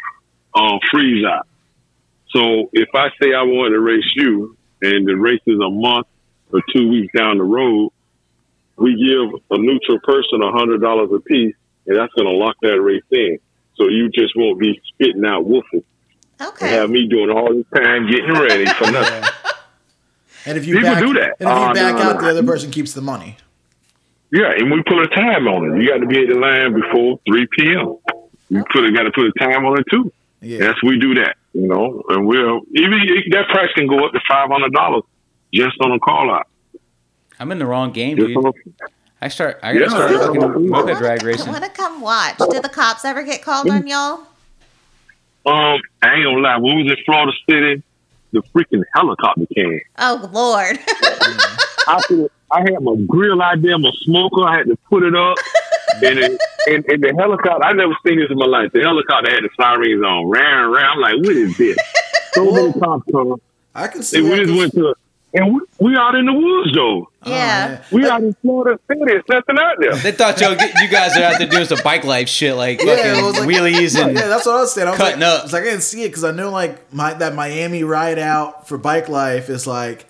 um, 0.55 0.79
freeze 0.89 1.25
out. 1.25 1.45
So 2.29 2.69
if 2.73 2.87
I 2.95 3.09
say 3.21 3.33
I 3.33 3.43
want 3.43 3.73
to 3.73 3.79
race 3.79 4.09
you, 4.15 4.55
and 4.81 5.07
the 5.07 5.15
race 5.15 5.41
is 5.47 5.59
a 5.59 5.69
month 5.69 6.07
or 6.51 6.61
two 6.73 6.89
weeks 6.89 7.11
down 7.15 7.37
the 7.37 7.43
road, 7.43 7.91
we 8.77 8.95
give 8.95 9.41
a 9.51 9.57
neutral 9.61 9.99
person 10.03 10.41
a 10.41 10.51
hundred 10.51 10.81
dollars 10.81 11.09
a 11.13 11.19
piece, 11.19 11.55
and 11.85 11.97
that's 11.97 12.13
going 12.13 12.27
to 12.27 12.33
lock 12.33 12.55
that 12.61 12.81
race 12.81 13.03
in. 13.11 13.37
So 13.75 13.87
you 13.87 14.09
just 14.09 14.33
won't 14.35 14.59
be 14.59 14.79
spitting 14.93 15.25
out 15.25 15.45
woofing 15.45 15.83
and 16.39 16.49
Okay. 16.49 16.67
have 16.69 16.89
me 16.89 17.07
doing 17.07 17.29
all 17.29 17.53
this 17.53 17.65
time 17.75 18.09
getting 18.09 18.31
ready 18.33 18.65
for 18.65 18.89
nothing. 18.91 19.23
And 20.45 20.57
if 20.57 20.65
you 20.65 20.75
People 20.75 20.91
back, 20.91 21.03
do 21.05 21.13
that. 21.13 21.35
and 21.39 21.49
if 21.49 21.55
you 21.55 21.69
Oh, 21.69 21.73
back 21.73 21.95
no, 21.95 22.01
out, 22.01 22.15
no. 22.15 22.21
the 22.21 22.29
other 22.29 22.43
person 22.43 22.71
keeps 22.71 22.93
the 22.93 23.01
money. 23.01 23.37
Yeah, 24.31 24.51
and 24.55 24.71
we 24.71 24.81
put 24.83 25.01
a 25.01 25.07
time 25.07 25.47
on 25.47 25.71
it. 25.77 25.81
You 25.83 25.89
got 25.89 25.97
to 25.97 26.05
be 26.05 26.19
at 26.21 26.27
the 26.29 26.35
line 26.35 26.73
before 26.73 27.19
three 27.27 27.47
p.m. 27.57 27.97
You 28.49 28.63
put 28.71 28.93
got 28.95 29.03
to 29.03 29.11
put 29.11 29.25
a 29.25 29.31
time 29.39 29.65
on 29.65 29.79
it 29.79 29.85
too. 29.91 30.11
Yeah. 30.41 30.59
Yes, 30.59 30.75
we 30.83 30.97
do 30.99 31.15
that. 31.15 31.35
You 31.53 31.67
know, 31.67 32.03
and 32.09 32.27
we'll 32.27 32.61
even 32.75 32.99
that 33.31 33.47
price 33.49 33.69
can 33.75 33.87
go 33.87 34.05
up 34.05 34.11
to 34.13 34.19
five 34.29 34.49
hundred 34.49 34.71
dollars 34.73 35.03
just 35.53 35.75
on 35.83 35.91
a 35.91 35.99
call 35.99 36.31
out. 36.31 36.47
I'm 37.39 37.51
in 37.51 37.57
the 37.59 37.65
wrong 37.65 37.91
game, 37.91 38.17
Just 38.17 38.27
dude. 38.27 38.37
on 38.37 38.45
a, 38.47 38.51
I 39.21 39.27
start. 39.29 39.59
I 39.63 39.73
gotta 39.73 39.85
Yeah. 39.85 39.89
start 39.89 40.11
fucking 40.21 40.43
I 40.43 40.47
moped 40.47 40.97
drag 40.97 41.23
wanna, 41.23 41.41
I 41.43 41.49
want 41.51 41.63
to 41.63 41.69
come 41.71 42.01
watch. 42.01 42.37
Did 42.37 42.63
the 42.63 42.69
cops 42.69 43.03
ever 43.03 43.23
get 43.23 43.41
called 43.41 43.69
on 43.69 43.87
y'all? 43.87 44.19
um, 45.45 45.79
I 46.01 46.13
ain't 46.15 46.23
gonna 46.25 46.37
lie. 46.39 46.57
When 46.57 46.75
we 46.77 46.83
was 46.83 46.91
in 46.91 47.03
Florida 47.05 47.31
City, 47.49 47.83
the 48.31 48.43
freaking 48.55 48.83
helicopter 48.93 49.45
came. 49.55 49.79
Oh 49.97 50.29
Lord. 50.31 50.77
I 51.87 52.01
I 52.51 52.59
had 52.61 52.81
my 52.81 52.95
grill 53.07 53.41
out 53.41 53.61
there, 53.61 53.77
my 53.79 53.91
smoker. 54.03 54.43
I 54.43 54.57
had 54.57 54.67
to 54.67 54.77
put 54.89 55.03
it 55.03 55.15
up, 55.15 55.37
and 56.03 56.19
it, 56.19 56.41
and, 56.67 56.85
and 56.85 57.03
the 57.03 57.13
helicopter. 57.17 57.63
I 57.63 57.73
never 57.73 57.93
seen 58.05 58.19
this 58.19 58.29
in 58.29 58.37
my 58.37 58.45
life. 58.45 58.71
The 58.73 58.81
helicopter 58.81 59.31
had 59.31 59.43
the 59.43 59.49
sirens 59.59 60.03
on, 60.03 60.29
round, 60.29 60.65
and 60.65 60.73
round. 60.73 60.85
I'm 60.85 60.99
like, 61.01 61.25
what 61.25 61.35
is 61.35 61.57
this? 61.57 61.77
So 62.33 62.51
many 62.51 62.73
cops 62.73 63.11
come. 63.11 63.41
I 63.75 63.87
can 63.87 64.03
see. 64.03 64.19
And 64.19 64.29
we 64.29 64.35
just 64.45 64.53
went 64.57 64.73
to, 64.73 64.93
and 65.33 65.53
we, 65.55 65.61
we 65.79 65.95
out 65.97 66.15
in 66.15 66.25
the 66.25 66.33
woods 66.33 66.73
though. 66.75 67.09
Oh, 67.23 67.29
yeah. 67.29 67.83
We 67.91 68.07
out 68.09 68.21
in 68.23 68.33
Florida 68.35 68.79
City. 68.87 69.01
There's 69.05 69.23
nothing 69.29 69.57
out 69.59 69.75
there. 69.79 69.95
They 69.95 70.11
thought 70.11 70.39
yo, 70.41 70.51
you 70.51 70.87
guys 70.89 71.15
are 71.17 71.23
out 71.23 71.37
there 71.37 71.47
doing 71.47 71.65
some 71.65 71.79
bike 71.83 72.03
life 72.03 72.29
shit, 72.29 72.55
like 72.55 72.81
Yeah, 72.83 72.95
fucking 73.21 73.23
like- 73.45 73.49
wheelies 73.49 74.01
and 74.01 74.15
Yeah, 74.17 74.27
that's 74.27 74.45
what 74.45 74.55
I 74.55 74.59
was 74.61 74.73
saying. 74.73 74.87
I 74.87 74.91
was 74.91 74.97
Cutting 74.99 75.19
like, 75.19 75.29
up. 75.29 75.39
I 75.41 75.43
was 75.43 75.53
like, 75.53 75.61
I 75.63 75.65
didn't 75.65 75.83
see 75.83 76.03
it 76.03 76.07
because 76.09 76.23
I 76.23 76.31
know 76.31 76.49
like 76.49 76.91
my 76.93 77.13
that 77.15 77.35
Miami 77.35 77.83
ride 77.83 78.17
out 78.19 78.67
for 78.67 78.77
bike 78.77 79.07
life 79.09 79.49
is 79.49 79.67
like 79.67 80.05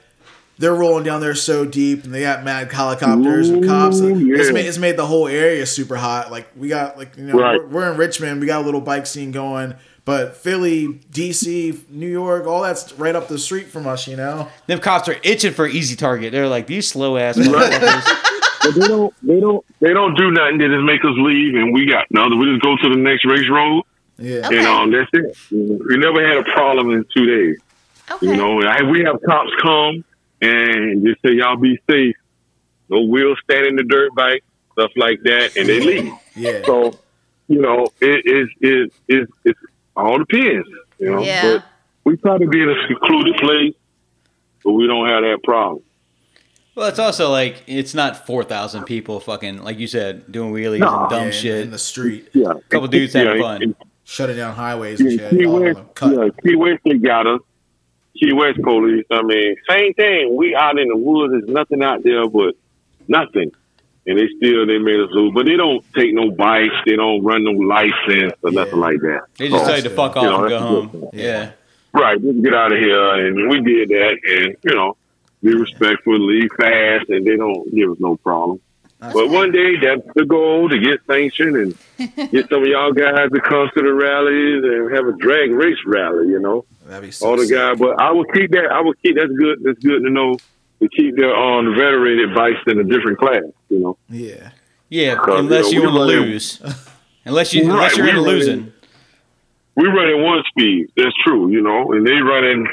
they're 0.59 0.75
rolling 0.75 1.03
down 1.05 1.21
there 1.21 1.33
so 1.33 1.65
deep 1.65 2.03
and 2.03 2.13
they 2.13 2.21
got 2.21 2.43
mad 2.43 2.71
helicopters 2.71 3.49
and 3.49 3.65
cops. 3.65 3.99
Ooh, 4.01 4.33
It's, 4.33 4.51
made, 4.51 4.65
it's 4.65 4.77
made 4.77 4.97
the 4.97 5.05
whole 5.07 5.27
area 5.27 5.65
super 5.65 5.95
hot. 5.95 6.31
Like 6.31 6.47
we 6.55 6.67
got 6.67 6.97
like 6.97 7.17
you 7.17 7.23
know 7.23 7.33
Right. 7.39 7.59
we're, 7.59 7.67
we're 7.67 7.91
in 7.91 7.97
Richmond, 7.97 8.41
we 8.41 8.45
got 8.47 8.61
a 8.61 8.65
little 8.65 8.81
bike 8.81 9.07
scene 9.07 9.31
going, 9.31 9.73
but 10.05 10.35
Philly, 10.35 10.99
DC, 11.11 11.89
New 11.89 12.07
York, 12.09 12.45
all 12.45 12.61
that's 12.61 12.91
right 12.93 13.15
up 13.15 13.27
the 13.29 13.39
street 13.39 13.67
from 13.67 13.87
us. 13.87 14.07
You 14.07 14.17
know. 14.17 14.47
them 14.67 14.79
cops 14.79 15.07
are 15.09 15.15
itching 15.23 15.53
for 15.53 15.65
easy 15.67 15.95
target. 15.95 16.31
They're 16.31 16.47
like 16.47 16.67
these 16.67 16.87
slow 16.87 17.17
ass 17.17 17.37
motherfuckers. 17.37 18.25
But 18.61 18.75
they 18.75 18.87
don't, 18.89 19.13
they 19.23 19.39
don't, 19.39 19.65
they 19.79 19.93
don't 19.93 20.15
do 20.15 20.31
nothing. 20.31 20.57
They 20.57 20.67
just 20.67 20.83
make 20.83 20.99
us 21.05 21.15
leave, 21.15 21.55
and 21.55 21.73
we 21.73 21.85
got 21.85 22.05
no. 22.11 22.27
We 22.35 22.51
just 22.51 22.61
go 22.61 22.75
to 22.75 22.89
the 22.89 22.97
next 22.97 23.23
race 23.25 23.47
road, 23.49 23.83
Yeah. 24.17 24.45
Okay. 24.47 24.57
and 24.57 24.67
um, 24.67 24.91
that's 24.91 25.09
it. 25.13 25.37
We 25.49 25.95
never 25.95 26.27
had 26.27 26.37
a 26.37 26.43
problem 26.43 26.91
in 26.91 27.05
two 27.15 27.25
days. 27.25 27.57
Okay. 28.11 28.27
You 28.27 28.35
know, 28.35 28.61
I, 28.61 28.83
we 28.83 29.01
have 29.05 29.15
cops 29.25 29.49
come 29.61 30.03
and 30.41 31.05
just 31.05 31.21
say, 31.21 31.33
"Y'all 31.33 31.57
be 31.57 31.77
safe." 31.89 32.15
No 32.89 33.01
wheels 33.01 33.37
stand 33.43 33.67
in 33.67 33.75
the 33.75 33.83
dirt 33.83 34.13
bike, 34.15 34.43
stuff 34.73 34.91
like 34.95 35.21
that, 35.23 35.55
and 35.57 35.67
they 35.69 35.79
leave. 35.79 36.11
Yeah. 36.35 36.61
So, 36.65 36.93
you 37.47 37.61
know, 37.61 37.87
it 38.01 38.25
is 38.25 38.47
it 38.61 38.91
is 39.07 39.27
it 39.45 39.55
all 39.95 40.17
depends. 40.19 40.67
You 40.99 41.11
know, 41.11 41.21
Yeah. 41.23 41.41
but 41.57 41.65
we 42.05 42.17
try 42.17 42.37
to 42.37 42.47
be 42.47 42.61
in 42.61 42.69
a 42.69 42.87
secluded 42.87 43.35
place, 43.37 43.73
but 44.63 44.71
we 44.73 44.87
don't 44.87 45.07
have 45.07 45.21
that 45.23 45.39
problem. 45.43 45.83
Well, 46.75 46.87
it's 46.87 46.99
also 46.99 47.29
like 47.29 47.61
it's 47.67 47.93
not 47.93 48.25
four 48.25 48.43
thousand 48.43 48.85
people 48.85 49.19
fucking 49.19 49.63
like 49.63 49.77
you 49.79 49.87
said 49.87 50.31
doing 50.31 50.53
wheelies 50.53 50.79
No. 50.79 51.01
and 51.01 51.09
dumb 51.09 51.25
Yeah, 51.25 51.31
shit. 51.31 51.61
in 51.61 51.71
the 51.71 51.77
street, 51.77 52.29
Yeah, 52.33 52.53
Couple 52.69 52.87
dudes 52.87 53.13
having 53.13 53.41
fun. 53.41 53.61
and- 53.63 53.75
shutting 54.05 54.37
down 54.37 54.55
highways 54.55 54.99
and 55.01 55.11
Yeah, 55.11 55.29
shit. 55.29 55.39
Key 55.39 55.45
all 55.45 55.57
of 55.57 55.61
West, 55.61 55.75
them 55.77 55.85
cut. 55.93 56.13
yeah, 56.13 56.29
Key 56.43 56.55
West, 56.55 56.79
they 56.85 56.97
got 56.97 57.27
us. 57.27 57.41
Key 58.19 58.33
West 58.33 58.61
police. 58.61 59.05
I 59.11 59.21
mean, 59.21 59.55
same 59.69 59.93
thing. 59.93 60.35
We 60.35 60.55
out 60.55 60.77
in 60.77 60.87
the 60.89 60.97
woods. 60.97 61.31
There's 61.33 61.47
nothing 61.49 61.81
out 61.83 62.03
there 62.03 62.27
but 62.27 62.55
nothing, 63.07 63.51
and 64.05 64.17
they 64.19 64.27
still 64.37 64.65
they 64.65 64.77
made 64.77 64.99
us 64.99 65.09
lose. 65.11 65.31
But 65.33 65.45
they 65.45 65.55
don't 65.55 65.83
take 65.93 66.13
no 66.13 66.31
bikes. 66.31 66.73
They 66.85 66.95
don't 66.95 67.23
run 67.23 67.43
no 67.43 67.51
license 67.51 68.33
or 68.43 68.51
Yeah. 68.51 68.63
nothing 68.63 68.79
like 68.79 68.99
that. 69.01 69.21
They 69.37 69.49
just 69.49 69.63
So, 69.63 69.67
tell 69.69 69.77
you 69.77 69.83
to 69.83 69.89
fuck 69.91 70.17
off 70.17 70.23
you 70.23 70.29
know, 70.29 70.41
and 70.43 70.49
go 70.49 70.59
home. 70.59 71.09
Yeah. 71.13 71.51
Right, 71.91 72.21
just 72.21 72.43
get 72.43 72.53
out 72.53 72.71
of 72.71 72.77
here, 72.77 73.25
and 73.25 73.49
we 73.49 73.61
did 73.61 73.89
that, 73.89 74.17
and 74.23 74.55
you 74.63 74.75
know, 74.75 74.95
be 75.41 75.55
respectful, 75.55 76.19
leave 76.19 76.49
fast, 76.55 77.09
and 77.09 77.25
they 77.25 77.35
don't 77.35 77.73
give 77.73 77.89
us 77.91 77.97
no 77.99 78.15
problem. 78.17 78.59
That's 78.99 79.13
But 79.13 79.27
cool. 79.27 79.33
one 79.33 79.51
day, 79.51 79.77
that's 79.81 80.01
the 80.15 80.25
goal 80.25 80.67
to 80.69 80.77
get 80.77 80.99
sanctioned 81.07 81.55
and 81.55 81.77
get 82.31 82.49
some 82.49 82.63
of 82.63 82.67
y'all 82.67 82.91
guys 82.91 83.29
to 83.31 83.39
come 83.41 83.69
to 83.73 83.81
the 83.81 83.93
rallies 83.93 84.61
and 84.63 84.93
have 84.95 85.07
a 85.07 85.17
drag 85.17 85.51
race 85.51 85.77
rally. 85.85 86.27
You 86.27 86.39
know, 86.39 86.65
That'd 86.85 87.03
be 87.03 87.11
so 87.11 87.27
all 87.29 87.37
the 87.37 87.45
sick. 87.45 87.55
guys. 87.55 87.77
But 87.79 87.99
I 88.01 88.11
will 88.11 88.25
keep 88.25 88.51
that. 88.51 88.65
I 88.71 88.81
will 88.81 88.93
keep. 88.95 89.15
That's 89.15 89.31
good. 89.31 89.59
That's 89.63 89.79
good 89.79 90.03
to 90.03 90.09
know 90.09 90.37
to 90.81 90.89
keep 90.89 91.15
their 91.15 91.33
on 91.35 91.65
the 91.65 91.71
veteran 91.71 92.19
advice 92.19 92.57
in 92.67 92.79
a 92.79 92.83
different 92.83 93.19
class. 93.19 93.43
You 93.69 93.79
know. 93.79 93.97
Yeah. 94.09 94.51
Yeah, 94.89 95.15
Because, 95.15 95.39
unless 95.41 95.71
you 95.71 95.81
you 95.81 95.85
want 95.87 95.95
to 95.95 96.01
lose. 96.19 96.61
Unless 97.23 97.53
you 97.53 97.61
Right, 97.63 97.71
unless 97.71 97.95
you're 97.95 98.05
we 98.05 98.09
into 98.09 98.21
running- 98.23 98.35
losing. 98.39 98.73
We 99.75 99.87
running 99.87 100.23
one 100.23 100.43
speed. 100.49 100.87
That's 100.97 101.15
true. 101.23 101.49
You 101.51 101.61
know, 101.61 101.93
and 101.93 102.05
they 102.05 102.13
run 102.13 102.25
running 102.43 102.67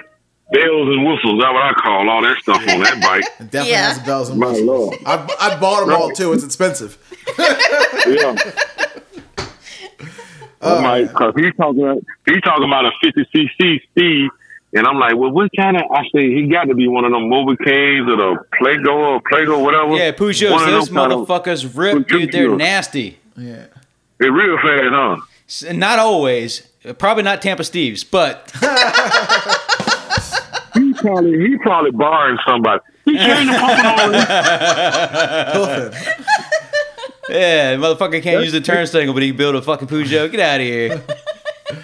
bells 0.53 0.89
and 0.89 1.07
whistles. 1.07 1.41
That's 1.43 1.53
what 1.53 1.63
I 1.63 1.73
call 1.75 2.09
all 2.09 2.23
that 2.23 2.39
stuff 2.41 2.61
on 2.69 2.81
that 2.81 3.01
bike. 3.03 3.25
It 3.41 3.51
definitely 3.51 3.71
Yeah. 3.71 3.89
has 3.93 3.99
bells 4.01 4.29
and 4.31 4.39
My 4.41 4.47
whistles. 4.49 4.67
lord. 4.67 4.97
I, 5.07 5.37
I 5.41 5.61
bought 5.61 5.87
them 5.87 5.95
all 5.95 6.11
too. 6.13 6.33
It's 6.33 6.45
expensive. 6.45 6.99
Yeah. 8.09 8.37
Uh, 9.39 10.77
oh, 10.79 10.81
my, 10.81 11.05
cause 11.07 11.35
he's 11.37 11.53
talking, 11.57 11.83
about, 11.83 12.03
he's 12.25 12.41
talking 12.43 12.65
about 12.65 12.87
a 12.87 12.91
50 13.03 13.25
cc 13.35 13.83
speed, 13.91 14.31
and 14.73 14.87
I'm 14.87 14.99
like, 14.99 15.17
well, 15.17 15.31
what 15.31 15.51
kind 15.57 15.77
of? 15.77 15.83
I 15.91 16.03
say 16.15 16.33
he 16.33 16.47
got 16.49 16.65
to 16.65 16.75
be 16.75 16.89
one 16.89 17.05
of 17.05 17.11
them 17.13 17.23
motorcades 17.29 18.09
or 18.09 18.17
the 18.17 18.45
Playgo 18.61 18.95
or 18.95 19.21
Playgo, 19.23 19.63
whatever. 19.63 19.97
Yeah, 19.97 20.13
Peugeots, 20.13 20.51
One 20.53 20.71
those 20.71 20.87
them 20.87 20.97
kind 20.97 21.13
of- 21.13 21.27
motherfuckers 21.29 21.77
rip, 21.77 22.09
dude. 22.09 22.33
They're 22.33 22.57
nasty. 22.57 23.19
Yeah. 23.37 23.67
They're 24.19 24.33
real 24.33 24.57
fast, 24.59 24.85
huh? 25.69 25.73
Not 25.75 25.99
always. 25.99 26.63
Probably 26.99 27.23
not 27.25 27.43
Tampa 27.43 27.65
Steve's, 27.65 28.03
but 28.05 28.51
He 28.55 28.59
probably 31.07 31.49
he 31.49 31.57
probably 31.59 31.91
borrowing 31.93 32.39
somebody. 32.47 32.81
He 33.05 33.13
changed 33.17 33.53
the 33.53 33.59
pumping 33.59 33.87
on. 33.87 34.13
Yeah, 37.29 37.75
motherfucker 37.75 38.23
can't 38.23 38.45
use 38.45 38.53
the 38.53 38.61
turnstile, 38.61 39.13
but 39.13 39.21
he 39.21 39.31
can 39.31 39.37
build 39.37 39.57
a 39.57 39.63
fucking 39.63 39.89
Peugeot. 39.89 40.31
Get 40.31 40.39
out 40.39 40.61
of 40.61 40.67
here. 40.67 41.03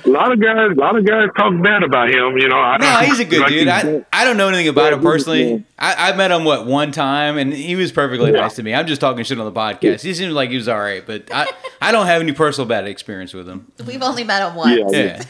A 0.05 0.09
lot 0.09 0.31
of 0.31 0.41
guys, 0.41 0.71
a 0.71 0.75
lot 0.81 0.97
of 0.97 1.05
guys 1.05 1.31
talk 1.37 1.53
bad 1.61 1.83
about 1.83 2.11
him. 2.11 2.39
You 2.39 2.49
know, 2.49 2.61
I 2.61 2.77
No, 2.77 2.85
don't- 2.87 3.05
he's 3.07 3.19
a 3.19 3.25
good 3.25 3.41
like 3.41 3.49
dude. 3.49 3.67
I, 3.67 4.05
I 4.13 4.23
don't 4.23 4.37
know 4.37 4.47
anything 4.47 4.69
about 4.69 4.93
Yeah, 4.93 4.99
him 4.99 5.03
personally. 5.03 5.45
good- 5.57 5.65
I, 5.81 6.13
I 6.13 6.17
met 6.17 6.31
him 6.31 6.45
what 6.45 6.65
one 6.67 6.93
time, 6.93 7.39
and 7.39 7.53
he 7.53 7.75
was 7.75 7.91
perfectly 7.91 8.31
Yeah. 8.31 8.43
nice 8.43 8.55
to 8.55 8.63
me. 8.63 8.73
I'm 8.73 8.87
just 8.87 9.01
talking 9.01 9.25
shit 9.25 9.41
on 9.41 9.45
the 9.45 9.51
podcast. 9.61 10.03
He 10.03 10.15
seems 10.15 10.33
like 10.33 10.51
he 10.51 10.57
was 10.57 10.69
all 10.69 10.79
right, 10.79 11.05
but 11.05 11.25
I 11.35 11.49
I 11.81 11.91
don't 11.91 12.07
have 12.07 12.23
any 12.23 12.31
personal 12.31 12.69
bad 12.69 12.87
experience 12.87 13.35
with 13.35 13.49
him. 13.49 13.73
We've 13.85 14.01
only 14.03 14.23
met 14.23 14.47
him 14.49 14.55
once. 14.55 14.79
Yeah. 14.79 14.87
Yeah, 14.97 15.23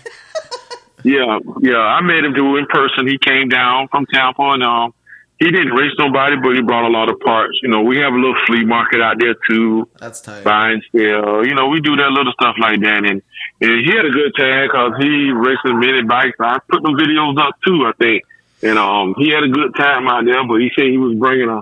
Yeah, 1.05 1.39
yeah. 1.61 1.79
I 1.79 2.01
met 2.01 2.25
him 2.25 2.33
do 2.35 2.57
in 2.57 2.67
person. 2.67 3.07
He 3.07 3.19
came 3.19 3.49
down 3.49 3.89
from 3.89 4.07
Tampa 4.07 4.43
and 4.43 4.63
um, 4.63 4.95
he 5.39 5.51
didn't 5.51 5.73
race 5.73 5.93
nobody, 5.99 6.37
but 6.37 6.55
he 6.55 6.63
brought 6.63 6.87
a 6.87 6.93
lot 6.93 7.11
of 7.11 7.19
parts. 7.19 7.59
You 7.63 7.69
know, 7.69 7.81
we 7.83 7.97
have 7.99 8.13
a 8.13 8.17
little 8.17 8.37
flea 8.47 8.65
market 8.65 9.01
out 9.01 9.17
there 9.19 9.35
too, 9.49 9.89
That's 9.99 10.21
tight. 10.21 10.45
buy 10.45 10.71
and 10.71 10.83
sell. 10.93 11.45
You 11.45 11.55
know, 11.55 11.67
we 11.69 11.81
do 11.81 11.97
that 11.97 12.11
little 12.11 12.33
stuff 12.35 12.55
like 12.61 12.81
that, 12.81 12.99
and 13.05 13.21
and 13.61 13.87
he 13.87 13.91
had 13.97 14.05
a 14.07 14.11
good 14.11 14.33
time 14.37 14.69
because 14.69 14.93
he 15.01 15.31
racing 15.33 15.81
many 15.81 16.03
bikes. 16.03 16.37
I 16.39 16.59
put 16.69 16.83
them 16.83 16.95
videos 16.95 17.39
up 17.41 17.55
too, 17.67 17.85
I 17.87 17.93
think, 17.99 18.23
and 18.63 18.79
um, 18.79 19.15
he 19.19 19.31
had 19.31 19.43
a 19.43 19.49
good 19.49 19.75
time 19.75 20.07
out 20.07 20.25
there. 20.25 20.47
But 20.47 20.61
he 20.61 20.71
said 20.77 20.85
he 20.87 20.99
was 20.99 21.17
bringing 21.19 21.49
a, 21.49 21.61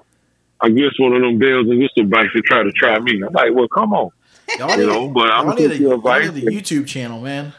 I 0.61 0.69
guess 0.69 0.93
one 0.99 1.15
of 1.15 1.23
them 1.23 1.39
bells 1.39 1.67
and 1.69 1.79
whistle 1.79 2.05
bikes 2.05 2.35
to 2.35 2.43
try 2.43 2.63
to 2.63 2.73
try 2.73 2.99
me. 2.99 3.23
I'm 3.23 3.33
like, 3.33 3.55
well, 3.55 3.69
come 3.69 3.95
on, 3.95 4.11
Y'all 4.59 4.71
you 4.73 4.77
need, 4.79 4.87
know. 4.93 5.09
But 5.09 5.31
I'm 5.31 5.57
need, 5.57 5.71
a, 5.71 5.79
you 5.79 5.93
a 5.93 5.97
y'all 5.97 6.33
need 6.35 6.45
a 6.49 6.51
YouTube 6.51 6.87
channel, 6.87 7.21
man. 7.23 7.55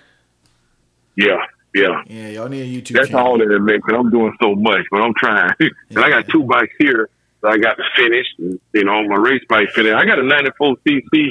Yeah, 1.16 1.38
yeah. 1.74 2.04
Yeah, 2.08 2.28
y'all 2.30 2.50
need 2.50 2.62
a 2.62 2.82
YouTube 2.82 2.96
That's 2.96 3.10
channel. 3.10 3.26
all 3.28 3.38
that 3.38 3.52
it 3.52 3.60
makes. 3.60 3.88
I'm 3.92 4.10
doing 4.10 4.36
so 4.42 4.56
much, 4.56 4.86
but 4.92 5.02
I'm 5.02 5.14
trying. 5.16 5.52
and 5.60 6.00
I 6.00 6.10
got 6.10 6.28
two 6.30 6.44
bikes 6.44 6.74
here 6.80 7.10
that 7.42 7.50
I 7.52 7.58
got 7.58 7.78
finished. 7.96 8.38
And, 8.40 8.60
you 8.74 8.84
know, 8.84 9.08
my 9.08 9.16
race 9.18 9.44
bike 9.50 9.70
finished. 9.72 9.96
I 9.96 10.06
got 10.06 10.20
a 10.20 10.24
94 10.24 10.76
cc 10.88 11.30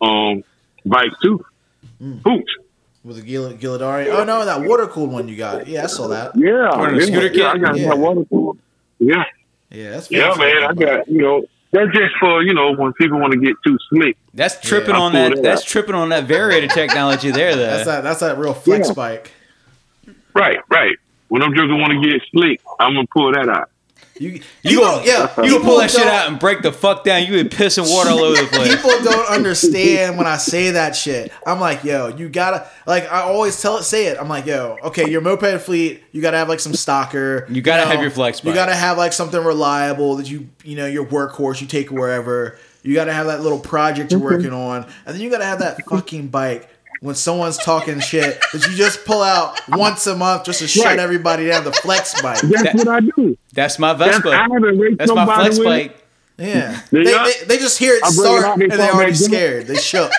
um 0.00 0.44
bike 0.84 1.10
too. 1.22 1.44
Mm. 2.02 2.20
Hoops. 2.22 2.52
With 3.04 3.18
a 3.18 3.22
Gil- 3.22 3.54
Gilladari. 3.54 4.06
Oh 4.08 4.24
no, 4.24 4.44
that 4.44 4.62
water 4.62 4.86
cooled 4.86 5.12
one 5.12 5.28
you 5.28 5.36
got. 5.36 5.66
Yeah, 5.66 5.84
I 5.84 5.86
saw 5.86 6.08
that. 6.08 6.32
Yeah, 6.36 6.76
What, 6.76 6.92
a 6.92 6.96
yeah, 6.98 7.04
scooter 7.06 7.26
yeah, 7.38 7.50
I 7.52 7.58
got 7.58 7.78
Yeah. 7.78 7.88
my 7.88 7.94
water 7.94 8.24
cool. 8.28 8.56
Yeah, 8.98 9.24
Yeah, 9.70 9.90
that's 9.90 10.10
yeah, 10.10 10.34
man. 10.36 10.64
I 10.64 10.72
got 10.74 11.08
you 11.08 11.22
know. 11.22 11.44
That's 11.70 11.90
just 11.92 12.14
for 12.18 12.42
you 12.42 12.54
know 12.54 12.74
when 12.74 12.92
people 12.94 13.18
want 13.20 13.32
to 13.34 13.38
get 13.38 13.54
too 13.66 13.76
slick. 13.90 14.16
that's 14.34 14.58
tripping 14.60 14.94
Yeah, 14.94 15.00
on 15.00 15.12
that. 15.12 15.26
pulled 15.28 15.38
it 15.38 15.42
That's 15.42 15.60
out. 15.62 15.66
tripping 15.68 15.94
on 15.94 16.08
that 16.10 16.26
variator 16.26 16.72
technology 16.72 17.30
there. 17.30 17.54
That's 17.56 17.84
that. 17.84 18.02
That's 18.02 18.20
that 18.20 18.38
real 18.38 18.54
flex 18.54 18.88
Yeah. 18.88 18.94
bike. 18.94 19.32
Right, 20.34 20.58
right. 20.68 20.96
When 21.28 21.42
them 21.42 21.54
jokers 21.54 21.70
want 21.72 22.02
to 22.02 22.08
get 22.08 22.22
slick, 22.30 22.60
I'm 22.78 22.94
gonna 22.94 23.06
pull 23.12 23.32
that 23.32 23.48
out. 23.48 23.70
You, 24.20 24.30
you, 24.30 24.42
You 24.62 24.78
go, 24.78 24.84
gonna- 24.84 25.06
yeah. 25.06 25.22
You 25.22 25.28
can 25.28 25.44
people 25.44 25.60
pull 25.60 25.78
that 25.78 25.90
shit 25.90 26.06
out 26.06 26.28
and 26.28 26.38
break 26.38 26.62
the 26.62 26.72
fuck 26.72 27.04
down. 27.04 27.24
You 27.24 27.34
would 27.34 27.50
piss 27.50 27.78
and 27.78 27.86
water 27.88 28.10
all 28.10 28.18
over 28.18 28.40
the 28.40 28.48
place. 28.48 28.74
People 28.74 28.90
don't 29.02 29.28
understand 29.28 30.16
when 30.18 30.26
I 30.26 30.36
say 30.36 30.72
that 30.72 30.96
shit. 30.96 31.32
I'm 31.46 31.60
like, 31.60 31.84
yo, 31.84 32.08
you 32.08 32.28
gotta 32.28 32.68
like. 32.86 33.10
I 33.12 33.22
always 33.22 33.60
tell 33.60 33.76
it, 33.76 33.84
say 33.84 34.06
it. 34.06 34.18
I'm 34.18 34.28
like, 34.28 34.46
yo, 34.46 34.76
okay, 34.84 35.08
your 35.08 35.20
moped 35.20 35.60
fleet, 35.60 36.02
you 36.12 36.20
gotta 36.20 36.36
have 36.36 36.48
like 36.48 36.60
some 36.60 36.72
stocker. 36.72 37.48
You 37.54 37.62
gotta 37.62 37.86
have 37.86 38.00
your 38.00 38.10
flex 38.10 38.40
bike. 38.40 38.48
You 38.48 38.54
gotta 38.54 38.74
have 38.74 38.98
like 38.98 39.12
something 39.12 39.42
reliable 39.42 40.16
that 40.16 40.28
you, 40.28 40.48
you 40.64 40.76
know, 40.76 40.86
your 40.86 41.06
workhorse 41.06 41.60
you 41.60 41.66
take 41.66 41.90
wherever. 41.90 42.58
You 42.82 42.94
gotta 42.94 43.12
have 43.12 43.26
that 43.26 43.42
little 43.42 43.60
project 43.60 44.12
you're 44.12 44.20
mm-hmm. 44.20 44.34
working 44.34 44.52
on, 44.52 44.86
and 45.04 45.14
then 45.14 45.20
you 45.20 45.30
gotta 45.30 45.44
have 45.44 45.60
that 45.60 45.84
fucking 45.84 46.28
bike 46.28 46.68
when 47.00 47.14
someone's 47.14 47.56
talking 47.58 48.00
shit 48.00 48.40
that 48.52 48.66
you 48.68 48.74
just 48.76 49.04
pull 49.04 49.22
out 49.22 49.60
once 49.68 50.06
a 50.06 50.16
month 50.16 50.44
just 50.44 50.60
to 50.60 50.68
shut 50.68 50.98
everybody 50.98 51.46
down. 51.46 51.64
The 51.64 51.72
flex 51.72 52.20
bike. 52.22 52.40
That's 52.42 52.62
That- 52.62 52.74
what 52.76 52.88
I 52.88 53.00
do. 53.00 53.36
That's 53.52 53.78
my 53.78 53.92
Vespa. 53.94 54.30
I 54.30 54.42
haven't 54.42 54.78
raced 54.78 54.98
That's 54.98 55.12
my 55.12 55.24
flex 55.26 55.58
with 55.58 55.66
bike. 55.66 56.04
Yeah, 56.38 56.80
They 56.92 57.02
they, 57.02 57.12
they, 57.12 57.32
they 57.48 57.58
just 57.58 57.78
hear 57.78 57.94
it 57.94 58.02
I 58.04 58.10
bring 58.14 58.18
it 58.18 58.22
start 58.22 58.44
out, 58.44 58.58
they 58.58 58.64
and 58.64 58.72
they 58.72 58.76
call 58.88 58.96
already 58.96 59.14
scared. 59.14 59.66
They 59.66 59.76
shook. 59.76 60.12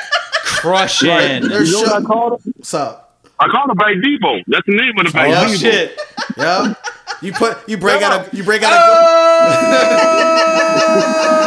Crushing. 0.43 1.07
They're 1.09 1.63
You 1.63 1.71
know 1.71 1.81
what 1.81 2.03
I 2.03 2.05
called 2.05 2.41
it? 2.45 2.53
What's 2.57 2.73
up? 2.73 3.05
I 3.39 3.47
called 3.47 3.69
it 3.71 3.77
Bike 3.77 3.95
Depot. 4.03 4.39
That's 4.47 4.65
the 4.65 4.75
name 4.75 4.97
of 4.99 5.05
the 5.05 5.11
bike. 5.13 5.31
Oh, 5.33 5.45
Depot. 5.45 5.57
shit. 5.57 5.97
Yeah. 6.37 6.73
You 7.21 7.31
put 7.31 7.57
you 7.69 7.77
break 7.77 8.01
Come 8.01 8.11
out 8.11 8.33
a 8.33 8.35
you 8.35 8.43
break 8.43 8.63
out 8.63 8.73
a 8.73 8.77
oh! 8.81 9.95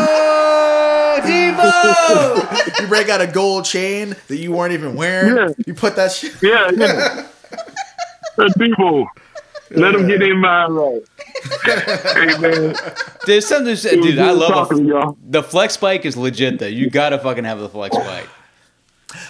You 2.81 2.87
break 2.89 3.09
out 3.09 3.21
a 3.21 3.27
gold 3.27 3.65
chain 3.65 4.17
that 4.29 4.37
you 4.37 4.53
weren't 4.53 4.73
even 4.73 4.95
wearing. 4.95 5.37
Yeah. 5.37 5.49
You 5.67 5.75
put 5.75 5.97
that 5.97 6.13
shit. 6.13 6.35
Yeah, 6.43 6.71
yeah. 6.75 7.27
the 8.37 8.53
people. 8.59 9.07
Let 9.71 9.93
them 9.93 10.07
get 10.07 10.21
in 10.23 10.39
mind 10.39 10.77
right. 10.77 11.03
hey 11.65 12.39
man, 12.39 12.75
There's 13.27 13.47
something, 13.47 13.69
it 13.69 13.71
was 13.71 13.83
dude. 13.83 14.19
I 14.19 14.33
love 14.33 14.51
talking 14.51 14.85
a, 14.85 14.89
y'all. 14.89 15.17
the 15.25 15.43
flex 15.43 15.77
bike 15.79 16.05
is 16.05 16.17
legit 16.17 16.59
though. 16.59 16.67
You 16.67 16.91
gotta 16.91 17.19
fucking 17.19 17.45
have 17.45 17.59
the 17.59 17.69
flex 17.71 17.97
bike. 17.97 18.29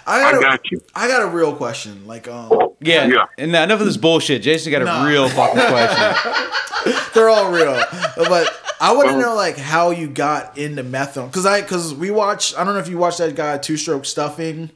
I 0.06 0.22
I 0.24 0.32
got, 0.40 0.54
a, 0.54 0.60
you. 0.70 0.82
I 0.94 1.08
got 1.08 1.22
a 1.22 1.26
real 1.26 1.54
question. 1.54 2.06
Like 2.06 2.28
um, 2.28 2.50
Yeah. 2.80 3.06
Yeah. 3.06 3.26
And 3.38 3.50
enough 3.54 3.80
of 3.80 3.86
this 3.86 3.96
bullshit. 3.96 4.42
Jason 4.42 4.70
got 4.72 4.82
a 4.82 4.86
Nah. 4.86 5.04
real 5.04 5.28
fucking 5.28 5.60
question. 5.60 6.94
they're 7.14 7.28
all 7.28 7.50
real, 7.52 7.80
but 8.16 8.48
I 8.80 8.92
want 8.94 9.10
to 9.10 9.18
know 9.18 9.34
like 9.34 9.56
how 9.56 9.90
you 9.90 10.08
got 10.08 10.58
into 10.58 10.82
methadone 10.82 11.28
because 11.28 11.46
I 11.46 11.60
because 11.60 11.94
we 11.94 12.10
watch. 12.10 12.54
I 12.56 12.64
don't 12.64 12.74
know 12.74 12.80
if 12.80 12.88
you 12.88 12.98
watched 12.98 13.18
that 13.18 13.34
guy 13.36 13.58
Two 13.58 13.76
Stroke 13.76 14.04
Stuffing 14.04 14.70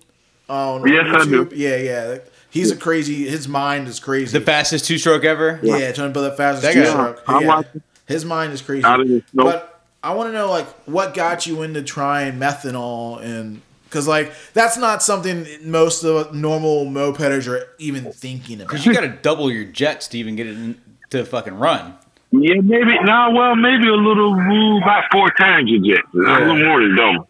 on 0.49 0.87
Yes, 0.87 1.07
I 1.09 1.25
do. 1.25 1.51
Yeah, 1.55 1.77
yeah. 1.77 2.19
He's 2.51 2.71
a 2.71 2.77
crazy. 2.77 3.27
His 3.29 3.49
mind 3.49 3.89
is 3.89 3.99
crazy. 4.01 4.39
The 4.39 4.45
fastest 4.45 4.85
two 4.87 4.97
stroke 4.99 5.25
ever. 5.25 5.59
yeah, 5.63 5.91
trying 5.93 6.09
to 6.09 6.13
build 6.15 6.31
the 6.33 6.37
fastest 6.37 6.63
That 6.63 6.75
two 6.75 6.83
guy- 6.85 6.91
stroke. 6.91 7.23
I 7.29 7.41
Yeah. 7.41 7.63
His 8.07 8.25
mind 8.25 8.53
is 8.53 8.63
crazy. 8.63 8.85
Out 8.85 9.01
of 9.01 9.09
this 9.09 9.23
snow. 9.33 9.45
But 9.45 9.81
I 10.03 10.15
want 10.15 10.29
to 10.29 10.33
know 10.33 10.49
like 10.49 10.67
what 10.87 11.13
got 11.13 11.47
you 11.47 11.63
into 11.63 11.83
trying 11.83 12.39
methanol 12.39 13.21
and 13.21 13.61
because 13.87 14.07
like 14.07 14.32
that's 14.53 14.76
not 14.76 15.03
something 15.03 15.47
most 15.62 16.05
of 16.05 16.34
normal 16.34 16.87
mopeders 16.87 17.49
are 17.49 17.68
even 17.78 18.12
thinking 18.12 18.57
about. 18.57 18.68
Because 18.68 18.87
you 18.87 18.95
gotta 18.95 19.16
double 19.22 19.51
your 19.51 19.64
jets 19.64 20.09
to 20.09 20.18
even 20.18 20.37
get 20.37 20.47
it 20.47 20.57
in, 20.57 20.80
to 21.11 21.24
fucking 21.24 21.55
run. 21.55 21.95
Yeah, 22.32 22.61
maybe. 22.61 22.99
No, 23.03 23.30
well, 23.32 23.55
maybe 23.55 23.89
a 23.89 23.95
little, 23.95 24.34
ooh, 24.34 24.78
about 24.78 25.05
four 25.12 25.30
times 25.30 25.70
your 25.70 25.97
jet. 25.97 26.05
Not 26.12 26.43
a 26.43 26.47
little 26.47 26.64
more 26.66 26.80
than 26.80 26.97
double. 26.97 27.28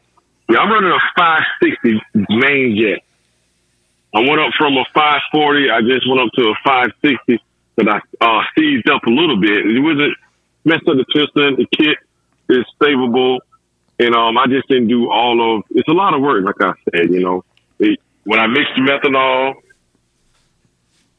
Yeah, 0.49 0.59
I'm 0.59 0.71
running 0.71 0.91
a 0.91 0.99
560 1.17 2.01
main 2.31 2.77
jet. 2.77 3.03
I 4.15 4.21
went 4.21 4.41
up 4.41 4.53
from 4.57 4.79
a 4.79 4.85
540. 4.95 5.71
I 5.71 5.81
just 5.83 6.09
went 6.09 6.21
up 6.21 6.33
to 6.35 6.43
a 6.49 6.55
560 6.65 7.43
but 7.77 7.89
I 7.89 8.01
uh, 8.21 8.43
seized 8.57 8.89
up 8.89 9.05
a 9.07 9.11
little 9.11 9.39
bit. 9.39 9.59
It 9.59 9.81
wasn't 9.81 10.17
messed 10.65 10.89
up 10.89 10.97
the 10.97 11.05
piston, 11.13 11.57
the 11.57 11.67
kit, 11.77 11.99
is 12.49 12.65
savable, 12.81 13.39
and 13.99 14.15
um, 14.15 14.37
I 14.39 14.47
just 14.47 14.69
didn't 14.69 14.89
do 14.89 15.11
all 15.11 15.57
of. 15.59 15.65
It's 15.71 15.89
a 15.89 15.93
lot 15.93 16.15
of 16.15 16.21
work, 16.21 16.45
like 16.45 16.61
I 16.61 16.73
said. 16.91 17.11
You 17.11 17.21
know, 17.21 17.45
it, 17.79 17.99
when 18.25 18.39
I 18.41 18.47
mixed 18.47 18.73
the 18.77 18.83
methanol, 18.83 19.55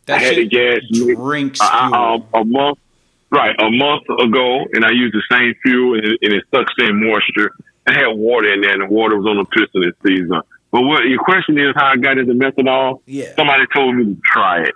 That 0.06 0.18
I 0.18 0.20
had 0.24 0.34
shit 0.36 0.50
gas 0.52 0.80
drinks. 0.92 1.60
I- 1.62 2.14
um, 2.16 2.26
a 2.34 2.46
month, 2.46 2.80
right, 3.32 3.56
a 3.60 3.70
month 3.72 4.04
ago, 4.10 4.66
and 4.74 4.86
I 4.86 4.92
used 4.92 5.14
the 5.14 5.24
same 5.32 5.56
fuel, 5.64 5.96
and 5.98 6.06
it, 6.06 6.20
and 6.22 6.34
it 6.34 6.44
sucks 6.54 6.74
in 6.80 7.04
moisture. 7.04 7.52
I 7.88 7.94
had 7.94 8.08
water 8.08 8.52
in 8.54 8.62
there, 8.62 8.74
and 8.74 8.82
the 8.82 8.94
water 8.94 9.18
was 9.18 9.26
on 9.28 9.38
the 9.38 9.46
piston 9.46 9.82
this 9.82 9.94
season. 10.06 10.42
But 10.72 10.82
what 10.82 11.06
your 11.06 11.24
question 11.24 11.58
is, 11.58 11.74
how 11.76 11.88
I 11.88 11.96
got 11.96 12.18
into 12.18 12.34
methanol? 12.34 13.00
Yeah. 13.06 13.34
Somebody 13.36 13.64
told 13.74 13.96
me 13.96 14.04
to 14.14 14.22
try 14.26 14.64
it. 14.64 14.74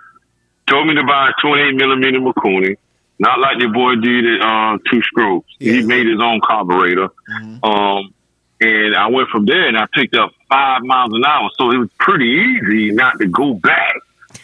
Told 0.66 0.86
me 0.86 0.94
to 0.94 1.04
buy 1.04 1.28
a 1.28 1.32
28 1.42 1.74
millimeter 1.74 2.18
Mikuni, 2.20 2.76
not 3.22 3.38
like 3.40 3.58
your 3.60 3.72
boy 3.72 3.94
did 3.96 4.26
at 4.26 4.40
uh, 4.42 4.78
Two 4.90 5.00
Strokes. 5.02 5.48
Yeah. 5.58 5.74
He 5.74 5.82
made 5.82 6.06
his 6.06 6.20
own 6.20 6.40
carburetor. 6.40 7.08
Mhm. 7.30 7.64
Um, 7.64 8.12
and 8.60 8.94
I 8.94 9.08
went 9.08 9.28
from 9.30 9.44
there, 9.46 9.66
and 9.68 9.76
I 9.78 9.86
picked 9.92 10.14
up 10.14 10.32
five 10.48 10.82
miles 10.82 11.12
an 11.14 11.24
hour. 11.24 11.48
So 11.58 11.70
it 11.70 11.78
was 11.78 11.88
pretty 11.98 12.26
easy 12.26 12.90
not 12.92 13.18
to 13.18 13.26
go 13.26 13.54
back 13.54 13.94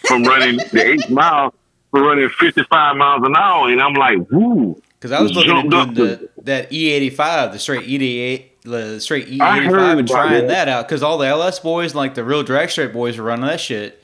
from 0.07 0.25
running 0.25 0.57
the 0.73 0.83
eight 0.87 1.09
miles 1.11 1.53
for 1.91 2.03
running 2.03 2.29
55 2.29 2.97
miles 2.97 3.23
an 3.25 3.37
hour. 3.37 3.69
And 3.71 3.81
I'm 3.81 3.95
like, 3.95 4.19
woo. 4.31 4.81
Because 4.99 5.13
I 5.13 5.21
was 5.21 5.33
looking 5.33 5.57
at 5.57 5.69
doing 5.71 5.95
the, 5.95 6.29
that 6.43 6.71
E85, 6.71 7.53
the 7.53 7.59
straight 7.61 7.87
E88, 7.87 8.45
the 8.63 9.01
straight 9.01 9.29
E85, 9.29 9.99
and 10.01 10.09
trying 10.09 10.33
that. 10.33 10.49
that 10.49 10.69
out. 10.69 10.89
Because 10.89 11.03
all 11.05 11.19
the 11.19 11.27
LS 11.29 11.61
boys, 11.61 11.95
like 11.95 12.15
the 12.15 12.25
real 12.25 12.43
drag 12.43 12.71
straight 12.71 12.93
boys, 12.93 13.17
were 13.17 13.25
running 13.25 13.47
that 13.47 13.61
shit, 13.61 14.03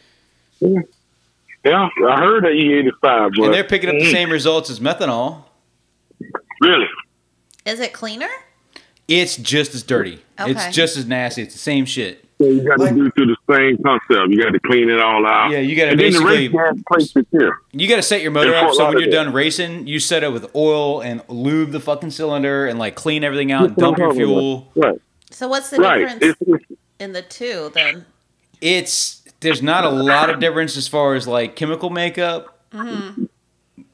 Yeah, 0.61 0.81
I 1.67 1.89
heard 2.19 2.45
that 2.45 2.53
E85, 2.53 3.33
but 3.37 3.45
and 3.45 3.55
they're 3.55 3.65
picking 3.65 3.89
up 3.89 3.95
the 3.97 4.05
Mm, 4.07 4.13
same 4.13 4.31
results 4.31 4.71
as 4.71 4.81
methanol. 4.81 5.45
Really? 6.61 6.87
Is 7.65 7.81
it 7.81 7.93
cleaner? 7.93 8.29
It's 9.09 9.37
just 9.37 9.75
as 9.75 9.83
dirty. 9.83 10.21
Okay. 10.41 10.51
It's 10.53 10.75
just 10.75 10.97
as 10.97 11.07
nasty. 11.07 11.43
It's 11.43 11.55
the 11.55 11.59
same 11.59 11.85
shit. 11.85 12.25
So 12.41 12.49
you 12.49 12.63
got 12.67 12.77
to 12.79 12.83
Like- 12.85 12.95
do 12.95 13.11
through 13.13 13.27
the 13.27 13.37
same 13.55 13.79
concept. 13.83 14.31
You 14.31 14.43
got 14.43 14.51
to 14.53 14.61
clean 14.61 14.91
it 14.91 14.99
all 15.01 15.25
out. 15.27 15.51
Yeah, 15.53 15.59
you 15.61 15.77
gotta 15.77 15.93
and 15.93 16.01
then 16.01 16.13
the 16.13 16.21
race 16.21 16.51
gas 16.51 16.75
plates 17.13 17.29
here. 17.31 17.59
You 17.73 17.89
got 17.89 17.97
to 17.97 18.03
set 18.03 18.23
your 18.23 18.33
motor 18.33 18.55
up 18.55 18.73
so 18.75 18.85
when 18.87 18.93
you're 18.95 19.01
Lauderdale. 19.03 19.25
done 19.25 19.33
racing, 19.33 19.87
you 19.87 20.01
set 20.01 20.25
it 20.25 20.33
with 20.33 20.55
oil 20.57 21.01
and 21.01 21.23
lube 21.29 21.71
the 21.71 21.81
fucking 21.81 22.11
cylinder 22.11 22.67
and 22.67 22.79
like 22.79 22.95
clean 22.97 23.23
everything 23.25 23.53
out, 23.53 23.65
and 23.67 23.77
dump 23.77 23.99
your 23.99 24.13
fuel. 24.15 24.71
Right, 24.75 24.99
So 25.31 25.47
what's 25.49 25.71
the 25.71 25.79
right. 25.79 25.99
difference 26.01 26.23
It's, 26.41 26.41
it's, 26.71 26.81
in 26.99 27.13
the 27.13 27.23
two 27.23 27.71
then? 27.73 28.05
It's 28.61 29.23
there's 29.45 29.63
not 29.63 29.85
a 29.85 29.89
lot 29.91 30.29
of 30.31 30.41
difference 30.41 30.77
as 30.77 30.89
far 30.89 31.15
as 31.15 31.29
like 31.29 31.55
chemical 31.55 31.91
makeup. 31.91 32.59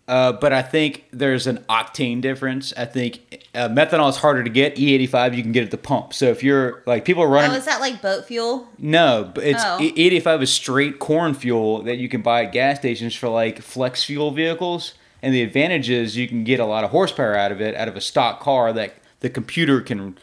Uh, 0.08 0.32
but 0.32 0.52
I 0.52 0.62
think 0.62 1.04
there's 1.12 1.46
an 1.46 1.58
octane 1.68 2.20
difference. 2.20 2.72
I 2.76 2.84
think 2.84 3.44
uh, 3.54 3.68
methanol 3.68 4.08
is 4.10 4.16
harder 4.16 4.42
to 4.42 4.50
get. 4.50 4.74
E85 4.74 5.36
you 5.36 5.42
can 5.42 5.52
get 5.52 5.62
at 5.62 5.70
the 5.70 5.78
pump. 5.78 6.12
So 6.14 6.24
if 6.26 6.42
you're 6.42 6.82
like 6.84 7.04
people 7.04 7.22
are 7.22 7.28
running, 7.28 7.52
Oh, 7.52 7.54
is 7.54 7.64
that 7.66 7.80
like 7.80 8.02
boat 8.02 8.24
fuel? 8.24 8.68
no, 8.78 9.30
but 9.32 9.44
it's 9.44 9.62
Oh. 9.64 9.78
E- 9.80 9.92
E85 10.20 10.42
is 10.42 10.50
straight 10.52 10.98
corn 10.98 11.32
fuel 11.34 11.82
that 11.82 11.98
you 11.98 12.08
can 12.08 12.22
buy 12.22 12.44
at 12.44 12.52
gas 12.52 12.78
stations 12.80 13.14
for 13.14 13.28
like 13.28 13.62
flex 13.62 14.02
fuel 14.02 14.32
vehicles. 14.32 14.94
And 15.22 15.32
the 15.34 15.42
advantage 15.42 15.88
is 15.90 16.16
you 16.16 16.26
can 16.26 16.42
get 16.42 16.58
a 16.58 16.64
lot 16.64 16.82
of 16.82 16.90
horsepower 16.90 17.36
out 17.36 17.52
of 17.52 17.60
it, 17.60 17.76
out 17.76 17.86
of 17.88 17.94
a 17.94 18.00
stock 18.00 18.40
car 18.40 18.72
that 18.72 18.94
the 19.20 19.28
computer 19.30 19.80
can 19.80 20.18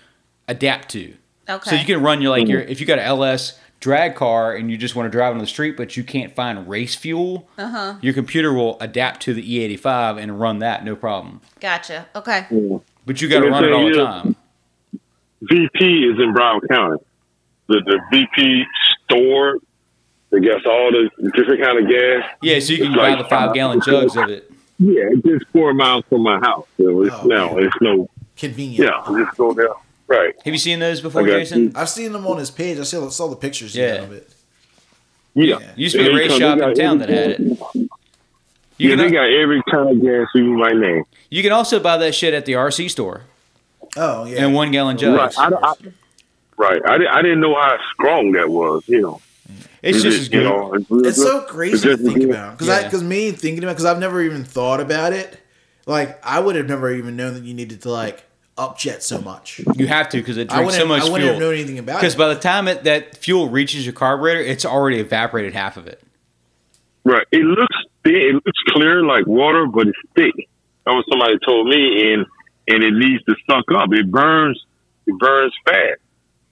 adapt 0.50 0.90
to. 0.90 1.14
Okay. 1.48 1.70
So 1.70 1.76
you 1.78 1.86
can 1.86 2.02
run 2.02 2.22
your 2.22 2.32
like 2.32 2.48
your 2.50 2.60
if 2.60 2.82
you 2.82 2.86
got 2.86 3.00
an 3.00 3.06
LS 3.06 3.58
drag 3.80 4.16
car 4.16 4.54
and 4.54 4.72
you 4.72 4.78
just 4.78 4.96
want 4.96 5.06
to 5.06 5.12
drive 5.12 5.34
on 5.34 5.40
the 5.40 5.48
street, 5.48 5.78
but 5.78 5.96
you 5.98 6.04
can't 6.04 6.34
find 6.36 6.68
race 6.68 6.96
fuel. 6.96 7.48
Uh 7.58 7.68
huh. 7.70 7.96
Your 8.02 8.14
computer 8.14 8.54
will 8.54 8.78
adapt 8.82 9.22
to 9.24 9.34
the 9.34 9.44
E85 9.78 10.22
and 10.22 10.40
run 10.40 10.60
that 10.60 10.84
no 10.84 10.96
problem. 10.96 11.42
Gotcha. 11.60 12.08
Okay. 12.16 12.46
But 13.06 13.22
you 13.22 13.30
got 13.30 13.42
to 13.42 13.50
run 13.50 13.64
it 13.64 13.72
all 13.72 13.88
the 13.90 13.96
time. 13.96 14.36
VP 15.42 15.86
is 16.06 16.20
in 16.20 16.34
Broward 16.34 16.68
County. 16.70 16.98
The 17.68 17.82
the 17.86 18.00
VP 18.12 18.64
store, 19.04 19.58
they 20.32 20.40
got 20.40 20.66
all 20.66 20.92
the 20.92 21.10
different 21.36 21.62
kind 21.64 21.78
of 21.84 21.90
gas. 21.90 22.30
Yeah, 22.42 22.60
so 22.60 22.74
you 22.74 22.80
can 22.80 22.88
It's 22.88 22.96
buy 22.98 23.10
like- 23.14 23.20
the 23.20 23.26
five 23.30 23.54
gallon 23.54 23.82
jugs 23.86 24.16
of 24.16 24.30
it. 24.30 24.52
Yeah, 24.80 25.06
it's 25.12 25.24
just 25.24 25.46
four 25.52 25.74
miles 25.74 26.04
from 26.08 26.22
my 26.24 26.38
house. 26.40 26.66
So 26.78 27.02
it's 27.04 27.16
Oh, 27.16 27.26
now 27.26 27.50
okay. 27.52 27.66
it's 27.66 27.76
no 27.82 28.10
Convenient. 28.38 28.86
yeah. 29.08 29.18
Just 29.26 29.36
go 29.38 29.52
there. 29.54 29.70
Right. 30.08 30.34
Have 30.46 30.54
you 30.54 30.58
seen 30.60 30.80
those 30.80 31.02
before, 31.02 31.24
I 31.24 31.26
got 31.28 31.38
Jason? 31.40 31.74
I've 31.76 31.90
seen 31.90 32.14
them 32.14 32.26
on 32.28 32.38
his 32.38 32.50
page. 32.50 32.80
I 32.80 32.84
saw, 32.84 33.10
saw 33.10 33.28
the 33.28 33.36
pictures 33.36 33.76
Yeah. 33.76 33.96
yeah. 33.96 34.02
of 34.04 34.12
it. 34.14 34.30
Yeah. 35.34 35.60
Used 35.76 35.96
to 35.96 36.04
be 36.04 36.10
a 36.10 36.16
race 36.16 36.34
shop 36.36 36.58
in 36.60 36.74
town 36.76 37.00
that 37.00 37.10
had 37.10 37.32
it. 37.32 37.40
You 37.40 37.90
yeah, 38.78 38.96
can, 38.96 39.00
they 39.00 39.12
got 39.12 39.30
every 39.30 39.62
kind 39.70 39.90
of 39.90 40.02
gas 40.02 40.28
you 40.36 40.44
might 40.58 40.76
name. 40.76 41.04
you 41.30 41.42
can 41.44 41.52
also 41.52 41.80
buy 41.80 41.98
that 41.98 42.14
shit 42.16 42.34
at 42.34 42.46
the 42.46 42.54
RC 42.54 42.90
store 42.92 43.24
Oh 43.96 44.26
yeah. 44.26 44.46
and 44.46 44.54
one 44.54 44.72
gallon 44.72 44.98
Right. 44.98 45.34
I, 45.38 45.48
I, 45.50 45.74
right. 46.58 46.82
I, 46.88 46.98
di- 47.00 47.08
I 47.08 47.22
didn't 47.24 47.40
know 47.40 47.56
how 47.56 47.78
strong 47.94 48.32
that 48.34 48.50
was. 48.50 48.84
You 48.88 49.02
know. 49.02 49.22
It's 49.82 50.02
just 50.04 50.20
as 50.22 50.32
You 50.32 50.44
know, 50.44 50.74
it's, 50.74 50.86
it's 50.92 51.18
so 51.22 51.42
crazy 51.42 51.74
It's 51.74 51.82
to 51.84 51.90
just 51.90 52.04
think 52.04 52.20
good. 52.20 52.30
about 52.30 52.52
because 52.58 52.70
I 52.70 52.80
Yeah. 52.82 52.84
because 52.88 53.04
me 53.04 53.32
thinking 53.32 53.64
about 53.64 53.74
because 53.74 53.86
I've 53.86 54.00
never 54.00 54.22
even 54.22 54.44
thought 54.44 54.80
about 54.80 55.12
it. 55.14 55.40
Like 55.88 56.24
I 56.26 56.40
would 56.40 56.56
have 56.56 56.68
never 56.68 56.92
even 56.94 57.16
known 57.16 57.34
that 57.34 57.44
you 57.44 57.54
needed 57.54 57.82
to 57.84 57.90
like 57.92 58.24
upjet 58.58 59.02
so 59.02 59.22
much. 59.22 59.62
You 59.76 59.88
have 59.88 60.10
to 60.10 60.18
because 60.18 60.38
it 60.38 60.50
drinks 60.50 60.76
so 60.76 60.86
much 60.86 61.02
I 61.02 61.06
wouldn't 61.06 61.22
have 61.28 61.38
fuel. 61.38 61.40
known 61.40 61.54
anything 61.54 61.80
about 61.80 61.94
it. 61.94 62.00
Because 62.00 62.16
by 62.16 62.34
the 62.34 62.40
time 62.40 62.68
it, 62.68 62.84
that 62.84 63.18
fuel 63.18 63.50
reaches 63.50 63.86
your 63.86 63.94
carburetor, 63.94 64.42
it's 64.42 64.66
already 64.66 65.00
evaporated 65.00 65.54
half 65.54 65.78
of 65.78 65.88
it. 65.88 66.02
Right. 67.04 67.26
It 67.32 67.44
looks 67.44 67.76
thin. 68.04 68.16
It 68.16 68.34
looks 68.34 68.60
clear 68.70 69.04
like 69.04 69.26
water, 69.26 69.66
but 69.68 69.88
it's 69.88 69.98
thick. 70.16 70.34
That 70.86 70.92
was 70.92 71.06
somebody 71.10 71.38
told 71.46 71.68
me, 71.68 72.14
and 72.14 72.26
and 72.68 72.84
it 72.84 72.94
needs 72.94 73.24
to 73.26 73.36
suck 73.50 73.66
up. 73.76 73.90
It 73.92 74.12
burns. 74.12 74.64
It 75.06 75.18
burns 75.18 75.54
fast. 75.66 76.02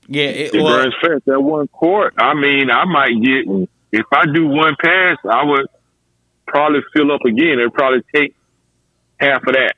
Yeah, 0.07 0.25
it, 0.25 0.53
It 0.53 0.61
well, 0.61 0.77
burns 0.77 0.95
fast. 1.01 1.25
That 1.25 1.41
one 1.41 1.67
quart. 1.67 2.13
I 2.17 2.33
mean, 2.35 2.69
I 2.69 2.85
might 2.85 3.21
get 3.21 3.45
if 3.91 4.05
I 4.11 4.25
do 4.25 4.47
one 4.47 4.75
pass, 4.81 5.17
I 5.29 5.43
would 5.43 5.67
probably 6.47 6.81
fill 6.93 7.11
up 7.11 7.21
again. 7.25 7.59
It'd 7.59 7.73
probably 7.73 8.03
take 8.13 8.35
half 9.19 9.45
of 9.47 9.53
that. 9.53 9.75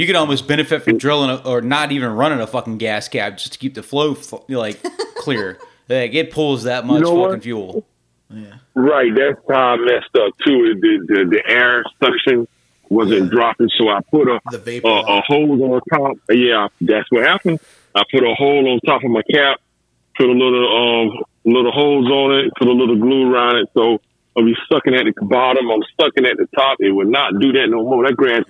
You 0.00 0.06
could 0.06 0.16
almost 0.16 0.48
benefit 0.48 0.82
from 0.82 0.96
drilling 0.98 1.30
a, 1.30 1.36
or 1.48 1.60
not 1.60 1.92
even 1.92 2.10
running 2.12 2.40
a 2.40 2.46
fucking 2.46 2.78
gas 2.78 3.06
cap 3.08 3.36
just 3.36 3.52
to 3.52 3.58
keep 3.58 3.74
the 3.74 3.82
flow 3.82 4.14
fl- 4.14 4.38
like 4.48 4.80
clear. 5.16 5.58
Like 5.88 6.14
it 6.14 6.30
pulls 6.30 6.62
that 6.64 6.86
much 6.86 7.02
know 7.02 7.10
fucking 7.16 7.28
what? 7.30 7.42
fuel. 7.42 7.86
yeah. 8.30 8.54
Right. 8.74 9.12
That's 9.14 9.38
how 9.48 9.74
I 9.74 9.76
messed 9.76 10.14
up 10.16 10.32
too. 10.46 10.74
The 10.80 11.04
the, 11.06 11.24
the 11.30 11.42
air 11.46 11.84
suction 12.02 12.48
wasn't 12.88 13.30
dropping, 13.30 13.68
so 13.76 13.88
I 13.88 14.00
put 14.10 14.26
a 14.28 14.40
The 14.50 14.58
vapor. 14.58 14.88
a, 14.88 14.90
a 15.18 15.20
hose 15.26 15.60
on 15.60 15.80
top. 15.92 16.16
Yeah, 16.30 16.68
that's 16.80 17.10
what 17.10 17.24
happened. 17.24 17.60
I 17.94 18.02
put 18.10 18.22
a 18.24 18.34
hole 18.34 18.72
on 18.72 18.80
top 18.86 19.04
of 19.04 19.10
my 19.10 19.22
cap, 19.30 19.58
put 20.16 20.28
a 20.28 20.32
little 20.32 21.10
um 21.10 21.22
little 21.44 21.72
holes 21.72 22.06
on 22.10 22.38
it, 22.38 22.52
put 22.58 22.68
a 22.68 22.72
little 22.72 22.96
glue 22.96 23.32
around 23.32 23.56
it, 23.56 23.68
so 23.74 24.00
I'll 24.36 24.44
be 24.44 24.56
sucking 24.72 24.94
at 24.94 25.04
the 25.04 25.26
bottom. 25.26 25.68
I'm 25.70 25.82
sucking 26.00 26.24
at 26.24 26.36
the 26.36 26.46
top. 26.54 26.78
It 26.80 26.92
would 26.92 27.08
not 27.08 27.38
do 27.40 27.52
that 27.52 27.66
no 27.68 27.82
more. 27.82 28.06
That 28.06 28.16
grass, 28.16 28.44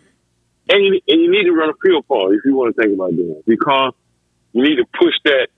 and 0.70 0.84
you, 0.84 1.00
and 1.08 1.20
you 1.20 1.30
need 1.30 1.44
to 1.44 1.52
run 1.52 1.70
a 1.70 1.74
fuel 1.82 2.02
pump 2.02 2.32
if 2.32 2.44
you 2.44 2.54
want 2.54 2.74
to 2.74 2.82
think 2.82 2.94
about 2.94 3.10
doing 3.10 3.36
it 3.38 3.46
because 3.46 3.92
you 4.52 4.62
need 4.62 4.76
to 4.76 4.86
push 4.98 5.14
that. 5.24 5.48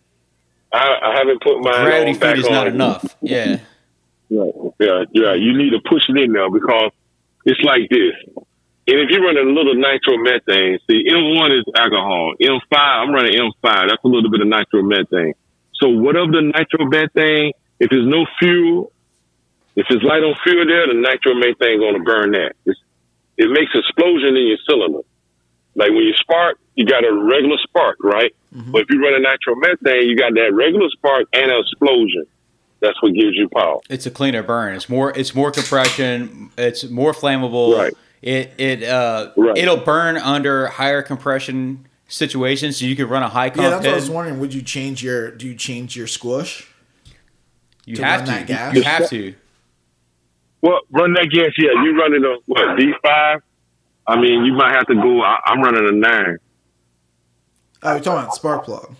I, 0.72 0.86
I 1.02 1.18
haven't 1.18 1.42
put 1.42 1.60
my 1.60 1.84
Gravity 1.84 2.12
on 2.12 2.18
feed 2.18 2.44
is 2.44 2.50
not 2.50 2.66
enough. 2.66 3.16
Yeah. 3.20 3.60
Right. 4.30 4.54
Yeah, 4.80 5.04
yeah. 5.12 5.34
You 5.34 5.56
need 5.56 5.70
to 5.70 5.80
push 5.84 6.08
it 6.08 6.16
in 6.16 6.32
there 6.32 6.50
because 6.50 6.92
it's 7.44 7.60
like 7.60 7.90
this. 7.90 8.14
And 8.84 8.98
if 8.98 9.10
you're 9.10 9.22
running 9.22 9.46
a 9.46 9.52
little 9.52 9.76
nitromethane, 9.76 10.78
see, 10.90 11.04
M1 11.08 11.58
is 11.58 11.64
alcohol. 11.76 12.34
M5, 12.40 12.60
I'm 12.72 13.12
running 13.12 13.34
M5. 13.34 13.88
That's 13.88 14.02
a 14.02 14.08
little 14.08 14.30
bit 14.30 14.40
of 14.40 14.48
nitromethane. 14.48 15.34
So 15.74 15.88
whatever 15.88 16.32
the 16.32 16.52
nitromethane, 16.52 17.52
if 17.78 17.90
there's 17.90 18.06
no 18.06 18.26
fuel, 18.38 18.90
if 19.76 19.86
it's 19.88 20.02
light 20.02 20.22
on 20.22 20.34
fuel 20.42 20.66
there, 20.66 20.86
the 20.86 20.94
nitromethane 20.94 21.78
going 21.78 21.94
to 21.94 22.02
burn 22.02 22.32
that. 22.32 22.54
It's, 22.64 22.80
it 23.38 23.50
makes 23.50 23.72
explosion 23.74 24.36
in 24.36 24.46
your 24.48 24.58
cylinder. 24.68 25.00
Like 25.74 25.90
when 25.90 26.02
you 26.02 26.12
spark, 26.14 26.58
you 26.74 26.84
got 26.86 27.04
a 27.04 27.12
regular 27.12 27.56
spark, 27.62 27.96
right? 28.02 28.34
But 28.52 28.82
if 28.82 28.86
you 28.90 29.00
run 29.02 29.14
a 29.14 29.26
nitromethane, 29.26 30.06
you 30.06 30.16
got 30.16 30.34
that 30.34 30.52
regular 30.52 30.88
spark 30.90 31.26
and 31.32 31.50
an 31.50 31.58
explosion. 31.60 32.26
That's 32.80 33.00
what 33.02 33.14
gives 33.14 33.34
you 33.36 33.48
power. 33.48 33.80
It's 33.88 34.04
a 34.06 34.10
cleaner 34.10 34.42
burn. 34.42 34.74
It's 34.74 34.88
more. 34.88 35.16
It's 35.16 35.34
more 35.34 35.50
compression. 35.50 36.50
It's 36.58 36.84
more 36.90 37.12
flammable. 37.12 37.78
Right. 37.78 37.94
It 38.20 38.52
it 38.58 38.82
uh 38.82 39.30
Right. 39.36 39.56
it'll 39.56 39.78
burn 39.78 40.16
under 40.18 40.66
higher 40.66 41.00
compression 41.02 41.86
situations, 42.08 42.76
so 42.78 42.84
you 42.84 42.94
can 42.96 43.08
run 43.08 43.22
a 43.22 43.28
high 43.28 43.46
Yeah, 43.46 43.50
comp 43.54 43.70
that's 43.70 43.84
what 43.86 43.92
I 43.92 43.94
was 43.94 44.10
wondering. 44.10 44.40
Would 44.40 44.52
you 44.52 44.62
change 44.62 45.02
your? 45.02 45.30
Do 45.30 45.46
you 45.46 45.54
change 45.54 45.96
your 45.96 46.06
squish? 46.06 46.68
You 47.86 47.96
to 47.96 48.04
have 48.04 48.20
run 48.20 48.26
to. 48.26 48.32
that 48.32 48.46
gas? 48.46 48.74
You 48.74 48.82
have 48.82 49.08
to. 49.10 49.34
Well, 50.62 50.80
run 50.90 51.12
that 51.14 51.28
gas. 51.30 51.50
Yeah, 51.58 51.70
you 51.82 51.98
running 51.98 52.24
a 52.24 52.36
what 52.46 52.76
D 52.78 52.92
five? 53.04 53.42
I 54.06 54.16
mean, 54.20 54.44
you 54.44 54.52
might 54.54 54.74
have 54.74 54.86
to 54.86 54.94
go. 54.94 55.20
I, 55.22 55.38
I'm 55.46 55.60
running 55.60 55.86
a 55.88 55.92
nine. 55.92 56.38
Oh, 57.82 57.92
you're 57.92 58.00
talking 58.00 58.22
about 58.24 58.34
spark 58.34 58.64
plug. 58.64 58.94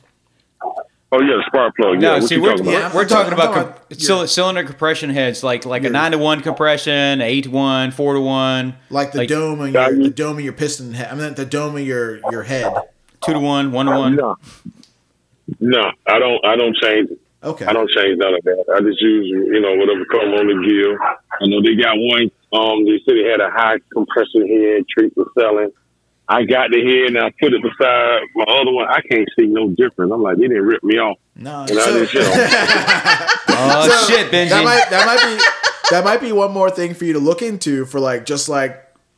Oh 1.15 1.21
yeah, 1.21 1.37
the 1.37 1.45
spark 1.47 1.77
plug. 1.77 2.01
No, 2.01 2.15
yeah, 2.15 2.21
what 2.21 2.29
see, 2.29 2.35
you 2.37 2.43
we're, 2.43 2.51
talking 2.53 2.67
we're, 2.67 2.73
about? 2.79 2.91
Yeah, 2.91 2.97
we're 2.97 3.05
talking 3.07 3.37
talking- 3.37 3.53
about, 3.53 3.55
com- 3.55 3.65
talking 3.75 3.87
about 3.91 4.01
cyl- 4.01 4.27
cylinder 4.27 4.65
compression 4.65 5.11
heads, 5.11 5.45
like 5.45 5.65
like 5.67 5.85
a 5.85 5.91
nine 5.91 6.13
to 6.13 6.19
one 6.19 6.41
compression, 6.41 7.21
eight 7.21 7.45
to 7.45 7.51
one, 7.51 7.91
four 7.91 8.15
to 8.15 8.21
one, 8.21 8.75
Like 8.91 9.13
the 9.13 9.19
Like- 9.19 9.29
dome 9.29 9.61
of 9.61 9.73
your 9.73 9.93
you- 9.93 10.03
the 10.05 10.11
dome 10.11 10.39
of 10.39 10.45
your 10.45 10.53
piston 10.55 10.95
head. 10.95 11.09
I 11.13 11.15
mean 11.15 11.35
the 11.35 11.45
dome 11.45 11.77
of 11.77 11.83
your 11.87 12.19
your 12.31 12.43
head. 12.45 12.73
two 13.25 13.35
to 13.35 13.39
one, 13.39 13.71
one 13.73 13.87
to 13.87 13.93
one. 13.93 14.17
No, 14.17 14.37
no, 15.61 15.93
I 16.07 16.19
don't. 16.19 16.45
I 16.45 16.57
don't 16.57 16.75
change. 16.77 17.11
it. 17.11 17.21
Okay. 17.45 17.65
I 17.67 17.73
don't 17.73 17.91
change 17.91 18.19
none 18.19 18.35
of 18.35 18.43
that. 18.45 18.65
I 18.75 18.81
just 18.81 19.01
use 19.01 19.27
you 19.27 19.61
know 19.61 19.75
whatever 19.75 20.05
come 20.07 20.33
on 20.35 20.47
the 20.47 20.67
gear. 20.69 20.99
I 21.01 21.47
know 21.47 21.61
they 21.63 21.75
got 21.75 21.95
one. 21.97 22.31
Um, 22.53 22.85
they 22.85 23.01
said 23.05 23.17
they 23.17 23.29
had 23.31 23.41
a 23.41 23.51
high 23.51 23.79
compression 23.93 24.47
head 24.47 24.85
treat 24.89 25.13
for 25.15 25.27
selling. 25.39 25.71
I 26.29 26.45
got 26.45 26.71
the 26.71 26.81
head 26.81 27.17
and 27.17 27.19
I 27.19 27.31
put 27.41 27.53
it 27.53 27.61
beside 27.63 28.21
my 28.37 28.45
other 28.45 28.71
one. 28.71 28.87
I 28.89 29.01
can't 29.03 29.29
see 29.39 29.47
no 29.47 29.69
difference. 29.71 30.13
I'm 30.13 30.23
like, 30.23 30.37
they 30.37 30.47
didn't 30.49 30.63
rip 30.65 30.83
me 30.85 30.99
off. 30.99 31.19
No. 31.35 31.63
And 31.63 31.71
I 31.73 31.85
so- 31.85 31.99
just, 32.05 32.15
you 32.15 32.21
know, 32.21 32.33
Oh 33.55 33.89
So, 34.09 34.15
shit, 34.15 34.31
Benji! 34.33 34.49
That 34.51 34.65
might 34.65 34.87
that 34.91 35.07
might 35.07 35.23
be 35.37 35.45
that 35.91 36.05
might 36.05 36.21
be 36.21 36.33
one 36.33 36.53
more 36.53 36.71
thing 36.71 36.95
for 36.95 37.05
you 37.05 37.13
to 37.15 37.19
look 37.19 37.43
into 37.43 37.85
for 37.87 38.01
like 38.01 38.25
just 38.25 38.49
like 38.49 38.75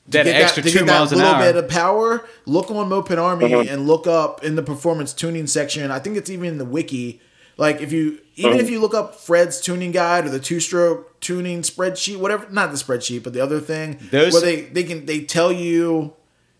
to 0.06 0.18
That 0.18 0.24
get 0.24 0.42
extra 0.42 0.62
to 0.62 0.70
two 0.70 0.78
get 0.80 0.86
miles 0.86 1.10
that 1.10 1.18
an 1.18 1.24
little 1.24 1.38
bit 1.40 1.56
of 1.56 1.68
power. 1.70 2.26
Look 2.46 2.70
on 2.70 2.88
Moped 2.88 3.12
Army 3.18 3.52
Uh-huh. 3.52 3.64
and 3.68 3.86
look 3.86 4.06
up 4.06 4.42
in 4.42 4.54
the 4.56 4.62
performance 4.62 5.12
tuning 5.12 5.46
section. 5.46 5.90
I 5.90 5.98
think 5.98 6.16
it's 6.16 6.30
even 6.30 6.46
in 6.48 6.58
the 6.58 6.64
wiki. 6.64 7.20
Like 7.56 7.80
if 7.80 7.92
you 7.92 8.18
even 8.36 8.58
if 8.58 8.68
you 8.68 8.80
look 8.80 8.94
up 8.94 9.14
Fred's 9.14 9.60
tuning 9.60 9.92
guide 9.92 10.26
or 10.26 10.30
the 10.30 10.40
two 10.40 10.58
stroke 10.60 11.20
tuning 11.20 11.62
spreadsheet, 11.62 12.18
whatever 12.18 12.46
not 12.50 12.70
the 12.72 12.76
spreadsheet, 12.76 13.22
but 13.22 13.32
the 13.32 13.40
other 13.40 13.60
thing 13.60 13.98
Those- 14.10 14.32
where 14.32 14.42
they 14.42 14.62
they 14.62 14.82
can 14.84 15.06
they 15.06 15.20
tell 15.20 15.52
you 15.52 16.14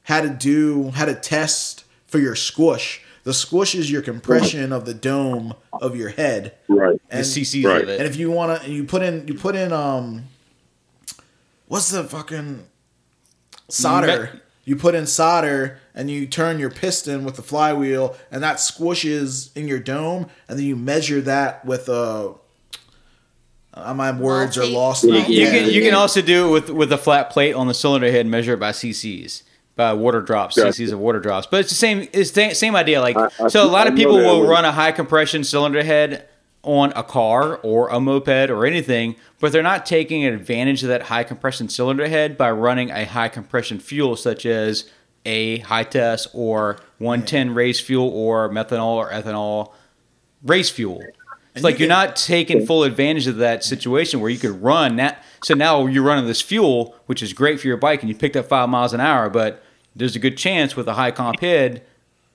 how 0.05 0.21
to 0.21 0.29
do 0.31 0.91
how 0.91 1.05
to 1.07 1.15
test 1.15 1.85
for 2.07 2.19
your 2.19 2.37
squish. 2.37 3.01
The 3.25 3.33
squish 3.35 3.75
is 3.75 3.91
your 3.91 4.03
compression 4.03 4.71
of 4.71 4.85
the 4.85 4.93
dome 4.95 5.55
of 5.73 5.97
your 5.97 6.11
head. 6.11 6.55
right. 6.69 7.01
the 7.09 7.17
And, 7.17 7.25
CCs 7.27 7.65
right. 7.65 7.83
of 7.83 7.89
it. 7.89 7.99
and 7.99 8.07
if 8.07 8.17
you 8.17 8.31
want 8.31 8.63
to, 8.63 8.71
you 8.71 8.85
put 8.85 9.01
in, 9.03 9.27
you 9.27 9.33
put 9.33 9.57
in, 9.57 9.73
um, 9.73 10.25
what's 11.67 11.89
the 11.91 12.05
fucking 12.05 12.67
solder? 13.69 14.43
Me- 14.67 14.71
you 14.71 14.77
put 14.77 14.95
in 14.95 15.07
solder 15.07 15.79
and 15.95 16.11
you 16.11 16.27
turn 16.27 16.59
your 16.59 16.71
piston 16.71 17.25
with 17.25 17.37
the 17.37 17.43
flywheel, 17.43 18.17
and 18.31 18.43
that 18.43 18.57
squishes 18.57 19.55
in 19.57 19.69
your 19.69 19.79
dome, 19.79 20.27
and 20.49 20.59
then 20.59 20.67
you 20.67 20.77
measure 20.77 21.21
that 21.23 21.65
with 21.65 21.89
a. 21.89 22.35
Uh, 23.77 23.93
my 23.93 24.13
words 24.13 24.57
are 24.57 24.67
lost. 24.67 25.03
You, 25.05 25.15
you 25.15 25.47
can 25.51 25.69
you 25.71 25.83
can 25.83 25.95
also 25.95 26.23
do 26.23 26.47
it 26.49 26.51
with 26.53 26.71
with 26.71 26.93
a 26.93 26.99
flat 26.99 27.31
plate 27.31 27.55
on 27.55 27.67
the 27.67 27.75
cylinder 27.75 28.11
head, 28.11 28.25
measure 28.27 28.55
it 28.55 28.61
by 28.61 28.71
CCs, 28.71 29.43
by 29.75 29.93
water 29.93 30.21
drops, 30.21 30.57
Gotcha. 30.57 30.71
CCs 30.81 30.93
of 30.93 31.01
water 31.01 31.19
drops. 31.19 31.49
But 31.49 31.61
it's 31.61 31.71
the 31.71 31.75
same. 31.75 32.09
It's 32.13 32.31
the 32.31 32.55
same 32.55 32.77
idea. 32.77 33.01
Like 33.01 33.17
I- 33.17 33.29
I- 33.41 33.49
so, 33.49 33.65
a 33.65 33.67
lot 33.67 33.87
I 33.89 33.91
of 33.91 33.97
people 33.97 34.17
will 34.17 34.47
run 34.47 34.65
a 34.65 34.71
high 34.73 34.93
compression 34.93 35.43
cylinder 35.43 35.83
head 35.83 36.29
on 36.65 36.93
a 36.97 37.03
car 37.03 37.59
or 37.63 37.89
a 37.89 38.01
moped 38.01 38.51
or 38.51 38.67
anything, 38.67 39.17
but 39.41 39.53
they're 39.53 39.63
not 39.63 39.87
taking 39.87 40.25
advantage 40.25 40.83
of 40.83 40.89
that 40.89 41.03
high 41.03 41.25
compression 41.25 41.69
cylinder 41.69 42.09
head 42.09 42.37
by 42.37 42.51
running 42.51 42.91
a 42.91 43.05
high 43.05 43.29
compression 43.29 43.79
fuel 43.79 44.17
such 44.17 44.45
as 44.47 44.91
a 45.25 45.59
high 45.61 45.85
test 45.85 46.29
or 46.35 46.79
110 46.99 47.55
race 47.55 47.81
fuel 47.81 48.09
or 48.09 48.49
methanol 48.49 48.97
or 48.97 49.11
ethanol 49.11 49.73
race 50.43 50.71
fuel. 50.71 51.01
It's 51.01 51.57
And 51.57 51.65
like 51.65 51.75
you 51.75 51.81
you're 51.81 51.89
not 51.89 52.17
taking 52.17 52.67
full 52.67 52.83
advantage 52.83 53.27
of 53.27 53.37
that 53.37 53.63
situation 53.63 54.21
where 54.21 54.31
you 54.31 54.39
could 54.39 54.63
run 54.63 54.97
that. 54.97 55.23
So 55.45 55.55
now 55.55 55.87
you're 55.87 56.03
running 56.03 56.27
this 56.27 56.41
fuel, 56.41 56.97
which 57.07 57.23
is 57.23 57.33
great 57.33 57.61
for 57.61 57.69
your 57.69 57.77
bike, 57.77 58.01
and 58.01 58.09
you 58.09 58.17
picked 58.17 58.37
up 58.37 58.47
five 58.47 58.69
miles 58.69 58.93
an 58.93 59.01
hour. 59.01 59.31
But 59.31 59.63
there's 59.95 60.17
a 60.17 60.19
good 60.19 60.37
chance 60.37 60.75
with 60.75 60.89
a 60.89 60.95
high 60.95 61.11
comp 61.13 61.41
head 61.41 61.85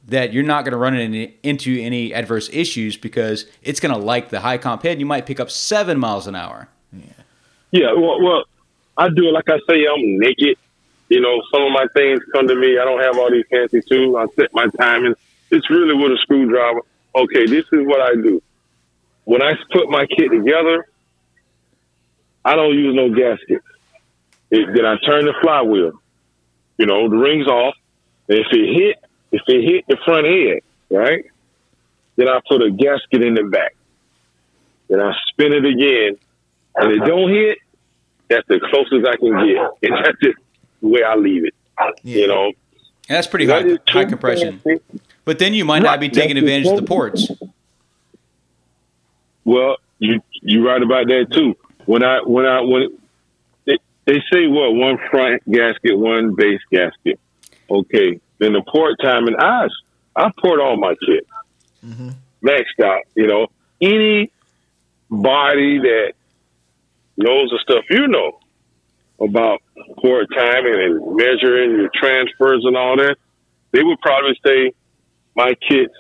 that 0.10 0.34
you're 0.34 0.44
not 0.44 0.65
going 0.65 0.72
to 0.72 0.77
run 0.77 0.95
any, 0.95 1.36
into 1.44 1.80
any 1.80 2.14
adverse 2.14 2.49
issues 2.52 2.98
because 2.98 3.45
it's 3.61 3.80
going 3.80 3.94
to 3.94 3.99
like 3.99 4.30
the 4.30 4.40
high 4.40 4.57
comp 4.57 4.84
head. 4.84 4.99
You 4.99 5.06
might 5.06 5.26
pick 5.26 5.40
up 5.40 5.52
seven 5.52 5.99
miles 5.99 6.27
an 6.27 6.36
hour. 6.36 6.68
Yeah, 7.72 7.94
well, 7.94 8.22
well, 8.22 8.44
I 8.98 9.10
do 9.10 9.27
it 9.27 9.31
like 9.31 9.49
I 9.49 9.60
say. 9.68 9.86
I'm 9.86 10.19
naked. 10.19 10.57
You 11.10 11.22
know, 11.22 11.41
some 11.52 11.64
of 11.64 11.72
my 11.72 11.88
things 11.94 12.22
come 12.34 12.48
to 12.48 12.56
me. 12.56 12.77
I 12.77 12.86
don't 12.86 13.02
have 13.02 13.18
all 13.18 13.31
these 13.31 13.45
fancy 13.49 13.81
tools. 13.81 14.15
I 14.18 14.26
set 14.36 14.53
my 14.53 14.68
timing. 14.77 15.15
It's 15.52 15.69
really 15.69 15.95
with 15.95 16.11
a 16.11 16.18
screwdriver. 16.22 16.81
Okay, 17.15 17.45
this 17.45 17.65
is 17.72 17.88
what 17.88 18.02
I 18.02 18.14
do. 18.14 18.41
When 19.26 19.41
I 19.41 19.53
put 19.72 19.90
my 19.90 20.06
kit 20.06 20.31
together, 20.31 20.88
I 22.45 22.56
don't 22.56 22.73
use 22.73 22.95
no 22.95 23.10
gasket. 23.10 23.61
It, 24.52 24.73
then 24.73 24.86
I 24.86 24.98
turn 25.06 25.26
the 25.26 25.34
flywheel. 25.41 25.94
You 26.77 26.86
know, 26.86 27.10
the 27.10 27.18
ring's 27.18 27.48
off. 27.48 27.76
If 28.27 28.48
it 28.52 28.80
hit, 28.80 28.98
if 29.31 29.41
it 29.47 29.64
hit 29.64 29.85
the 29.88 29.97
front 30.06 30.27
end, 30.27 30.61
right, 30.89 31.26
then 32.15 32.27
I 32.27 32.39
put 32.47 32.61
a 32.61 32.72
gasket 32.72 33.22
in 33.22 33.35
the 33.35 33.43
back. 33.43 33.76
Then 34.89 34.99
I 34.99 35.14
spin 35.30 35.53
it 35.53 35.65
again, 35.65 36.18
and 36.76 36.91
it 36.91 37.01
uh-huh. 37.01 37.06
don't 37.06 37.30
hit. 37.30 37.60
That's 38.27 38.47
the 38.47 38.60
closest 38.60 39.07
I 39.07 39.18
can 39.18 39.47
get, 39.47 39.89
and 39.89 40.06
that's 40.06 40.18
just 40.22 40.38
the 40.81 40.88
way 40.88 41.03
I 41.03 41.15
leave 41.15 41.45
it. 41.45 41.53
You 42.03 42.27
know, 42.27 42.51
that's 43.07 43.27
pretty 43.27 43.45
That 43.45 43.64
high, 43.64 43.68
is 43.69 43.80
high 43.88 44.06
compression. 44.06 44.61
But 45.26 45.39
then 45.39 45.53
you 45.53 45.65
might 45.65 45.81
not 45.81 45.99
be 45.99 46.10
taking 46.10 46.38
advantage 46.38 46.68
of 46.68 46.76
the 46.76 46.81
the 46.81 46.88
ports. 46.88 47.30
Well, 49.45 49.77
you 49.97 50.22
you 50.41 50.68
right 50.68 50.81
about 50.81 51.07
that 51.07 51.27
too. 51.31 51.56
When 51.85 52.03
I 52.03 52.19
when 52.22 52.45
I 52.45 52.61
when 52.61 52.97
they, 53.65 53.77
they 54.06 54.22
say 54.31 54.47
what 54.47 54.76
one 54.76 54.99
front 55.10 55.43
gasket, 55.49 55.97
one 55.97 56.35
base 56.35 56.61
gasket. 56.72 57.19
Okay, 57.69 58.19
then 58.40 58.53
the 58.53 58.61
port 58.61 58.95
time 59.02 59.28
and 59.28 59.38
I 59.38 59.68
I 60.16 60.32
port 60.41 60.60
all 60.60 60.78
my 60.78 60.95
kit 61.06 61.28
mm-hmm. 61.86 62.10
maxed 62.44 62.84
out. 62.84 63.03
You 63.16 63.28
know, 63.28 63.48
any 63.82 64.32
body 65.10 65.80
that 65.80 66.14
knows 67.18 67.49
the 67.49 67.60
stuff 67.61 67.86
you 67.90 68.07
know 68.07 68.40
about 69.20 69.61
port 69.98 70.28
timing 70.34 70.82
and 70.82 71.16
measuring 71.16 71.72
your 71.72 71.90
transfers 71.94 72.64
and 72.66 72.76
all 72.78 72.95
that, 72.98 73.18
they 73.72 73.84
would 73.84 73.99
probably 74.02 74.40
say 74.45 74.72
my 75.36 75.53
kits 75.56 75.94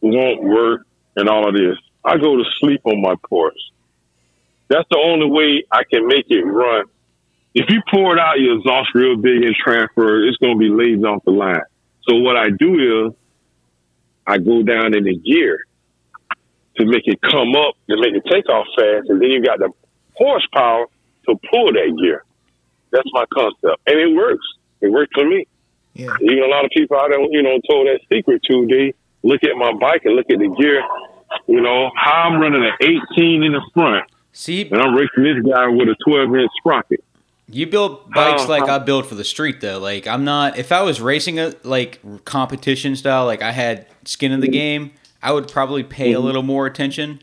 won't 0.00 0.42
work 0.42 0.86
and 1.16 1.28
all 1.28 1.48
of 1.48 1.54
this. 1.54 1.76
I 2.04 2.16
go 2.16 2.36
to 2.36 2.44
sleep 2.58 2.80
on 2.84 3.02
my 3.02 3.14
ports. 3.28 3.60
That's 4.68 4.88
the 4.90 4.98
only 4.98 5.28
way 5.28 5.64
I 5.70 5.82
can 5.84 6.06
make 6.06 6.26
it 6.30 6.42
run. 6.42 6.86
If 7.54 7.68
you 7.68 7.82
pour 7.90 8.16
it 8.16 8.20
out 8.20 8.38
your 8.38 8.58
exhaust 8.58 8.94
real 8.94 9.16
big 9.16 9.42
and 9.42 9.54
transfer, 9.54 10.24
it's 10.24 10.36
going 10.36 10.54
to 10.54 10.58
be 10.58 10.68
laid 10.68 11.04
off 11.04 11.24
the 11.24 11.32
line. 11.32 11.62
So 12.08 12.16
what 12.16 12.36
I 12.36 12.50
do 12.50 13.08
is 13.08 13.14
I 14.26 14.38
go 14.38 14.62
down 14.62 14.96
in 14.96 15.04
the 15.04 15.16
gear 15.16 15.66
to 16.76 16.86
make 16.86 17.06
it 17.06 17.20
come 17.20 17.54
up 17.56 17.74
to 17.88 17.96
make 18.00 18.14
it 18.14 18.22
take 18.30 18.48
off 18.48 18.66
fast, 18.76 19.08
and 19.08 19.20
then 19.20 19.30
you 19.30 19.42
got 19.42 19.58
the 19.58 19.70
horsepower 20.14 20.86
to 21.26 21.36
pull 21.50 21.72
that 21.72 21.98
gear. 22.00 22.24
That's 22.92 23.08
my 23.12 23.24
concept, 23.32 23.82
and 23.86 23.98
it 23.98 24.14
works. 24.16 24.46
It 24.80 24.90
worked 24.90 25.14
for 25.14 25.24
me. 25.24 25.46
Yeah. 25.94 26.14
Even 26.22 26.44
a 26.44 26.46
lot 26.46 26.64
of 26.64 26.70
people 26.70 26.96
I 26.96 27.08
don't, 27.08 27.32
you 27.32 27.42
know, 27.42 27.58
told 27.68 27.88
that 27.88 28.00
secret 28.12 28.42
to, 28.44 28.66
they 28.66 28.94
look 29.22 29.42
at 29.44 29.56
my 29.56 29.72
bike 29.72 30.02
and 30.04 30.14
look 30.14 30.30
at 30.30 30.38
the 30.38 30.48
gear, 30.58 30.82
you 31.46 31.60
know, 31.60 31.90
how 31.96 32.30
I'm 32.30 32.40
running 32.40 32.64
an 32.64 32.72
18 32.80 33.42
in 33.42 33.52
the 33.52 33.62
front, 33.74 34.04
See, 34.32 34.68
and 34.70 34.80
I'm 34.80 34.94
racing 34.94 35.24
this 35.24 35.52
guy 35.52 35.66
with 35.68 35.88
a 35.88 35.96
12 36.06 36.34
inch 36.36 36.50
sprocket. 36.58 37.04
You 37.52 37.66
build 37.66 38.10
bikes 38.12 38.42
How- 38.42 38.48
like 38.48 38.66
how- 38.66 38.76
I 38.76 38.78
build 38.78 39.06
for 39.06 39.14
the 39.14 39.24
street 39.24 39.60
though. 39.60 39.78
Like 39.78 40.06
I'm 40.06 40.24
not 40.24 40.58
if 40.58 40.72
I 40.72 40.82
was 40.82 41.00
racing 41.00 41.38
a 41.38 41.54
like 41.62 42.00
competition 42.24 42.96
style, 42.96 43.26
like 43.26 43.42
I 43.42 43.52
had 43.52 43.86
skin 44.04 44.32
in 44.32 44.40
the 44.40 44.48
game, 44.48 44.92
I 45.22 45.32
would 45.32 45.48
probably 45.48 45.82
pay 45.82 46.12
a 46.12 46.20
little 46.20 46.42
more 46.42 46.66
attention. 46.66 47.20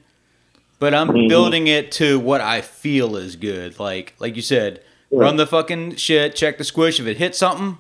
But 0.80 0.94
I'm 0.94 1.28
building 1.28 1.66
it 1.68 1.92
to 1.94 2.20
what 2.20 2.40
I 2.42 2.62
feel 2.62 3.16
is 3.16 3.36
good. 3.36 3.80
Like 3.80 4.14
like 4.20 4.36
you 4.36 4.42
said, 4.42 4.82
run 5.12 5.38
the 5.38 5.48
fucking 5.48 5.96
shit, 5.96 6.36
check 6.36 6.58
the 6.58 6.64
squish. 6.64 7.00
If 7.00 7.08
it 7.08 7.18
hits 7.18 7.38
something, 7.38 7.78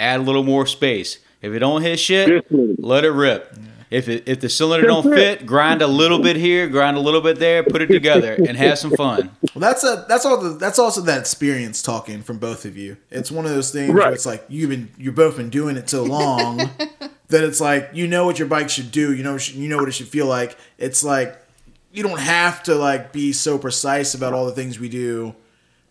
add 0.00 0.20
a 0.20 0.22
little 0.22 0.44
more 0.44 0.66
space. 0.66 1.18
If 1.42 1.52
it 1.52 1.58
don't 1.58 1.82
hit 1.82 1.98
shit, 2.00 2.46
let 2.50 3.04
it 3.04 3.10
rip. 3.10 3.54
If 3.90 4.08
it, 4.08 4.24
if 4.28 4.40
the 4.40 4.48
cylinder 4.48 4.86
don't 4.86 5.02
fit, 5.02 5.46
grind 5.46 5.80
a 5.82 5.86
little 5.86 6.18
bit 6.18 6.36
here, 6.36 6.68
grind 6.68 6.96
a 6.96 7.00
little 7.00 7.20
bit 7.22 7.38
there, 7.38 7.62
put 7.62 7.80
it 7.80 7.86
together, 7.86 8.34
and 8.34 8.56
have 8.56 8.78
some 8.78 8.90
fun. 8.90 9.30
Well, 9.54 9.60
that's 9.60 9.82
a 9.84 10.04
that's 10.08 10.26
all 10.26 10.38
the 10.40 10.50
that's 10.50 10.78
also 10.78 11.00
that 11.02 11.20
experience 11.20 11.80
talking 11.82 12.22
from 12.22 12.38
both 12.38 12.64
of 12.64 12.76
you. 12.76 12.96
It's 13.10 13.30
one 13.30 13.44
of 13.46 13.50
those 13.52 13.70
things 13.72 13.94
where 13.94 14.12
it's 14.12 14.26
like 14.26 14.44
you've 14.48 14.70
been 14.70 14.90
you've 14.98 15.14
both 15.14 15.36
been 15.36 15.50
doing 15.50 15.76
it 15.76 15.88
so 15.88 16.04
long 16.04 16.56
that 17.28 17.44
it's 17.44 17.60
like 17.60 17.90
you 17.94 18.06
know 18.06 18.26
what 18.26 18.38
your 18.38 18.48
bike 18.48 18.68
should 18.68 18.90
do. 18.90 19.14
You 19.14 19.22
know 19.22 19.36
you 19.36 19.68
know 19.68 19.78
what 19.78 19.88
it 19.88 19.92
should 19.92 20.08
feel 20.08 20.26
like. 20.26 20.58
It's 20.76 21.02
like 21.02 21.36
you 21.90 22.02
don't 22.02 22.20
have 22.20 22.62
to 22.64 22.74
like 22.74 23.12
be 23.12 23.32
so 23.32 23.58
precise 23.58 24.12
about 24.14 24.34
all 24.34 24.44
the 24.44 24.52
things 24.52 24.78
we 24.78 24.88
do 24.90 25.34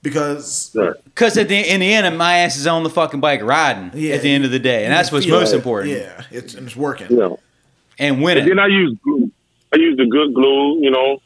because 0.03 0.75
Because 1.05 1.37
at 1.37 1.47
the 1.49 1.57
in 1.57 1.79
the 1.79 1.93
end, 1.93 2.17
my 2.17 2.37
ass 2.39 2.55
is 2.57 2.67
on 2.67 2.83
the 2.83 2.89
fucking 2.89 3.19
bike 3.19 3.41
riding 3.41 3.91
Yeah, 3.93 4.15
at 4.15 4.21
the 4.21 4.31
end 4.31 4.45
of 4.45 4.51
the 4.51 4.59
day, 4.59 4.83
and 4.85 4.93
that's 4.93 5.11
what's 5.11 5.25
feel 5.25 5.39
most 5.39 5.53
it. 5.53 5.57
important. 5.57 5.93
Yeah, 5.97 6.23
it's 6.31 6.53
and 6.53 6.67
it's 6.67 6.75
working. 6.75 7.09
You 7.09 7.39
know. 7.99 8.05
And 8.05 8.15
And 8.15 8.23
winning. 8.23 8.47
then 8.47 8.59
I 8.59 8.67
use 8.67 8.95
glue. 9.03 9.31
I 9.73 9.77
use 9.77 9.97
the 9.97 10.05
good 10.05 10.33
glue, 10.33 10.81
you 10.81 10.91
know, 10.91 11.21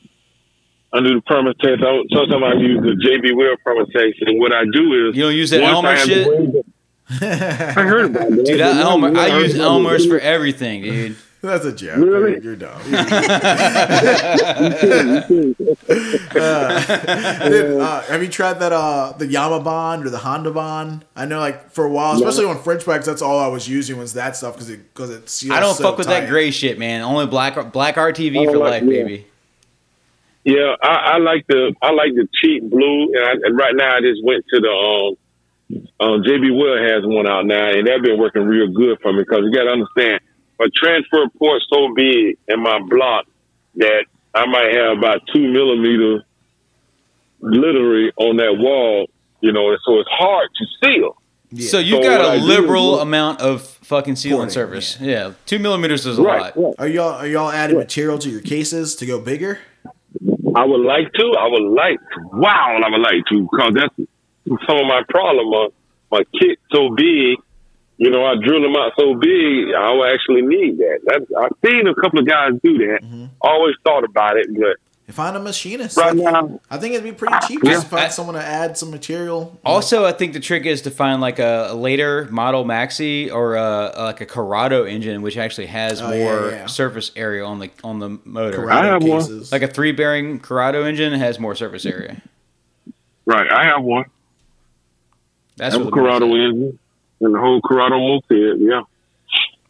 under 0.94 1.14
the 1.16 1.22
permutation. 1.22 1.84
I- 1.84 2.04
Sometimes 2.14 2.44
I 2.44 2.54
use 2.60 2.80
the 2.82 2.96
JB 3.08 3.36
Weld 3.36 3.60
permutation. 3.64 4.28
And 4.30 4.40
what 4.40 4.52
I 4.54 4.64
do 4.72 5.10
is 5.10 5.16
You 5.16 5.24
don't 5.24 5.36
use 5.36 5.50
that 5.52 5.62
once 5.62 5.76
Elmer 5.76 5.90
I 5.90 5.96
shit? 5.98 6.66
I 7.22 7.84
heard 7.84 8.06
about 8.12 8.30
that. 8.30 8.46
Dude, 8.46 8.62
I, 8.62 8.80
Elmer, 8.82 9.18
I 9.18 9.40
use 9.40 9.56
Elmer's 9.60 10.06
for 10.06 10.20
everything, 10.20 10.82
dude. 10.84 11.16
That's 11.44 11.66
a 11.66 11.72
joke. 11.74 11.98
Really? 11.98 12.40
You're 12.44 12.56
dumb. 12.56 12.80
Uh, 16.34 17.50
Dude, 17.50 17.82
uh, 17.82 18.02
have 18.04 18.24
you 18.24 18.30
tried 18.30 18.60
that 18.60 18.72
uh 18.72 19.14
the 19.18 19.28
Yama 19.28 19.60
Bond 19.60 20.06
or 20.06 20.10
the 20.10 20.20
Honda 20.20 20.52
Bond? 20.52 21.04
I 21.16 21.26
know, 21.26 21.40
like 21.40 21.72
for 21.72 21.84
a 21.86 21.90
while, 21.90 22.16
especially 22.16 22.46
on 22.46 22.62
French 22.62 22.86
bikes, 22.86 23.06
that's 23.06 23.22
all 23.22 23.40
I 23.40 23.48
was 23.48 23.68
using 23.68 23.98
was 23.98 24.14
that 24.14 24.36
stuff 24.36 24.54
because 24.54 24.70
it 24.70 24.94
because 24.94 25.10
it 25.10 25.30
seals. 25.30 25.52
I 25.52 25.60
don't 25.60 25.76
so 25.76 25.84
fuck 25.84 25.98
with 25.98 26.08
tight. 26.08 26.22
that 26.22 26.30
gray 26.30 26.52
shit, 26.52 26.80
man. 26.80 27.02
Only 27.02 27.26
black 27.28 27.72
black 27.74 27.96
RTV 27.96 28.46
for 28.46 28.58
like- 28.58 28.72
life, 28.72 28.84
yeah. 28.84 29.04
baby. 29.04 29.28
Yeah, 30.44 30.76
I, 30.82 30.88
I 30.88 31.18
like 31.18 31.46
the 31.48 31.74
I 31.82 31.92
like 31.92 32.14
the 32.16 32.28
cheap 32.42 32.64
blue, 32.70 33.14
and, 33.14 33.24
I, 33.24 33.32
and 33.44 33.58
right 33.58 33.76
now 33.76 33.96
I 33.98 34.02
just 34.02 34.24
went 34.24 34.44
to 34.54 34.60
the 34.60 34.70
um, 34.70 35.18
um 36.00 36.24
JB 36.24 36.58
Weld 36.58 36.80
has 36.90 37.06
one 37.06 37.28
out 37.28 37.46
now, 37.46 37.70
and 37.70 37.86
that's 37.86 38.02
been 38.02 38.20
working 38.20 38.44
real 38.44 38.68
good 38.68 39.00
for 39.02 39.14
me 39.14 39.20
because 39.20 39.42
you 39.44 39.52
got 39.52 39.66
to 39.66 39.72
understand, 39.72 40.20
a 40.62 40.70
transfer 40.70 41.26
port 41.38 41.62
so 41.72 41.94
big 41.96 42.38
in 42.48 42.62
my 42.62 42.80
block 42.88 43.26
that 43.76 44.06
I 44.34 44.46
might 44.46 44.74
have 44.76 44.98
about 44.98 45.22
two 45.34 45.48
millimeters 45.52 46.24
literally 47.40 48.12
on 48.18 48.38
that 48.38 48.56
wall, 48.58 49.08
you 49.42 49.52
know, 49.52 49.76
so 49.86 50.00
it's 50.00 50.10
hard 50.12 50.50
to 50.58 50.66
seal. 50.88 51.18
So 51.70 51.80
you've 51.80 52.04
So 52.04 52.10
got 52.10 52.20
what 52.20 52.30
I 52.30 52.36
a 52.36 52.40
do 52.40 52.46
liberal 52.46 52.96
is- 52.98 53.02
amount 53.02 53.42
of 53.42 53.62
fucking 53.62 54.14
sealant 54.14 54.32
Pouring, 54.36 54.50
surface. 54.52 54.98
Yeah. 55.02 55.34
two 55.46 55.60
millimeters 55.60 56.06
is 56.06 56.18
a 56.18 56.22
Right, 56.22 56.56
lot. 56.56 56.58
right. 56.58 56.76
Are 56.80 56.88
y'all 56.88 57.14
are 57.14 57.28
y'all 57.28 57.52
adding 57.52 57.78
material 57.78 58.18
to 58.20 58.30
your 58.30 58.40
cases 58.42 58.96
to 58.98 59.06
go 59.06 59.20
bigger? 59.20 59.60
I 60.56 60.66
would 60.66 60.82
like 60.82 61.12
to. 61.14 61.36
I 61.40 61.48
would 61.48 61.64
like. 61.74 62.00
Wow, 62.34 62.80
I 62.84 62.90
would 62.90 63.02
like 63.02 63.26
to 63.30 63.42
because 63.52 63.74
that's 63.74 63.96
some 64.68 64.78
of 64.78 64.86
my 64.88 65.02
problem. 65.10 65.50
My 65.50 65.68
my 66.12 66.24
kit 66.40 66.58
so 66.74 66.90
big, 66.96 67.38
you 68.02 68.10
know, 68.10 68.26
I 68.26 68.34
drill 68.44 68.64
them 68.64 68.76
out 68.76 68.94
so 69.00 69.14
big. 69.14 69.76
I 69.78 69.92
would 69.94 70.12
actually 70.12 70.42
need 70.42 70.80
that. 70.80 71.00
That 71.06 71.22
I've 71.40 71.70
seen 71.70 71.86
a 71.88 71.94
couple 71.94 72.20
of 72.20 72.26
guys 72.28 72.54
do 72.64 72.78
that. 72.80 73.00
Mm-hmm. 73.04 73.26
Always 73.42 73.76
thought 73.86 74.04
about 74.04 74.38
it, 74.38 74.48
but 74.60 74.78
Find 75.14 75.36
a 75.36 75.40
machinist. 75.42 75.98
right 75.98 76.16
Like, 76.16 76.34
now, 76.34 76.62
I 76.70 76.78
think 76.78 76.94
it'd 76.94 77.04
be 77.04 77.12
pretty 77.12 77.36
cheap 77.46 77.60
Yeah. 77.64 77.72
just 77.74 77.84
to 77.84 77.90
find 77.90 78.06
I- 78.06 78.10
someone 78.10 78.36
to 78.36 78.42
add 78.42 78.78
some 78.78 78.90
material. 78.92 79.60
Also, 79.66 80.06
I 80.06 80.14
think 80.14 80.32
the 80.34 80.40
trick 80.40 80.66
is 80.66 80.82
to 80.84 80.90
find 80.92 81.20
like 81.22 81.38
a, 81.38 81.68
a 81.72 81.76
later 81.76 82.28
model 82.32 82.64
maxi 82.66 83.30
or 83.32 83.56
a, 83.56 83.92
like 83.98 84.22
a 84.22 84.26
Corrado 84.26 84.86
engine, 84.86 85.22
which 85.22 85.38
actually 85.38 85.68
has 85.68 86.02
Oh, 86.02 86.08
more 86.08 86.52
yeah. 86.52 86.66
surface 86.66 87.12
area 87.18 87.44
on 87.46 87.60
the 87.60 87.70
on 87.84 88.00
the 88.00 88.18
motor. 88.24 88.58
Corrado 88.58 88.88
I 88.88 88.92
have 88.94 89.04
one. 89.04 89.44
Like 89.52 89.62
a 89.64 89.68
three 89.68 89.92
bearing 89.92 90.40
Corrado 90.40 90.84
engine 90.86 91.12
has 91.14 91.40
more 91.40 91.56
surface 91.56 91.86
area. 91.86 92.22
right? 93.26 93.52
I 93.52 93.66
have 93.66 93.84
one. 93.84 94.06
That's 95.58 95.76
I 95.76 95.78
have 95.78 95.86
what 95.86 95.94
a 95.94 95.96
Corrado 95.96 96.26
motor's- 96.28 96.54
engine 96.54 96.80
and 97.22 97.34
the 97.36 97.40
whole 97.40 97.62
Corrado 97.62 97.98
moped. 98.00 98.32
Yeah, 98.60 98.82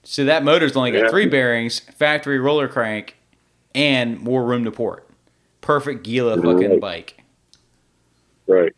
So 0.03 0.25
that 0.25 0.43
motor's 0.43 0.75
only 0.75 0.91
got 0.91 1.03
Yeah. 1.03 1.09
three 1.09 1.27
bearings, 1.27 1.79
factory 1.79 2.39
roller 2.39 2.67
crank, 2.67 3.17
and 3.75 4.19
more 4.21 4.43
room 4.43 4.63
to 4.65 4.71
port. 4.71 5.07
Perfect 5.61 6.03
Gila 6.03 6.37
fucking 6.41 6.71
Right. 6.71 6.79
bike. 6.81 7.17
right, 8.47 8.73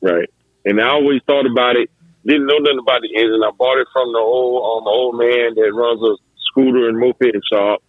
right. 0.00 0.28
And 0.64 0.80
I 0.80 0.88
always 0.90 1.20
thought 1.26 1.46
about 1.46 1.76
it. 1.76 1.90
Didn't 2.24 2.46
know 2.46 2.58
nothing 2.58 2.78
about 2.78 3.02
the 3.02 3.14
engine. 3.16 3.42
I 3.42 3.50
bought 3.50 3.78
it 3.78 3.88
from 3.92 4.12
the 4.12 4.18
old 4.20 4.82
um, 4.82 4.86
old 4.86 5.18
man 5.18 5.54
that 5.56 5.72
runs 5.74 6.00
a 6.02 6.14
scooter 6.50 6.88
and 6.88 6.98
moped 6.98 7.34
shop. 7.52 7.82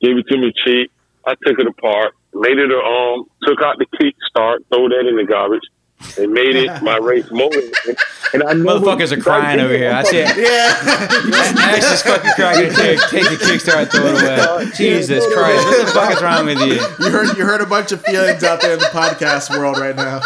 Gave 0.00 0.16
it 0.16 0.26
to 0.28 0.38
me 0.38 0.52
cheap. 0.64 0.90
I 1.26 1.34
took 1.44 1.58
it 1.58 1.66
apart, 1.66 2.14
made 2.32 2.58
it 2.58 2.70
a 2.72 2.78
um, 2.78 3.26
took 3.42 3.60
out 3.62 3.76
the 3.78 3.86
kickstart, 3.86 4.60
throw 4.70 4.88
that 4.88 5.06
in 5.06 5.16
the 5.16 5.24
garbage, 5.24 5.60
and 6.18 6.32
made 6.32 6.56
it 6.56 6.82
my 6.82 6.96
race 6.98 7.30
motor. 7.30 7.60
And, 7.86 7.96
and 8.34 8.42
I 8.42 8.52
never- 8.52 8.80
Motherfuckers 8.80 9.12
are 9.12 9.20
crying 9.20 9.60
over 9.60 9.76
here. 9.76 9.92
I 9.92 10.02
see 10.02 10.18
it. 10.18 10.36
yeah, 10.36 11.58
Ash 11.60 11.92
is 11.92 12.02
fucking 12.02 12.30
crying. 12.32 12.72
Take, 12.72 13.00
take 13.08 13.24
the 13.24 13.36
Kickstarter 13.36 13.82
and 13.82 13.90
throw 13.90 14.06
it 14.06 14.62
away. 14.62 14.70
Jesus 14.74 15.24
Christ. 15.32 15.64
What 15.66 15.86
the 15.86 15.92
fuck 15.92 16.12
is 16.16 16.22
wrong 16.22 16.46
with 16.46 16.58
you? 16.60 16.74
you 17.04 17.10
heard 17.10 17.36
you 17.36 17.44
heard 17.44 17.60
a 17.60 17.66
bunch 17.66 17.92
of 17.92 18.02
feelings 18.02 18.42
out 18.44 18.60
there 18.60 18.72
in 18.74 18.78
the 18.78 18.86
podcast 18.86 19.56
world 19.56 19.78
right 19.78 19.96
now. 19.96 20.20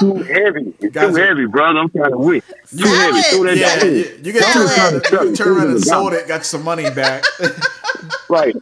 too 0.00 0.14
heavy. 0.22 0.74
It's 0.80 0.94
Guys 0.94 1.14
too 1.14 1.20
are- 1.20 1.26
heavy, 1.26 1.46
brother. 1.46 1.78
I'm 1.80 1.88
trying 1.90 2.10
to 2.12 2.18
win. 2.18 2.42
Too 2.76 2.84
heavy. 2.84 3.22
Throw 3.22 3.44
that 3.44 3.56
Yeah, 3.58 3.76
down. 3.80 3.90
you, 3.92 4.20
you 4.22 4.32
get 4.32 4.44
Sell 4.44 4.96
it. 4.96 5.04
turned 5.36 5.40
around 5.58 5.70
and 5.70 5.82
sold 5.84 6.12
it, 6.14 6.26
got 6.28 6.44
some 6.44 6.62
money 6.64 6.88
back. 6.90 7.24
Right. 8.28 8.56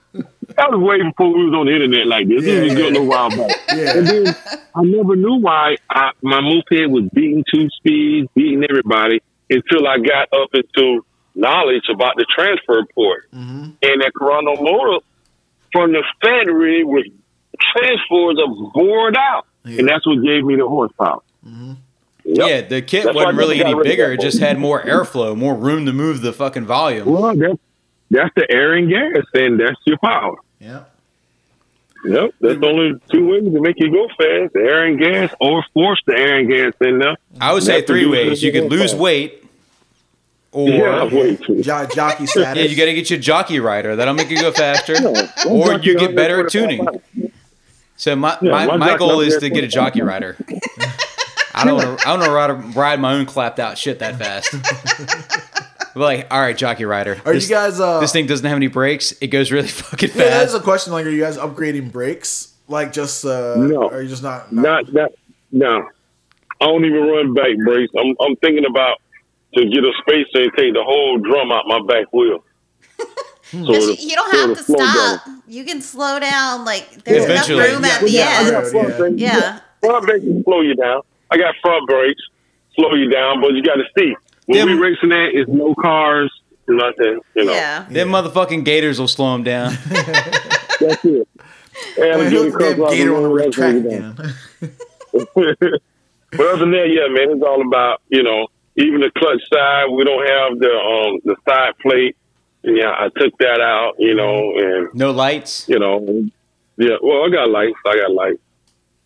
That 0.57 0.71
was 0.71 0.81
way 0.81 1.03
before 1.03 1.35
we 1.35 1.45
was 1.45 1.55
on 1.55 1.67
the 1.67 1.73
internet 1.73 2.07
like 2.07 2.29
this. 2.29 2.45
Yeah, 2.45 2.61
this 2.61 2.71
was 2.71 2.79
yeah. 2.79 2.85
a 2.85 2.91
little 2.91 3.07
while 3.07 3.31
back. 3.31 3.57
Yeah. 3.75 3.99
And 3.99 4.07
then 4.07 4.37
I 4.75 4.83
never 4.83 5.17
knew 5.17 5.37
why 5.37 5.77
I, 5.91 6.13
my 6.23 6.41
moped 6.41 6.91
was 6.91 7.09
beating 7.13 7.45
two 7.53 7.69
speeds, 7.71 8.29
beating 8.35 8.65
everybody 8.69 9.23
until 9.51 9.87
I 9.87 9.99
got 9.99 10.33
up 10.33 10.51
into 10.55 11.05
knowledge 11.35 11.85
about 11.91 12.17
the 12.17 12.27
transfer 12.35 12.85
port. 12.95 13.31
Mm-hmm. 13.33 13.65
And 13.83 14.03
that 14.03 14.13
Corrado 14.17 14.57
motor 14.63 15.05
from 15.73 15.93
the 15.93 16.03
factory 16.23 16.85
was 16.85 17.05
transfers 17.61 18.39
are 18.39 18.71
bored 18.73 19.17
out. 19.17 19.47
Yeah. 19.65 19.81
And 19.81 19.89
that's 19.89 20.07
what 20.07 20.23
gave 20.23 20.45
me 20.45 20.57
the 20.57 20.69
horsepower. 20.69 21.23
Yep. 22.27 22.49
Yeah, 22.49 22.61
the 22.63 22.81
kit 22.81 23.05
That's 23.05 23.15
wasn't 23.15 23.37
really 23.37 23.61
any 23.61 23.73
got 23.73 23.79
rid 23.79 23.87
of 23.87 23.91
bigger. 23.91 24.13
It 24.13 24.21
just 24.21 24.39
had 24.39 24.59
more 24.59 24.83
airflow, 24.83 25.37
more 25.37 25.55
room 25.55 25.85
to 25.85 25.93
move 25.93 26.23
the 26.23 26.33
fucking 26.33 26.65
volume. 26.65 27.07
Well, 27.07 27.37
that's, 27.37 27.59
that's 28.15 28.35
the 28.35 28.51
air 28.51 28.75
and 28.75 28.89
gas, 28.89 29.25
and 29.35 29.59
that's 29.61 29.81
your 29.85 29.99
power. 29.99 30.37
Yeah. 30.61 30.85
Yep, 32.07 32.35
that's 32.41 32.63
only 32.63 33.01
two 33.11 33.29
ways 33.31 33.45
to 33.45 33.61
make 33.61 33.77
you 33.79 33.91
go 33.91 34.09
fast: 34.09 34.55
air 34.57 34.85
and 34.85 34.99
gas, 34.99 35.33
or 35.41 35.65
force 35.73 36.03
the 36.07 36.15
air 36.15 36.39
and 36.39 36.49
gas 36.49 36.73
in 36.83 36.99
there. 36.99 37.17
I 37.41 37.53
would 37.55 37.63
say 37.63 37.81
three 37.83 38.05
ways. 38.07 38.43
You 38.43 38.53
could 38.53 38.65
lose 38.71 38.93
horsepower. 38.93 39.01
weight, 39.03 39.45
or 40.53 40.69
yeah, 40.69 41.05
way 41.05 41.37
too. 41.37 41.63
Jo- 41.63 41.87
jockey 41.87 42.27
status. 42.27 42.63
yeah, 42.63 42.69
you 42.69 42.77
got 42.77 42.85
to 42.85 42.93
get 42.95 43.09
your 43.09 43.19
jockey 43.19 43.59
rider. 43.59 43.97
That'll 43.97 44.13
make 44.15 44.29
you 44.29 44.41
go 44.41 44.53
faster. 44.53 44.95
Yeah, 45.03 45.49
Or 45.49 45.79
you 45.81 45.99
get 45.99 46.15
better 46.15 46.45
at 46.45 46.51
tuning. 46.53 46.87
So 47.97 48.15
my 48.17 48.37
Yeah, 48.43 48.51
my, 48.51 48.67
my 48.67 48.77
my 48.77 48.97
goal 48.99 49.21
is 49.21 49.39
to 49.39 49.49
get 49.49 49.65
a 49.65 49.69
jockey 49.69 50.03
rider. 50.03 50.37
I 51.55 51.65
don't 51.65 51.77
want 51.77 52.01
to. 52.01 52.09
I 52.09 52.17
don't 52.17 52.21
want 52.21 52.51
to 52.51 52.67
ride, 52.67 52.77
ride 52.77 53.01
my 53.01 53.15
own 53.15 53.25
clapped 53.27 53.59
out 53.61 53.79
shit 53.79 54.01
that 54.01 54.19
fast. 54.19 54.55
But 55.95 56.01
like, 56.01 56.27
all 56.31 56.41
right, 56.41 56.57
jockey 56.57 56.85
rider. 56.85 57.21
Are 57.25 57.33
this, 57.33 57.49
you 57.49 57.55
guys? 57.55 57.79
Uh, 57.81 58.01
this 58.01 58.13
thing 58.13 58.27
doesn't 58.27 58.45
have 58.47 58.57
any 58.57 58.67
brakes. 58.67 59.13
It 59.21 59.29
goes 59.29 59.53
really 59.53 59.69
fucking 59.83 60.11
yeah, 60.15 60.25
that 60.31 60.47
is 60.49 60.55
a 60.55 60.61
question. 60.61 60.93
Like, 60.93 61.07
are 61.07 61.11
you 61.11 61.21
guys 61.21 61.37
upgrading 61.37 61.93
brakes? 61.93 62.55
Like, 62.69 62.93
just 62.93 63.25
uh, 63.25 63.55
No. 63.57 63.89
Are 63.91 64.03
you 64.03 64.09
just 64.09 64.23
not? 64.23 64.53
Not 64.53 64.93
that. 64.95 65.13
No, 65.53 65.89
I 66.61 66.65
don't 66.67 66.85
even 66.85 67.03
run 67.05 67.33
back 67.35 67.57
brakes. 67.65 67.93
I'm 67.99 68.17
I'm 68.21 68.35
thinking 68.37 68.65
about 68.67 69.01
to 69.55 69.65
get 69.67 69.85
a 69.85 69.93
spacer 70.01 70.43
and 70.45 70.53
take 70.57 70.75
the 70.75 70.83
whole 70.83 71.19
drum 71.19 71.53
out 71.53 71.65
my 71.69 71.81
back 71.87 72.13
wheel. 72.13 72.43
So 72.99 73.07
Because 73.61 73.87
you, 74.03 74.09
you 74.09 74.17
don't 74.17 74.31
have 74.33 74.51
it'll 74.51 74.57
to 74.57 74.63
stop. 74.65 75.25
better. 75.27 75.39
You 75.47 75.65
can 75.65 75.81
slow 75.81 76.19
down. 76.19 76.65
Like 76.65 77.05
there's 77.05 77.25
Eventually. 77.25 77.59
enough 77.67 77.73
room 77.75 77.85
at 77.85 78.01
the 78.01 78.11
Yeah, 78.11 78.23
I 78.25 78.43
yeah, 78.45 78.51
got 78.51 78.65
end. 78.65 78.75
yeah. 78.75 78.99
brakes. 78.99 79.21
Yeah. 79.21 79.61
Front 79.81 80.07
brakes 80.07 80.25
will 80.25 80.43
slow 80.43 80.61
you 80.63 80.75
down. 80.75 81.03
I 81.31 81.37
got 81.39 81.55
front 81.63 81.87
brakes, 81.87 82.21
slow 82.75 82.95
you 82.95 83.11
down, 83.11 83.41
but 83.41 83.53
you 83.55 83.63
got 83.63 83.77
to 83.77 83.85
see. 83.97 84.17
When 84.47 84.59
Them- 84.59 84.69
we 84.69 84.75
racing 84.87 85.09
that, 85.11 85.31
it's 85.33 85.51
no 85.51 85.75
cars, 85.75 86.31
nothing. 86.69 87.21
You 87.35 87.45
know, 87.47 87.53
Yeah. 87.53 87.87
Them 87.91 88.09
motherfucking 88.11 88.65
gators 88.65 88.99
will 89.01 89.09
slow 89.09 89.33
them 89.33 89.43
down. 89.45 89.73
that's 90.81 91.05
it. 91.05 91.29
Man, 91.99 92.11
Alligator 92.13 92.29
he'll 92.31 92.53
comes 92.53 92.77
damn 92.77 92.89
gator 92.91 93.17
on 93.17 93.23
the 93.23 93.29
the 93.29 93.35
red 93.35 93.45
road, 93.45 93.53
track 93.53 93.75
that's 93.75 93.87
again. 93.87 94.15
do. 94.61 95.79
but 96.31 96.47
other 96.47 96.59
than 96.59 96.71
that, 96.73 96.89
yeah, 96.91 97.09
man, 97.13 97.37
it's 97.37 97.43
all 97.43 97.63
about 97.67 98.03
you 98.09 98.23
know 98.23 98.47
even 98.77 99.01
the 99.01 99.11
clutch 99.17 99.41
side. 99.53 99.87
We 99.91 100.05
don't 100.05 100.27
have 100.27 100.59
the 100.59 100.71
um 100.71 101.21
the 101.25 101.37
side 101.49 101.75
plate. 101.81 102.17
Yeah, 102.63 102.91
I 102.91 103.09
took 103.19 103.37
that 103.39 103.61
out. 103.61 103.95
You 103.99 104.15
know, 104.15 104.55
and 104.57 104.89
No 104.95 105.11
lights. 105.11 105.69
you 105.69 105.79
know, 105.79 106.25
yeah. 106.77 106.97
Well, 107.03 107.25
I 107.25 107.29
got 107.31 107.51
lights. 107.51 107.79
I 107.87 107.97
got 107.97 108.13
lights, 108.13 108.41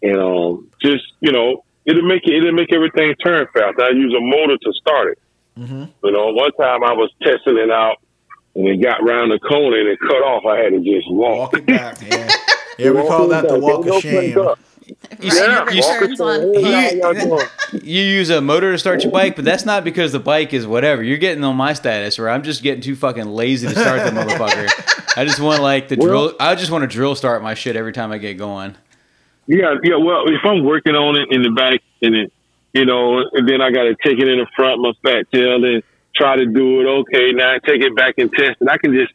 and 0.02 0.18
um, 0.18 0.68
just 0.80 1.04
you 1.20 1.32
know, 1.32 1.64
it'll 1.84 2.06
make 2.06 2.22
it. 2.26 2.34
It'll 2.34 2.52
make 2.52 2.72
everything 2.72 3.14
turn 3.24 3.46
fast. 3.52 3.78
I 3.80 3.90
use 3.90 4.14
a 4.14 4.20
motor 4.20 4.56
to 4.58 4.72
start 4.74 5.12
it. 5.12 5.18
Mhm. 5.58 5.88
You 6.04 6.10
know, 6.12 6.28
one 6.32 6.52
time 6.52 6.84
I 6.84 6.92
was 6.92 7.10
testing 7.22 7.56
it 7.58 7.70
out, 7.70 7.96
and 8.54 8.68
it 8.68 8.76
got 8.82 9.02
round 9.02 9.32
the 9.32 9.38
corner 9.40 9.78
and 9.78 9.88
it 9.88 9.98
cut 10.00 10.22
off. 10.22 10.44
I 10.46 10.58
had 10.58 10.70
to 10.70 10.80
just 10.80 11.10
walk. 11.10 11.52
Walk 11.52 11.58
it 11.58 11.66
back. 11.66 11.98
Yeah. 12.10 12.28
Yeah, 12.78 12.90
we 12.92 13.00
call 13.08 13.26
that 13.28 13.48
the 13.48 13.58
walk 13.58 13.84
of 13.86 14.00
shame. 14.00 14.30
You 15.20 15.30
Right, 15.30 15.68
see- 15.68 15.76
you- 15.76 15.82
turns 15.82 16.20
on. 16.20 16.54
You 17.82 18.02
use 18.02 18.30
a 18.30 18.40
motor 18.40 18.72
to 18.72 18.78
start 18.78 19.02
your 19.02 19.12
bike, 19.12 19.36
but 19.36 19.44
that's 19.44 19.66
not 19.66 19.84
because 19.84 20.12
the 20.12 20.20
bike 20.20 20.54
is 20.54 20.66
whatever. 20.66 21.02
You're 21.02 21.18
getting 21.18 21.42
on 21.44 21.56
my 21.56 21.72
status 21.74 22.18
where 22.18 22.30
I'm 22.30 22.42
just 22.42 22.62
getting 22.62 22.80
too 22.80 22.94
fucking 22.96 23.26
lazy 23.26 23.66
to 23.68 23.74
start 23.74 24.04
the 24.04 24.10
motherfucker. 24.20 25.16
I 25.18 25.24
just 25.26 25.40
want 25.40 25.60
like 25.62 25.88
the 25.88 25.96
Well- 25.96 26.06
drill. 26.28 26.36
I 26.40 26.54
just 26.54 26.70
want 26.70 26.82
to 26.82 26.88
drill 26.88 27.14
start 27.16 27.42
my 27.42 27.54
shit 27.54 27.74
every 27.76 27.92
time 27.92 28.12
I 28.12 28.18
get 28.18 28.34
going. 28.38 28.76
Yeah, 29.48 29.74
yeah. 29.82 29.96
Well, 29.96 30.24
if 30.28 30.40
I'm 30.44 30.62
working 30.64 30.94
on 30.94 31.16
it 31.16 31.28
in 31.32 31.42
the 31.42 31.50
back, 31.50 31.80
and 32.00 32.14
it, 32.14 32.32
you 32.78 32.86
know, 32.86 33.18
and 33.32 33.48
then 33.48 33.60
I 33.60 33.70
got 33.70 33.84
to 33.84 33.96
take 34.04 34.18
it 34.18 34.28
in 34.28 34.38
the 34.38 34.46
front, 34.56 34.80
my 34.80 34.92
fat 35.02 35.26
tail, 35.32 35.64
and 35.64 35.82
try 36.16 36.36
to 36.36 36.46
do 36.46 36.80
it. 36.80 36.86
Okay, 37.00 37.32
now 37.32 37.54
I 37.54 37.58
take 37.58 37.82
it 37.82 37.94
back 37.96 38.14
and 38.18 38.30
test 38.32 38.56
it. 38.60 38.68
I 38.70 38.78
can 38.78 38.92
just 38.92 39.12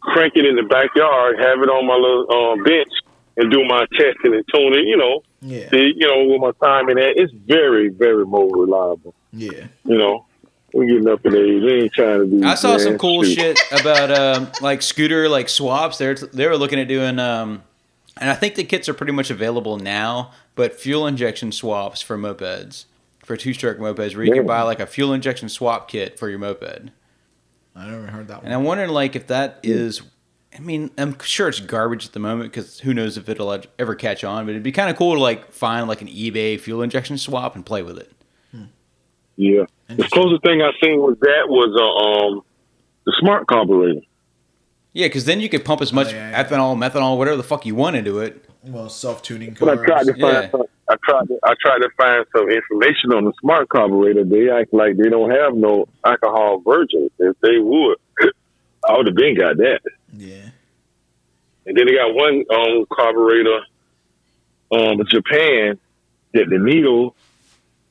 crank 0.00 0.34
it 0.36 0.44
in 0.44 0.56
the 0.56 0.62
backyard, 0.64 1.38
have 1.38 1.58
it 1.62 1.68
on 1.68 1.86
my 1.86 1.94
little 1.94 2.26
uh, 2.30 2.56
bench, 2.64 2.92
and 3.36 3.50
do 3.50 3.64
my 3.64 3.86
testing 3.98 4.34
and 4.34 4.44
tune 4.52 4.74
it. 4.74 4.86
You 4.86 4.96
know, 4.96 5.22
Yeah. 5.40 5.68
see, 5.70 5.92
you 5.96 6.06
know, 6.06 6.24
with 6.24 6.40
my 6.40 6.52
timing 6.66 6.98
at, 6.98 7.16
it's 7.16 7.32
very, 7.32 7.88
very 7.88 8.24
more 8.26 8.48
reliable. 8.56 9.14
Yeah. 9.32 9.66
You 9.84 9.98
know, 9.98 10.26
We're 10.72 10.86
getting 10.86 11.08
up 11.08 11.24
in 11.26 11.34
age. 11.36 11.62
We 11.62 11.72
ain't 11.82 11.92
trying 11.92 12.18
to 12.20 12.26
be. 12.26 12.42
I 12.44 12.54
saw 12.54 12.78
some 12.78 12.98
cool 12.98 13.22
shoot. 13.22 13.34
shit 13.58 13.58
about 13.80 14.10
um, 14.10 14.50
like 14.60 14.82
scooter 14.82 15.28
like 15.28 15.48
swaps. 15.48 15.98
They're 15.98 16.14
they 16.14 16.46
were 16.48 16.56
looking 16.56 16.78
at 16.80 16.88
doing 16.88 17.18
um, 17.18 17.62
and 18.20 18.28
I 18.30 18.34
think 18.34 18.54
the 18.56 18.64
kits 18.64 18.88
are 18.88 18.94
pretty 18.94 19.12
much 19.12 19.30
available 19.30 19.76
now. 19.78 20.32
But 20.56 20.74
fuel 20.74 21.06
injection 21.06 21.50
swaps 21.52 22.00
for 22.00 22.16
mopeds, 22.16 22.84
for 23.24 23.36
two 23.36 23.52
stroke 23.54 23.78
mopeds, 23.78 24.14
where 24.14 24.24
you 24.24 24.32
can 24.32 24.46
buy 24.46 24.62
like 24.62 24.80
a 24.80 24.86
fuel 24.86 25.12
injection 25.12 25.48
swap 25.48 25.88
kit 25.88 26.18
for 26.18 26.28
your 26.28 26.38
moped. 26.38 26.90
I 27.76 27.86
never 27.88 28.06
heard 28.06 28.28
that 28.28 28.38
And 28.38 28.44
one. 28.44 28.52
I'm 28.52 28.64
wondering 28.64 28.90
like 28.90 29.16
if 29.16 29.26
that 29.28 29.58
is. 29.62 30.02
I 30.56 30.60
mean, 30.60 30.92
I'm 30.96 31.18
sure 31.20 31.48
it's 31.48 31.58
garbage 31.58 32.06
at 32.06 32.12
the 32.12 32.20
moment 32.20 32.52
because 32.52 32.78
who 32.78 32.94
knows 32.94 33.16
if 33.16 33.28
it'll 33.28 33.60
ever 33.78 33.94
catch 33.96 34.22
on. 34.22 34.44
But 34.46 34.50
it'd 34.52 34.62
be 34.62 34.70
kind 34.70 34.88
of 34.88 34.94
cool 34.96 35.14
to 35.14 35.20
like 35.20 35.50
find 35.50 35.88
like 35.88 36.00
an 36.00 36.06
eBay 36.06 36.60
fuel 36.60 36.82
injection 36.82 37.18
swap 37.18 37.56
and 37.56 37.66
play 37.66 37.82
with 37.82 37.98
it. 37.98 38.12
Yeah. 39.36 39.64
The 39.88 40.04
closest 40.12 40.42
thing 40.44 40.62
I 40.62 40.70
seen 40.80 41.00
was 41.00 41.16
that 41.20 41.48
was 41.48 41.74
uh, 41.76 42.26
um 42.36 42.42
the 43.04 43.12
smart 43.18 43.48
carburetor. 43.48 44.00
Yeah, 44.92 45.06
because 45.08 45.24
then 45.24 45.40
you 45.40 45.48
could 45.48 45.64
pump 45.64 45.80
as 45.82 45.92
much 45.92 46.12
yeah, 46.12 46.30
yeah. 46.30 46.44
ethanol, 46.44 46.76
methanol, 46.76 47.18
whatever 47.18 47.36
the 47.36 47.42
fuck 47.42 47.66
you 47.66 47.74
want 47.74 47.96
into 47.96 48.20
it. 48.20 48.48
Well, 48.62 48.88
self 48.88 49.22
tuning 49.22 49.56
But 49.58 49.68
I 49.70 49.74
cars. 49.74 49.86
tried 49.86 50.04
to 50.04 50.12
find 50.12 50.50
Yeah. 50.54 50.62
Some, 50.88 50.96
I 50.96 50.96
tried 51.10 51.28
to, 51.28 51.38
I 51.44 51.54
tried 51.60 51.78
to 51.78 51.88
find 51.96 52.26
some 52.36 52.50
information 52.50 53.12
on 53.12 53.24
the 53.24 53.32
smart 53.40 53.68
carburetor. 53.68 54.24
They 54.24 54.50
act 54.50 54.72
like 54.72 54.96
they 54.96 55.08
don't 55.08 55.30
have 55.30 55.54
no 55.54 55.86
alcohol 56.04 56.60
virgins. 56.60 57.10
If 57.18 57.36
they 57.40 57.58
would, 57.58 57.98
I 58.88 58.96
would 58.96 59.06
have 59.06 59.16
been 59.16 59.36
got 59.36 59.56
that. 59.58 59.80
Yeah. 60.16 60.50
And 61.66 61.76
then 61.76 61.86
they 61.86 61.94
got 61.94 62.14
one 62.14 62.44
um 62.54 62.84
carburetor 62.92 63.60
um 64.72 64.98
Japan 65.08 65.78
that 66.34 66.46
the 66.50 66.58
needle 66.58 67.14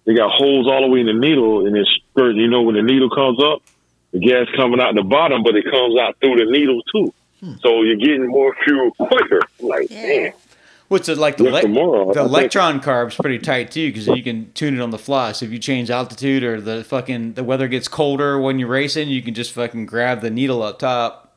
they 0.06 0.14
got 0.16 0.32
holes 0.32 0.68
all 0.68 0.82
the 0.82 0.88
way 0.88 1.00
in 1.00 1.06
the 1.08 1.14
needle 1.14 1.66
and 1.66 1.76
it's 1.78 1.90
spurt 2.12 2.36
you 2.36 2.48
know 2.50 2.62
when 2.62 2.76
the 2.76 2.84
needle 2.84 3.10
comes 3.10 3.42
up, 3.42 3.62
the 4.12 4.20
gas 4.20 4.48
coming 4.56 4.80
out 4.80 4.94
the 4.96 5.02
bottom, 5.04 5.44
but 5.44 5.56
it 5.56 5.64
comes 5.66 5.98
out 5.98 6.18
through 6.20 6.36
the 6.46 6.52
needle 6.52 6.82
too. 6.94 7.14
So 7.62 7.82
you're 7.82 7.98
getting 7.98 8.28
more 8.28 8.56
fuel 8.64 8.92
quicker. 8.92 9.42
I'm 9.60 9.68
like, 9.68 9.90
Yeah. 9.90 10.08
man, 10.08 10.34
What's 10.94 11.10
it 11.10 11.18
like 11.18 11.38
the, 11.38 11.46
Yes, 11.46 11.54
le- 11.54 11.62
tomorrow, 11.64 12.04
I 12.12 12.14
the 12.14 12.20
think- 12.22 12.32
Lectron 12.32 12.80
carb's 12.80 13.16
pretty 13.16 13.40
tight 13.40 13.72
too 13.72 13.90
because 13.92 14.06
you 14.08 14.22
can 14.22 14.52
tune 14.54 14.76
it 14.78 14.80
on 14.82 14.92
the 14.92 15.00
fly. 15.00 15.32
So 15.32 15.44
if 15.48 15.52
you 15.52 15.58
change 15.58 15.90
altitude 15.90 16.44
or 16.44 16.62
the 16.62 16.84
fucking 16.84 17.34
the 17.34 17.44
weather 17.44 17.68
gets 17.68 17.88
colder 17.88 18.40
when 18.40 18.60
you're 18.60 18.68
racing, 18.70 19.10
you 19.10 19.24
can 19.24 19.34
just 19.34 19.54
fucking 19.54 19.88
grab 19.88 20.22
the 20.22 20.30
needle 20.30 20.62
up 20.62 20.78
top 20.78 21.34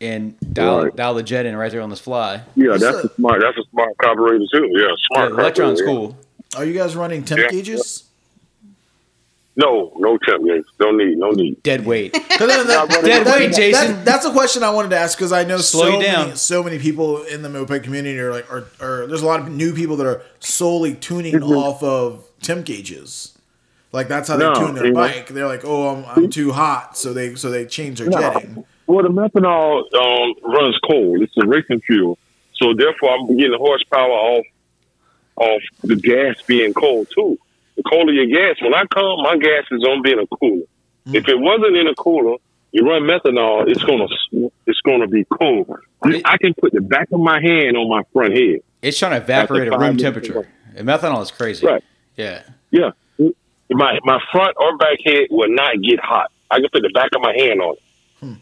and 0.00 0.36
dial 0.54 0.84
Right. 0.84 0.94
dial 0.96 1.14
the 1.14 1.24
jet 1.24 1.44
in 1.44 1.56
right 1.56 1.72
there 1.72 1.80
on 1.80 1.90
the 1.90 1.96
fly. 1.96 2.42
yeah, 2.54 2.68
What's 2.70 2.82
that's 2.84 3.02
the- 3.02 3.08
a 3.08 3.14
smart 3.16 3.40
that's 3.40 3.58
a 3.58 3.64
smart 3.72 3.90
carburetor 4.00 4.44
too. 4.54 4.68
Yeah, 4.70 4.82
Yeah, 4.86 4.94
smart 5.12 5.30
the 5.30 5.42
Lectron's 5.42 5.80
carburetor, 5.82 5.84
cool. 5.86 6.16
Are 6.56 6.64
you 6.64 6.72
guys 6.72 6.94
running 6.94 7.24
temp 7.24 7.40
Yeah. 7.40 7.48
gauges? 7.48 8.04
No, 9.60 9.92
no 9.96 10.16
temp 10.18 10.44
gates. 10.46 10.68
Don't 10.78 10.96
need, 10.96 11.18
no 11.18 11.30
need. 11.30 11.62
Dead 11.62 11.84
weight. 11.84 12.12
'Cause 12.30 12.48
then 12.48 12.66
that- 12.66 12.88
Dead 13.04 13.26
that- 13.26 13.38
weight, 13.38 13.52
Jason. 13.52 13.96
that- 13.96 14.04
that's 14.04 14.24
a 14.24 14.32
question 14.32 14.62
I 14.62 14.70
wanted 14.70 14.90
to 14.90 14.98
ask 14.98 15.18
because 15.18 15.32
I 15.32 15.44
know 15.44 15.58
Slow 15.58 15.90
so 15.92 16.00
down. 16.02 16.26
many, 16.28 16.36
so 16.36 16.62
many 16.62 16.78
people 16.78 17.22
in 17.24 17.42
the 17.42 17.48
moped 17.48 17.82
community 17.82 18.18
are 18.18 18.30
like, 18.32 18.50
or, 18.50 18.64
or 18.80 19.06
there's 19.06 19.22
a 19.22 19.26
lot 19.26 19.40
of 19.40 19.48
new 19.50 19.74
people 19.74 19.96
that 19.96 20.06
are 20.06 20.22
solely 20.38 20.94
tuning 20.94 21.34
Mhm. 21.34 21.56
off 21.56 21.82
of 21.82 22.24
temp 22.42 22.64
gauges. 22.64 23.36
Like 23.92 24.08
that's 24.08 24.28
how 24.28 24.36
they 24.36 24.44
No, 24.48 24.54
tune 24.54 24.74
their 24.76 24.86
you 24.86 24.92
know- 24.92 25.00
bike. 25.00 25.28
They're 25.28 25.48
like, 25.48 25.64
oh, 25.64 25.88
I'm, 25.88 26.04
I'm 26.16 26.30
too 26.30 26.52
hot, 26.52 26.96
so 26.96 27.12
they 27.12 27.34
so 27.34 27.50
they 27.50 27.66
change 27.66 27.98
their 27.98 28.08
No. 28.08 28.18
jetting. 28.18 28.64
Well, 28.86 29.02
the 29.02 29.08
methanol 29.10 29.82
um, 29.94 30.34
runs 30.44 30.76
cold. 30.88 31.22
It's 31.22 31.36
a 31.36 31.46
racing 31.46 31.80
fuel, 31.86 32.18
so 32.54 32.72
therefore 32.74 33.10
I'm 33.10 33.36
getting 33.36 33.52
the 33.52 33.58
horsepower 33.58 34.10
off 34.10 34.46
off 35.36 35.62
the 35.82 35.96
gas 35.96 36.36
being 36.46 36.72
cold 36.72 37.08
too. 37.14 37.38
The 37.80 37.88
colder 37.88 38.12
your 38.12 38.26
gas, 38.26 38.60
when 38.60 38.74
I 38.74 38.84
come, 38.92 39.22
my 39.22 39.38
gas 39.38 39.64
is 39.70 39.82
on 39.84 40.02
being 40.02 40.18
a 40.18 40.26
cooler. 40.36 40.64
Mm. 41.06 41.14
If 41.14 41.28
it 41.28 41.38
wasn't 41.38 41.76
in 41.76 41.86
a 41.86 41.94
cooler, 41.94 42.36
you 42.72 42.86
run 42.86 43.04
methanol, 43.04 43.66
it's 43.66 43.82
gonna 43.82 44.06
it's 44.66 44.80
gonna 44.82 45.06
be 45.06 45.24
cold. 45.24 45.78
I 46.02 46.36
can 46.36 46.52
put 46.52 46.74
the 46.74 46.82
back 46.82 47.08
of 47.10 47.20
my 47.20 47.40
hand 47.40 47.78
on 47.78 47.88
my 47.88 48.02
front 48.12 48.36
head. 48.36 48.60
It's 48.82 48.98
trying 48.98 49.12
to 49.12 49.16
evaporate 49.16 49.72
at 49.72 49.78
room 49.78 49.96
temperature. 49.96 50.46
And 50.76 50.86
methanol 50.86 51.22
is 51.22 51.30
crazy. 51.30 51.66
Right. 51.66 51.82
Yeah. 52.16 52.42
Yeah, 52.70 52.90
my 53.70 53.98
my 54.04 54.20
front 54.30 54.54
or 54.60 54.76
back 54.76 54.98
head 55.02 55.28
will 55.30 55.48
not 55.48 55.80
get 55.82 56.00
hot. 56.00 56.30
I 56.50 56.60
can 56.60 56.68
put 56.70 56.82
the 56.82 56.90
back 56.90 57.08
of 57.16 57.22
my 57.22 57.32
hand 57.32 57.62
on 57.62 57.76
it. 57.76 57.82
Hmm. 58.20 58.34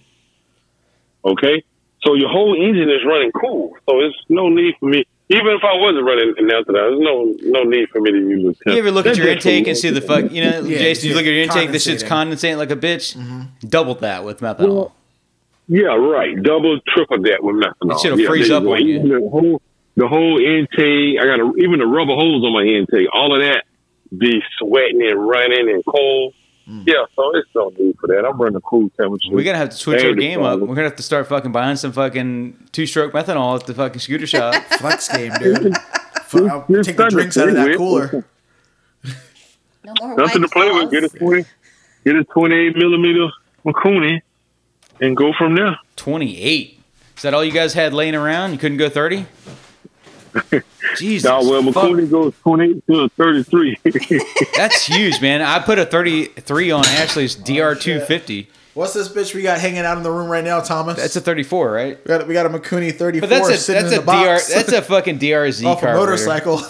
Okay, 1.24 1.62
so 2.02 2.14
your 2.14 2.28
whole 2.28 2.54
engine 2.54 2.90
is 2.90 3.04
running 3.06 3.30
cool. 3.30 3.76
So 3.88 4.00
it's 4.00 4.16
no 4.28 4.48
need 4.48 4.74
for 4.80 4.86
me. 4.86 5.04
Even 5.30 5.48
if 5.48 5.62
I 5.62 5.74
wasn't 5.76 6.04
running 6.06 6.34
an 6.38 6.48
ethanol, 6.48 6.72
there's 6.72 7.00
no 7.00 7.34
no 7.60 7.62
need 7.64 7.88
for 7.90 8.00
me 8.00 8.12
to 8.12 8.18
use 8.18 8.44
a 8.44 8.64
temp. 8.64 8.74
You 8.74 8.78
ever 8.78 8.90
look 8.90 9.06
at 9.06 9.16
your 9.16 9.28
intake 9.28 9.66
and 9.66 9.76
see 9.76 9.90
the 9.90 10.00
fuck, 10.00 10.30
you 10.32 10.42
know, 10.42 10.60
Yeah, 10.60 10.78
Jason, 10.78 11.10
you 11.10 11.14
look 11.14 11.26
at 11.26 11.32
your 11.32 11.42
intake, 11.42 11.70
this 11.70 11.84
shit's 11.84 12.02
condensating. 12.02 12.54
condensating 12.54 12.56
like 12.58 12.70
a 12.70 12.76
bitch. 12.76 13.16
Mm-hmm. 13.16 13.68
Double 13.68 13.94
that 13.96 14.24
with 14.24 14.40
methanol. 14.40 14.74
Well, 14.74 14.94
Yeah, 15.68 15.88
right. 15.96 16.42
Double, 16.42 16.80
triple 16.88 17.20
that 17.22 17.42
with 17.42 17.56
methanol. 17.56 17.96
It 17.96 18.00
should've 18.00 18.20
yeah, 18.20 18.28
freeze 18.28 18.50
up 18.50 18.64
on 18.64 18.86
you. 18.86 19.02
The 19.02 19.28
whole, 19.28 19.62
the 19.96 20.08
whole 20.08 20.38
intake. 20.38 21.20
I 21.20 21.24
got 21.24 21.40
a, 21.40 21.52
even 21.58 21.78
the 21.80 21.86
rubber 21.86 22.14
hose 22.14 22.42
on 22.44 22.52
my 22.54 22.62
intake. 22.62 23.08
All 23.12 23.34
of 23.34 23.40
that 23.42 23.64
be 24.16 24.42
sweating 24.58 25.02
and 25.02 25.28
running 25.28 25.68
and 25.68 25.84
cold. 25.84 26.32
Mm. 26.68 26.84
Yeah, 26.86 27.04
so 27.16 27.34
it's 27.34 27.48
no 27.54 27.72
need 27.78 27.96
for 27.98 28.08
that. 28.08 28.26
I'm 28.26 28.38
running 28.38 28.56
a 28.56 28.60
cool 28.60 28.90
temperature. 28.90 29.30
We're 29.30 29.44
gonna 29.44 29.56
have 29.58 29.70
to 29.70 29.76
switch 29.76 30.02
Ain't 30.02 30.08
our 30.10 30.14
game 30.14 30.42
up. 30.42 30.60
We're 30.60 30.66
gonna 30.66 30.82
have 30.82 30.96
to 30.96 31.02
start 31.02 31.26
fucking 31.26 31.50
buying 31.50 31.76
some 31.76 31.92
fucking 31.92 32.68
two 32.72 32.86
stroke 32.86 33.12
methanol 33.12 33.58
at 33.58 33.66
the 33.66 33.72
fucking 33.74 34.00
scooter 34.00 34.26
shop. 34.26 34.54
Flex 34.78 35.08
game, 35.08 35.32
dude. 35.40 35.74
F- 35.74 36.34
I'll 36.34 36.66
take 36.82 36.96
the 36.96 37.08
drinks 37.08 37.38
out 37.38 37.48
of 37.48 37.54
that 37.54 37.76
cooler. 37.76 38.24
No 39.84 39.94
more 40.00 40.16
Nothing 40.16 40.42
to 40.42 40.48
play 40.48 40.70
with. 40.70 40.90
Get 40.90 41.04
a 41.04 41.08
twenty, 41.08 41.44
get 42.04 42.16
a 42.16 42.24
twenty-eight 42.24 42.76
millimeter 42.76 43.28
Mikuni, 43.64 44.20
and 45.00 45.16
go 45.16 45.32
from 45.32 45.54
there. 45.54 45.78
28. 45.96 46.80
Is 47.16 47.22
that 47.22 47.32
all 47.32 47.42
you 47.44 47.52
guys 47.52 47.72
had 47.74 47.94
laying 47.94 48.14
around? 48.14 48.52
You 48.52 48.58
couldn't 48.58 48.76
go 48.78 48.88
30? 48.88 49.24
Jesus. 50.96 51.28
Now, 51.28 51.40
well, 51.42 51.62
fuck. 51.72 51.84
Mikuni 51.90 52.10
goes 52.10 52.34
twenty-eight 52.42 52.86
to 52.86 53.08
thirty-three. 53.10 53.78
That's 54.56 54.86
huge, 54.86 55.20
man. 55.20 55.42
I 55.42 55.58
put 55.60 55.78
a 55.78 55.86
33 55.86 56.70
on 56.70 56.84
Ashley's 56.86 57.36
DR250. 57.36 58.46
What's 58.74 58.92
this 58.94 59.08
bitch 59.08 59.34
we 59.34 59.42
got 59.42 59.58
hanging 59.58 59.80
out 59.80 59.96
in 59.96 60.04
the 60.04 60.10
room 60.10 60.28
right 60.30 60.44
now, 60.44 60.60
Thomas? 60.60 60.96
That's 60.96 61.16
a 61.16 61.20
34, 61.20 61.72
right? 61.72 61.98
we 62.04 62.08
got, 62.08 62.28
we 62.28 62.32
got 62.34 62.46
a 62.46 62.48
Mikuni 62.48 62.94
34 62.94 63.20
But 63.20 63.28
that's 63.28 63.48
a 63.48 63.56
sitting 63.56 63.82
that's 63.82 63.92
in 63.92 63.98
a 63.98 64.02
the 64.02 64.06
box 64.06 64.48
DR 64.48 64.54
that's 64.54 64.72
a 64.72 64.82
fucking 64.82 65.18
DRZ 65.18 65.64
off 65.66 65.82
a 65.82 65.86
motorcycle. 65.94 66.60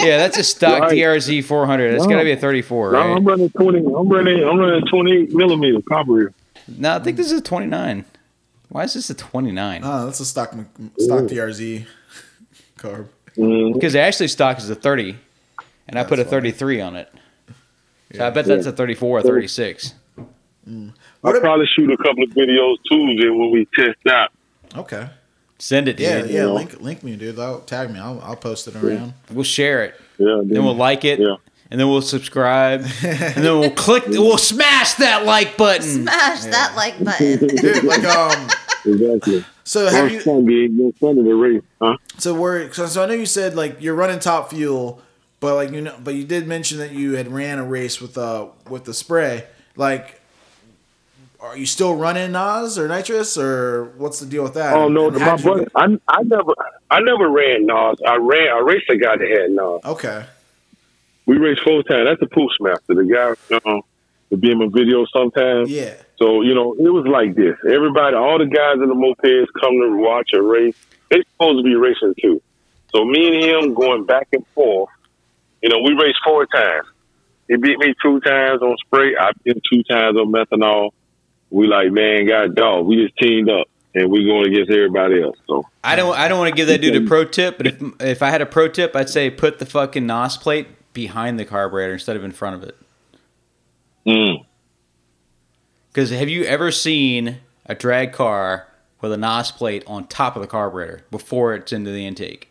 Yeah, 0.00 0.16
that's 0.18 0.36
a 0.36 0.42
stock 0.42 0.80
Right. 0.80 0.92
DRZ 0.92 1.44
400. 1.44 1.92
That's 1.92 2.04
No. 2.04 2.10
got 2.10 2.18
to 2.18 2.24
be 2.24 2.32
a 2.32 2.36
34, 2.36 2.92
No. 2.92 2.98
I'm 2.98 3.24
running 3.24 3.50
twenty. 3.50 3.78
I'm 3.78 4.08
running. 4.08 4.42
I'm 4.42 4.58
running 4.58 4.84
twenty-eight 4.86 5.32
millimeter 5.32 5.80
carburetor. 5.88 6.32
No, 6.66 6.96
I 6.96 6.98
think 6.98 7.16
this 7.18 7.30
is 7.30 7.38
a 7.38 7.42
29. 7.42 8.04
Why 8.70 8.82
is 8.82 8.94
this 8.94 9.08
a 9.10 9.14
29? 9.14 9.82
oh, 9.84 10.06
that's 10.06 10.18
a 10.18 10.24
stock 10.24 10.56
Mc- 10.56 10.66
stock 10.98 11.20
DRZ 11.24 11.86
carb. 12.84 13.06
Mhm. 13.36 13.74
Because 13.74 13.96
Ashley's 13.96 14.32
stock 14.32 14.58
is 14.58 14.68
a 14.70 14.74
30, 14.74 15.16
and 15.88 15.98
I 15.98 16.04
put 16.04 16.18
a 16.18 16.24
That's 16.24 16.30
funny. 16.30 16.50
33 16.52 16.80
on 16.80 16.96
it. 16.96 17.08
So 18.14 18.24
I 18.24 18.30
bet 18.30 18.44
that's 18.44 18.66
a 18.66 18.72
34 18.72 19.18
or 19.18 19.22
36. 19.22 19.94
I'll 20.66 21.40
probably 21.40 21.66
shoot 21.74 21.90
a 21.90 21.96
couple 21.96 22.22
of 22.24 22.30
videos 22.30 22.76
Tuesday 22.88 23.28
when 23.28 23.50
we 23.50 23.66
test 23.74 23.98
out. 24.08 24.30
Okay. 24.76 25.08
Send 25.58 25.88
it, 25.88 25.96
dude. 25.96 26.06
Yeah, 26.06 26.18
yeah. 26.24 26.24
Yeah. 26.24 26.46
Link 26.46 26.80
link 26.80 27.02
me, 27.02 27.16
dude. 27.16 27.38
I'll 27.38 27.60
tag 27.60 27.90
me. 27.90 27.98
I'll, 27.98 28.20
I'll 28.22 28.36
post 28.36 28.68
it 28.68 28.76
around. 28.76 29.14
We'll 29.32 29.44
share 29.44 29.84
it. 29.84 29.94
Yeah, 30.18 30.40
Dude. 30.42 30.50
Then 30.50 30.64
we'll 30.64 30.76
like 30.76 31.04
it. 31.04 31.18
Yeah. 31.20 31.36
And 31.70 31.80
then 31.80 31.88
we'll 31.88 32.02
subscribe. 32.02 32.80
and 33.02 33.44
then 33.44 33.58
we'll 33.58 33.70
click. 33.70 34.04
We'll 34.08 34.38
smash 34.38 34.94
that 34.94 35.24
like 35.24 35.56
button. 35.56 35.82
Smash 36.02 36.42
that 36.44 36.74
like 36.76 37.02
button. 37.02 37.38
Dude, 37.56 37.84
like 37.84 38.04
um. 38.04 38.48
exactly. 38.84 39.44
So 39.64 39.86
have 39.86 40.12
you? 40.12 40.20
Sunday, 40.20 40.68
no 40.68 40.92
Sunday 41.00 41.22
to 41.22 41.34
race, 41.34 41.62
huh? 41.80 41.96
So 42.18 42.34
we're 42.34 42.70
so, 42.72 42.86
so 42.86 43.02
I 43.02 43.06
know 43.06 43.14
you 43.14 43.26
said 43.26 43.56
like 43.56 43.80
you're 43.80 43.94
running 43.94 44.18
top 44.18 44.50
fuel, 44.50 45.00
but 45.40 45.54
like 45.54 45.70
you 45.72 45.80
know, 45.80 45.96
but 46.02 46.14
you 46.14 46.24
did 46.24 46.46
mention 46.46 46.78
that 46.78 46.92
you 46.92 47.16
had 47.16 47.28
ran 47.32 47.58
a 47.58 47.64
race 47.64 48.00
with 48.00 48.18
uh 48.18 48.48
with 48.68 48.84
the 48.84 48.92
spray. 48.92 49.46
Like, 49.74 50.20
are 51.40 51.56
you 51.56 51.64
still 51.64 51.96
running 51.96 52.32
Nas 52.32 52.78
or 52.78 52.88
nitrous 52.88 53.38
or 53.38 53.86
what's 53.96 54.20
the 54.20 54.26
deal 54.26 54.42
with 54.42 54.54
that? 54.54 54.74
Oh 54.74 54.88
no, 54.88 55.10
my 55.10 55.36
brother. 55.36 55.66
I 55.74 55.98
I 56.08 56.22
never 56.22 56.52
I 56.90 57.00
never 57.00 57.30
ran 57.30 57.64
Nas. 57.64 57.98
I 58.06 58.16
ran. 58.16 58.48
I 58.48 58.58
raced 58.58 58.90
a 58.90 58.96
guy 58.98 59.16
that 59.16 59.28
had 59.28 59.50
Nas. 59.50 59.80
Okay. 59.84 60.26
We 61.26 61.38
raced 61.38 61.62
full 61.62 61.82
time. 61.82 62.04
That's 62.04 62.20
the 62.20 62.26
Postmaster, 62.26 62.94
the 62.94 63.04
guy 63.04 63.60
um, 63.64 63.80
to 64.28 64.36
be 64.36 64.50
in 64.50 64.58
my 64.58 64.68
video 64.70 65.06
sometimes. 65.06 65.70
Yeah. 65.70 65.94
So 66.18 66.42
you 66.42 66.54
know, 66.54 66.74
it 66.74 66.92
was 66.92 67.06
like 67.06 67.34
this. 67.34 67.56
Everybody, 67.68 68.16
all 68.16 68.38
the 68.38 68.46
guys 68.46 68.76
in 68.82 68.88
the 68.88 68.94
mopeds 68.94 69.46
come 69.60 69.72
to 69.80 69.96
watch 69.96 70.30
a 70.32 70.42
race. 70.42 70.76
They're 71.10 71.22
supposed 71.32 71.58
to 71.58 71.62
be 71.62 71.74
racing 71.74 72.14
too. 72.20 72.40
So 72.94 73.04
me 73.04 73.26
and 73.26 73.44
him 73.44 73.74
going 73.74 74.06
back 74.06 74.28
and 74.32 74.46
forth. 74.54 74.90
You 75.62 75.70
know, 75.70 75.78
we 75.82 75.94
raced 75.94 76.18
four 76.22 76.46
times. 76.46 76.86
He 77.48 77.56
beat 77.56 77.78
me 77.78 77.94
two 78.02 78.20
times 78.20 78.62
on 78.62 78.76
spray. 78.84 79.16
I 79.16 79.32
beat 79.42 79.56
him 79.56 79.62
two 79.70 79.82
times 79.84 80.16
on 80.16 80.30
methanol. 80.30 80.90
We 81.50 81.66
like, 81.66 81.90
man, 81.90 82.26
God 82.26 82.54
dog. 82.54 82.86
We 82.86 83.04
just 83.04 83.16
teamed 83.16 83.48
up 83.48 83.66
and 83.94 84.10
we 84.10 84.24
going 84.24 84.52
against 84.52 84.70
everybody 84.70 85.22
else. 85.22 85.36
So 85.46 85.64
I 85.82 85.96
don't. 85.96 86.16
I 86.16 86.28
don't 86.28 86.38
want 86.38 86.50
to 86.50 86.56
give 86.56 86.68
that 86.68 86.80
dude 86.80 86.96
a 87.02 87.06
pro 87.06 87.24
tip, 87.24 87.56
but 87.56 87.66
if 87.66 87.82
if 88.00 88.22
I 88.22 88.30
had 88.30 88.42
a 88.42 88.46
pro 88.46 88.68
tip, 88.68 88.94
I'd 88.96 89.08
say 89.08 89.30
put 89.30 89.58
the 89.58 89.66
fucking 89.66 90.06
NOS 90.06 90.36
plate 90.36 90.68
behind 90.92 91.38
the 91.38 91.44
carburetor 91.44 91.94
instead 91.94 92.16
of 92.16 92.24
in 92.24 92.32
front 92.32 92.56
of 92.56 92.68
it. 92.68 92.76
mm. 94.06 94.44
Because 95.94 96.10
have 96.10 96.28
you 96.28 96.42
ever 96.42 96.72
seen 96.72 97.38
a 97.66 97.74
drag 97.76 98.12
car 98.12 98.66
with 99.00 99.12
a 99.12 99.16
NOS 99.16 99.52
plate 99.52 99.84
on 99.86 100.08
top 100.08 100.34
of 100.34 100.42
the 100.42 100.48
carburetor 100.48 101.04
before 101.08 101.54
it's 101.54 101.72
into 101.72 101.92
the 101.92 102.04
intake? 102.04 102.50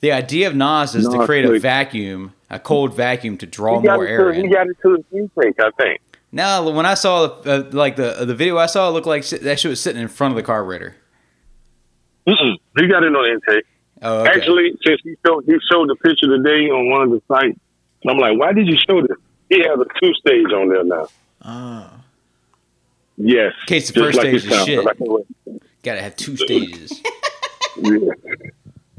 The 0.00 0.12
idea 0.12 0.48
of 0.48 0.54
NOS 0.54 0.94
is 0.94 1.08
to 1.08 1.16
NOS 1.16 1.26
create 1.26 1.46
a 1.46 1.58
vacuum, 1.58 2.34
a 2.50 2.58
cold 2.58 2.94
vacuum 2.94 3.38
to 3.38 3.46
draw 3.46 3.80
He 3.80 3.88
more 3.88 4.06
air 4.06 4.32
to, 4.32 4.38
he 4.38 4.48
got 4.48 4.66
it 4.66 4.76
to 4.82 5.02
the 5.10 5.18
intake, 5.18 5.58
I 5.60 5.70
think. 5.82 6.02
No, 6.30 6.70
when 6.70 6.84
I 6.84 6.92
saw 6.92 7.24
uh, 7.24 7.70
like 7.72 7.96
the 7.96 8.24
the 8.26 8.34
video 8.34 8.58
I 8.58 8.66
saw, 8.66 8.90
it 8.90 8.92
looked 8.92 9.06
like 9.06 9.24
si- 9.24 9.38
that 9.38 9.58
shit 9.58 9.70
was 9.70 9.80
sitting 9.80 10.02
in 10.02 10.08
front 10.08 10.32
of 10.32 10.36
the 10.36 10.42
carburetor. 10.42 10.94
Mm-mm. 12.26 12.56
He 12.76 12.86
got 12.86 13.02
it 13.02 13.16
on 13.16 13.30
intake. 13.30 13.64
Oh, 14.02 14.20
okay. 14.20 14.30
Actually, 14.30 14.72
since 14.84 15.00
he 15.04 15.16
showed 15.24 15.44
he 15.46 15.54
showed 15.70 15.88
the 15.88 15.96
picture 15.96 16.26
today 16.26 16.68
on 16.68 16.90
one 16.90 17.02
of 17.02 17.10
the 17.10 17.22
sites, 17.28 17.58
I'm 18.06 18.18
like, 18.18 18.38
why 18.38 18.52
did 18.52 18.66
you 18.66 18.76
show 18.86 19.00
this? 19.00 19.16
He 19.48 19.60
has 19.60 19.78
a 19.78 19.86
two 20.02 20.12
stage 20.14 20.52
on 20.52 20.68
there 20.68 20.84
now. 20.84 21.08
Oh. 21.44 22.01
Yes. 23.24 23.52
In 23.60 23.66
case 23.66 23.90
the 23.90 24.00
first 24.00 24.18
like 24.18 24.26
stage 24.26 24.44
is 24.44 24.50
sounds. 24.50 24.66
shit. 24.66 24.86
I. 24.86 25.52
Gotta 25.82 26.02
have 26.02 26.16
two 26.16 26.36
stages. 26.36 27.00
Yeah. 27.78 28.12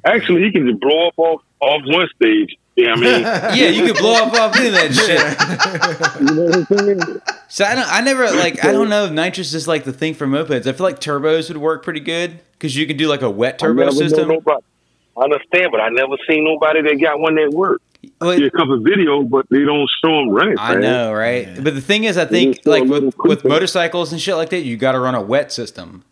Actually, 0.04 0.46
he 0.46 0.52
can 0.52 0.68
just 0.68 0.80
blow 0.80 1.10
up 1.10 1.14
off, 1.16 1.42
off 1.60 1.82
one 1.86 2.08
stage. 2.16 2.58
Yeah, 2.76 2.94
I 2.94 2.96
mean, 2.96 3.22
yeah, 3.22 3.70
you 3.70 3.86
can 3.86 4.02
blow 4.02 4.14
up 4.14 4.34
off 4.34 4.58
doing 4.58 4.72
that 4.72 4.92
shit. 4.96 6.20
you 6.28 6.36
know 6.36 6.46
what 6.46 6.56
I'm 6.56 7.06
saying? 7.06 7.22
So 7.50 7.66
I 7.66 7.76
don't, 7.76 7.88
I 7.88 8.02
never 8.02 8.32
like, 8.32 8.66
I 8.66 8.72
don't 8.72 8.90
know 8.90 9.06
if 9.06 9.12
nitrous 9.12 9.54
is 9.54 9.68
like 9.68 9.84
the 9.84 9.94
thing 9.94 10.16
for 10.16 10.26
mopeds. 10.26 10.66
I 10.66 10.74
feel 10.74 10.86
like 10.86 11.00
turbos 11.00 11.50
would 11.50 11.58
work 11.58 11.84
pretty 11.84 12.00
good 12.00 12.40
because 12.54 12.76
you 12.76 12.88
can 12.88 12.98
do 12.98 13.08
like 13.08 13.22
a 13.22 13.30
wet 13.30 13.60
turbo 13.60 13.84
never 13.84 13.92
system. 13.92 14.32
I 14.32 15.24
understand, 15.24 15.68
but 15.70 15.80
I 15.80 15.90
never 15.90 16.16
seen 16.28 16.46
nobody 16.46 16.82
that 16.82 17.00
got 17.00 17.20
one 17.20 17.36
that 17.36 17.52
worked. 17.52 17.86
Well, 18.20 18.38
See 18.38 18.46
a 18.46 18.52
couple 18.52 18.74
of 18.76 18.82
videos, 18.82 19.30
but 19.30 19.46
they 19.50 19.64
don't 19.64 19.90
show 20.04 20.10
them 20.18 20.30
running. 20.30 20.56
I 20.58 20.74
man. 20.74 20.82
know, 20.82 21.14
right? 21.14 21.48
Yeah. 21.48 21.60
But 21.62 21.76
the 21.76 21.82
thing 21.82 22.04
is, 22.06 22.18
I 22.18 22.26
think 22.26 22.56
just 22.56 22.64
throw 22.64 22.74
a 22.74 22.80
like 22.80 22.90
with, 22.90 23.16
with 23.20 23.46
motorcycles 23.46 24.12
and 24.12 24.22
shit 24.22 24.36
like 24.36 24.50
that, 24.50 24.62
you 24.62 24.78
got 24.78 24.94
to 24.94 25.00
run 25.00 25.16
a 25.16 25.22
wet 25.22 25.52
system 25.52 26.04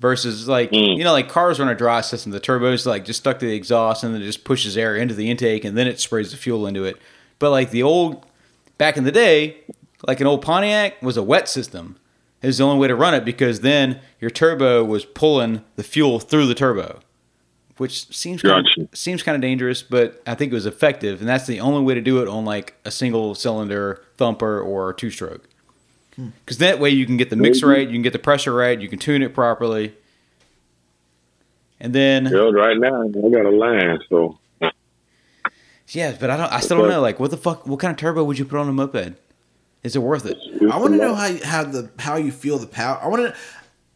versus 0.00 0.48
like 0.48 0.70
Mm. 0.70 0.96
you 0.96 1.04
know, 1.04 1.12
like 1.12 1.28
cars 1.28 1.58
run 1.60 1.68
a 1.68 1.74
dry 1.74 2.00
system. 2.00 2.32
The 2.32 2.40
turbo's 2.40 2.86
like 2.86 3.04
just 3.04 3.20
stuck 3.20 3.38
to 3.40 3.46
the 3.46 3.54
exhaust 3.54 4.02
and 4.04 4.14
then 4.14 4.22
it 4.22 4.26
just 4.26 4.44
pushes 4.44 4.76
air 4.76 4.96
into 4.96 5.14
the 5.14 5.30
intake 5.30 5.64
and 5.64 5.76
then 5.76 5.86
it 5.86 6.00
sprays 6.00 6.30
the 6.30 6.36
fuel 6.36 6.66
into 6.66 6.84
it. 6.84 6.96
But 7.38 7.50
like 7.50 7.70
the 7.70 7.82
old 7.82 8.24
back 8.78 8.96
in 8.96 9.04
the 9.04 9.12
day, 9.12 9.58
like 10.06 10.20
an 10.20 10.26
old 10.26 10.42
Pontiac 10.42 11.02
was 11.02 11.16
a 11.16 11.22
wet 11.22 11.48
system. 11.48 11.96
It 12.42 12.46
was 12.46 12.56
the 12.58 12.64
only 12.64 12.78
way 12.80 12.88
to 12.88 12.94
run 12.96 13.12
it 13.12 13.24
because 13.26 13.60
then 13.60 14.00
your 14.18 14.30
turbo 14.30 14.82
was 14.82 15.04
pulling 15.04 15.62
the 15.76 15.82
fuel 15.82 16.18
through 16.18 16.46
the 16.46 16.54
turbo, 16.54 17.00
which 17.80 18.14
seems 18.14 18.42
kind 18.42 18.66
of, 18.76 18.88
seems 18.92 19.22
kind 19.22 19.34
of 19.34 19.40
dangerous, 19.40 19.82
but 19.82 20.22
I 20.26 20.34
think 20.34 20.52
it 20.52 20.54
was 20.54 20.66
effective, 20.66 21.20
and 21.20 21.26
that's 21.26 21.46
the 21.46 21.60
only 21.60 21.82
way 21.82 21.94
to 21.94 22.02
do 22.02 22.20
it 22.20 22.28
on 22.28 22.44
like 22.44 22.74
a 22.84 22.90
single 22.90 23.34
cylinder 23.34 24.04
thumper 24.18 24.60
or 24.60 24.92
two 24.92 25.10
stroke. 25.10 25.48
Because 26.44 26.58
that 26.58 26.78
way 26.78 26.90
you 26.90 27.06
can 27.06 27.16
get 27.16 27.30
the 27.30 27.36
mix 27.36 27.62
right, 27.62 27.88
you 27.88 27.94
can 27.94 28.02
get 28.02 28.12
the 28.12 28.18
pressure 28.18 28.52
right, 28.52 28.78
you 28.78 28.86
can 28.86 28.98
tune 28.98 29.22
it 29.22 29.32
properly, 29.32 29.94
and 31.80 31.94
then 31.94 32.26
Yeah, 32.26 32.50
right 32.50 32.76
now 32.76 33.02
I 33.02 33.30
got 33.30 33.46
a 33.46 33.50
line, 33.50 33.98
so 34.10 34.38
yeah. 35.88 36.14
But 36.20 36.28
I 36.28 36.36
don't, 36.36 36.52
I 36.52 36.60
still 36.60 36.76
don't 36.76 36.90
know. 36.90 37.00
Like, 37.00 37.18
what 37.18 37.30
the 37.30 37.38
fuck? 37.38 37.66
What 37.66 37.80
kind 37.80 37.92
of 37.92 37.96
turbo 37.96 38.22
would 38.24 38.38
you 38.38 38.44
put 38.44 38.58
on 38.58 38.68
a 38.68 38.72
moped? 38.72 39.14
Is 39.82 39.96
it 39.96 40.00
worth 40.00 40.26
it? 40.26 40.36
I 40.70 40.76
want 40.76 40.92
to 40.92 40.98
know 40.98 41.14
how 41.14 41.26
you, 41.28 41.42
how 41.42 41.64
the 41.64 41.90
how 41.98 42.16
you 42.16 42.30
feel 42.30 42.58
the 42.58 42.66
power. 42.66 43.00
I 43.02 43.08
want 43.08 43.22
to 43.22 43.34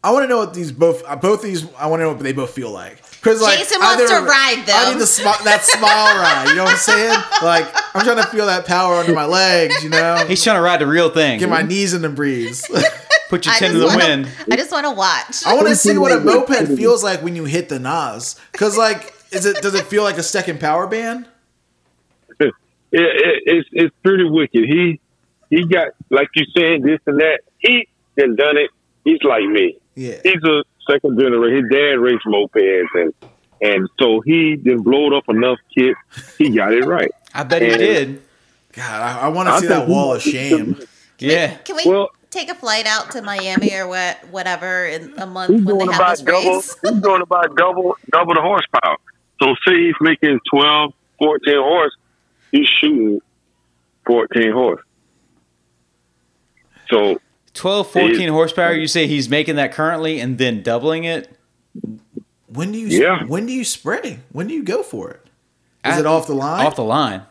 I 0.03 0.11
want 0.11 0.23
to 0.23 0.27
know 0.27 0.37
what 0.37 0.55
these 0.55 0.71
both 0.71 1.03
uh, 1.05 1.15
both 1.15 1.43
these 1.43 1.71
I 1.75 1.85
want 1.85 1.99
to 1.99 2.05
know 2.05 2.13
what 2.13 2.23
they 2.23 2.33
both 2.33 2.51
feel 2.51 2.71
like. 2.71 3.04
Because 3.25 3.41
like 3.41 3.57
Jason 3.57 3.79
wants 3.81 4.03
either- 4.03 4.19
to 4.19 4.25
ride 4.25 4.63
them. 4.67 4.75
I 4.77 4.91
need 4.91 4.99
the 5.01 5.05
smi- 5.05 5.43
that 5.45 5.63
smile 5.65 6.15
ride. 6.21 6.49
You 6.49 6.55
know 6.57 6.63
what 6.65 6.73
I'm 6.73 6.77
saying? 6.77 7.19
Like 7.41 7.65
I'm 7.95 8.03
trying 8.05 8.17
to 8.17 8.27
feel 8.27 8.45
that 8.45 8.67
power 8.67 8.93
under 8.97 9.13
my 9.13 9.25
legs. 9.25 9.83
You 9.83 9.89
know, 9.89 10.23
He's 10.27 10.43
trying 10.43 10.57
to 10.57 10.61
ride 10.61 10.79
the 10.79 10.85
real 10.85 11.09
thing. 11.09 11.39
get 11.39 11.49
my 11.49 11.63
knees 11.63 11.95
in 11.95 12.03
the 12.03 12.09
breeze. 12.09 12.63
Put 13.29 13.43
your 13.47 13.55
I 13.55 13.57
chin 13.57 13.71
just 13.71 13.73
to 13.73 13.79
the 13.79 13.85
wanna, 13.87 13.97
wind. 13.97 14.29
I 14.51 14.55
just 14.55 14.71
want 14.71 14.85
to 14.85 14.91
watch. 14.91 15.43
I 15.47 15.55
want 15.55 15.67
to 15.69 15.75
see 15.75 15.97
what 15.97 16.11
a 16.11 16.19
moped 16.19 16.67
feels 16.77 17.03
like 17.03 17.23
when 17.23 17.35
you 17.35 17.45
hit 17.45 17.69
the 17.69 17.79
Nas. 17.79 18.39
Because 18.51 18.77
like, 18.77 19.11
is 19.31 19.47
it 19.47 19.59
does 19.63 19.73
it 19.73 19.85
feel 19.85 20.03
like 20.03 20.19
a 20.19 20.23
second 20.23 20.59
power 20.59 20.85
band? 20.85 21.27
it, 22.39 22.53
it, 22.91 23.43
it's 23.47 23.69
it's 23.71 23.95
pretty 24.03 24.25
wicked. 24.29 24.65
He 24.65 24.99
he 25.49 25.65
got 25.65 25.87
like 26.11 26.29
you 26.35 26.45
said 26.55 26.83
this 26.83 26.99
and 27.07 27.19
that. 27.19 27.39
He 27.57 27.87
done 28.17 28.35
done 28.35 28.57
it. 28.57 28.69
He's 29.03 29.23
like 29.23 29.43
me. 29.45 29.77
Yeah. 29.95 30.17
He's 30.23 30.43
a 30.43 30.63
second 30.89 31.19
generation. 31.19 31.63
His 31.65 31.71
dad 31.71 31.99
raced 31.99 32.25
mopeds 32.25 32.85
and 32.95 33.13
and 33.61 33.89
so 33.99 34.19
he 34.21 34.55
then 34.57 34.79
blowed 34.81 35.13
up 35.13 35.23
enough 35.29 35.57
kit. 35.75 35.95
He 36.37 36.49
got 36.49 36.73
it 36.73 36.83
right. 36.85 37.11
I 37.33 37.43
bet 37.43 37.61
he 37.61 37.69
did. 37.69 38.21
God, 38.73 39.01
I, 39.01 39.21
I 39.21 39.27
want 39.29 39.47
to 39.49 39.59
see 39.59 39.67
that 39.67 39.87
wall 39.87 40.13
of 40.15 40.21
shame. 40.21 40.77
Yeah. 41.17 41.55
Can 41.59 41.77
we 41.77 41.83
Well- 41.85 42.09
take 42.29 42.49
a 42.49 42.55
flight 42.55 42.85
out 42.85 43.11
to 43.11 43.21
Miami 43.21 43.73
or 43.73 43.87
what, 43.87 44.17
whatever 44.31 44.85
in 44.85 45.13
a 45.17 45.25
month 45.25 45.51
He's 45.55 45.63
when 45.63 45.77
they 45.77 45.93
have 45.93 46.09
this 46.17 46.21
double. 46.21 46.55
race? 46.55 46.75
He's 46.83 46.99
doing 47.01 47.21
about 47.21 47.55
double 47.55 47.95
double 48.11 48.33
the 48.33 48.41
horsepower. 48.41 48.97
So 49.41 49.55
say 49.65 49.77
he's 49.85 49.95
making 50.01 50.41
12, 50.51 50.91
14 51.19 51.55
horse. 51.55 51.95
He's 52.51 52.67
shooting 52.67 53.21
fourteen 54.05 54.51
horse. 54.51 54.81
So 56.89 57.19
12, 57.55 57.89
14 57.91 58.29
horsepower. 58.29 58.73
You 58.73 58.87
say 58.87 59.07
he's 59.07 59.27
making 59.29 59.55
that 59.55 59.71
currently 59.73 60.19
and 60.19 60.37
then 60.37 60.61
doubling 60.61 61.03
it? 61.05 61.29
When 62.47 62.71
do 62.71 62.77
you 62.77 62.87
Yeah. 62.87 63.23
when 63.25 63.45
do 63.45 63.53
you 63.53 63.63
spray? 63.65 64.19
When 64.31 64.47
do 64.47 64.53
you 64.53 64.63
go 64.63 64.83
for 64.83 65.09
it? 65.11 65.21
Is 65.85 65.93
At- 65.95 65.99
it 66.01 66.05
off 66.05 66.27
the 66.27 66.33
line? 66.35 66.65
Off 66.65 66.75
the 66.75 66.83
line. 66.83 67.23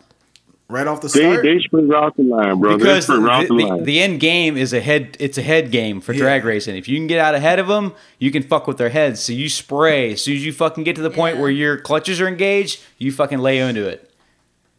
right 0.69 0.87
off 0.87 1.01
the 1.03 1.09
they 1.09 1.21
start? 1.21 1.43
they 1.45 1.59
sprint 1.61 1.95
out 1.95 2.17
the 2.17 2.23
line, 2.23 2.59
bro. 2.59 2.73
They 2.73 2.77
because 2.79 3.05
sprint 3.05 3.23
the, 3.25 3.31
out 3.31 3.43
the, 3.43 3.49
the, 3.57 3.65
line. 3.65 3.85
the 3.85 4.01
end 4.01 4.19
game 4.21 4.57
is 4.57 4.73
a 4.73 4.81
head 4.81 5.17
it's 5.21 5.37
a 5.39 5.43
head 5.43 5.71
game 5.71 6.01
for 6.01 6.13
drag 6.15 6.45
racing 6.45 6.77
if 6.77 6.89
you 6.89 6.97
can 6.97 7.07
get 7.07 7.19
out 7.21 7.35
ahead 7.35 7.59
of 7.59 7.69
them 7.69 7.93
you 8.19 8.31
can 8.31 8.43
fuck 8.43 8.67
with 8.67 8.79
their 8.79 8.89
heads 8.89 9.21
so 9.21 9.33
you 9.35 9.49
spray 9.49 10.13
as 10.15 10.23
soon 10.23 10.37
as 10.37 10.45
you 10.45 10.53
fucking 10.55 10.83
get 10.83 10.97
to 10.97 11.03
the 11.03 11.11
point 11.11 11.37
Yeah. 11.37 11.43
where 11.43 11.51
your 11.51 11.77
clutches 11.77 12.19
are 12.21 12.27
engaged 12.27 12.81
you 12.99 13.13
fucking 13.13 13.39
lay 13.41 13.59
into 13.59 13.87
it 13.87 14.11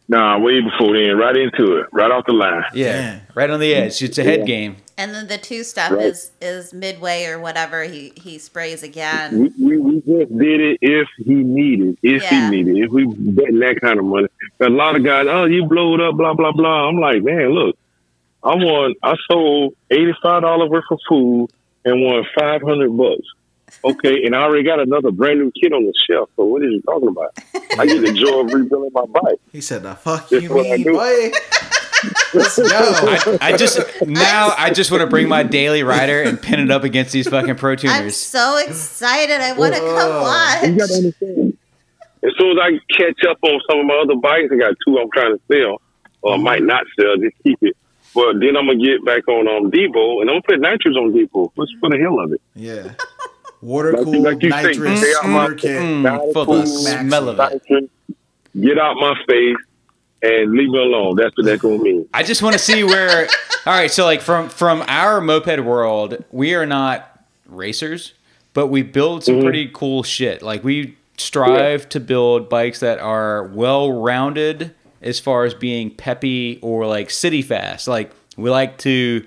nah, 0.08 0.38
way 0.38 0.60
before 0.60 0.92
then, 0.96 1.16
right 1.16 1.36
into 1.36 1.76
it, 1.78 1.86
right 1.92 2.10
off 2.10 2.24
the 2.26 2.32
line. 2.32 2.62
yeah 2.74 2.92
Damn. 2.92 3.20
right 3.34 3.50
on 3.50 3.60
the 3.60 3.74
edge 3.74 4.02
it's 4.02 4.18
a 4.18 4.24
head 4.24 4.40
Yeah. 4.40 4.44
game 4.46 4.76
And 4.98 5.12
then 5.14 5.26
the 5.26 5.36
two 5.36 5.62
stuff 5.62 5.90
Right. 5.92 6.06
is 6.06 6.30
is 6.40 6.72
midway 6.72 7.26
or 7.26 7.38
whatever. 7.38 7.84
He 7.84 8.12
he 8.16 8.38
sprays 8.38 8.82
again. 8.82 9.26
We, 9.38 9.48
we, 9.66 9.78
we 9.78 9.94
just 10.00 10.30
did 10.38 10.60
it 10.68 10.78
if 10.80 11.06
he 11.18 11.34
needed, 11.34 11.98
if 12.02 12.22
Yeah. 12.22 12.30
he 12.50 12.50
needed, 12.56 12.76
if 12.84 12.90
we 12.90 13.04
betting 13.06 13.58
that 13.60 13.78
kind 13.82 13.98
of 13.98 14.06
money. 14.06 14.28
But 14.58 14.68
a 14.70 14.74
lot 14.74 14.96
of 14.96 15.04
guys, 15.04 15.26
oh, 15.28 15.44
you 15.44 15.66
blow 15.66 15.94
it 15.96 16.00
up, 16.00 16.14
blah 16.16 16.32
blah 16.32 16.52
blah. 16.52 16.88
I'm 16.88 16.96
like, 16.98 17.22
man, 17.22 17.50
look, 17.50 17.76
I 18.42 18.54
won. 18.54 18.94
I 19.02 19.14
sold 19.30 19.74
eighty 19.90 20.14
five 20.22 20.40
dollars 20.42 20.70
worth 20.70 20.84
of 20.90 20.98
food 21.08 21.48
and 21.84 22.00
won 22.02 22.24
five 22.38 22.62
hundred 22.62 22.96
bucks. 22.96 23.26
Okay, 23.84 24.24
and 24.24 24.34
I 24.34 24.40
already 24.42 24.64
got 24.64 24.80
another 24.80 25.10
brand 25.12 25.38
new 25.40 25.52
kit 25.60 25.72
on 25.72 25.84
the 25.84 25.92
shelf. 26.08 26.28
So 26.36 26.44
what 26.44 26.62
are 26.62 26.66
you 26.66 26.82
talking 26.82 27.08
about? 27.08 27.32
I 27.78 27.86
get 27.86 28.00
the 28.00 28.12
joy 28.12 28.40
of 28.40 28.52
rebuilding 28.52 28.90
my 28.92 29.04
bike. 29.06 29.38
He 29.52 29.60
said, 29.60 29.82
"The 29.84 29.94
fuck 29.94 30.28
That's 30.28 30.42
you 30.42 30.50
what 30.52 30.66
I 30.66 30.70
mean, 30.76 30.82
do. 30.84 30.92
boy? 30.94 31.30
Let's. 32.34 32.58
I, 32.58 33.38
I 33.40 33.56
just 33.56 33.78
now 34.06 34.54
I 34.56 34.70
just 34.70 34.90
want 34.90 35.00
to 35.02 35.06
bring 35.06 35.28
my 35.28 35.42
daily 35.42 35.82
rider 35.82 36.22
and 36.22 36.40
pin 36.40 36.60
it 36.60 36.70
up 36.70 36.84
against 36.84 37.12
these 37.12 37.28
fucking 37.28 37.56
pro 37.56 37.74
tuners. 37.76 37.94
I'm 37.96 38.00
tuners 38.02 38.16
so 38.16 38.58
excited. 38.58 39.40
I 39.40 39.52
want 39.52 39.74
to 39.74 39.80
come 39.80 39.88
You 40.72 40.78
got 40.78 40.86
to 40.88 40.92
watch. 40.92 40.92
understand. 40.92 41.58
As 42.22 42.32
soon 42.38 42.58
as 42.58 42.58
I 42.60 42.70
catch 42.96 43.24
up 43.28 43.38
on 43.42 43.60
some 43.70 43.80
of 43.80 43.86
my 43.86 44.00
other 44.02 44.16
bikes, 44.16 44.48
I 44.52 44.56
got 44.56 44.74
two 44.86 44.98
I'm 44.98 45.08
trying 45.14 45.36
to 45.36 45.40
sell, 45.50 45.80
or 46.22 46.34
I 46.34 46.36
might 46.38 46.62
not 46.62 46.84
sell, 46.98 47.16
just 47.18 47.36
keep 47.44 47.58
it. 47.62 47.76
But 48.14 48.40
then 48.40 48.56
I'm 48.56 48.66
gonna 48.66 48.78
get 48.78 49.04
back 49.04 49.26
on 49.28 49.46
um 49.48 49.70
Depot, 49.70 50.20
and 50.20 50.28
I'm 50.30 50.40
gonna 50.40 50.42
put 50.42 50.60
nitrous 50.60 50.96
on 50.96 51.12
Depot. 51.14 51.52
What's 51.54 51.72
for 51.80 51.88
the 51.90 51.98
hell 51.98 52.18
of 52.20 52.32
it? 52.32 52.40
yeah, 52.54 52.92
water 53.62 53.92
Like 53.92 54.06
you- 54.06 54.20
like 54.22 54.42
you 54.42 54.50
say, 54.50 54.62
nitrous 54.62 55.00
stay 55.00 55.12
out 55.12 55.22
scooter 55.22 55.54
kit. 55.54 55.82
Mm, 55.82 56.32
for 56.32 56.46
the 56.46 56.52
Nitrous, 56.52 57.00
smell 57.00 57.28
of 57.28 57.40
it 57.68 57.90
Get 58.60 58.78
out 58.78 58.96
my 58.96 59.14
face 59.28 59.56
and 60.22 60.52
leave 60.52 60.70
me 60.70 60.78
alone. 60.78 61.16
That's 61.16 61.36
what 61.36 61.44
that's 61.46 61.60
gonna 61.60 61.78
mean. 61.78 62.08
I 62.14 62.22
just 62.22 62.42
want 62.42 62.54
to 62.54 62.58
see 62.58 62.82
where. 62.84 63.28
All 63.66 63.72
right, 63.72 63.90
so 63.90 64.04
like 64.04 64.20
from 64.22 64.48
from 64.48 64.82
our 64.88 65.20
moped 65.20 65.60
world, 65.60 66.24
we 66.30 66.54
are 66.54 66.64
not 66.66 67.22
racers, 67.48 68.14
but 68.54 68.68
we 68.68 68.82
build 68.82 69.24
some 69.24 69.42
pretty 69.42 69.70
cool 69.72 70.02
shit. 70.02 70.40
Like 70.40 70.64
we 70.64 70.96
strive 71.18 71.88
to 71.90 72.00
build 72.00 72.48
bikes 72.48 72.80
that 72.80 72.98
are 72.98 73.44
well 73.44 73.92
rounded 73.92 74.74
as 75.02 75.20
far 75.20 75.44
as 75.44 75.52
being 75.52 75.90
peppy 75.90 76.58
or 76.62 76.86
like 76.86 77.10
city 77.10 77.42
fast. 77.42 77.86
Like 77.88 78.10
we 78.38 78.48
like 78.48 78.78
to 78.78 79.26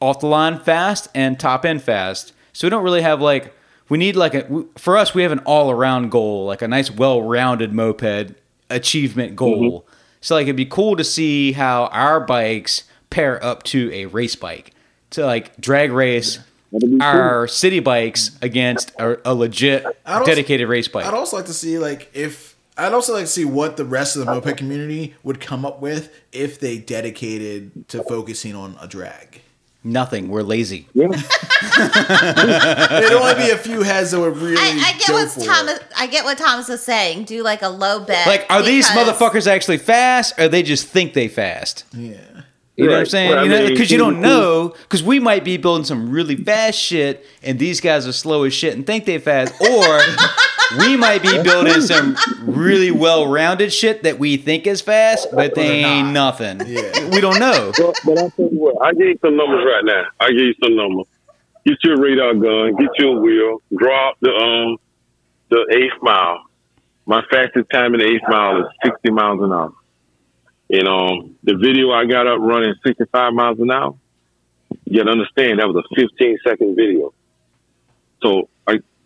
off 0.00 0.20
the 0.20 0.26
line 0.26 0.60
fast 0.60 1.08
and 1.14 1.40
top 1.40 1.64
end 1.64 1.82
fast. 1.82 2.32
So 2.56 2.66
we 2.66 2.70
don't 2.70 2.82
really 2.82 3.02
have 3.02 3.20
like 3.20 3.54
we 3.90 3.98
need 3.98 4.16
like 4.16 4.34
a 4.34 4.64
for 4.78 4.96
us 4.96 5.14
we 5.14 5.22
have 5.22 5.30
an 5.30 5.40
all 5.40 5.70
around 5.70 6.10
goal, 6.10 6.46
like 6.46 6.62
a 6.62 6.68
nice 6.68 6.90
well 6.90 7.20
rounded 7.20 7.74
moped 7.74 8.32
achievement 8.70 9.36
mm-hmm. 9.36 9.36
goal. 9.36 9.86
So 10.22 10.36
like 10.36 10.44
it'd 10.44 10.56
be 10.56 10.64
cool 10.64 10.96
to 10.96 11.04
see 11.04 11.52
how 11.52 11.88
our 11.88 12.18
bikes 12.18 12.84
pair 13.10 13.44
up 13.44 13.62
to 13.64 13.92
a 13.92 14.06
race 14.06 14.36
bike 14.36 14.72
to 15.10 15.26
like 15.26 15.60
drag 15.60 15.92
race 15.92 16.38
That'd 16.72 16.92
be 16.92 17.00
our 17.02 17.46
city 17.46 17.80
bikes 17.80 18.38
against 18.40 18.90
a, 18.98 19.30
a 19.30 19.34
legit 19.34 19.84
I'd 20.06 20.20
also- 20.20 20.24
dedicated 20.24 20.66
race 20.66 20.88
bike. 20.88 21.04
I'd 21.04 21.12
also 21.12 21.36
like 21.36 21.46
to 21.46 21.54
see 21.54 21.78
like 21.78 22.10
if 22.14 22.56
I'd 22.78 22.94
also 22.94 23.12
like 23.12 23.24
to 23.24 23.30
see 23.30 23.44
what 23.44 23.76
the 23.76 23.84
rest 23.84 24.16
of 24.16 24.24
the 24.24 24.32
moped 24.32 24.56
community 24.56 25.14
would 25.22 25.42
come 25.42 25.66
up 25.66 25.82
with 25.82 26.10
if 26.32 26.58
they 26.58 26.78
dedicated 26.78 27.86
to 27.90 28.02
focusing 28.02 28.54
on 28.54 28.78
a 28.80 28.88
drag. 28.88 29.42
Nothing. 29.86 30.28
We're 30.28 30.42
lazy. 30.42 30.88
Yeah. 30.94 31.06
There'd 31.78 33.12
only 33.12 33.34
be 33.34 33.50
a 33.50 33.56
few 33.56 33.82
heads 33.82 34.10
that 34.10 34.18
would 34.20 34.36
really. 34.36 34.56
I, 34.58 34.92
I 34.94 34.98
get 34.98 35.10
what 35.10 35.30
for 35.30 35.40
it. 35.40 35.44
Thomas. 35.46 35.80
I 35.96 36.06
get 36.08 36.24
what 36.24 36.36
Thomas 36.38 36.68
is 36.68 36.82
saying. 36.82 37.24
Do 37.24 37.42
like 37.44 37.62
a 37.62 37.68
low 37.68 38.00
bet. 38.00 38.26
Like, 38.26 38.46
are 38.50 38.62
these 38.62 38.88
motherfuckers 38.88 39.46
actually 39.46 39.78
fast, 39.78 40.34
or 40.40 40.48
they 40.48 40.64
just 40.64 40.88
think 40.88 41.14
they 41.14 41.28
fast? 41.28 41.84
Yeah. 41.92 42.16
You 42.76 42.84
know 42.86 42.90
what 42.90 42.96
I'm 42.96 42.98
Right. 43.02 43.08
saying? 43.08 43.30
Well, 43.30 43.38
I 43.38 43.42
you 43.44 43.48
know, 43.48 43.58
mean, 43.60 43.68
because 43.70 43.90
you 43.92 43.98
don't 43.98 44.20
know. 44.20 44.74
Because 44.82 45.02
we 45.04 45.20
might 45.20 45.44
be 45.44 45.56
building 45.56 45.84
some 45.84 46.10
really 46.10 46.36
fast 46.36 46.78
shit, 46.78 47.24
and 47.42 47.58
these 47.58 47.80
guys 47.80 48.08
are 48.08 48.12
slow 48.12 48.42
as 48.42 48.52
shit 48.52 48.74
and 48.74 48.84
think 48.84 49.04
they 49.04 49.18
fast, 49.18 49.54
or 49.60 50.00
we 50.78 50.96
might 50.96 51.22
be 51.22 51.42
building 51.42 51.80
some 51.80 52.16
really 52.42 52.90
well-rounded 52.90 53.72
shit 53.72 54.02
that 54.02 54.18
we 54.18 54.36
think 54.36 54.66
is 54.66 54.80
fast, 54.80 55.28
but 55.32 55.54
they 55.54 55.84
ain't 55.84 56.12
not. 56.12 56.40
nothing. 56.40 56.60
Yeah. 56.66 57.08
We 57.10 57.20
don't 57.20 57.38
know. 57.38 57.72
But, 57.76 57.94
but 58.04 58.18
I'll 58.18 58.30
tell 58.30 58.50
you 58.50 58.58
what, 58.58 58.82
I 58.82 58.92
give 58.92 59.06
you 59.06 59.18
some 59.20 59.36
numbers 59.36 59.64
right 59.64 59.84
now. 59.84 60.04
I 60.20 60.28
give 60.30 60.38
you 60.40 60.54
some 60.62 60.76
numbers. 60.76 61.06
Get 61.64 61.78
your 61.82 62.00
radar 62.00 62.34
gun, 62.34 62.76
get 62.76 62.90
your 62.98 63.20
wheel, 63.20 63.60
Drop 63.76 64.16
the 64.20 64.30
um 64.30 64.76
the 65.50 65.66
eighth 65.72 66.00
mile. 66.02 66.44
My 67.06 67.22
fastest 67.30 67.70
time 67.70 67.94
in 67.94 68.00
the 68.00 68.06
eighth 68.06 68.28
mile 68.28 68.60
is 68.60 68.66
sixty 68.84 69.10
miles 69.10 69.42
an 69.42 69.52
hour. 69.52 69.72
And 70.70 70.86
um 70.88 71.36
the 71.42 71.56
video 71.56 71.90
I 71.92 72.06
got 72.06 72.26
up 72.26 72.38
running 72.40 72.74
sixty 72.84 73.04
five 73.10 73.32
miles 73.32 73.58
an 73.58 73.70
hour, 73.70 73.96
you 74.84 74.98
gotta 74.98 75.10
understand 75.10 75.58
that 75.58 75.66
was 75.66 75.84
a 75.84 75.94
fifteen 75.94 76.38
second 76.46 76.76
video. 76.76 77.12
So 78.22 78.40
I 78.40 78.55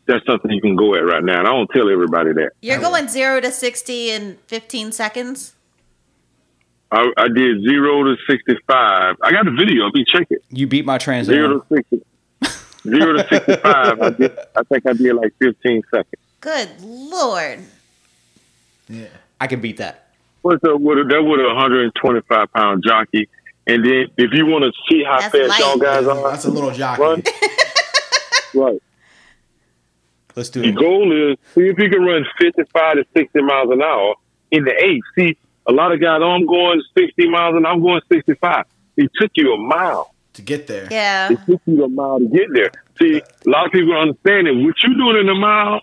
that's 0.07 0.25
something 0.27 0.51
you 0.51 0.61
can 0.61 0.77
go 0.77 0.95
at 0.95 1.01
right 1.01 1.23
now. 1.23 1.39
And 1.39 1.49
I 1.49 1.53
don't 1.53 1.69
tell 1.71 1.91
everybody 1.91 2.33
that. 2.35 2.53
You're 2.61 2.81
going 2.81 3.09
zero 3.09 3.41
to 3.41 3.51
sixty 3.51 4.11
in 4.11 4.39
fifteen 4.47 4.93
seconds. 4.93 5.55
I, 6.93 7.11
I 7.17 7.29
did 7.29 7.63
zero 7.63 8.03
to 8.05 8.17
sixty 8.29 8.57
five. 8.67 9.17
I 9.23 9.31
got 9.31 9.45
the 9.45 9.53
video, 9.53 9.87
if 9.87 9.93
you 9.95 10.05
check 10.05 10.27
it. 10.31 10.43
You 10.51 10.67
beat 10.67 10.85
my 10.85 10.99
Trans 10.99 11.27
Zero 11.29 11.61
to 11.61 11.67
sixty. 11.75 12.03
Zero 12.83 13.13
to 13.13 13.29
sixty-five. 13.29 14.01
I 14.03 14.11
did. 14.11 14.39
I 14.57 14.63
think 14.65 14.87
I 14.87 14.93
did 14.95 15.15
like 15.15 15.33
fifteen 15.39 15.83
seconds. 15.91 16.23
Good 16.41 16.69
lord. 16.81 17.61
Yeah. 18.89 19.07
I 19.41 19.47
can 19.47 19.61
beat 19.61 19.77
that. 19.77 20.09
What's 20.43 20.65
up 20.65 20.81
with 20.81 20.99
a, 20.99 21.05
that 21.05 21.23
with 21.23 21.41
a 21.41 21.45
125 21.45 22.53
pound 22.53 22.83
jockey? 22.87 23.29
And 23.67 23.85
then 23.85 24.07
if 24.17 24.33
you 24.33 24.47
want 24.47 24.65
to 24.65 24.73
see 24.91 25.05
how 25.05 25.21
That's 25.21 25.33
fast 25.33 25.49
light. 25.51 25.61
y'all 25.61 25.77
guys 25.79 26.07
are, 26.07 26.31
That's 26.31 26.45
a 26.47 26.51
little 26.51 26.71
jockey. 26.73 27.03
run. 27.03 27.23
right. 28.55 28.83
Let's 30.41 30.49
do 30.49 30.63
The 30.63 30.73
goal 30.73 31.13
is 31.13 31.37
see 31.55 31.69
if 31.69 31.79
you 31.79 31.91
can 31.91 32.03
run 32.03 32.25
55 32.41 32.95
to 32.95 33.05
60 33.15 33.43
miles 33.43 33.71
an 33.71 33.83
hour 33.83 34.15
in 34.51 34.65
the 34.65 34.73
eighth. 34.73 35.05
See, 35.15 35.37
a 35.67 35.73
lot 35.73 35.93
of 35.93 36.01
guys, 36.01 36.21
oh, 36.23 36.31
I'm 36.31 36.47
going 36.47 36.81
60 36.97 37.29
miles 37.29 37.57
and 37.57 37.67
I'm 37.67 37.83
going 37.83 38.01
65. 38.11 38.65
It 38.97 39.11
took 39.21 39.33
you 39.35 39.53
a 39.53 39.59
mile. 39.59 40.15
To 40.33 40.41
get 40.41 40.67
there. 40.67 40.89
Yeah. 40.91 41.31
It 41.31 41.41
took 41.45 41.61
you 41.67 41.85
a 41.85 41.91
mile 41.91 42.21
to 42.21 42.27
get 42.29 42.47
there. 42.55 42.71
See, 42.99 43.21
a 43.21 43.51
lot 43.51 43.67
of 43.67 43.73
people 43.73 43.95
understand 43.95 44.49
it. 44.49 44.53
What 44.65 44.83
you 44.83 44.97
doing 44.97 45.19
in 45.19 45.29
a 45.29 45.35
mile, 45.35 45.83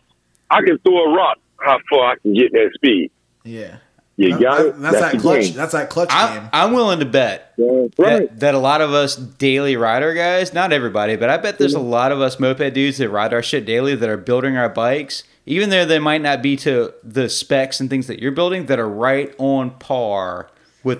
I 0.49 0.63
can 0.63 0.79
throw 0.79 1.03
a 1.03 1.15
rock 1.15 1.37
how 1.59 1.77
far 1.87 2.13
I 2.13 2.15
can 2.15 2.33
get 2.33 2.51
that 2.53 2.71
speed. 2.73 3.11
Yeah. 3.43 3.77
You 4.17 4.31
That- 4.31 4.41
got 4.41 4.57
that- 4.57 4.67
it. 4.67 4.81
that's, 4.81 4.99
that 4.99 5.19
clutch. 5.21 5.41
game. 5.43 5.53
That's 5.53 5.71
that 5.73 5.89
clutch 5.89 6.09
I'm, 6.11 6.39
game. 6.41 6.49
I'm 6.51 6.73
willing 6.73 6.99
to 6.99 7.05
bet 7.05 7.53
That's 7.57 7.69
right. 7.99 8.19
that, 8.29 8.39
that 8.39 8.55
a 8.55 8.59
lot 8.59 8.81
of 8.81 8.91
us 8.91 9.15
daily 9.15 9.77
rider 9.77 10.13
guys, 10.15 10.53
not 10.53 10.73
everybody, 10.73 11.15
but 11.15 11.29
I 11.29 11.37
bet 11.37 11.59
there's 11.59 11.75
a 11.75 11.79
lot 11.79 12.11
of 12.11 12.19
us 12.19 12.39
moped 12.39 12.73
dudes 12.73 12.97
that 12.97 13.09
ride 13.09 13.31
our 13.33 13.43
shit 13.43 13.65
daily 13.65 13.95
that 13.95 14.09
are 14.09 14.17
building 14.17 14.57
our 14.57 14.69
bikes, 14.69 15.23
even 15.45 15.69
though 15.69 15.85
they 15.85 15.99
might 15.99 16.21
not 16.23 16.41
be 16.41 16.55
to 16.57 16.93
the 17.03 17.29
specs 17.29 17.79
and 17.79 17.89
things 17.91 18.07
that 18.07 18.19
you're 18.19 18.31
building, 18.31 18.65
that 18.65 18.79
are 18.79 18.89
right 18.89 19.35
on 19.37 19.69
par 19.71 20.49
with. 20.83 20.99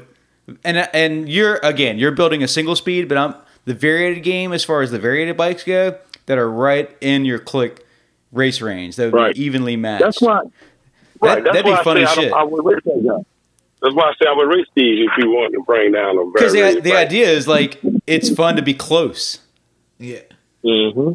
And 0.63 0.77
and 0.93 1.27
you're 1.27 1.59
again, 1.63 1.97
you're 1.97 2.11
building 2.11 2.41
a 2.43 2.47
single 2.47 2.75
speed, 2.75 3.09
but 3.09 3.17
I'm 3.17 3.33
the 3.65 3.73
variated 3.73 4.23
game 4.23 4.53
as 4.53 4.63
far 4.63 4.81
as 4.81 4.91
the 4.91 4.99
variated 4.99 5.35
bikes 5.35 5.63
go 5.63 5.97
that 6.27 6.37
are 6.37 6.49
right 6.49 6.95
in 7.01 7.25
your 7.25 7.39
click 7.39 7.83
race 8.31 8.61
range. 8.61 8.95
That 8.95 9.11
would 9.11 9.13
Right. 9.19 9.35
be 9.35 9.41
evenly 9.43 9.75
matched. 9.75 10.03
That's 10.05 10.21
why. 10.21 10.41
Right. 11.21 11.43
That'd 11.43 11.65
be 11.65 11.75
funny 11.83 12.03
I 12.03 12.05
say 12.05 12.21
I, 12.21 12.23
shit. 12.23 12.33
I 12.33 12.43
would 12.43 12.65
race 12.65 12.83
that 12.85 13.05
guy. 13.05 13.23
That's 13.81 13.93
why 13.95 14.03
I 14.05 14.13
say 14.21 14.27
I 14.27 14.33
would 14.33 14.47
race 14.47 14.65
Steve 14.71 15.07
if 15.07 15.23
you 15.23 15.29
want 15.29 15.53
to 15.53 15.63
bring 15.63 15.91
down 15.91 16.17
a. 16.17 16.25
Because 16.31 16.53
the, 16.53 16.81
the 16.81 16.91
right. 16.91 17.07
idea 17.07 17.29
is 17.29 17.47
like 17.47 17.79
it's 18.07 18.29
fun 18.29 18.55
to 18.55 18.61
be 18.61 18.73
close. 18.73 19.39
Yeah. 19.99 20.21
Mm-hmm. 20.63 21.13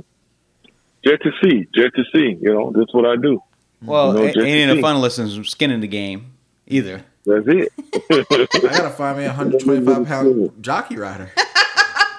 Just 1.04 1.22
to 1.22 1.30
see, 1.42 1.66
just 1.74 1.94
to 1.96 2.04
see. 2.12 2.38
You 2.40 2.54
know, 2.54 2.72
that's 2.74 2.94
what 2.94 3.06
I 3.06 3.16
do. 3.16 3.42
Well, 3.82 4.12
No, 4.12 4.22
ain't 4.22 4.34
just 4.34 4.46
ain't 4.46 4.68
to 4.68 4.72
enough 4.72 4.80
fun 4.80 5.00
listening 5.00 5.28
to 5.28 5.34
some 5.34 5.44
skin 5.44 5.70
in 5.70 5.80
the 5.80 5.88
game 5.88 6.34
either. 6.66 7.04
That's 7.26 7.46
it. 7.46 7.72
I 8.10 8.58
gotta 8.60 8.90
find 8.90 9.18
me 9.18 9.24
a 9.24 9.28
125 9.28 10.06
pound 10.06 10.52
jockey 10.62 10.96
rider. 10.96 11.32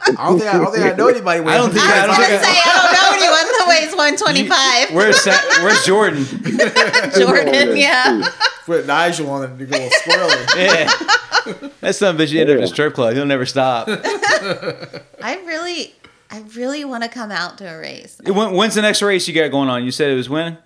I 0.05 0.27
don't 0.27 0.39
think 0.39 0.53
I, 0.53 0.57
I 0.57 0.59
don't 0.59 0.73
think 0.73 0.85
I 0.85 0.93
know 0.97 1.07
anybody. 1.07 1.39
I 1.41 1.57
don't 1.57 1.71
think- 1.71 1.83
I 1.85 2.03
I 2.03 2.05
don't 2.07 2.15
gonna 2.15 2.27
think 2.27 2.43
say 2.43 2.59
I 2.65 2.73
don't 2.75 2.93
know 2.93 3.09
anyone 3.13 3.45
that 3.45 3.65
weighs 3.69 3.95
one 3.95 4.17
twenty 4.17 4.47
five. 4.49 4.91
Where's 4.93 5.21
Sa- 5.21 5.63
Where's 5.63 5.83
Jordan? 5.85 6.23
Jordan? 7.17 7.69
Oh, 7.69 7.73
yeah. 7.73 8.27
put 8.65 8.85
Nigel 8.85 9.29
on 9.29 9.43
it 9.43 9.57
to 9.57 9.65
go 9.65 9.77
squirrely. 9.77 10.47
Yeah, 10.55 11.69
that 11.81 11.95
son 11.95 12.15
of 12.15 12.21
a 12.21 12.23
bitch 12.23 12.29
ended 12.39 12.51
up 12.51 12.57
in 12.59 12.63
a 12.63 12.67
strip 12.67 12.93
club. 12.93 13.13
He'll 13.15 13.25
never 13.25 13.45
stop. 13.45 13.87
I 13.89 15.41
really, 15.45 15.93
I 16.31 16.43
really 16.55 16.85
want 16.85 17.03
to 17.03 17.09
come 17.09 17.31
out 17.31 17.57
to 17.57 17.65
a 17.65 17.77
race. 17.77 18.19
When, 18.25 18.53
when's 18.53 18.75
the 18.75 18.81
next 18.81 19.01
race 19.01 19.27
you 19.27 19.33
got 19.33 19.51
going 19.51 19.67
on? 19.69 19.83
You 19.83 19.91
said 19.91 20.11
it 20.11 20.15
was 20.15 20.29
when? 20.29 20.57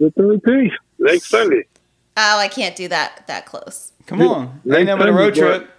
the 0.00 0.10
13th, 0.18 0.72
next 0.98 1.26
Sunday. 1.28 1.64
Oh, 2.16 2.38
I 2.38 2.48
can't 2.48 2.74
do 2.76 2.88
that 2.88 3.26
that 3.28 3.46
close. 3.46 3.92
Come 4.06 4.22
on, 4.22 4.60
Next 4.64 4.78
ain't 4.78 4.86
nothing 4.88 5.08
a 5.08 5.12
road 5.12 5.34
boy. 5.34 5.40
trip. 5.40 5.70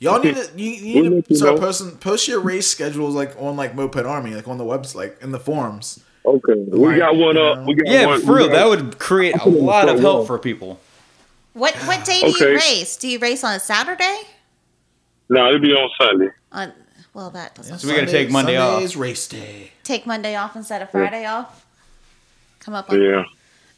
Y'all 0.00 0.18
need 0.22 0.34
to 0.34 0.48
you, 0.56 0.70
you 0.70 1.10
need 1.10 1.24
to 1.26 1.30
you 1.30 1.36
start 1.36 1.60
posting 1.60 1.90
post 1.98 2.26
your 2.26 2.40
race 2.40 2.66
schedules 2.66 3.14
like 3.14 3.34
on 3.38 3.54
like 3.56 3.74
Moped 3.74 3.98
Army, 4.06 4.34
like 4.34 4.48
on 4.48 4.56
the 4.58 4.64
website, 4.64 4.94
like 4.94 5.18
in 5.22 5.30
the 5.30 5.38
forums. 5.38 6.00
Okay, 6.24 6.54
we 6.54 6.96
got 6.96 7.16
one 7.16 7.36
up. 7.36 7.66
We 7.66 7.74
got 7.74 7.86
Yeah, 7.86 8.06
one. 8.06 8.20
for 8.22 8.34
real, 8.36 8.46
got- 8.48 8.54
that 8.54 8.68
would 8.68 8.98
create 8.98 9.34
a 9.34 9.38
put 9.38 9.52
it 9.52 9.58
in 9.58 9.66
lot 9.66 9.88
of 9.90 10.00
help 10.00 10.20
row. 10.20 10.24
for 10.24 10.38
people. 10.38 10.80
What 11.52 11.74
what 11.86 12.04
day 12.04 12.20
do 12.20 12.28
you 12.44 12.54
race? 12.56 12.96
Do 12.96 13.08
you 13.08 13.18
race 13.18 13.44
on 13.44 13.54
a 13.54 13.60
Saturday? 13.60 14.20
No, 15.28 15.48
it'll 15.48 15.60
be 15.60 15.72
on 15.72 15.90
Sunday. 16.00 16.28
On 16.52 16.72
well, 17.12 17.28
that 17.30 17.54
doesn't 17.54 17.78
So 17.80 17.88
we 17.88 17.94
gotta 17.94 18.06
take 18.10 18.30
Monday 18.30 18.56
off. 18.56 18.74
Sunday's 18.74 18.96
race 18.96 19.26
day. 19.28 19.72
take 19.84 20.06
Monday 20.06 20.34
off 20.34 20.56
instead 20.56 20.80
of 20.80 20.90
Friday 20.90 21.26
off. 21.26 21.66
Come 22.60 22.72
up 22.74 22.90
on. 22.90 23.02
Yeah, 23.02 23.24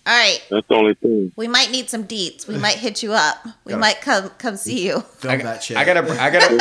All 0.05 0.13
right, 0.19 0.43
that's 0.51 0.67
the 0.67 0.75
only 0.75 0.95
thing. 0.95 1.31
we 1.37 1.47
might 1.47 1.71
need 1.71 1.89
some 1.89 2.05
deets. 2.05 2.49
We 2.49 2.57
might 2.59 2.75
hit 2.77 3.03
you 3.05 3.13
up. 3.13 3.37
We 3.65 3.71
Gotta- 3.71 3.81
might 3.81 4.01
come 4.01 4.31
come 4.39 4.57
see 4.57 4.85
you. 4.87 5.01
Film 5.01 5.35
I, 5.35 5.37
that 5.39 5.63
shit. 5.63 5.77
I 5.77 5.85
got 5.85 5.97
a, 5.97 6.21
I 6.21 6.31
got 6.31 6.51
a, 6.51 6.61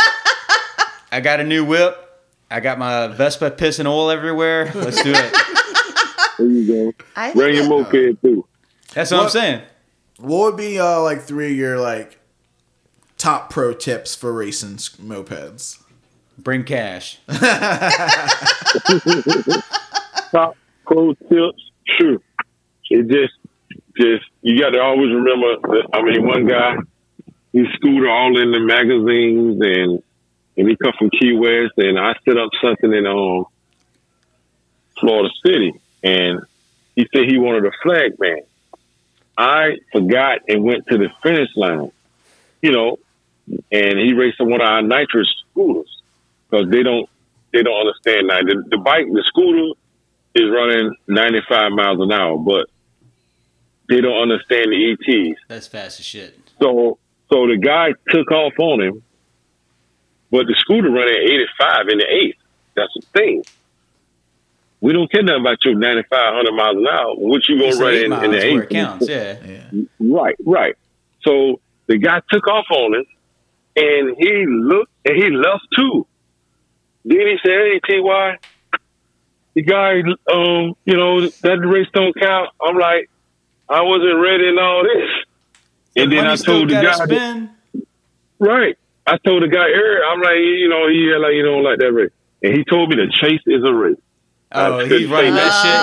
I 1.12 1.20
got 1.22 1.40
a 1.40 1.44
new 1.44 1.66
whip. 1.66 1.98
I 2.52 2.60
got 2.60 2.78
my 2.78 3.08
Vespa 3.08 3.50
pissing 3.52 3.88
oil 3.88 4.12
everywhere. 4.12 4.72
Let's 4.76 5.02
do 5.02 5.12
it. 5.16 5.34
There 6.38 6.48
you 6.48 6.68
go. 6.68 6.94
I 7.16 7.34
Bring 7.34 7.56
your 7.56 7.64
think 7.68 7.94
it- 7.94 8.04
moped 8.14 8.22
too. 8.22 8.46
That's 8.94 9.10
what, 9.12 9.24
I'm 9.24 9.30
saying. 9.30 9.62
What 10.20 10.40
would 10.52 10.58
be 10.58 10.80
uh 10.80 11.00
like 11.02 11.22
three 11.24 11.52
of 11.52 11.58
your 11.58 11.80
like 11.80 12.20
top 13.18 13.50
pro 13.50 13.74
tips 13.74 14.14
for 14.16 14.32
racing 14.34 14.76
mopeds? 14.76 15.82
Bring 16.38 16.64
cash. 16.64 17.18
Top 20.32 20.56
pro 20.86 21.14
tips. 21.14 21.72
Sure. 22.00 22.18
It 22.92 23.08
just, 23.08 23.34
just 23.96 24.26
you 24.42 24.60
got 24.60 24.72
to 24.72 24.82
always 24.82 25.14
remember. 25.14 25.56
That, 25.62 25.90
I 25.94 26.02
mean, 26.02 26.28
one 26.28 26.46
guy, 26.46 26.76
he 27.54 27.66
scooter 27.76 28.10
all 28.10 28.38
in 28.38 28.52
the 28.52 28.60
magazines, 28.60 29.62
and 29.62 30.04
and 30.58 30.70
he 30.70 30.76
come 30.76 30.94
from 31.00 31.10
Key 31.10 31.34
West, 31.34 31.74
and 31.78 31.98
I 31.98 32.14
set 32.26 32.38
up 32.38 32.50
something 32.62 32.92
in 32.92 33.08
um 33.08 33.46
Florida 35.00 35.30
City, 35.46 35.74
and 36.04 36.42
he 36.96 37.08
said 37.14 37.30
he 37.30 37.38
wanted 37.38 37.66
a 37.66 37.72
flag 37.82 38.20
man. 38.20 38.42
I 39.38 39.78
forgot 39.94 40.40
and 40.50 40.64
went 40.64 40.88
to 40.88 40.98
the 40.98 41.10
finish 41.24 41.50
line, 41.56 41.92
you 42.62 42.72
know, 42.72 43.00
and 43.72 44.00
he 44.00 44.14
raced 44.14 44.42
on 44.42 44.50
one 44.50 44.62
of 44.62 44.68
our 44.68 44.82
nitrous 44.82 45.34
scooters 45.52 46.02
because 46.50 46.70
they 46.70 46.84
don't 46.84 47.10
they 47.54 47.64
don't 47.64 47.88
understand 47.88 48.30
that 48.30 48.44
the, 48.46 48.64
the 48.70 48.78
bike 48.78 49.06
the 49.08 49.24
scooter 49.28 49.74
is 50.36 50.50
running 50.50 50.96
95 51.08 51.72
miles 51.72 52.00
an 52.02 52.12
hour, 52.12 52.38
but 52.38 52.68
they 53.92 54.00
don't 54.00 54.22
understand 54.32 54.72
the 54.72 54.92
ETs. 54.94 55.38
That's 55.50 55.68
fast 55.68 56.00
as 56.00 56.06
shit. 56.06 56.40
So 56.62 56.98
so 57.30 57.48
the 57.48 57.58
guy 57.58 57.90
took 58.10 58.32
off 58.32 58.54
on 58.58 58.82
him, 58.82 59.04
but 60.32 60.48
the 60.48 60.56
scooter 60.58 60.90
running 60.90 61.14
85 61.14 61.90
in 61.90 61.98
the 61.98 62.08
eighth. 62.10 62.38
That's 62.74 62.94
the 62.96 63.02
thing. 63.14 63.44
We 64.80 64.94
don't 64.94 65.12
care 65.12 65.22
nothing 65.22 65.42
about 65.42 65.58
your 65.66 65.76
9,500 65.76 66.52
miles 66.54 66.78
an 66.78 66.88
hour. 66.88 67.16
What 67.16 67.42
you 67.50 67.60
gonna 67.60 67.76
run 67.76 67.94
in, 67.94 68.14
in 68.14 68.32
the 68.32 68.44
eighth? 68.44 68.70
counts. 68.70 69.10
Yeah. 69.10 69.38
Yeah. 69.46 69.82
Right, 70.00 70.38
right. 70.46 70.76
So 71.24 71.60
the 71.88 71.98
guy 71.98 72.22
took 72.32 72.48
off 72.48 72.66
on 72.72 72.96
him, 72.96 73.06
and 73.76 74.16
he 74.18 74.46
looked, 74.48 74.92
and 75.06 75.18
he 75.18 75.30
left 75.32 75.68
too. 75.76 76.08
Then 77.04 77.20
he 77.20 77.38
said, 77.44 77.82
"Hey, 77.86 78.02
Ty, 78.02 78.38
the 79.54 79.62
guy, 79.64 80.00
um, 80.34 80.76
you 80.86 80.96
know 80.96 81.28
that 81.28 81.60
race 81.60 81.88
don't 81.94 82.16
count." 82.18 82.50
I'm 82.66 82.78
like, 82.78 83.10
I 83.72 83.82
wasn't 83.82 84.20
ready 84.20 84.50
and 84.50 84.60
all 84.60 84.84
this. 84.84 85.10
And 85.96 86.12
then 86.12 86.28
I 86.28 86.36
told 86.36 86.70
the 86.70 86.74
guy, 86.74 87.06
that- 87.06 87.50
right? 88.40 88.78
I 89.08 89.18
told 89.18 89.44
the 89.44 89.48
guy, 89.48 89.68
Eric, 89.68 90.04
I'm 90.10 90.22
like, 90.22 90.36
you 90.38 90.70
know, 90.70 90.88
he 90.90 91.08
had 91.08 91.18
like, 91.22 91.34
you 91.34 91.44
don't 91.44 91.64
like 91.64 91.80
that 91.80 91.92
race. 91.92 92.12
and 92.44 92.58
he 92.58 92.64
told 92.64 92.90
me 92.90 92.96
the 92.98 93.12
chase 93.20 93.42
is 93.46 93.64
a 93.64 93.74
race. 93.74 93.98
Oh, 94.54 94.80
he's 94.80 94.90
couldn't 94.90 95.10
running 95.12 95.34
that 95.36 95.46
that. 95.46 95.62
shit. 95.64 95.74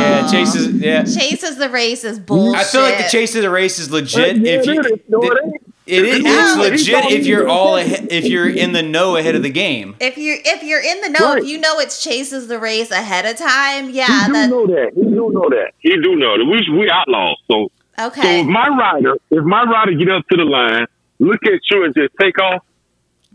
Yeah, 0.00 0.18
yeah. 0.20 0.26
Oh. 0.26 0.30
Chase 0.32 0.54
is 0.54 0.72
yeah. 0.80 1.04
Chases 1.04 1.56
the 1.58 1.68
race 1.68 2.04
is 2.04 2.18
bullshit. 2.18 2.60
I 2.60 2.64
feel 2.64 2.80
like 2.80 2.96
the 2.96 3.10
chase 3.10 3.34
of 3.36 3.42
the 3.42 3.50
race 3.50 3.78
is 3.78 3.90
legit. 3.90 4.38
Yeah, 4.38 4.52
if 4.52 4.66
you, 4.66 4.80
it 4.80 4.86
is. 4.86 5.00
No, 5.08 5.20
it 5.22 5.38
ain't. 5.44 5.74
It 5.88 6.04
is 6.04 6.22
No. 6.24 6.62
it's 6.62 6.86
legit 6.86 7.04
if 7.12 7.26
you're 7.26 7.44
that. 7.44 7.50
all 7.50 7.76
ahead, 7.76 8.08
if 8.10 8.24
you're 8.26 8.48
in 8.48 8.72
the 8.72 8.82
know 8.82 9.16
ahead 9.16 9.34
of 9.34 9.42
the 9.42 9.50
game. 9.50 9.96
If 10.00 10.16
you're 10.18 10.38
if 10.44 10.62
you're 10.62 10.80
in 10.82 11.00
the 11.00 11.08
know, 11.08 11.34
Right. 11.34 11.42
if 11.42 11.48
you 11.48 11.58
know 11.58 11.78
it's 11.80 12.02
chases 12.02 12.46
the 12.48 12.58
race 12.58 12.90
ahead 12.90 13.24
of 13.24 13.36
time, 13.36 13.88
He 13.90 13.96
yeah, 13.96 14.26
do 14.26 14.32
that 14.34 14.50
know 14.50 14.66
that. 14.66 14.90
He 14.94 15.02
do 15.02 15.30
know 15.32 15.48
that. 15.50 15.72
He 15.78 15.90
do 15.96 16.16
know 16.16 16.36
that. 16.38 16.44
We 16.44 16.78
we 16.78 16.90
outlaws. 16.90 17.36
So 17.50 17.70
okay. 17.98 18.20
so 18.20 18.28
okay. 18.28 18.40
if 18.40 18.46
my 18.46 18.68
rider, 18.68 19.16
if 19.30 19.44
my 19.44 19.62
rider 19.64 19.92
get 19.94 20.08
up 20.10 20.26
to 20.28 20.36
the 20.36 20.44
line, 20.44 20.86
look 21.18 21.44
at 21.44 21.60
you 21.70 21.84
and 21.84 21.94
just 21.94 22.12
take 22.20 22.38
off, 22.40 22.62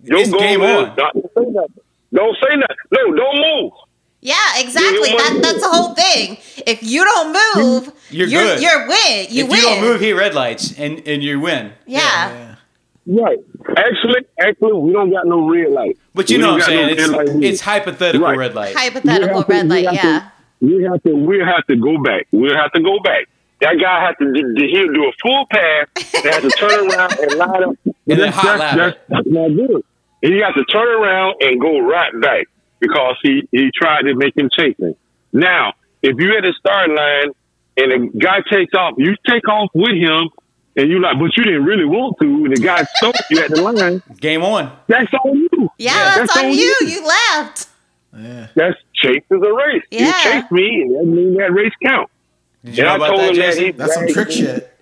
your 0.03 0.19
It's 0.19 0.29
goal 0.31 0.39
game 0.39 0.61
on. 0.61 0.95
Don't 0.95 1.13
say 1.35 1.45
nothing. 1.49 1.83
Don't 2.13 2.37
say 2.41 2.55
nothing. 2.55 2.77
No, 2.91 3.13
don't 3.15 3.37
move. 3.37 3.71
Yeah, 4.25 4.35
exactly. 4.57 5.09
That 5.09 5.39
that's 5.41 5.59
the 5.61 5.67
whole 5.69 5.93
thing. 5.95 6.37
If 6.65 6.81
you 6.81 7.03
don't 7.03 7.27
move, 7.57 7.91
You're 8.09 8.27
you're 8.27 8.41
good. 8.43 8.61
You're 8.61 8.87
win. 8.87 9.25
You 9.29 9.43
if 9.43 9.49
win. 9.49 9.57
you 9.59 9.63
don't 9.63 9.81
move, 9.81 9.99
he 10.01 10.13
red 10.13 10.33
lights 10.33 10.79
and 10.79 11.05
and 11.05 11.21
you 11.21 11.39
win. 11.41 11.73
yeah. 11.85 12.55
Right. 13.05 13.37
Actually, 13.75 14.21
actually, 14.39 14.71
we 14.79 14.93
don't 14.93 15.11
got 15.11 15.27
no 15.27 15.49
red 15.49 15.71
light. 15.73 15.97
But 16.15 16.29
you 16.29 16.37
We 16.37 16.43
know 16.43 16.53
what 16.53 16.61
I'm 16.63 16.67
saying? 16.69 17.11
no 17.11 17.19
It's 17.19 17.31
it's 17.45 17.61
hypothetical 17.61 18.25
Right. 18.25 18.37
red 18.37 18.55
light. 18.55 18.73
Hypothetical 18.77 19.39
We 19.39 19.43
to- 19.43 19.51
red 19.51 19.67
light. 19.67 19.85
have 19.87 20.01
to- 20.01 20.07
Yeah. 20.07 20.29
We 20.61 20.83
have 20.83 21.03
to. 21.03 21.13
We 21.13 21.39
have 21.39 21.67
to 21.67 21.75
go 21.75 21.97
back. 22.01 22.27
We 22.31 22.47
have 22.53 22.71
to 22.71 22.79
go 22.81 22.99
back. 23.01 23.27
That 23.59 23.73
guy 23.77 24.05
has 24.05 24.15
to. 24.19 24.31
do- 24.31 24.67
He'll 24.71 24.93
do 24.93 25.03
a 25.09 25.11
full 25.21 25.45
pass. 25.51 25.87
They 26.23 26.31
have 26.31 26.41
to 26.43 26.49
turn 26.51 26.89
around 26.89 27.19
and 27.19 27.33
light 27.33 27.63
up. 27.63 27.75
then 28.07 28.19
that's, 28.19 28.35
hot 28.37 28.57
that's, 28.57 28.59
lap 28.61 28.77
that's, 28.77 28.97
that's 29.09 29.27
not 29.27 29.47
good. 29.49 29.83
He 30.21 30.39
got 30.39 30.51
to 30.53 30.63
turn 30.63 30.87
around 30.87 31.35
and 31.41 31.59
go 31.59 31.79
right 31.79 32.13
back 32.21 32.47
because 32.83 33.15
he 33.23 33.47
he 33.51 33.71
tried 33.73 34.01
to 34.03 34.13
make 34.15 34.35
him 34.37 34.49
chase 34.57 34.77
me. 34.79 34.95
Now, 35.31 35.73
if 36.01 36.15
you 36.19 36.37
at 36.37 36.43
the 36.43 36.53
start 36.59 36.89
line 36.89 37.33
and 37.77 38.11
the 38.13 38.19
guy 38.19 38.39
takes 38.51 38.73
off, 38.75 38.95
you 38.97 39.15
take 39.27 39.47
off 39.47 39.69
with 39.73 39.95
him, 39.95 40.29
and 40.75 40.89
you 40.89 41.01
like, 41.01 41.17
but 41.19 41.31
you 41.37 41.43
didn't 41.43 41.63
really 41.65 41.85
want 41.85 42.17
to, 42.21 42.25
and 42.45 42.55
the 42.55 42.61
guy 42.61 42.83
stopped 42.95 43.21
you 43.29 43.39
at 43.39 43.49
the 43.49 43.61
line. 43.61 44.03
Game 44.19 44.43
on. 44.43 44.71
That's 44.87 45.11
on 45.13 45.35
you. 45.37 45.49
Yeah, 45.77 45.91
Yeah, 45.95 46.03
that's, 46.03 46.17
that's 46.33 46.37
on 46.37 46.45
on 46.45 46.51
you. 46.51 46.75
you. 46.81 46.87
You 46.87 47.07
left. 47.07 47.67
Yeah. 48.15 48.47
That's 48.55 48.77
chase 48.95 49.23
is 49.31 49.41
a 49.41 49.53
race. 49.53 49.83
Yeah. 49.89 50.05
You 50.07 50.13
chase 50.23 50.51
me, 50.51 50.81
and 50.81 50.95
that 50.95 51.05
means 51.05 51.37
that 51.37 51.51
race 51.51 51.73
count. 51.83 52.09
Did 52.63 52.77
you 52.77 52.83
And 52.85 52.87
know 52.87 52.93
I 52.93 52.95
about 53.09 53.17
told 53.17 53.21
that, 53.21 53.35
him 53.35 53.35
that 53.55 53.57
he 53.57 53.71
That's 53.71 53.93
some 53.95 54.07
trick 54.09 54.31
shit. 54.31 54.72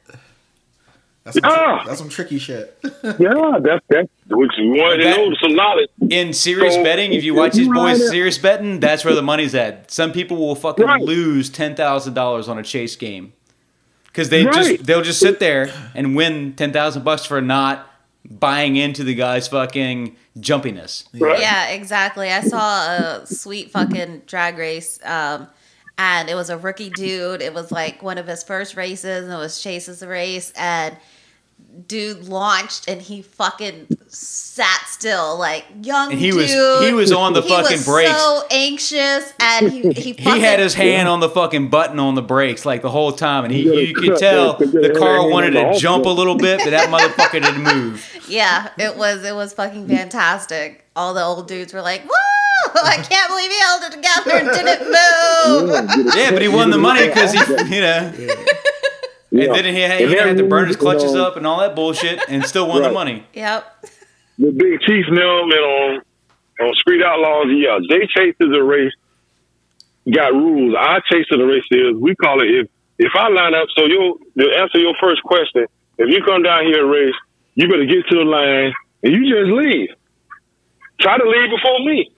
That's 1.24 1.36
some, 1.40 1.44
Ah. 1.46 1.84
that's 1.86 2.00
some 2.00 2.10
tricky 2.10 2.40
shit. 2.40 2.78
Yeah, 3.04 3.58
that's 3.62 3.86
that's 3.90 4.08
which 4.30 4.52
you 4.58 4.72
wanted 4.72 4.98
to 4.98 5.04
That- 5.04 5.18
know 5.18 5.34
some 5.42 5.56
knowledge. 5.56 5.90
In 6.10 6.34
serious 6.34 6.76
So, 6.76 6.84
betting, 6.84 7.14
if 7.14 7.24
you 7.24 7.34
watch 7.36 7.54
these 7.54 7.68
boys 7.68 7.76
line 7.76 7.98
serious 7.98 8.38
betting, 8.38 8.80
that's 8.80 9.04
where 9.06 9.14
the 9.16 9.22
money's 9.22 9.54
at. 9.54 9.92
Some 9.92 10.12
people 10.12 10.38
will 10.38 10.56
fucking 10.56 10.86
Right. 10.86 11.02
lose 11.02 11.50
ten 11.50 11.76
thousand 11.76 12.14
dollars 12.16 12.48
on 12.50 12.58
a 12.58 12.64
chase 12.64 12.96
game 12.96 13.34
because 14.08 14.30
they 14.30 14.46
Right. 14.46 14.54
just 14.54 14.86
they'll 14.86 15.02
just 15.04 15.20
sit 15.20 15.40
there 15.40 15.70
and 15.94 16.16
win 16.16 16.54
ten 16.54 16.72
thousand 16.72 17.04
bucks 17.04 17.26
for 17.26 17.40
not 17.42 17.88
buying 18.30 18.76
into 18.76 19.04
the 19.04 19.14
guy's 19.16 19.48
fucking 19.48 20.16
jumpiness. 20.40 21.04
Right. 21.14 21.40
Yeah, 21.40 21.68
exactly. 21.70 22.32
I 22.32 22.42
saw 22.42 22.86
a 23.22 23.26
sweet 23.28 23.72
fucking 23.72 24.24
drag 24.28 24.58
race, 24.58 25.00
um, 25.04 25.48
and 25.98 26.30
it 26.30 26.36
was 26.36 26.50
a 26.50 26.58
rookie 26.58 26.90
dude. 26.92 27.42
It 27.42 27.54
was 27.54 27.72
like 27.72 28.02
one 28.04 28.18
of 28.20 28.28
his 28.28 28.44
first 28.44 28.76
races, 28.78 29.24
and 29.26 29.34
it 29.34 29.38
was 29.38 29.60
Chase's 29.62 30.04
race, 30.04 30.54
and 30.56 30.96
dude 31.88 32.26
launched, 32.28 32.88
and 32.90 33.02
he 33.02 33.22
fucking 33.22 33.88
sat 34.08 34.84
still, 34.88 35.38
like 35.38 35.66
young 35.84 36.12
And 36.12 36.20
he 36.20 36.32
dude. 36.32 36.38
was 36.42 36.52
he 36.86 36.94
was 36.94 37.12
on 37.12 37.34
the 37.34 37.42
He 37.42 37.50
fucking 37.50 37.78
was 37.78 37.86
brakes. 37.86 38.12
so 38.18 38.44
anxious, 38.52 39.34
and 39.40 39.72
he 39.72 39.92
he, 39.94 40.12
he 40.18 40.40
had 40.40 40.60
his 40.60 40.74
hand 40.74 41.08
on 41.08 41.20
the 41.20 41.30
fucking 41.30 41.70
button 41.70 42.00
on 42.00 42.16
the 42.16 42.22
brakes 42.22 42.66
like 42.66 42.82
the 42.82 42.90
whole 42.90 43.12
time, 43.12 43.46
and 43.46 43.54
he 43.54 43.64
Yeah, 43.64 43.74
you 43.82 43.94
could 43.96 44.18
tell 44.18 44.54
the 44.58 44.96
car 44.98 45.30
wanted 45.30 45.52
to 45.52 45.78
jump 45.80 46.06
a 46.06 46.10
little 46.10 46.36
bit, 46.36 46.60
but 46.64 46.72
that 46.72 46.90
motherfucker 46.90 47.42
didn't 47.44 47.64
move. 47.64 48.08
Yeah, 48.32 48.70
it 48.78 48.96
was 48.96 49.26
it 49.26 49.36
was 49.36 49.52
fucking 49.54 49.90
fantastic. 49.90 50.86
All 50.96 51.14
the 51.14 51.22
old 51.22 51.50
dudes 51.50 51.74
were 51.74 51.82
like, 51.82 52.04
"Woo! 52.06 52.12
I 52.76 52.96
can't 52.98 53.28
believe 53.30 53.52
he 53.52 53.60
held 53.60 53.84
it 53.84 53.92
together 53.92 54.32
and 54.32 54.48
didn't 54.56 54.86
move." 56.06 56.16
Yeah, 56.16 56.32
but 56.32 56.42
he 56.42 56.48
won 56.48 56.70
the 56.70 56.78
money 56.78 57.08
because 57.08 57.34
he, 57.34 57.40
you 57.76 57.82
know. 57.82 58.14
Yeah. 59.32 59.46
And 59.46 59.56
then 59.56 59.74
he 59.74 59.82
had, 59.82 60.02
And 60.02 60.10
he 60.10 60.16
that 60.16 60.28
had 60.28 60.38
to 60.38 60.44
burn 60.48 60.68
his 60.68 60.76
means, 60.76 60.76
you 60.76 60.82
clutches 60.82 61.14
know, 61.14 61.26
up 61.26 61.38
and 61.38 61.48
all 61.48 61.60
that 61.62 61.74
bullshit, 61.76 62.20
and 62.28 62.46
still 62.46 62.68
won 62.68 62.82
the 62.82 62.92
money. 62.92 63.26
Yep. 63.34 63.86
The 64.40 64.52
big 64.52 64.82
chief 64.82 65.06
now 65.10 65.44
and 65.44 65.54
on 65.54 66.02
on 66.60 66.74
Street 66.76 67.02
Outlaws, 67.04 67.48
yeah, 67.50 67.80
they 67.90 68.06
chase 68.08 68.36
is 68.40 68.56
a 68.56 68.62
race. 68.64 68.92
Got 70.12 70.34
rules. 70.34 70.76
Our 70.78 71.02
chase 71.12 71.26
of 71.32 71.40
the 71.40 71.46
race 71.46 71.64
is 71.72 71.96
we 71.96 72.16
call 72.16 72.42
it 72.42 72.48
if 72.50 72.68
if 73.00 73.12
I 73.16 73.30
line 73.30 73.54
up. 73.56 73.68
So 73.78 73.86
you 73.86 74.20
to 74.38 74.46
answer 74.60 74.80
your 74.80 74.94
first 75.00 75.24
question, 75.24 75.66
if 75.98 76.10
you 76.10 76.24
come 76.26 76.44
down 76.44 76.66
here 76.66 76.82
and 76.84 76.92
race, 76.92 77.16
you 77.56 77.68
better 77.70 77.86
get 77.86 78.06
to 78.10 78.16
the 78.16 78.24
line 78.24 78.74
and 79.04 79.14
you 79.14 79.22
just 79.34 79.52
leave. 79.52 79.90
Try 81.00 81.18
to 81.18 81.24
leave 81.28 81.50
before 81.50 81.80
me. 81.86 82.12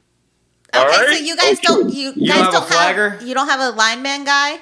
Okay, 0.76 0.80
All 0.80 0.88
right? 0.90 1.18
so 1.18 1.23
you 1.23 1.35
guys 1.38 1.53
Okay. 1.60 1.61
don't 1.68 1.94
you, 1.94 2.14
You 2.15 2.27
guys 2.27 2.38
don't 2.38 2.45
have 2.45 2.48
a 2.48 2.52
don't 2.53 2.68
flagger? 2.68 3.19
you 3.22 3.34
don't 3.34 3.48
have 3.48 3.60
a 3.60 3.69
lineman 3.77 4.23
guy? 4.26 4.57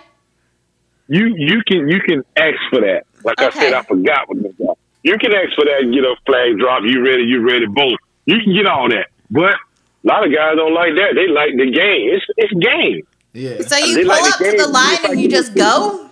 You 1.08 1.34
you 1.38 1.62
can 1.68 1.88
you 1.90 2.00
can 2.00 2.24
ask 2.38 2.58
for 2.70 2.82
that. 2.82 3.04
Like 3.24 3.40
I 3.42 3.50
said, 3.52 3.74
I 3.74 3.84
forgot 3.84 4.28
what 4.30 4.42
this 4.42 4.54
was. 4.58 4.78
You 5.04 5.18
can 5.18 5.34
ask 5.34 5.54
for 5.56 5.66
that 5.66 5.82
and 5.82 5.94
get 5.94 6.04
a 6.04 6.16
flag 6.26 6.58
drop. 6.60 6.84
You 6.86 7.04
ready? 7.04 7.24
You 7.24 7.42
ready? 7.46 7.66
Boom. 7.66 7.98
You 8.26 8.38
can 8.44 8.54
get 8.54 8.66
all 8.68 8.88
that. 8.90 9.08
But 9.30 9.54
a 9.54 10.08
lot 10.08 10.26
of 10.26 10.34
guys 10.34 10.56
don't 10.56 10.74
like 10.74 10.94
that. 10.96 11.14
They 11.16 11.28
like 11.28 11.52
the 11.58 11.72
game. 11.72 12.10
It's 12.16 12.26
it's 12.38 12.54
game. 12.54 13.02
Yeah. 13.34 13.62
So 13.68 13.78
you 13.78 13.96
They 13.96 14.02
pull 14.04 14.10
like 14.10 14.24
the 14.24 14.46
up 14.46 14.52
to 14.52 14.58
the 14.58 14.68
line 14.68 14.94
It's 14.94 15.04
like 15.04 15.12
and 15.14 15.22
you 15.22 15.28
just 15.30 15.56
go? 15.56 16.10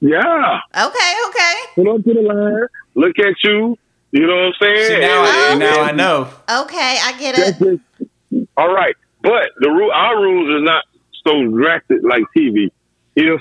Yeah. 0.00 0.60
Okay, 0.76 1.14
okay. 1.28 1.54
Pull 1.76 1.94
up 1.94 2.04
to 2.04 2.14
the 2.14 2.22
line. 2.22 2.66
Look 2.94 3.18
at 3.18 3.34
you. 3.44 3.78
You 4.10 4.26
know 4.26 4.34
what 4.34 4.44
I'm 4.44 4.52
saying? 4.60 4.88
See, 4.88 5.00
now, 5.00 5.22
I, 5.22 5.48
And- 5.52 5.60
now 5.60 5.80
I 5.80 5.92
know. 5.92 6.28
Okay, 6.62 6.98
I 7.02 7.16
get 7.18 7.34
it. 7.38 7.80
all 8.56 8.72
right. 8.72 8.94
But 9.22 9.50
the 9.60 9.70
rule, 9.70 9.90
our 9.92 10.20
rules 10.20 10.60
is 10.60 10.64
not 10.64 10.84
so 11.26 11.46
drastic 11.46 11.98
like 12.02 12.24
TV. 12.36 12.70
If 13.14 13.40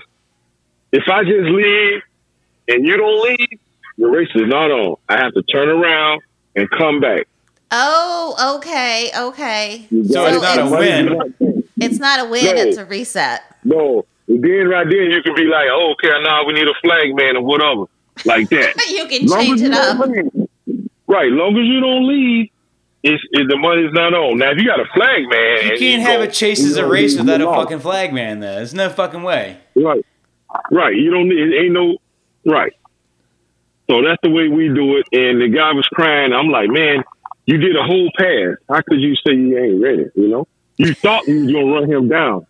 if 0.91 1.03
I 1.07 1.23
just 1.23 1.49
leave 1.49 2.01
and 2.67 2.85
you 2.85 2.97
don't 2.97 3.23
leave, 3.23 3.59
the 3.97 4.07
race 4.07 4.29
is 4.35 4.47
not 4.47 4.71
on. 4.71 4.95
I 5.09 5.17
have 5.17 5.33
to 5.33 5.41
turn 5.43 5.69
around 5.69 6.21
and 6.55 6.69
come 6.69 6.99
back. 6.99 7.27
Oh, 7.71 8.57
okay, 8.57 9.11
okay. 9.17 9.87
So 9.89 10.25
it's 10.25 10.41
not 10.41 10.59
a 10.59 10.69
win. 10.69 11.63
It's 11.77 11.99
not 11.99 12.19
a 12.25 12.29
win, 12.29 12.43
No. 12.55 12.61
it's 12.61 12.77
a 12.77 12.85
reset. 12.85 13.41
No. 13.63 14.05
And 14.27 14.43
then 14.43 14.67
right 14.67 14.85
there, 14.89 15.09
you 15.09 15.21
can 15.23 15.35
be 15.35 15.43
like, 15.45 15.67
oh, 15.71 15.93
okay, 15.93 16.09
now 16.23 16.45
we 16.45 16.53
need 16.53 16.67
a 16.67 16.73
flag 16.81 17.15
man 17.15 17.37
or 17.37 17.43
whatever, 17.43 17.85
like 18.25 18.49
that. 18.49 18.75
You 18.89 19.07
can 19.07 19.25
Long 19.27 19.39
change 19.45 19.61
it 19.61 19.71
up. 19.73 19.97
Right. 21.07 21.31
Long 21.31 21.57
as 21.57 21.65
you 21.65 21.79
don't 21.79 22.07
leave, 22.07 22.49
it's, 23.03 23.23
it, 23.31 23.47
the 23.49 23.57
money's 23.57 23.91
not 23.93 24.13
on. 24.13 24.37
Now, 24.37 24.51
if 24.51 24.57
you 24.57 24.65
got 24.65 24.79
a 24.79 24.85
flag 24.93 25.23
man, 25.29 25.71
You 25.71 25.77
can't 25.77 26.01
have 26.03 26.19
go- 26.19 26.23
a 26.25 26.31
chase 26.31 26.63
as 26.63 26.77
a 26.77 26.81
know, 26.81 26.89
race 26.89 27.17
without 27.17 27.41
a 27.41 27.45
fucking 27.45 27.79
flag 27.79 28.13
man. 28.13 28.39
There, 28.41 28.55
there's 28.55 28.73
no 28.73 28.89
fucking 28.89 29.23
way. 29.23 29.57
Right. 29.75 30.05
Right. 30.71 30.95
You 30.95 31.11
don't 31.11 31.29
need, 31.29 31.39
it 31.39 31.65
ain't 31.65 31.73
no, 31.73 31.97
right. 32.45 32.73
So 33.89 34.01
that's 34.01 34.19
the 34.23 34.29
way 34.29 34.47
we 34.47 34.67
do 34.69 34.97
it. 34.97 35.07
And 35.11 35.41
the 35.41 35.49
guy 35.49 35.73
was 35.73 35.85
crying. 35.87 36.33
I'm 36.33 36.49
like, 36.49 36.69
man, 36.69 37.03
you 37.45 37.57
did 37.57 37.75
a 37.75 37.83
whole 37.83 38.09
pass. 38.17 38.55
How 38.69 38.81
could 38.81 39.01
you 39.01 39.15
say 39.15 39.33
you 39.33 39.57
ain't 39.57 39.81
ready? 39.81 40.05
You 40.15 40.27
know, 40.29 40.47
you 40.77 40.93
thought 40.93 41.27
you 41.27 41.43
was 41.43 41.51
going 41.51 41.67
to 41.67 41.73
run 41.73 41.91
him 41.91 42.07
down, 42.07 42.45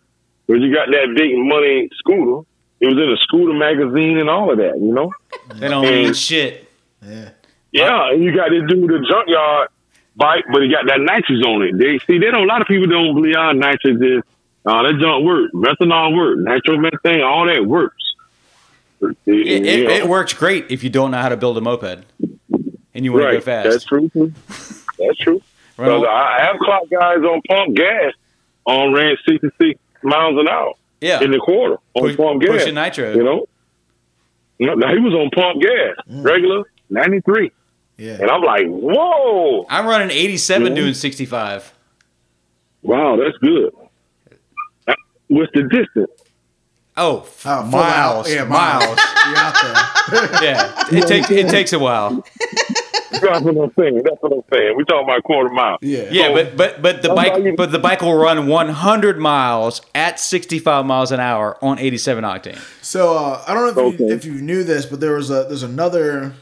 but 0.46 0.54
you 0.60 0.72
got 0.72 0.86
that 0.88 1.14
big 1.16 1.32
money 1.36 1.88
scooter. 1.94 2.46
It 2.80 2.86
was 2.86 2.96
in 2.96 3.10
a 3.12 3.16
scooter 3.18 3.54
magazine 3.54 4.18
and 4.18 4.28
all 4.28 4.50
of 4.50 4.58
that, 4.58 4.76
you 4.80 4.92
know? 4.92 5.12
They 5.54 5.68
don't 5.68 5.84
And- 5.84 5.94
mean 6.04 6.14
shit. 6.14 6.68
Yeah. 7.04 7.30
Yeah. 7.72 8.10
And 8.10 8.22
you 8.22 8.34
got 8.34 8.50
this 8.50 8.62
dude, 8.68 8.88
the 8.90 9.04
junkyard 9.08 9.68
bike, 10.16 10.44
but 10.52 10.62
he 10.62 10.68
got 10.68 10.86
that 10.86 11.00
nitrous 11.00 11.42
on 11.46 11.62
it. 11.62 11.78
They 11.78 11.98
see, 12.06 12.18
they 12.18 12.30
don't, 12.30 12.42
a 12.44 12.46
lot 12.46 12.60
of 12.60 12.66
people 12.68 12.86
don't 12.86 13.14
believe 13.14 13.34
how 13.36 13.52
nitrous 13.52 14.00
is. 14.00 14.22
Uh, 14.64 14.82
that 14.82 14.98
junk 15.00 15.24
work. 15.24 15.50
Methanol 15.52 16.16
work. 16.16 16.38
Nitromethane, 16.38 17.24
all 17.24 17.46
that 17.46 17.66
works. 17.66 17.96
It, 19.00 19.16
it, 19.26 19.66
it 19.66 20.08
works 20.08 20.32
great 20.32 20.66
if 20.70 20.84
you 20.84 20.90
don't 20.90 21.10
know 21.10 21.18
how 21.18 21.28
to 21.28 21.36
build 21.36 21.58
a 21.58 21.60
moped 21.60 22.04
and 22.94 23.04
you 23.04 23.12
want 23.12 23.24
to 23.26 23.32
go 23.32 23.40
fast. 23.40 23.68
That's 23.70 23.84
true. 23.84 24.08
That's 24.14 25.18
true. 25.18 25.42
Run 25.76 26.00
Because 26.00 26.02
a- 26.04 26.08
I 26.10 26.38
have 26.44 26.58
clock 26.60 26.82
guys 26.88 27.18
on 27.18 27.40
pump 27.48 27.74
gas 27.74 28.12
on 28.64 28.92
ran 28.92 29.16
66 29.28 29.80
miles 30.04 30.38
an 30.38 30.46
hour 30.48 30.74
yeah, 31.00 31.20
in 31.20 31.32
the 31.32 31.38
quarter 31.38 31.78
on 31.94 32.02
Push- 32.02 32.16
pump 32.16 32.42
gas. 32.42 32.50
pushing 32.50 32.74
nitro. 32.76 33.12
You 33.14 33.24
know? 33.24 33.46
Now 34.60 34.92
he 34.92 35.00
was 35.00 35.14
on 35.14 35.30
pump 35.30 35.60
gas, 35.60 35.96
Mm. 36.08 36.24
regular 36.24 36.64
93. 36.90 37.50
Yeah. 37.96 38.18
And 38.20 38.30
I'm 38.30 38.42
like, 38.42 38.66
whoa, 38.68 39.66
I'm 39.68 39.86
running 39.86 40.10
87 40.16 40.68
Yeah. 40.68 40.74
doing 40.74 40.94
65. 40.94 41.72
wow, 42.82 43.16
that's 43.16 43.36
good. 43.38 43.72
Uh, 45.32 45.38
What's 45.38 45.52
the 45.54 45.62
distance? 45.62 46.10
Oh, 46.96 47.26
Oh, 47.46 47.62
miles. 47.64 48.30
Yeah, 48.30 48.44
miles. 48.44 48.84
You're 48.84 49.36
out 49.38 49.54
there. 49.62 50.42
yeah, 50.44 50.84
it 50.90 51.06
takes 51.08 51.30
it 51.30 51.48
takes 51.48 51.72
a 51.72 51.78
while. 51.78 52.22
That's 53.12 53.44
what 53.44 53.56
I'm 53.56 53.72
saying. 53.78 54.02
That's 54.04 54.16
what 54.20 54.32
I'm 54.32 54.42
saying. 54.52 54.76
We 54.76 54.84
talking 54.84 55.04
about 55.08 55.22
quarter 55.22 55.48
mile. 55.48 55.78
Yeah. 55.80 56.08
Yeah, 56.10 56.26
So- 56.28 56.34
but 56.34 56.56
but 56.56 56.82
but 56.82 57.02
the 57.02 57.14
bike 57.14 57.42
you- 57.42 57.54
but 57.56 57.72
the 57.72 57.78
bike 57.78 58.02
will 58.02 58.14
run 58.14 58.46
100 58.46 59.18
miles 59.18 59.80
at 59.94 60.18
65 60.20 60.84
miles 60.84 61.12
an 61.12 61.20
hour 61.20 61.56
on 61.64 61.78
87 61.78 62.24
octane. 62.24 62.58
So 62.84 63.16
uh, 63.16 63.42
I 63.46 63.54
don't 63.54 63.74
know 63.76 63.88
if 63.90 64.00
you, 64.00 64.08
if 64.10 64.24
you 64.26 64.32
knew 64.34 64.62
this, 64.64 64.84
but 64.86 65.00
there 65.00 65.12
was 65.14 65.30
a 65.30 65.44
there's 65.48 65.62
another 65.62 66.32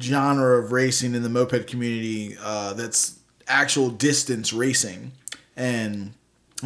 genre 0.00 0.58
of 0.62 0.70
racing 0.72 1.14
in 1.14 1.22
the 1.22 1.28
moped 1.28 1.66
community 1.66 2.36
uh, 2.42 2.74
that's 2.74 3.18
actual 3.48 3.90
distance 3.90 4.52
racing, 4.52 5.12
and 5.56 6.12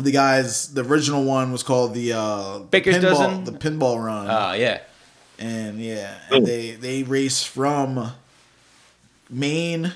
the 0.05 0.13
guys 0.13 0.73
the 0.75 0.85
original 0.85 1.25
one 1.25 1.53
was 1.53 1.63
called 1.63 1.95
the 1.95 2.13
uh, 2.15 2.59
Baker's 2.61 2.97
pinball, 2.97 3.01
Dozen? 3.03 3.45
the 3.45 3.53
pinball 3.53 4.03
run, 4.05 4.27
Ah, 4.29 4.53
yeah. 4.55 4.81
and 5.39 5.81
yeah, 5.81 6.19
and 6.31 6.47
they 6.47 6.73
they 6.73 7.03
race 7.03 7.43
from 7.45 8.13
Maine 9.31 9.93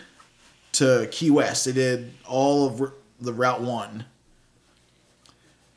to 0.72 1.08
Key 1.10 1.30
West. 1.30 1.64
They 1.66 1.72
did 1.72 2.12
all 2.26 2.66
of 2.66 2.80
r- 2.80 2.92
the 3.20 3.32
Route 3.32 3.60
One. 3.62 4.04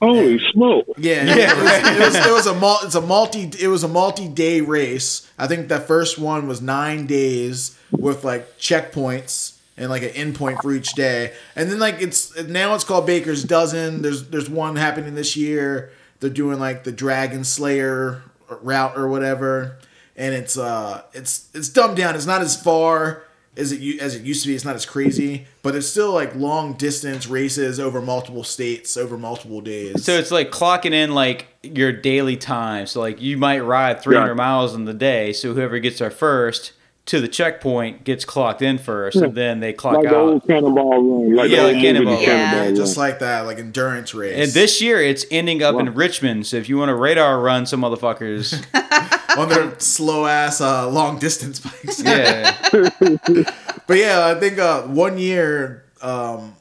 Holy 0.01 0.39
smoke! 0.51 0.85
Yeah, 0.97 1.23
It, 1.25 1.57
was, 1.57 1.71
it, 1.71 1.99
was, 1.99 2.15
it 2.27 2.31
was 2.31 2.47
a 2.47 2.53
mul- 2.53 2.79
it's 2.83 2.95
a 2.95 3.01
multi 3.01 3.49
it 3.59 3.67
was 3.69 3.83
a 3.83 3.87
multi 3.87 4.27
day 4.27 4.59
race. 4.61 5.29
I 5.37 5.47
think 5.47 5.69
that 5.69 5.87
first 5.87 6.19
one 6.19 6.47
was 6.47 6.61
nine 6.61 7.07
days 7.07 7.77
with 7.91 8.23
like 8.23 8.57
checkpoints 8.59 9.54
and 9.77 9.89
like 9.89 10.03
an 10.03 10.09
endpoint 10.09 10.61
for 10.61 10.71
each 10.73 10.93
day. 10.93 11.33
And 11.55 11.69
then 11.71 11.79
like 11.79 12.01
it's 12.01 12.35
now 12.43 12.75
it's 12.75 12.83
called 12.83 13.05
Baker's 13.05 13.43
Dozen. 13.43 14.01
There's 14.01 14.27
there's 14.29 14.49
one 14.49 14.75
happening 14.75 15.15
this 15.15 15.35
year. 15.35 15.91
They're 16.19 16.29
doing 16.29 16.59
like 16.59 16.83
the 16.83 16.91
Dragon 16.91 17.43
Slayer 17.43 18.21
route 18.61 18.97
or 18.97 19.07
whatever, 19.07 19.77
and 20.15 20.33
it's 20.33 20.57
uh 20.57 21.01
it's 21.13 21.49
it's 21.53 21.69
dumbed 21.69 21.97
down. 21.97 22.15
It's 22.15 22.25
not 22.25 22.41
as 22.41 22.59
far 22.61 23.23
as 23.57 23.71
it 23.71 23.79
u- 23.81 23.99
as 23.99 24.15
it 24.15 24.23
used 24.23 24.43
to 24.43 24.47
be. 24.49 24.55
It's 24.55 24.63
not 24.65 24.75
as 24.75 24.85
crazy, 24.85 25.45
but 25.61 25.75
it's 25.75 25.87
still 25.87 26.11
like 26.13 26.35
long 26.35 26.73
distance 26.73 27.27
races 27.27 27.79
over 27.79 28.01
multiple 28.01 28.43
states 28.43 28.95
over 28.97 29.17
multiple 29.17 29.61
days. 29.61 30.03
So 30.05 30.13
it's 30.13 30.31
like 30.31 30.51
clocking 30.51 30.93
in 30.93 31.13
like 31.13 31.47
your 31.63 31.91
daily 31.91 32.37
time. 32.37 32.85
So 32.87 32.99
like 33.01 33.21
you 33.21 33.37
might 33.37 33.59
ride 33.59 34.01
300 34.01 34.27
Yeah. 34.29 34.33
miles 34.35 34.73
in 34.73 34.85
the 34.85 34.93
day. 34.93 35.33
So 35.33 35.53
whoever 35.53 35.79
gets 35.79 35.99
there 35.99 36.11
first 36.11 36.71
to 37.07 37.21
the 37.21 37.27
checkpoint 37.27 38.03
gets 38.03 38.25
clocked 38.25 38.61
in 38.63 38.77
first, 38.79 39.17
and 39.17 39.35
then 39.35 39.59
they 39.59 39.73
clock 39.73 39.95
Like 39.97 40.03
the 40.09 40.09
out. 40.09 40.15
old 40.15 40.47
cannonball 40.47 40.89
run. 41.23 41.35
Like 41.35 41.49
Yeah, 41.51 41.57
the 41.57 41.63
like 41.67 41.75
old 41.75 41.83
Cannonball 41.83 42.13
movie 42.13 42.25
Run. 42.27 42.35
Cannonball 42.37 42.69
Yeah, 42.71 42.75
just 42.75 42.97
like 42.97 43.19
that, 43.19 43.41
like 43.41 43.59
endurance 43.59 44.13
race. 44.15 44.35
And 44.35 44.51
this 44.51 44.81
year 44.81 44.99
it's 45.01 45.23
ending 45.29 45.61
up 45.61 45.75
Wow. 45.75 45.81
in 45.81 45.93
Richmond. 45.93 46.47
So 46.47 46.57
if 46.57 46.67
you 46.67 46.77
want 46.79 46.89
to 46.89 46.95
radar 46.95 47.39
run 47.39 47.65
some 47.67 47.81
motherfuckers, 47.81 48.55
on 49.37 49.49
their 49.49 49.77
slow 49.79 50.25
ass 50.25 50.61
uh, 50.61 50.89
long 50.89 51.19
distance 51.19 51.59
bikes. 51.59 52.01
yeah. 52.03 52.55
But 53.87 53.97
yeah, 53.99 54.25
I 54.35 54.39
think 54.39 54.57
uh, 54.57 54.81
one 54.83 55.19
year, 55.19 55.83
um, 56.01 56.55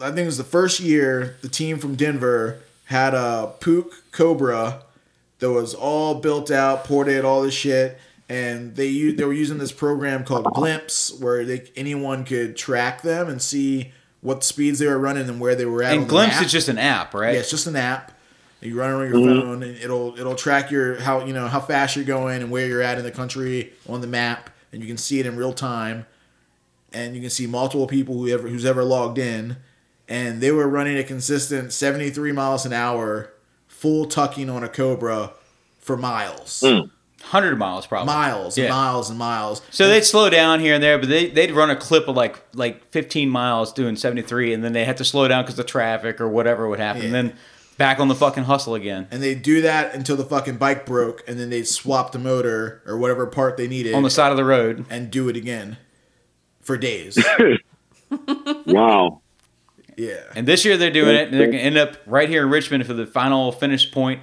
I 0.00 0.06
think 0.08 0.18
it 0.18 0.26
was 0.26 0.38
the 0.38 0.44
first 0.44 0.80
year, 0.80 1.36
the 1.40 1.48
team 1.48 1.78
from 1.78 1.94
Denver 1.94 2.58
had 2.86 3.14
a 3.14 3.52
Puch 3.60 3.92
Cobra 4.10 4.82
that 5.38 5.52
was 5.52 5.72
all 5.74 6.16
built 6.16 6.50
out, 6.50 6.82
ported, 6.82 7.24
all 7.24 7.42
this 7.42 7.54
shit, 7.54 7.96
and 8.28 8.76
they 8.76 9.10
they 9.10 9.24
were 9.24 9.32
using 9.32 9.58
this 9.58 9.72
program 9.72 10.24
called 10.24 10.44
Glympse, 10.46 11.20
where 11.20 11.44
they 11.44 11.70
anyone 11.76 12.24
could 12.24 12.56
track 12.56 13.02
them 13.02 13.28
and 13.28 13.40
see 13.40 13.92
what 14.20 14.44
speeds 14.44 14.78
they 14.78 14.86
were 14.86 14.98
running 14.98 15.28
and 15.28 15.40
where 15.40 15.54
they 15.54 15.64
were 15.64 15.82
at. 15.82 15.92
on 15.92 15.98
And 15.98 16.08
the 16.08 16.14
Glympse 16.14 16.28
map. 16.28 16.44
is 16.44 16.52
just 16.52 16.68
an 16.68 16.78
app, 16.78 17.14
right? 17.14 17.34
Yeah, 17.34 17.40
it's 17.40 17.50
just 17.50 17.66
an 17.66 17.76
app. 17.76 18.12
You 18.60 18.76
run 18.76 18.90
it 18.90 18.94
on 18.94 19.08
your 19.08 19.18
mm-hmm. 19.18 19.40
phone, 19.40 19.62
and 19.62 19.76
it'll 19.76 20.18
it'll 20.18 20.34
track 20.34 20.70
your 20.70 21.00
how 21.00 21.24
you 21.24 21.32
know 21.32 21.46
how 21.46 21.60
fast 21.60 21.96
you're 21.96 22.04
going 22.04 22.42
and 22.42 22.50
where 22.50 22.66
you're 22.66 22.82
at 22.82 22.98
in 22.98 23.04
the 23.04 23.12
country 23.12 23.72
on 23.88 24.00
the 24.00 24.06
map, 24.06 24.50
and 24.72 24.82
you 24.82 24.88
can 24.88 24.96
see 24.96 25.20
it 25.20 25.26
in 25.26 25.36
real 25.36 25.52
time, 25.52 26.06
and 26.92 27.14
you 27.14 27.20
can 27.20 27.30
see 27.30 27.46
multiple 27.46 27.86
people 27.86 28.16
who 28.16 28.28
ever 28.28 28.48
who's 28.48 28.64
ever 28.64 28.82
logged 28.82 29.18
in, 29.18 29.58
and 30.08 30.40
they 30.40 30.50
were 30.50 30.66
running 30.66 30.98
a 30.98 31.04
consistent 31.04 31.72
73 31.72 32.32
miles 32.32 32.66
an 32.66 32.72
hour, 32.72 33.32
full 33.68 34.06
tucking 34.06 34.50
on 34.50 34.64
a 34.64 34.68
Cobra 34.68 35.32
for 35.78 35.96
miles, 35.96 36.60
mm. 36.66 36.90
100 37.30 37.56
miles 37.58 37.86
probably. 37.86 38.06
miles, 38.12 38.56
Yeah. 38.56 38.64
and 38.66 38.74
miles 38.74 39.10
and 39.10 39.18
miles. 39.18 39.62
So 39.70 39.88
they'd 39.88 40.04
slow 40.04 40.30
down 40.30 40.60
here 40.60 40.74
and 40.74 40.82
there, 40.82 40.98
but 40.98 41.08
they 41.08 41.28
they'd 41.28 41.52
run 41.52 41.70
a 41.70 41.76
clip 41.76 42.08
of 42.08 42.16
like 42.16 42.40
like 42.54 42.88
15 42.90 43.28
miles 43.28 43.72
doing 43.72 43.96
73, 43.96 44.52
and 44.54 44.64
then 44.64 44.72
they 44.72 44.84
had 44.84 44.96
to 44.98 45.04
slow 45.04 45.28
down 45.28 45.44
because 45.44 45.58
of 45.58 45.66
traffic 45.66 46.20
or 46.20 46.28
whatever 46.28 46.68
would 46.68 46.78
happen. 46.80 47.02
Yeah. 47.02 47.10
Then 47.10 47.32
back 47.76 48.00
on 48.00 48.08
the 48.08 48.14
fucking 48.14 48.42
hustle 48.42 48.74
again 48.74 49.06
and 49.12 49.22
they'd 49.22 49.40
do 49.40 49.60
that 49.62 49.94
until 49.94 50.16
the 50.16 50.24
fucking 50.24 50.56
bike 50.56 50.84
broke, 50.84 51.22
and 51.28 51.38
then 51.38 51.48
they'd 51.50 51.66
swap 51.68 52.10
the 52.12 52.18
motor 52.18 52.82
or 52.86 52.98
whatever 52.98 53.24
part 53.26 53.56
they 53.56 53.68
needed 53.68 53.94
on 53.94 54.02
the 54.02 54.10
side 54.10 54.30
of 54.32 54.36
the 54.36 54.44
road. 54.44 54.84
and 54.90 55.10
do 55.10 55.28
it 55.28 55.36
again 55.36 55.76
for 56.60 56.76
days. 56.76 57.16
Wow. 58.66 59.20
yeah. 59.96 60.20
And 60.34 60.46
this 60.46 60.64
year 60.64 60.76
they're 60.76 60.90
doing 60.90 61.14
it, 61.14 61.28
and 61.28 61.38
they're 61.38 61.46
gonna 61.46 61.58
end 61.58 61.76
up 61.76 61.96
right 62.06 62.28
here 62.28 62.42
in 62.44 62.50
Richmond 62.50 62.86
for 62.86 62.94
the 62.94 63.06
final 63.06 63.52
finish 63.52 63.90
point, 63.90 64.20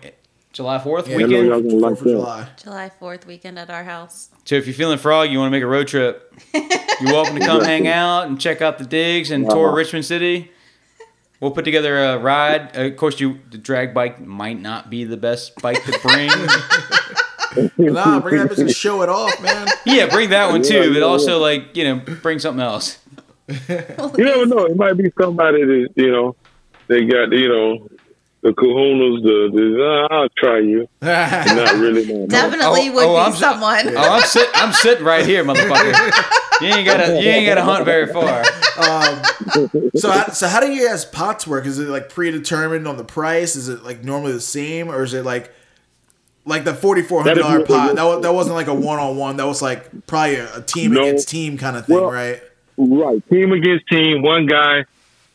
July 0.56 0.78
4th 0.78 1.08
Yeah, 1.08 1.18
weekend. 1.18 1.48
y'all 1.48 1.60
gonna 1.62 1.74
like 1.76 1.82
Fourth 1.98 2.02
of. 2.02 2.08
July. 2.08 2.48
July 2.64 2.92
4th 3.02 3.26
weekend 3.26 3.60
at 3.60 3.70
our 3.70 3.84
house. 3.84 4.30
So 4.46 4.56
if 4.56 4.66
you're 4.66 4.74
feeling 4.74 4.98
frog, 4.98 5.30
you 5.30 5.38
want 5.38 5.48
to 5.48 5.52
make 5.52 5.64
a 5.64 5.68
road 5.68 5.90
trip, 5.90 6.34
you're 6.54 7.12
welcome 7.12 7.38
to 7.38 7.46
come 7.46 7.62
hang 7.62 7.90
out 7.90 8.28
and 8.28 8.40
check 8.40 8.62
out 8.62 8.78
the 8.78 8.86
digs 8.86 9.32
and 9.32 9.50
tour 9.50 9.68
Uh-huh. 9.68 9.76
Richmond 9.76 10.06
City. 10.06 10.50
We'll 11.42 11.52
put 11.52 11.66
together 11.66 11.98
a 12.02 12.18
ride. 12.18 12.76
Uh, 12.78 12.84
of 12.86 12.96
course, 12.96 13.20
you 13.20 13.42
the 13.52 13.58
drag 13.58 13.94
bike 13.94 14.22
might 14.26 14.62
not 14.62 14.90
be 14.90 15.04
the 15.04 15.18
best 15.18 15.62
bike 15.62 15.84
to 15.84 16.00
bring. 16.02 16.32
Nah, 17.78 18.20
bring 18.20 18.36
that 18.42 18.52
bitch 18.52 18.58
and 18.58 18.70
show 18.72 19.02
it 19.02 19.08
off, 19.08 19.42
man. 19.42 19.66
yeah, 19.86 20.08
bring 20.10 20.30
that 20.32 20.52
one 20.52 20.62
too, 20.62 20.88
yeah, 20.90 20.94
but 20.94 21.04
also 21.04 21.38
yeah. 21.38 21.42
like 21.42 21.76
you 21.78 21.84
know, 21.86 21.96
bring 22.22 22.38
something 22.38 22.62
else. 22.62 22.98
You 23.48 23.56
never 24.18 24.46
know. 24.46 24.66
It 24.66 24.76
might 24.76 24.94
be 24.98 25.10
somebody 25.18 25.64
that 25.64 25.88
you 25.96 26.12
know 26.12 26.36
they 26.88 27.06
got 27.06 27.32
you 27.32 27.48
know 27.48 27.88
the 28.46 28.54
kahunas. 28.54 29.24
The, 29.24 29.50
the 29.52 29.84
uh, 29.84 30.16
I'll 30.16 30.30
try 30.38 30.60
you. 30.60 30.88
Not 31.02 31.76
really. 31.80 32.06
No, 32.06 32.20
no. 32.20 32.28
Definitely 32.28 32.90
Oh, 32.90 32.94
would 32.94 33.06
oh, 33.06 33.14
be 33.16 33.20
I'm 33.20 33.32
so- 33.34 33.40
someone. 33.40 33.98
Oh, 33.98 34.12
I'm 34.14 34.22
sit, 34.24 34.48
I'm 34.54 34.72
sitting 34.74 35.04
right 35.04 35.26
here, 35.26 35.44
motherfucker. 35.44 36.62
You 36.62 36.68
ain't 36.68 36.86
gotta, 36.88 37.22
you 37.22 37.28
ain't 37.30 37.48
gotta 37.48 37.64
hunt 37.64 37.84
very 37.86 38.08
far. 38.14 38.44
So, 39.96 40.10
how, 40.12 40.28
so 40.30 40.48
how 40.48 40.60
do 40.62 40.72
you 40.72 40.88
guys 40.88 41.04
pots 41.06 41.46
work? 41.48 41.66
Is 41.66 41.80
it 41.80 41.88
like 41.90 42.10
predetermined 42.10 42.88
on 42.88 42.98
the 42.98 43.04
price? 43.04 43.56
Is 43.56 43.68
it 43.68 43.84
like 43.84 44.04
normally 44.04 44.32
the 44.34 44.40
same, 44.42 44.90
or 44.90 45.04
is 45.04 45.14
it 45.14 45.26
like 45.26 45.52
like 46.46 46.64
the 46.64 46.74
forty 46.74 47.02
four 47.02 47.24
hundred 47.24 47.42
dollar 47.42 47.66
pot? 47.66 47.96
That 47.96 48.04
was, 48.04 48.22
that 48.22 48.34
wasn't 48.34 48.56
like 48.56 48.68
a 48.68 48.74
one 48.76 49.00
on 49.00 49.18
one. 49.18 49.38
That 49.38 49.48
was 49.48 49.62
like 49.62 50.08
probably 50.08 50.36
a, 50.36 50.58
a 50.58 50.62
team 50.62 50.92
No. 50.94 51.02
against 51.02 51.28
team 51.30 51.58
kind 51.58 51.76
of 51.78 51.86
thing, 51.88 51.96
Well- 51.96 52.12
right? 52.12 52.42
Right. 52.78 53.28
Team 53.30 53.52
against 53.54 53.88
team. 53.88 54.22
One 54.22 54.46
guy 54.48 54.84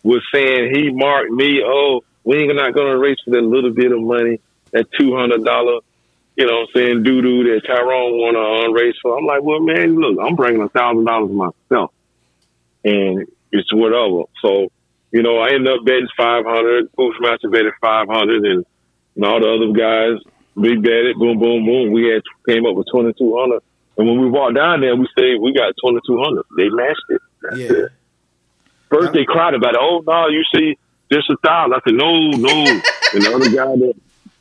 was 0.03 0.23
saying 0.33 0.75
he 0.75 0.91
marked 0.91 1.31
me. 1.31 1.63
Oh, 1.65 2.03
we 2.25 2.39
ain't 2.39 2.55
not 2.55 2.75
gonna 2.75 2.99
race 2.99 3.19
for 3.25 3.31
that 3.31 3.43
little 3.43 3.73
bit 3.73 3.93
of 3.93 4.01
money, 4.01 4.41
that 4.73 4.87
two 4.99 5.17
hundred 5.17 5.45
dollar. 5.45 5.81
You 6.37 6.47
know, 6.47 6.61
what 6.61 6.69
I'm 6.69 6.83
saying 6.83 7.03
doo 7.03 7.21
doo 7.21 7.45
that 7.45 7.67
Tyrone 7.67 8.13
want 8.13 8.37
to 8.37 8.73
race 8.73 8.97
for. 9.03 9.19
I'm 9.19 9.27
like, 9.27 9.43
well, 9.43 9.61
man, 9.61 9.97
look, 9.97 10.19
I'm 10.25 10.37
bringing 10.37 10.63
a 10.63 10.69
thousand 10.69 11.05
dollars 11.05 11.31
myself, 11.31 11.93
and 12.85 13.27
it's 13.53 13.73
whatever. 13.75 14.23
So, 14.41 14.69
you 15.11 15.23
know, 15.23 15.39
I 15.39 15.51
ended 15.51 15.69
up 15.69 15.85
betting 15.85 16.09
five 16.17 16.45
hundred. 16.47 16.93
Postmaster 16.93 17.51
betted 17.51 17.75
five 17.81 18.09
hundred, 18.09 18.45
and, 18.45 18.65
and 19.17 19.25
all 19.25 19.41
the 19.41 19.53
other 19.53 19.73
guys 19.73 20.23
we 20.55 20.77
betted. 20.77 21.17
Boom, 21.19 21.39
boom, 21.39 21.67
boom. 21.67 21.93
We 21.93 22.09
had 22.09 22.23
came 22.49 22.65
up 22.65 22.75
with 22.75 22.87
twenty 22.91 23.13
two 23.13 23.37
hundred. 23.37 23.63
And 23.99 24.09
when 24.09 24.21
we 24.21 24.31
walked 24.31 24.55
down 24.55 24.81
there, 24.81 24.97
we 24.97 25.09
said 25.19 25.41
we 25.41 25.53
got 25.53 25.75
twenty 25.83 26.01
two 26.07 26.23
hundred. 26.23 26.45
They 26.57 26.69
matched 26.71 27.05
it. 27.11 27.23
Yeah. 27.57 27.89
First 28.89 29.13
they 29.13 29.25
cried 29.25 29.55
about 29.55 29.75
it. 29.75 29.81
Oh 29.81 30.03
no, 30.07 30.29
you 30.29 30.43
see, 30.55 30.79
just 31.13 31.31
a 31.31 31.37
thousand. 31.45 31.75
I 31.75 31.81
said 31.85 31.95
no, 31.95 32.31
no. 32.31 32.65
and 32.67 33.23
the 33.23 33.33
other 33.35 33.51
guy 33.51 33.77
that, 33.77 33.95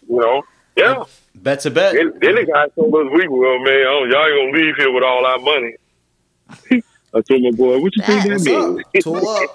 you 0.10 0.16
know, 0.20 0.44
yeah. 0.76 1.04
Bet's 1.36 1.66
a 1.66 1.72
bet. 1.72 1.94
Then, 1.94 2.14
then 2.22 2.36
the 2.36 2.46
guy 2.46 2.68
told 2.76 2.94
us 2.96 3.08
we 3.14 3.28
well, 3.28 3.60
man, 3.60 3.86
oh, 3.88 4.06
y'all 4.10 4.26
ain't 4.26 4.52
gonna 4.52 4.66
leave 4.66 4.76
here 4.76 4.92
with 4.92 5.04
all 5.04 5.26
our 5.26 5.40
money. 5.40 5.76
I 7.14 7.22
told 7.22 7.42
my 7.42 7.52
boy, 7.52 7.80
what 7.80 7.96
you 7.96 8.04
think 8.04 8.24
that 8.24 8.32
What's 8.32 8.46
means? 8.46 8.80
up? 8.80 9.04
Tool 9.04 9.30
up. 9.30 9.50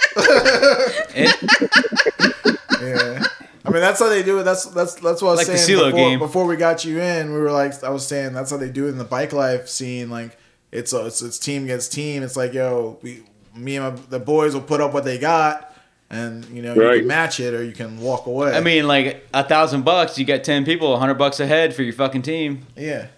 Yeah. 2.80 3.22
I 3.64 3.70
mean, 3.70 3.80
that's 3.80 3.98
how 3.98 4.10
they 4.10 4.22
do 4.22 4.40
it. 4.40 4.42
That's 4.42 4.66
that's 4.66 4.94
that's 4.96 5.22
what 5.22 5.28
I 5.28 5.32
was 5.32 5.48
Like 5.48 5.56
saying 5.56 5.78
CeeLo 5.78 5.86
before, 5.86 5.92
game. 5.92 6.18
before 6.18 6.44
we 6.44 6.56
got 6.56 6.84
you 6.84 7.00
in. 7.00 7.32
We 7.32 7.38
were 7.38 7.50
like, 7.50 7.82
I 7.82 7.88
was 7.88 8.06
saying 8.06 8.34
that's 8.34 8.50
how 8.50 8.58
they 8.58 8.68
do 8.68 8.86
it 8.86 8.90
in 8.90 8.98
the 8.98 9.04
bike 9.04 9.32
life 9.32 9.68
scene. 9.68 10.10
Like, 10.10 10.36
it's 10.70 10.92
a, 10.92 11.06
it's, 11.06 11.22
it's 11.22 11.38
team 11.38 11.64
against 11.64 11.92
team. 11.92 12.22
It's 12.22 12.36
like, 12.36 12.52
yo, 12.52 12.98
we, 13.02 13.22
me 13.56 13.76
and 13.76 13.96
my, 13.96 14.02
the 14.10 14.18
boys 14.20 14.52
will 14.54 14.60
put 14.60 14.82
up 14.82 14.92
what 14.92 15.04
they 15.04 15.16
got, 15.18 15.73
and 16.14 16.44
you 16.46 16.62
know, 16.62 16.74
you 16.74 16.98
can 17.00 17.06
match 17.08 17.40
it 17.40 17.52
or 17.54 17.62
you 17.64 17.72
can 17.72 17.98
walk 18.00 18.26
away. 18.26 18.54
I 18.56 18.60
mean, 18.60 18.86
like 18.86 19.26
a 19.34 19.42
thousand 19.44 19.82
bucks, 19.82 20.18
you 20.18 20.24
got 20.24 20.44
ten 20.44 20.64
people, 20.64 20.94
a 20.94 20.98
hundred 20.98 21.14
bucks 21.14 21.40
ahead 21.40 21.74
for 21.74 21.82
your 21.82 21.92
fucking 21.94 22.22
team. 22.22 22.66
yeah, 22.76 23.08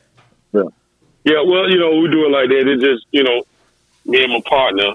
Yeah, 0.52 1.42
well, 1.44 1.68
you 1.70 1.78
know, 1.78 1.96
we 2.00 2.08
do 2.08 2.24
it 2.26 2.30
like 2.30 2.48
that. 2.48 2.68
It's 2.68 2.82
just, 2.82 3.04
you 3.10 3.22
know, 3.24 3.42
me 4.04 4.22
and 4.22 4.32
my 4.32 4.40
partner, 4.48 4.94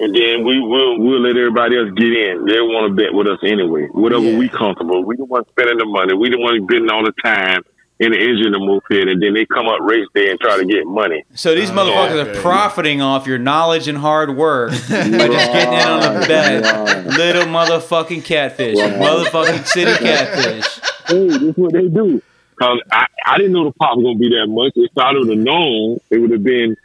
and 0.00 0.14
then 0.14 0.44
we 0.44 0.58
will 0.60 0.98
we'll 0.98 1.20
let 1.20 1.36
everybody 1.36 1.78
else 1.78 1.90
get 1.96 2.12
in. 2.12 2.44
They 2.46 2.60
want 2.60 2.88
to 2.90 2.94
bet 3.02 3.14
with 3.14 3.28
us 3.28 3.38
anyway. 3.44 3.86
Whatever 3.92 4.24
Yeah. 4.24 4.38
we 4.38 4.48
comfortable. 4.48 5.04
We 5.04 5.16
don't 5.16 5.28
want 5.30 5.48
spending 5.48 5.78
the 5.78 5.84
money. 5.86 6.14
We 6.14 6.30
don't 6.30 6.40
want 6.40 6.66
bidding 6.68 6.90
all 6.90 7.04
the 7.04 7.12
time 7.22 7.62
in 8.02 8.10
the 8.12 8.18
engine 8.18 8.46
of 8.54 8.60
the 8.60 8.66
moped, 8.66 8.90
and 8.90 9.22
then 9.22 9.32
they 9.34 9.46
come 9.46 9.68
up 9.68 9.78
race 9.80 10.06
day 10.14 10.30
and 10.30 10.40
try 10.40 10.56
to 10.56 10.64
get 10.64 10.84
money. 10.86 11.24
So 11.34 11.54
these 11.54 11.70
Oh, 11.70 11.74
motherfuckers 11.74 12.26
okay. 12.26 12.38
are 12.38 12.42
profiting 12.42 13.00
off 13.00 13.26
your 13.26 13.38
knowledge 13.38 13.86
and 13.86 13.96
hard 13.96 14.36
work 14.36 14.70
by 14.72 14.76
just 14.76 15.52
getting 15.52 15.72
in 15.74 15.88
on 15.88 16.00
the 16.20 16.26
bet. 16.26 17.06
Little 17.06 17.44
motherfucking 17.44 18.24
catfish. 18.24 18.76
Motherfucking 18.76 19.66
city 19.66 19.92
catfish. 20.04 20.80
Hey, 21.06 21.26
this 21.28 21.42
is 21.42 21.56
what 21.56 21.72
they 21.72 21.86
do. 21.88 22.20
Cause 22.58 22.80
I, 22.92 23.06
I 23.26 23.38
didn't 23.38 23.52
know 23.52 23.64
the 23.64 23.72
pop 23.72 23.96
was 23.96 24.04
gonna 24.04 24.18
be 24.18 24.28
that 24.30 24.46
much. 24.48 24.72
If 24.76 24.96
I 24.98 25.12
would 25.12 25.28
have 25.28 25.38
known 25.38 25.98
it 26.10 26.18
would 26.18 26.30
have 26.32 26.44
been 26.44 26.76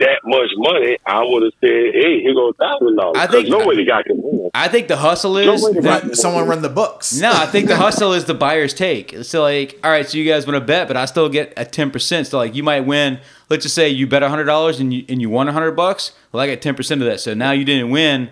that 0.00 0.20
much 0.24 0.50
money, 0.56 0.96
I 1.06 1.22
would 1.24 1.42
have 1.42 1.52
said, 1.60 1.92
"Hey, 1.94 2.20
here 2.20 2.34
goes 2.34 2.54
thousand 2.58 2.96
dollars." 2.96 3.16
I 3.18 3.26
think- 3.26 3.48
no 3.48 3.66
way 3.66 3.76
the 3.76 3.84
guy 3.84 4.02
can 4.02 4.16
win. 4.22 4.50
I 4.54 4.68
think 4.68 4.88
the 4.88 4.96
hustle 4.96 5.36
is 5.38 5.62
Nobody 5.62 5.80
that 5.80 6.16
someone 6.16 6.46
run 6.48 6.62
the 6.62 6.68
books. 6.68 7.18
No, 7.20 7.30
I 7.32 7.46
think 7.46 7.68
the 7.68 7.76
hustle 7.84 8.12
is 8.12 8.24
the 8.24 8.34
buyer's 8.34 8.72
take. 8.74 9.14
So 9.24 9.42
like, 9.42 9.78
all 9.82 9.90
right, 9.90 10.08
so 10.08 10.16
you 10.18 10.24
guys 10.24 10.46
want 10.46 10.54
to 10.56 10.64
bet, 10.64 10.88
but 10.88 10.96
I 10.96 11.04
still 11.06 11.28
get 11.28 11.52
a 11.56 11.64
ten 11.64 11.90
percent. 11.90 12.26
So 12.28 12.38
like, 12.38 12.54
you 12.54 12.62
might 12.62 12.80
win. 12.82 13.18
Let's 13.50 13.64
just 13.64 13.74
say 13.74 13.88
you 13.88 14.06
bet 14.06 14.22
hundred 14.22 14.44
dollars 14.44 14.78
and 14.80 14.92
you 14.94 15.04
and 15.08 15.20
you 15.20 15.30
won 15.30 15.46
hundred 15.48 15.72
bucks. 15.72 16.12
Well, 16.32 16.40
I 16.42 16.46
got 16.52 16.60
ten 16.62 16.74
percent 16.74 17.00
of 17.02 17.08
that. 17.08 17.20
So 17.20 17.34
now 17.34 17.50
you 17.52 17.64
didn't 17.64 17.90
win 17.90 18.30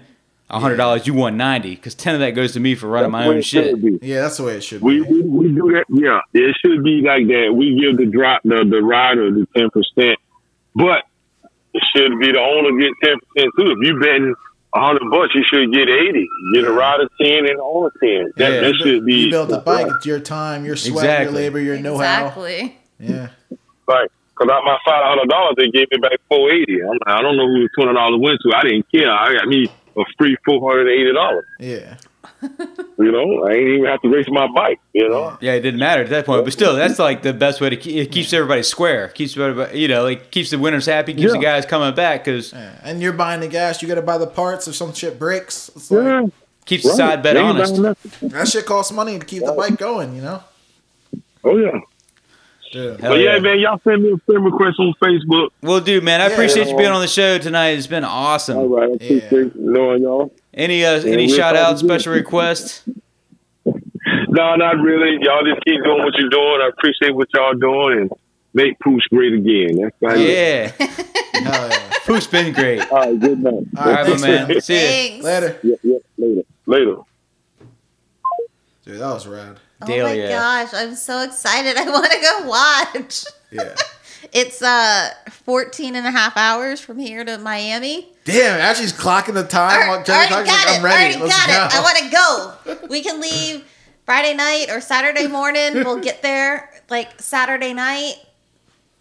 hundred 0.49 0.77
dollars. 0.77 1.07
You 1.07 1.15
won 1.15 1.37
ninety 1.37 1.75
because 1.75 1.95
ten 1.97 2.15
of 2.15 2.21
that 2.21 2.31
goes 2.31 2.53
to 2.53 2.61
me 2.61 2.75
for 2.77 2.87
running 2.87 3.11
That's 3.11 3.25
my 3.25 3.35
own 3.35 3.43
shit. 3.43 3.77
Yeah, 4.03 4.23
that's 4.23 4.37
the 4.37 4.45
way 4.45 4.57
it 4.57 4.61
should 4.63 4.83
We, 4.83 5.01
be. 5.03 5.11
we 5.11 5.23
we 5.23 5.49
do 5.49 5.73
that. 5.73 5.85
Yeah, 5.89 6.21
it 6.33 6.57
should 6.65 6.85
be 6.85 7.03
like 7.03 7.27
that. 7.27 7.53
We 7.53 7.79
give 7.81 7.97
the 7.97 8.07
drop 8.07 8.43
the 8.45 8.65
the 8.69 8.81
rider 8.83 9.31
the 9.33 9.47
ten 9.57 9.71
percent, 9.71 10.19
but 10.75 11.03
it 11.77 11.83
should 11.95 12.13
be 12.19 12.33
the 12.33 12.41
owner 12.41 12.73
get 12.81 12.93
ten 13.05 13.17
percent 13.21 13.53
too. 13.59 13.69
If 13.77 13.79
you 13.87 14.01
betting 14.01 14.35
a 14.75 14.81
hundred 14.81 15.09
bucks, 15.11 15.35
you 15.35 15.45
should 15.47 15.73
get 15.73 15.89
eighty. 15.89 16.27
Get 16.55 16.65
a 16.65 16.73
rider 16.73 17.09
ten 17.21 17.47
and 17.49 17.59
the 17.59 17.63
owner 17.63 17.93
ten. 18.03 18.33
That, 18.37 18.53
Yeah. 18.53 18.61
that 18.63 18.75
should 18.83 19.05
be 19.07 19.15
You 19.27 19.31
built 19.31 19.49
the 19.49 19.59
bike. 19.59 19.87
It's 19.97 20.07
your 20.07 20.21
time, 20.21 20.65
your 20.65 20.77
sweat, 20.77 21.05
Exactly. 21.05 21.25
your 21.25 21.33
labor, 21.43 21.61
your 21.61 21.79
know-how. 21.79 22.27
Exactly. 22.27 22.77
Yeah. 22.99 23.29
Right. 23.87 24.11
Cause 24.35 24.49
out 24.53 24.65
my 24.65 24.77
five 24.85 25.05
hundred 25.05 25.29
dollars, 25.31 25.55
they 25.57 25.69
gave 25.71 25.87
me 25.91 25.99
back 25.99 26.19
four 26.29 26.51
eighty. 26.53 26.79
I 27.07 27.23
don't 27.23 27.37
know 27.39 27.47
who 27.47 27.63
the 27.63 27.69
twenty 27.79 27.95
dollars 27.95 28.21
went 28.21 28.39
to. 28.43 28.53
I 28.57 28.63
didn't 28.65 28.87
care. 28.93 29.11
I 29.11 29.33
got 29.35 29.49
me 29.49 29.69
a 29.97 30.03
free 30.19 30.37
four 30.45 30.61
hundred 30.71 30.91
eighty 30.91 31.13
dollars. 31.13 31.45
Yeah. 31.59 31.97
You 32.99 33.13
know, 33.13 33.45
I 33.45 33.53
ain't 33.53 33.69
even 33.69 33.85
have 33.85 34.01
to 34.01 34.09
race 34.09 34.27
my 34.31 34.49
bike. 34.55 34.81
You 34.95 35.11
know, 35.11 35.37
Yeah, 35.43 35.53
it 35.53 35.61
didn't 35.61 35.79
matter 35.79 36.03
at 36.03 36.09
that 36.09 36.25
point. 36.25 36.45
But 36.45 36.55
still, 36.55 36.75
that's 36.75 36.99
like 36.99 37.21
the 37.21 37.35
best 37.35 37.61
way 37.61 37.69
to 37.69 37.77
keep. 37.77 37.95
It 37.95 38.11
keeps 38.11 38.33
everybody 38.33 38.63
square. 38.63 39.09
Keeps 39.09 39.37
everybody, 39.37 39.79
you 39.79 39.87
know, 39.87 40.03
like 40.03 40.31
keeps 40.31 40.51
the 40.51 40.59
winners 40.59 40.87
happy. 40.87 41.13
Keeps 41.13 41.33
the 41.33 41.39
guys 41.39 41.67
coming 41.67 41.95
back 41.95 42.25
because 42.25 42.55
yeah. 42.55 42.81
And 42.83 43.03
you're 43.03 43.13
buying 43.13 43.41
the 43.41 43.49
gas. 43.49 43.83
You 43.83 43.89
got 43.89 43.97
to 43.97 44.03
buy 44.03 44.17
the 44.17 44.27
parts 44.27 44.67
if 44.67 44.75
some 44.75 44.95
shit 44.95 45.19
breaks. 45.19 45.69
It's 45.77 45.91
like, 45.91 46.05
yeah. 46.05 46.27
keeps 46.65 46.85
the 46.85 46.95
side 46.95 47.23
bet 47.23 47.37
honest. 47.37 47.77
that 48.23 48.49
shit 48.49 48.65
costs 48.65 48.93
money 48.93 49.19
to 49.19 49.27
keep 49.27 49.45
the 49.45 49.53
bike 49.53 49.77
going. 49.77 50.17
You 50.17 50.23
know. 50.23 50.43
Oh 51.45 51.59
yeah. 51.59 51.79
Yeah. 52.77 52.97
But 53.01 53.19
yeah, 53.21 53.35
yeah. 53.35 53.39
man, 53.41 53.59
y'all 53.59 53.81
send 53.85 54.03
me 54.03 54.13
a 54.13 54.19
friend 54.27 54.45
request 54.45 54.79
on 54.79 54.93
Facebook. 55.03 55.49
We'll 55.63 55.81
do, 55.81 56.01
man, 56.01 56.21
I 56.21 56.27
Yeah. 56.27 56.33
appreciate 56.35 56.69
you 56.69 56.77
being 56.77 56.91
on 56.91 57.01
the 57.01 57.07
show 57.09 57.39
tonight. 57.39 57.71
It's 57.71 57.87
been 57.87 58.05
awesome. 58.05 58.59
All 58.59 58.69
right, 58.69 58.91
I 58.91 59.05
Yeah. 59.05 59.17
appreciate 59.17 59.57
knowing 59.57 60.03
y'all. 60.03 60.33
Any 60.53 60.85
uh, 60.85 61.01
any 61.03 61.29
shout 61.29 61.57
outs, 61.57 61.81
probably 61.83 61.89
do 61.89 61.95
it. 61.95 62.01
special 62.01 62.13
requests? 62.13 62.83
No, 64.29 64.55
not 64.55 64.77
really. 64.83 65.17
Y'all 65.23 65.43
just 65.45 65.65
keep 65.65 65.83
doing 65.83 66.03
what 66.03 66.13
you're 66.19 66.29
doing. 66.29 66.61
I 66.63 66.69
appreciate 66.69 67.15
what 67.15 67.27
y'all 67.35 67.55
doing 67.55 68.01
and 68.03 68.11
make 68.55 68.79
Puch 68.81 69.01
great 69.11 69.33
again. 69.33 69.79
That's 69.81 69.97
about. 70.01 70.19
Yeah, 70.21 70.71
Hell 71.33 71.69
yeah. 71.71 71.91
Poof's 72.07 72.27
been 72.27 72.53
great. 72.53 72.81
All 72.93 72.99
right, 72.99 73.19
good 73.19 73.41
night. 73.43 73.53
All 73.55 73.63
All 73.79 73.93
right, 73.93 74.07
right, 74.09 74.21
my 74.21 74.27
man. 74.27 74.49
man. 74.49 74.61
See 74.61 74.75
ya. 74.75 74.81
Thanks. 74.81 75.25
Later. 75.25 75.59
Yeah, 75.63 75.77
yeah, 75.83 75.99
later. 76.19 76.43
Later. 76.67 76.97
Dude, 78.85 79.01
that 79.01 79.07
was 79.15 79.27
rad. 79.27 79.57
Oh 79.83 79.87
my 79.87 80.17
gosh, 80.17 80.71
I'm 80.73 80.95
so 80.95 81.23
excited. 81.23 81.77
I 81.79 81.91
want 81.91 82.11
to 82.11 82.21
go 82.21 82.49
watch. 82.49 83.25
Yeah. 83.51 83.75
It's 84.33 84.61
uh 84.61 85.11
14 85.31 85.95
and 85.95 86.05
a 86.05 86.11
half 86.11 86.37
hours 86.37 86.81
from 86.81 86.99
here 86.99 87.25
to 87.25 87.39
Miami. 87.39 88.13
Damn, 88.25 88.59
Ashley's 88.61 88.93
clocking 88.93 89.35
the 89.35 89.45
time. 89.45 89.83
Ar- 89.83 89.89
while 89.89 89.97
already 89.99 90.09
got 90.09 90.31
like, 90.33 90.49
it. 90.49 90.79
I'm 90.79 90.85
ready. 90.85 91.15
Already 91.15 91.19
Let's 91.21 91.47
got 91.47 91.47
go. 91.47 91.77
it. 91.77 91.81
I 91.81 91.83
want 91.83 91.99
to 91.99 92.81
go. 92.81 92.87
We 92.89 93.03
can 93.03 93.21
leave 93.21 93.65
Friday 94.05 94.35
night 94.35 94.67
or 94.69 94.81
Saturday 94.81 95.29
morning. 95.29 95.75
We'll 95.75 96.01
get 96.01 96.23
there 96.23 96.71
like 96.91 97.21
Saturday 97.21 97.73
night. 97.73 98.15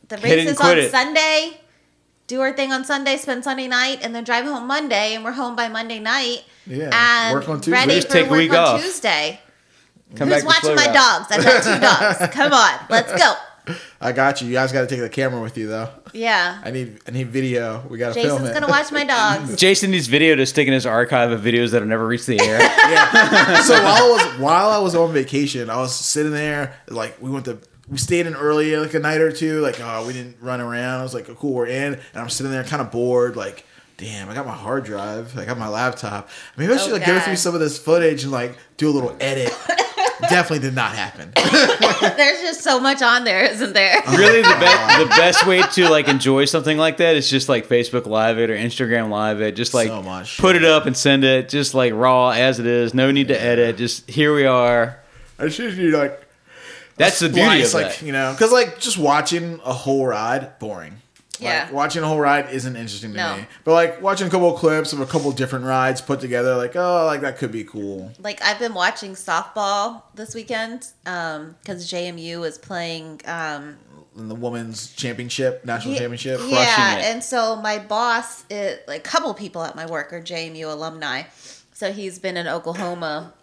The 0.10 0.18
race 0.18 0.47
is 0.47 0.61
on 0.61 0.77
it. 0.77 0.91
Sunday. 0.91 1.60
Do 2.27 2.41
our 2.41 2.53
thing 2.53 2.72
on 2.72 2.85
Sunday, 2.85 3.18
spend 3.18 3.43
Sunday 3.43 3.68
night, 3.68 3.99
and 4.03 4.14
then 4.14 4.23
drive 4.23 4.45
home 4.45 4.68
Monday, 4.68 5.15
and 5.15 5.23
we're 5.23 5.31
home 5.31 5.56
by 5.56 5.69
Monday 5.69 5.99
night. 5.99 6.43
Yeah. 6.68 6.89
And 6.93 7.35
Work 7.35 7.49
on 7.49 7.57
Tuesday. 7.61 7.72
ready 7.72 7.95
Just 7.95 8.07
for 8.07 8.14
take 8.14 8.27
a 8.27 8.30
work 8.30 8.38
week 8.39 8.52
on 8.52 8.57
off. 8.57 8.81
Tuesday. 8.81 9.39
Come 10.15 10.30
Who's 10.30 10.44
back 10.44 10.45
watching 10.45 10.76
my 10.76 10.86
route. 10.86 10.94
dogs? 10.94 11.27
I've 11.32 11.44
got 11.44 11.64
two 11.64 11.80
dogs. 12.22 12.34
Come 12.36 12.53
on, 12.53 12.80
let's 12.90 13.11
go. 13.18 13.34
I 13.99 14.11
got 14.11 14.41
you. 14.41 14.48
You 14.48 14.53
guys 14.53 14.72
got 14.72 14.82
to 14.82 14.88
take 14.88 14.99
the 14.99 15.10
camera 15.10 15.41
with 15.41 15.57
you 15.57 15.68
though. 15.68 15.90
Yeah. 16.14 16.61
I 16.64 16.69
need 16.69 16.99
I 17.07 17.11
need 17.11 17.30
video. 17.30 17.84
We 17.90 17.98
got 17.98 18.14
to 18.14 18.22
film 18.22 18.26
it. 18.44 18.48
Jason's 18.48 18.60
gonna 18.60 18.68
watch 18.72 18.91
my 18.91 19.03
dogs. 19.06 19.56
Jason 19.56 19.90
needs 19.90 20.06
video 20.06 20.36
to 20.36 20.45
stick 20.45 20.68
in 20.68 20.73
his 20.73 20.86
archive 20.86 21.32
of 21.32 21.41
videos 21.41 21.72
that 21.72 21.80
have 21.82 21.88
never 21.90 22.06
reached 22.06 22.27
the 22.27 22.40
air. 22.40 22.60
yeah. 22.61 23.61
So 23.61 23.73
while 23.73 23.95
I 24.03 24.07
was 24.10 24.40
while 24.40 24.69
I 24.69 24.77
was 24.77 24.94
on 24.95 25.11
vacation, 25.11 25.72
I 25.72 25.77
was 25.77 25.95
sitting 25.95 26.32
there 26.32 26.76
like 26.90 27.19
we 27.19 27.32
went 27.32 27.45
to 27.45 27.57
we 27.90 27.98
stayed 27.98 28.27
in 28.27 28.36
early 28.36 28.76
like 28.77 28.94
a 28.94 28.99
night 28.99 29.19
or 29.22 29.32
two. 29.32 29.61
Like 29.61 29.80
oh 29.82 30.06
we 30.06 30.14
didn't 30.14 30.38
run 30.40 30.61
around. 30.61 30.99
I 30.99 31.03
was 31.03 31.15
like 31.15 31.26
cool 31.38 31.53
we're 31.53 31.65
in, 31.65 31.94
and 31.95 32.02
I'm 32.14 32.30
sitting 32.30 32.52
there 32.52 32.64
kind 32.64 32.84
of 32.84 32.91
bored. 32.91 33.36
Like 33.36 33.65
damn, 33.98 34.30
I 34.30 34.36
got 34.36 34.45
my 34.45 34.53
hard 34.53 34.84
drive. 34.84 35.36
I 35.40 35.45
got 35.45 35.57
my 35.57 35.69
laptop. 35.69 36.30
Maybe 36.56 36.72
I 36.72 36.77
should 36.77 36.91
Oh, 36.91 36.98
like, 36.98 37.06
go 37.07 37.19
through 37.19 37.38
some 37.38 37.56
of 37.56 37.61
this 37.61 37.80
footage 37.80 38.22
and 38.23 38.32
like 38.32 38.56
do 38.77 38.88
a 38.90 38.94
little 38.94 39.15
edit. 39.19 39.52
Definitely 40.21 40.59
did 40.59 40.75
not 40.75 40.91
happen. 40.95 41.31
There's 41.35 42.41
just 42.41 42.61
so 42.61 42.79
much 42.79 43.01
on 43.01 43.23
there, 43.25 43.43
isn't 43.43 43.73
there? 43.73 44.01
really, 44.11 44.41
the 44.41 44.57
best 44.59 44.99
the 44.99 45.05
best 45.07 45.47
way 45.47 45.61
to 45.61 45.89
like 45.89 46.07
enjoy 46.07 46.45
something 46.45 46.77
like 46.77 46.97
that 46.97 47.15
is 47.15 47.29
just 47.29 47.49
like 47.49 47.67
Facebook 47.67 48.05
Live 48.05 48.37
it 48.39 48.49
or 48.49 48.55
Instagram 48.55 49.09
Live 49.09 49.41
it. 49.41 49.55
Just 49.55 49.73
like 49.73 49.87
So 49.87 50.01
much 50.01 50.37
put 50.37 50.55
shit. 50.55 50.63
it 50.63 50.69
up 50.69 50.85
and 50.85 50.95
send 50.95 51.23
it, 51.23 51.49
just 51.49 51.73
like 51.73 51.93
raw 51.93 52.29
as 52.29 52.59
it 52.59 52.65
is. 52.65 52.93
No 52.93 53.11
need 53.11 53.27
to 53.29 53.39
edit. 53.41 53.77
Just 53.77 54.09
here 54.09 54.33
we 54.35 54.45
are. 54.45 54.99
I 55.37 55.49
should 55.49 55.75
do 55.75 55.91
like 55.91 56.25
That's 56.97 57.19
the 57.19 57.27
beauty 57.29 57.61
of 57.61 57.67
splice, 57.67 57.73
like 57.73 57.99
that. 57.99 58.05
you 58.05 58.11
know, 58.13 58.31
because 58.31 58.51
like 58.51 58.79
just 58.79 58.97
watching 58.97 59.59
a 59.65 59.73
whole 59.73 60.05
ride, 60.07 60.57
boring. 60.59 61.01
Yeah. 61.40 61.64
Like, 61.66 61.74
watching 61.74 62.03
a 62.03 62.07
whole 62.07 62.20
ride 62.20 62.49
isn't 62.52 62.76
interesting 62.76 63.12
to 63.12 63.18
No. 63.18 63.38
me. 63.38 63.45
But 63.64 63.74
like 63.74 64.02
watching 64.02 64.28
a 64.28 64.30
couple 64.30 64.53
of 64.53 64.60
clips 64.60 64.94
of 64.94 64.99
a 65.02 65.06
couple 65.06 65.32
different 65.32 65.66
rides 65.66 66.02
put 66.02 66.20
together, 66.20 66.56
like 66.56 66.76
oh, 66.76 67.06
like 67.06 67.22
that 67.22 67.38
could 67.38 67.52
be 67.52 67.64
cool. 67.64 68.12
like 68.20 68.41
I've 68.44 68.60
been 68.60 68.74
watching 68.74 69.12
softball 69.14 70.03
this 70.14 70.34
weekend 70.34 70.88
because 71.03 71.90
JMU 71.91 72.45
is 72.48 72.57
playing. 72.57 73.22
Um, 73.26 73.78
In 74.18 74.30
the 74.30 74.36
women's 74.36 74.94
championship, 74.94 75.66
national 75.66 75.95
championship. 75.95 76.40
Yeah, 76.48 76.98
it. 76.99 77.03
and 77.03 77.24
so 77.24 77.57
my 77.57 77.80
boss, 77.80 78.45
it, 78.49 78.86
like 78.88 79.06
a 79.06 79.10
couple 79.10 79.34
people 79.34 79.62
at 79.64 79.76
my 79.76 79.86
work 79.86 80.14
are 80.14 80.22
JMU 80.22 80.72
alumni. 80.72 81.24
So 81.74 81.91
he's 81.91 82.18
been 82.20 82.38
in 82.38 82.48
Oklahoma 82.48 83.34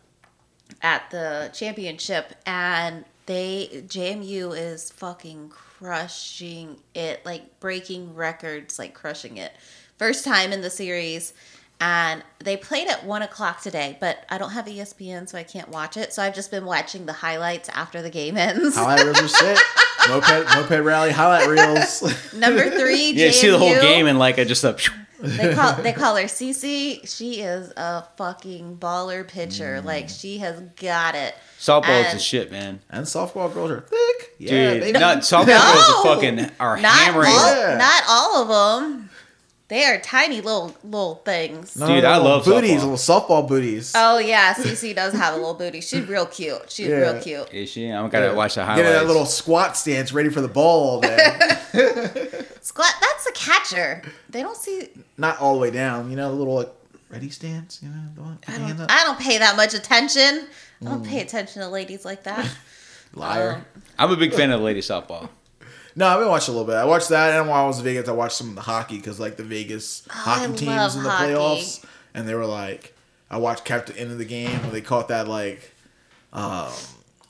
at 0.81 1.11
the 1.11 1.51
championship, 1.53 2.35
and 2.47 3.05
they 3.27 3.85
JMU 3.87 4.57
is 4.57 4.91
fucking 4.93 5.53
crushing 5.83 6.77
it, 6.95 7.25
like 7.27 7.59
breaking 7.61 8.15
records, 8.15 8.79
like 8.79 8.95
crushing 8.95 9.37
it. 9.37 9.53
First 9.99 10.25
time 10.25 10.53
in 10.53 10.61
the 10.61 10.71
series. 10.71 11.33
And 11.81 12.23
they 12.39 12.57
played 12.57 12.87
at 12.87 13.05
one 13.05 13.23
o'clock 13.23 13.61
today, 13.61 13.97
but 14.01 14.25
I 14.31 14.39
don't 14.39 14.51
have 14.51 14.67
ESPN, 14.67 15.29
so 15.29 15.37
I 15.37 15.43
can't 15.43 15.69
watch 15.69 15.97
it. 15.97 16.13
So 16.13 16.23
I've 16.23 16.35
just 16.35 16.53
been 16.53 16.65
watching 16.65 17.07
the 17.07 17.13
highlights 17.13 17.69
after 17.71 18.01
the 18.01 18.11
game 18.11 18.37
ends. 18.37 18.77
Highlight 18.77 19.05
reels 19.05 19.21
are 19.21 19.29
sick. 19.29 19.59
Moped, 20.09 20.47
moped 20.55 20.85
rally 20.85 21.11
highlight 21.11 21.49
reels. 21.49 22.33
Number 22.35 22.71
three, 22.71 23.11
Yeah, 23.15 23.29
JMU. 23.29 23.33
see 23.33 23.51
the 23.51 23.59
whole 23.59 23.75
game 23.81 24.07
and 24.07 24.21
like 24.21 24.39
I 24.39 24.45
just 24.45 24.63
a. 24.63 24.77
They 25.23 25.55
call 25.55 25.75
they 25.83 25.93
call 25.93 26.17
her 26.17 26.25
Cece. 26.25 27.09
She 27.17 27.41
is 27.41 27.73
a 27.77 28.05
fucking 28.17 28.79
baller 28.79 29.27
pitcher. 29.27 29.79
Mm. 29.81 29.85
Like 29.85 30.09
she 30.09 30.39
has 30.39 30.61
got 30.77 31.15
it. 31.15 31.35
Softball 31.59 32.01
is 32.01 32.07
the 32.07 32.11
And- 32.13 32.21
shit, 32.21 32.51
man. 32.51 32.81
and 32.91 33.07
softball 33.07 33.53
girls 33.55 33.71
are 33.71 33.81
thick. 33.83 34.35
Yeah, 34.39 34.51
Dude, 34.75 34.81
baby. 34.83 34.99
not 34.99 35.19
softball 35.19 35.47
No! 35.47 35.73
girls 35.73 35.89
are 35.89 36.03
fucking 36.15 36.51
are 36.59 36.77
Not 36.81 36.93
hammering. 36.97 37.29
all, 37.31 37.55
Yeah. 37.57 37.77
not 37.77 38.03
all 38.09 38.43
of 38.43 38.83
them. 38.83 39.11
They 39.73 39.87
are 39.87 39.99
tiny 39.99 40.43
little 40.43 40.77
little 40.85 41.15
things. 41.25 41.79
No, 41.79 41.87
Dude, 41.87 42.03
no, 42.03 42.11
I 42.11 42.17
little 42.19 42.29
love 42.33 42.45
booties, 42.45 42.71
softball. 42.73 42.75
little 42.81 42.97
softball 43.47 43.49
booties. 43.49 43.93
Oh 43.97 44.19
yeah, 44.19 44.53
Cece 44.53 44.95
does 44.95 45.15
have 45.15 45.33
a 45.33 45.37
little 45.39 45.55
booty. 45.55 45.81
She's 45.81 46.07
real 46.07 46.27
cute. 46.27 46.71
She's 46.71 46.89
Yeah. 46.89 46.97
real 46.97 47.23
cute. 47.23 47.49
Is 47.55 47.71
she? 47.71 47.87
I'm 47.89 48.11
gonna 48.11 48.35
watch 48.35 48.57
the 48.57 48.61
Get 48.61 48.67
highlights. 48.67 48.87
in 48.89 48.93
that 48.93 49.07
little 49.07 49.25
squat 49.25 49.79
stance, 49.79 50.13
ready 50.13 50.29
for 50.29 50.43
the 50.43 50.49
ball 50.49 50.91
all 50.91 51.01
day. 51.01 51.17
Squat. 52.61 52.93
That's 53.01 53.27
a 53.27 53.33
catcher. 53.33 54.03
They 54.29 54.43
don't 54.43 54.59
see. 54.59 54.91
not 55.17 55.39
all 55.41 55.55
the 55.55 55.61
way 55.61 55.71
down. 55.71 56.11
You 56.11 56.17
know, 56.17 56.31
a 56.31 56.35
little 56.35 56.55
like 56.57 56.73
ready 57.09 57.31
stance. 57.31 57.81
You 57.83 57.89
know, 57.89 57.95
the 58.15 58.21
one, 58.21 58.39
put 58.43 58.55
I 58.55 58.59
don't. 58.59 58.79
up. 58.81 58.91
I 58.91 59.05
don't 59.05 59.19
pay 59.19 59.39
that 59.39 59.57
much 59.57 59.73
attention. 59.73 60.49
I 60.83 60.85
don't 60.85 61.03
Mm. 61.03 61.09
pay 61.09 61.23
attention 61.23 61.63
to 61.63 61.69
ladies 61.69 62.05
like 62.05 62.25
that. 62.25 62.47
Liar. 63.15 63.65
I'm 63.99 64.13
a 64.13 64.17
big 64.17 64.35
fan 64.35 64.51
of 64.51 64.61
lady 64.61 64.81
softball. 64.81 65.31
No, 65.95 66.07
I've 66.09 66.19
been 66.21 66.29
watching 66.29 66.55
a 66.55 66.57
little 66.57 66.67
bit. 66.73 66.77
I 66.77 66.85
watched 66.85 67.11
that, 67.11 67.39
and 67.39 67.49
while 67.49 67.65
I 67.65 67.67
was 67.67 67.79
in 67.79 67.85
Vegas, 67.85 68.09
I 68.09 68.13
watched 68.13 68.37
some 68.37 68.49
of 68.51 68.55
the 68.55 68.63
hockey 68.63 68.97
because 68.97 69.21
like 69.21 69.37
the 69.37 69.45
Vegas 69.45 70.07
hockey 70.09 70.41
Oh, 70.41 70.53
I 70.53 70.57
teams 70.57 70.97
in 70.97 71.03
the 71.03 71.11
hockey. 71.11 71.33
playoffs, 71.33 71.85
and 72.15 72.27
they 72.29 72.35
were 72.35 72.47
like, 72.47 72.95
I 73.31 73.37
watched 73.39 73.65
kept 73.65 73.89
the 73.89 73.99
end 73.99 74.11
of 74.11 74.19
the 74.19 74.25
game 74.25 74.61
when 74.63 74.73
they 74.73 74.81
caught 74.81 75.09
that 75.09 75.29
like, 75.29 75.73
um, 76.33 76.71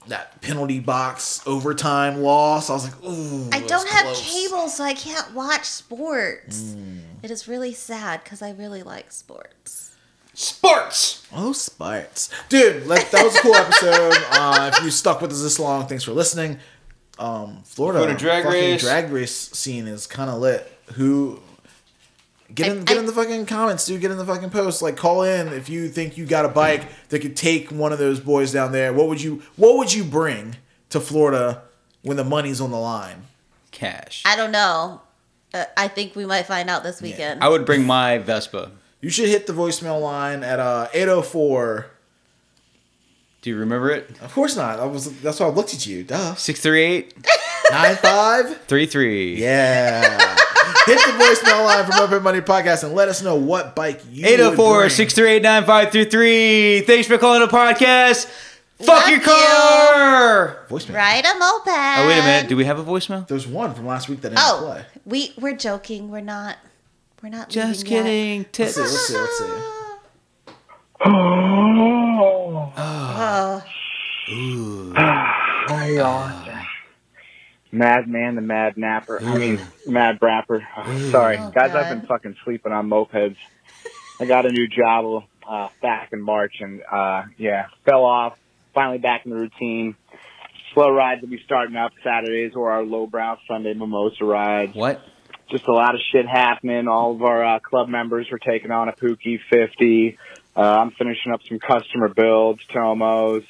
that 0.08 0.40
penalty 0.42 0.80
box 0.80 1.40
overtime 1.46 2.22
loss. 2.22 2.70
I 2.70 2.72
was 2.74 2.84
like, 2.84 3.04
ooh. 3.04 3.48
I 3.52 3.60
don't 3.60 3.88
have 3.88 4.04
close. 4.06 4.32
cable, 4.48 4.68
so 4.68 4.82
I 4.84 4.94
can't 4.94 5.32
watch 5.34 5.64
sports. 5.64 6.60
Mm. 6.76 7.00
It 7.22 7.30
is 7.30 7.46
really 7.48 7.72
sad 7.72 8.22
because 8.24 8.42
I 8.42 8.50
really 8.52 8.82
like 8.82 9.12
sports. 9.12 9.94
Sports. 10.34 11.26
Oh, 11.34 11.52
sports, 11.52 12.30
dude! 12.48 12.86
Like, 12.86 13.10
that 13.10 13.22
was 13.22 13.36
a 13.36 13.40
cool 13.40 13.54
episode. 13.54 14.14
uh, 14.30 14.70
if 14.74 14.82
you 14.82 14.90
stuck 14.90 15.20
with 15.20 15.30
us 15.30 15.42
this 15.42 15.58
long, 15.58 15.86
thanks 15.86 16.04
for 16.04 16.12
listening. 16.12 16.58
Um, 17.18 17.62
Florida, 17.64 17.98
Florida 18.00 18.18
drag 18.18 18.44
fucking 18.44 18.60
race. 18.60 18.80
drag 18.80 19.10
race 19.12 19.34
scene 19.34 19.86
is 19.86 20.06
kind 20.06 20.30
of 20.30 20.38
lit. 20.38 20.70
Who? 20.94 21.40
Get 22.54 22.68
in, 22.68 22.80
I- 22.80 22.84
get 22.84 22.96
I- 22.96 23.00
in 23.00 23.06
the 23.06 23.12
fucking 23.12 23.46
comments, 23.46 23.86
dude. 23.86 24.00
Get 24.00 24.10
in 24.10 24.18
the 24.18 24.24
fucking 24.26 24.50
post. 24.50 24.82
Like, 24.82 24.96
call 24.96 25.22
in 25.22 25.48
if 25.48 25.68
you 25.68 25.88
think 25.88 26.16
you 26.18 26.26
got 26.26 26.44
a 26.44 26.48
bike 26.48 26.82
that 27.10 27.20
could 27.20 27.36
take 27.36 27.70
one 27.70 27.92
of 27.92 27.98
those 27.98 28.20
boys 28.20 28.52
down 28.52 28.72
there. 28.72 28.92
What 28.92 29.08
would 29.08 29.22
you? 29.22 29.42
What 29.56 29.76
would 29.78 29.92
you 29.92 30.04
bring 30.04 30.56
to 30.90 31.00
Florida 31.00 31.62
when 32.02 32.16
the 32.16 32.24
money's 32.24 32.60
on 32.60 32.70
the 32.70 32.78
line? 32.78 33.22
Cash. 33.70 34.22
I 34.26 34.36
don't 34.36 34.52
know. 34.52 35.00
Uh, 35.54 35.64
I 35.76 35.88
think 35.88 36.14
we 36.16 36.24
might 36.26 36.46
find 36.46 36.68
out 36.70 36.82
this 36.82 37.00
weekend. 37.02 37.42
I 37.42 37.48
would 37.48 37.64
bring 37.66 37.84
my 37.86 38.18
Vespa. 38.18 38.70
You 39.00 39.10
should 39.10 39.28
hit 39.28 39.46
the 39.46 39.52
voicemail 39.52 40.00
line 40.00 40.42
at 40.44 40.60
uh 40.60 40.88
804. 40.94 41.86
Do 43.42 43.50
you 43.50 43.56
remember 43.58 43.90
it? 43.90 44.08
Of 44.22 44.32
course 44.32 44.56
not. 44.56 44.78
I 44.80 44.86
was. 44.86 45.20
That's 45.20 45.40
why 45.40 45.46
I 45.46 45.50
looked 45.50 45.74
at 45.74 45.84
you. 45.86 46.04
Duh. 46.04 46.34
638 46.36 47.14
Nine 47.70 47.96
five. 47.96 48.56
33. 48.68 49.34
Yeah. 49.36 50.36
Hit 50.86 50.96
the 50.98 51.12
voicemail 51.12 51.64
line 51.64 51.84
from 51.84 51.96
Moped 52.10 52.22
Money 52.22 52.40
Podcast 52.40 52.84
and 52.84 52.94
let 52.94 53.08
us 53.08 53.22
know 53.22 53.34
what 53.36 53.74
bike 53.76 54.00
you 54.10 54.26
804 54.26 54.64
would 54.66 54.74
oh 54.74 54.78
bring. 54.80 54.90
638 54.90 55.42
9533. 55.42 56.80
Thanks 56.82 57.08
for 57.08 57.18
calling 57.18 57.40
the 57.40 57.46
podcast. 57.48 58.26
Fuck 58.78 58.88
Love 58.88 59.08
your 59.10 59.18
you. 59.18 59.24
car. 59.24 60.66
voicemail. 60.68 60.94
Ride 60.94 61.24
a 61.24 61.38
moped. 61.38 61.68
Oh, 61.68 62.06
wait 62.08 62.18
a 62.18 62.22
minute. 62.22 62.48
Do 62.48 62.56
we 62.56 62.64
have 62.64 62.78
a 62.78 62.84
voicemail? 62.84 63.26
There's 63.28 63.46
one 63.46 63.74
from 63.74 63.86
last 63.86 64.08
week 64.08 64.20
that 64.22 64.30
didn't 64.30 64.40
Oh, 64.44 64.62
play. 64.72 64.84
we 65.04 65.32
we're 65.38 65.56
joking. 65.56 66.10
We're 66.10 66.20
not. 66.20 66.56
We're 67.22 67.28
not. 67.28 67.48
Just 67.48 67.84
leaving 67.84 67.92
yet. 68.06 68.52
kidding. 68.52 68.66
Let's 68.66 68.74
see. 68.74 68.80
Let's 68.82 69.06
see. 69.08 69.16
Let's 69.16 69.38
see. 69.38 69.81
Oh, 71.04 72.72
Hi, 74.94 75.88
y'all. 75.90 76.30
Madman, 77.72 78.34
the 78.36 78.40
Mad 78.42 78.74
Napper. 78.76 79.20
I 79.24 79.36
mean, 79.38 79.66
Mad 79.86 80.20
Brapper. 80.20 80.62
Oh, 80.76 81.10
sorry, 81.10 81.38
Oh, 81.40 81.50
guys. 81.54 81.70
God. 81.72 81.76
I've 81.76 81.88
been 81.88 82.06
fucking 82.06 82.36
sleeping 82.44 82.72
on 82.72 82.88
mopeds. 82.88 83.36
I 84.20 84.26
got 84.26 84.46
a 84.46 84.52
new 84.52 84.68
job 84.68 85.24
uh, 85.48 85.68
back 85.80 86.10
in 86.12 86.20
March, 86.22 86.54
and 86.60 86.82
uh, 86.90 87.22
yeah, 87.38 87.66
fell 87.84 88.04
off. 88.04 88.34
Finally 88.74 88.98
back 88.98 89.22
in 89.24 89.30
the 89.32 89.36
routine. 89.36 89.96
Slow 90.74 90.90
rides 90.90 91.20
will 91.22 91.28
be 91.30 91.40
starting 91.44 91.76
up 91.76 91.92
Saturdays, 92.04 92.52
or 92.54 92.70
our 92.70 92.82
lowbrow 92.84 93.36
Sunday 93.48 93.74
mimosa 93.74 94.24
rides. 94.24 94.72
What? 94.74 95.00
Just 95.50 95.64
a 95.66 95.72
lot 95.72 95.94
of 95.94 96.00
shit 96.12 96.26
happening. 96.26 96.86
All 96.88 97.14
of 97.14 97.22
our 97.22 97.56
uh, 97.56 97.58
club 97.58 97.88
members 97.88 98.26
were 98.30 98.38
taking 98.38 98.70
on 98.70 98.88
a 98.88 98.92
Puch 98.92 99.18
E50. 99.26 100.16
Uh, 100.56 100.60
I'm 100.60 100.90
finishing 100.92 101.32
up 101.32 101.40
some 101.48 101.58
customer 101.58 102.08
builds, 102.08 102.60
Tomos, 102.72 103.44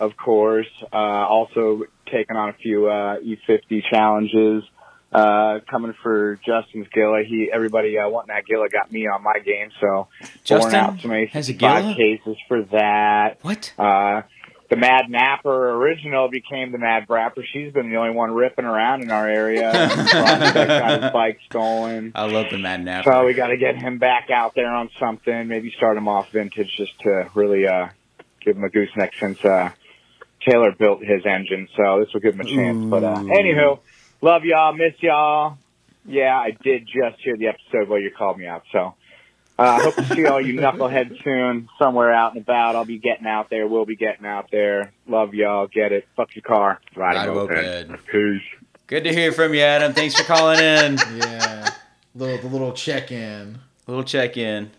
of 0.00 0.16
course. 0.16 0.70
Uh, 0.92 0.96
also 0.96 1.82
taking 2.10 2.36
on 2.36 2.50
a 2.50 2.54
few 2.54 2.88
uh, 2.88 3.16
E50 3.18 3.82
challenges. 3.90 4.64
Uh, 5.12 5.60
coming 5.70 5.94
for 6.02 6.38
Justin's 6.44 6.88
Gilla. 6.92 7.22
He, 7.26 7.48
everybody 7.50 7.96
uh, 7.96 8.08
wanting 8.08 8.34
that 8.34 8.44
Gilla 8.44 8.68
got 8.68 8.92
me 8.92 9.06
on 9.06 9.22
my 9.22 9.38
game, 9.38 9.70
so 9.80 10.08
Justin 10.44 10.74
out 10.74 11.00
some 11.00 11.10
has 11.10 11.48
a 11.48 11.54
A65 11.54 11.58
Gilla? 11.58 11.94
cases 11.94 12.36
for 12.48 12.62
that. 12.64 13.38
What? 13.40 13.72
Uh, 13.78 14.22
the 14.68 14.76
Mad 14.76 15.08
Napper 15.08 15.70
original 15.70 16.28
became 16.28 16.72
the 16.72 16.78
Mad 16.78 17.06
Brapper. 17.06 17.44
She's 17.52 17.72
been 17.72 17.90
the 17.90 17.96
only 17.96 18.14
one 18.14 18.32
ripping 18.32 18.64
around 18.64 19.02
in 19.02 19.10
our 19.10 19.28
area. 19.28 19.70
Got 20.12 21.02
his 21.02 21.12
bike 21.12 21.38
stolen. 21.48 22.12
I 22.14 22.26
love 22.26 22.46
the 22.50 22.58
Mad 22.58 22.84
Napper. 22.84 23.10
So 23.10 23.26
we 23.26 23.34
got 23.34 23.48
to 23.48 23.56
get 23.56 23.76
him 23.76 23.98
back 23.98 24.30
out 24.30 24.54
there 24.54 24.70
on 24.70 24.90
something. 24.98 25.46
Maybe 25.46 25.72
start 25.76 25.96
him 25.96 26.08
off 26.08 26.30
vintage 26.32 26.74
just 26.76 26.98
to 27.00 27.30
really 27.34 27.66
uh, 27.66 27.88
give 28.40 28.56
him 28.56 28.64
a 28.64 28.68
gooseneck 28.68 29.14
since 29.14 29.44
uh, 29.44 29.70
Taylor 30.40 30.72
built 30.72 31.04
his 31.04 31.24
engine. 31.24 31.68
So 31.76 32.00
this 32.00 32.12
will 32.12 32.20
give 32.20 32.34
him 32.34 32.40
a 32.40 32.44
chance. 32.44 32.90
But 32.90 33.04
uh, 33.04 33.16
anywho, 33.16 33.78
love 34.20 34.44
y'all, 34.44 34.72
miss 34.72 34.94
y'all. 35.00 35.58
Yeah, 36.04 36.36
I 36.36 36.50
did 36.50 36.86
just 36.86 37.22
hear 37.22 37.36
the 37.36 37.48
episode 37.48 37.88
where 37.88 38.00
you 38.00 38.10
called 38.16 38.38
me 38.38 38.46
out. 38.46 38.62
So 38.72 38.94
uh, 39.58 39.80
hope 39.82 39.94
to 39.96 40.04
see 40.14 40.26
all 40.26 40.40
you 40.40 40.60
knuckleheads 40.60 41.22
soon 41.24 41.68
somewhere 41.78 42.12
out 42.12 42.34
and 42.34 42.42
about. 42.42 42.76
I'll 42.76 42.84
be 42.84 42.98
getting 42.98 43.26
out 43.26 43.48
there. 43.50 43.66
We'll 43.66 43.86
be 43.86 43.96
getting 43.96 44.26
out 44.26 44.50
there. 44.52 44.92
Love 45.08 45.34
y'all. 45.34 45.66
Get 45.66 45.92
it. 45.92 46.06
Fuck 46.16 46.34
your 46.34 46.42
car. 46.42 46.80
Ride, 46.94 47.14
Ride 47.16 47.28
a 47.28 47.32
a 47.32 47.34
moped. 47.34 47.88
moped. 47.88 48.06
Peace. 48.06 48.42
Good 48.86 49.04
to 49.04 49.12
hear 49.12 49.32
from 49.32 49.54
you, 49.54 49.60
Adam. 49.60 49.92
Thanks 49.94 50.14
for 50.14 50.24
calling 50.24 50.58
in. 50.58 50.98
Yeah. 51.16 51.70
little 52.14 52.38
the 52.38 52.48
little 52.48 52.72
check 52.72 53.10
in. 53.12 53.58
little 53.86 54.04
check 54.04 54.36
in. 54.36 54.70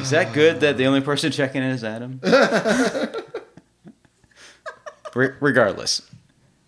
Is 0.00 0.10
that 0.10 0.32
good 0.34 0.60
that 0.60 0.76
the 0.76 0.86
only 0.86 1.00
person 1.00 1.30
checking 1.32 1.62
in 1.62 1.70
is 1.70 1.82
Adam? 1.84 2.20
Re- 5.14 5.34
regardless, 5.40 6.02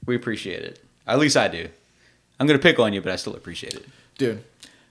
we 0.06 0.16
appreciate 0.16 0.62
it. 0.64 0.82
At 1.06 1.18
least 1.18 1.36
I 1.36 1.48
do. 1.48 1.68
I'm 2.40 2.46
gonna 2.46 2.58
pick 2.58 2.78
on 2.78 2.92
you, 2.92 3.00
but 3.02 3.12
I 3.12 3.16
still 3.16 3.34
appreciate 3.36 3.74
it. 3.74 3.86
Dude. 4.18 4.42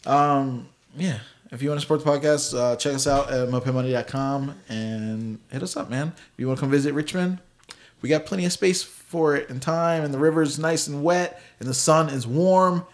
Um, 0.06 0.68
yeah. 0.96 1.20
If 1.52 1.62
you 1.62 1.70
want 1.70 1.80
to 1.80 1.82
support 1.82 2.04
the 2.04 2.10
podcast, 2.10 2.58
uh, 2.58 2.76
check 2.78 2.94
us 2.94 3.08
out 3.08 3.30
at 3.32 3.50
mopedmoney.com 3.50 4.56
and 4.70 5.40
hit 5.52 5.62
us 5.62 5.76
up, 5.76 5.90
man. 5.90 6.14
If 6.16 6.32
you 6.38 6.48
want 6.48 6.60
to 6.60 6.62
come 6.62 6.72
visit 6.72 6.94
Richmond, 6.94 7.40
we 8.02 8.08
got 8.10 8.26
plenty 8.26 8.46
of 8.46 8.54
space 8.54 8.82
for 8.84 9.36
it 9.36 9.50
and 9.50 9.62
time, 9.62 10.04
and 10.04 10.14
the 10.14 10.18
river's 10.18 10.58
nice 10.58 10.88
and 10.88 11.04
wet, 11.04 11.42
and 11.60 11.68
the 11.68 11.74
sun 11.74 12.08
is 12.08 12.26
warm, 12.26 12.86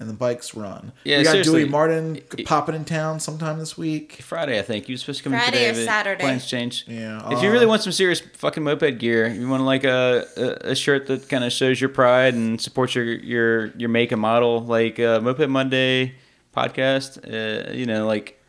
and 0.00 0.08
the 0.08 0.14
bikes 0.14 0.54
run. 0.54 0.92
Yeah, 1.04 1.18
we 1.18 1.24
got 1.24 1.30
seriously. 1.32 1.60
Dewey 1.64 1.68
Martin 1.70 2.16
It- 2.16 2.46
popping 2.46 2.74
in 2.74 2.86
town 2.86 3.20
sometime 3.20 3.58
this 3.58 3.76
week. 3.76 4.20
Friday, 4.22 4.58
I 4.58 4.62
think. 4.62 4.88
You 4.88 4.94
were 4.94 4.98
supposed 4.98 5.18
to 5.18 5.24
come 5.24 5.34
in 5.34 5.40
Friday 5.40 5.66
today. 5.68 5.82
or 5.82 5.84
Saturday. 5.84 6.20
Plans 6.22 6.46
change. 6.46 6.84
Yeah, 6.88 7.22
If 7.32 7.42
you 7.42 7.48
uh, 7.50 7.52
really 7.52 7.66
want 7.66 7.82
some 7.82 7.92
serious 7.92 8.20
fucking 8.20 8.62
moped 8.62 8.98
gear, 8.98 9.28
you 9.28 9.46
want 9.48 9.64
like 9.64 9.84
a, 9.84 10.24
a, 10.38 10.70
a 10.70 10.74
shirt 10.74 11.06
that 11.08 11.28
kind 11.28 11.44
of 11.44 11.52
shows 11.52 11.80
your 11.82 11.90
pride 11.90 12.32
and 12.32 12.58
supports 12.58 12.94
your 12.94 13.04
your 13.04 13.66
your 13.76 13.90
make 13.90 14.10
and 14.10 14.20
model, 14.22 14.62
like 14.64 14.98
uh, 14.98 15.20
Moped 15.20 15.48
Money 15.50 16.14
podcast. 16.56 17.18
Uh, 17.22 17.72
you 17.72 17.86
know, 17.86 18.06
like 18.06 18.40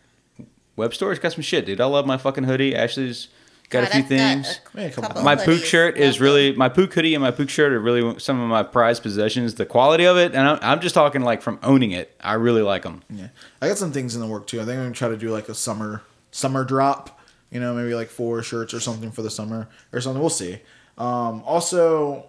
web 0.76 0.94
store's 0.94 1.20
got 1.20 1.34
some 1.34 1.42
shit, 1.44 1.66
dude. 1.66 1.82
I 1.82 1.86
love 1.86 2.06
my 2.06 2.18
fucking 2.18 2.46
hoodie. 2.46 2.76
Ashley's 2.76 3.28
got 3.70 3.84
a 3.84 3.88
few 3.88 4.00
I've 4.02 4.08
things. 4.08 4.60
a 4.76 4.82
Yeah, 4.82 4.90
couple 4.90 5.04
couple 5.10 5.24
my 5.24 5.36
hoodies. 5.36 5.46
Puch 5.46 5.64
shirt 5.66 5.98
is 5.98 6.16
Love 6.16 6.22
really 6.22 6.54
my 6.54 6.70
Puch 6.70 6.94
hoodie 6.94 7.14
and 7.16 7.22
my 7.24 7.32
Puch 7.32 7.50
shirt 7.50 7.74
are 7.74 7.80
really 7.80 8.18
some 8.20 8.40
of 8.40 8.48
my 8.50 8.64
prized 8.64 9.04
possessions. 9.04 9.56
The 9.56 9.66
quality 9.66 10.06
of 10.06 10.18
it, 10.18 10.34
and 10.34 10.48
I'm, 10.48 10.60
I'm 10.62 10.80
just 10.80 10.96
talking 10.96 11.22
like 11.22 11.42
from 11.42 11.60
owning 11.64 11.92
it. 11.92 12.16
I 12.22 12.34
really 12.36 12.62
like 12.62 12.84
them. 12.84 13.04
Yeah, 13.10 13.28
I 13.62 13.68
got 13.68 13.78
some 13.78 13.92
things 13.92 14.16
in 14.16 14.22
the 14.22 14.28
work 14.28 14.48
too. 14.48 14.62
I 14.62 14.66
think 14.66 14.78
I'm 14.78 14.84
gonna 14.86 14.94
try 14.96 15.10
to 15.10 15.18
do 15.18 15.30
like 15.32 15.50
a 15.50 15.56
summer 15.56 16.02
summer 16.32 16.64
drop. 16.64 17.20
You 17.52 17.60
know, 17.62 17.74
maybe 17.74 17.94
like 17.96 18.10
four 18.10 18.44
shirts 18.44 18.74
or 18.74 18.80
something 18.82 19.12
for 19.12 19.22
the 19.22 19.30
summer 19.30 19.70
or 19.94 20.02
something. 20.02 20.20
We'll 20.22 20.30
see. 20.30 20.60
Um, 20.98 21.44
also, 21.46 22.26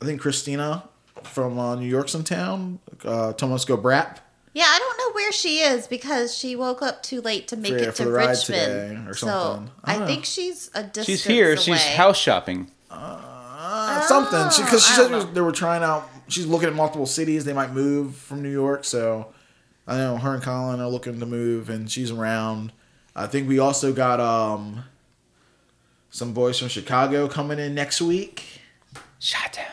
I 0.00 0.04
think 0.04 0.20
Christina 0.20 0.84
from 1.24 1.58
uh, 1.58 1.74
New 1.74 1.86
York's 1.88 2.14
in 2.14 2.22
town. 2.22 2.78
Uh, 3.04 3.32
Tomasco 3.32 3.80
Brap 3.80 4.18
Yeah, 4.56 4.64
I 4.66 4.78
don't 4.78 4.96
know 4.98 5.12
where 5.14 5.32
she 5.32 5.58
is 5.58 5.86
because 5.86 6.34
she 6.34 6.56
woke 6.56 6.80
up 6.80 7.02
too 7.02 7.20
late 7.20 7.46
to 7.48 7.56
make 7.58 7.72
For- 7.72 7.78
it 7.78 7.94
for 7.94 8.04
to 8.04 8.10
Richmond. 8.10 8.44
today 8.46 8.98
or 9.06 9.14
something. 9.14 9.66
So 9.68 9.72
I 9.84 10.02
I, 10.02 10.06
think 10.06 10.24
she's 10.24 10.70
a 10.74 10.82
distance 10.82 11.06
She's 11.06 11.24
here. 11.24 11.48
Away. 11.48 11.56
She's 11.56 11.84
house 11.84 12.16
shopping. 12.16 12.70
uh, 12.90 14.00
something. 14.06 14.64
Because 14.64 14.86
she 14.86 14.94
I 14.94 14.96
said 14.96 15.10
was- 15.10 15.26
they 15.32 15.42
were 15.42 15.52
trying 15.52 15.82
out. 15.82 16.08
She's 16.28 16.46
looking 16.46 16.68
at 16.68 16.74
multiple 16.74 17.04
cities. 17.04 17.44
They 17.44 17.52
might 17.52 17.72
move 17.72 18.16
from 18.16 18.42
New 18.42 18.50
York, 18.50 18.84
so 18.84 19.26
I 19.86 19.98
know 19.98 20.16
her 20.16 20.32
and 20.32 20.42
Colin 20.42 20.80
are 20.80 20.88
looking 20.88 21.20
to 21.20 21.26
move, 21.26 21.68
and 21.68 21.90
she's 21.90 22.10
around. 22.10 22.72
I 23.14 23.26
think 23.26 23.48
we 23.48 23.58
also 23.58 23.92
got 23.92 24.20
um 24.20 24.84
some 26.08 26.32
boys 26.32 26.58
from 26.58 26.68
Chicago 26.68 27.28
coming 27.28 27.58
in 27.58 27.74
next 27.74 28.00
week. 28.00 28.60
Shot 29.18 29.52
down. 29.52 29.66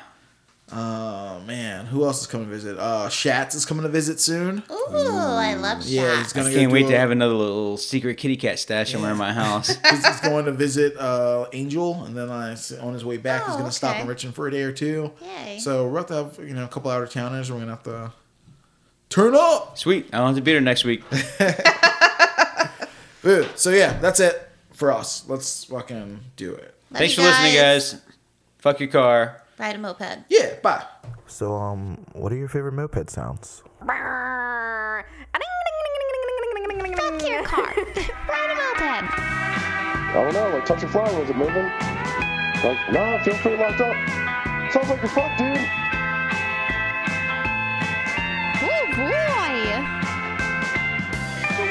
Oh 0.71 1.39
man, 1.45 1.85
who 1.85 2.03
else 2.05 2.21
is 2.21 2.27
coming 2.27 2.47
to 2.47 2.53
visit? 2.53 2.79
Uh, 2.79 3.07
Shatz 3.07 3.53
is 3.53 3.65
coming 3.65 3.83
to 3.83 3.89
visit 3.89 4.19
soon. 4.19 4.63
Ooh, 4.71 4.85
I 4.89 5.53
love 5.55 5.83
Yeah, 5.85 6.17
he's 6.17 6.33
gonna 6.33 6.49
I 6.49 6.53
can't 6.53 6.69
do 6.69 6.73
wait 6.73 6.85
a- 6.85 6.89
to 6.89 6.97
have 6.97 7.11
another 7.11 7.33
little 7.33 7.77
secret 7.77 8.15
kitty 8.17 8.37
cat 8.37 8.57
stash 8.59 8.91
somewhere 8.93 9.11
in 9.11 9.17
my 9.17 9.33
house. 9.33 9.67
He's, 9.89 10.05
he's 10.07 10.19
going 10.21 10.45
to 10.45 10.51
visit 10.51 10.97
uh, 10.97 11.47
Angel, 11.53 12.03
and 12.05 12.15
then 12.15 12.29
I, 12.31 12.55
on 12.81 12.93
his 12.93 13.03
way 13.05 13.17
back, 13.17 13.43
he's 13.43 13.53
Oh, 13.55 13.57
going 13.57 13.69
to 13.69 13.75
stop 13.75 13.91
okay. 13.91 14.01
in 14.01 14.07
Richmond 14.07 14.35
for 14.35 14.47
a 14.47 14.51
day 14.51 14.63
or 14.63 14.71
two. 14.71 15.11
Yay. 15.21 15.59
So 15.59 15.85
we're 15.87 15.99
about 15.99 16.07
to 16.07 16.13
have 16.15 16.39
you 16.47 16.55
know 16.55 16.63
a 16.63 16.67
couple 16.69 16.89
out 16.89 17.03
of 17.03 17.11
towners. 17.11 17.51
We're 17.51 17.59
gonna 17.59 17.71
have 17.71 17.83
to 17.83 18.13
turn 19.09 19.35
up. 19.35 19.77
Sweet. 19.77 20.07
I 20.13 20.17
don't 20.17 20.27
have 20.27 20.35
to 20.37 20.41
be 20.41 20.53
there 20.53 20.61
next 20.61 20.85
week. 20.85 21.03
So 23.55 23.69
yeah, 23.69 23.97
that's 23.99 24.19
it 24.19 24.49
for 24.73 24.91
us. 24.91 25.23
Let's 25.29 25.63
fucking 25.65 26.19
do 26.35 26.53
it. 26.55 26.73
Love 26.91 26.99
Thanks 26.99 27.15
you 27.15 27.23
for 27.23 27.29
listening, 27.29 27.53
guys. 27.55 28.01
Fuck 28.57 28.81
your 28.81 28.89
car. 28.89 29.41
Ride 29.59 29.75
a 29.75 29.79
moped. 29.79 30.25
Yeah. 30.29 30.55
Bye. 30.61 30.83
So, 31.27 31.53
um, 31.53 32.05
what 32.13 32.31
are 32.31 32.35
your 32.35 32.47
favorite 32.47 32.73
moped 32.73 33.09
sounds? 33.09 33.63
Fuck 36.95 37.27
your 37.27 37.43
car. 37.43 37.65
Ride 38.29 38.51
a 38.51 38.55
moped. 38.55 39.13
I 39.13 40.11
don't 40.13 40.33
know, 40.33 40.49
like 40.49 40.65
touch 40.65 40.83
a 40.83 40.87
flower, 40.87 41.19
was 41.19 41.29
it 41.29 41.35
moving? 41.35 41.65
Like, 42.63 42.79
nah, 42.91 43.21
feel 43.23 43.33
free 43.35 43.57
locked 43.57 43.81
up. 43.81 43.95
Sounds 44.71 44.89
like 44.89 45.01
you're 45.01 45.09
fucked, 45.09 45.37
dude. 45.37 45.57
Oh 48.61 48.85
boy. 48.95 49.53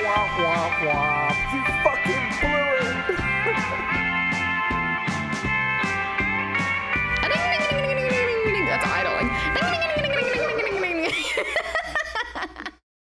Womp 0.02 0.32
womp 0.42 0.74
womp. 0.82 1.36
You 1.52 1.60
fucking 1.82 2.21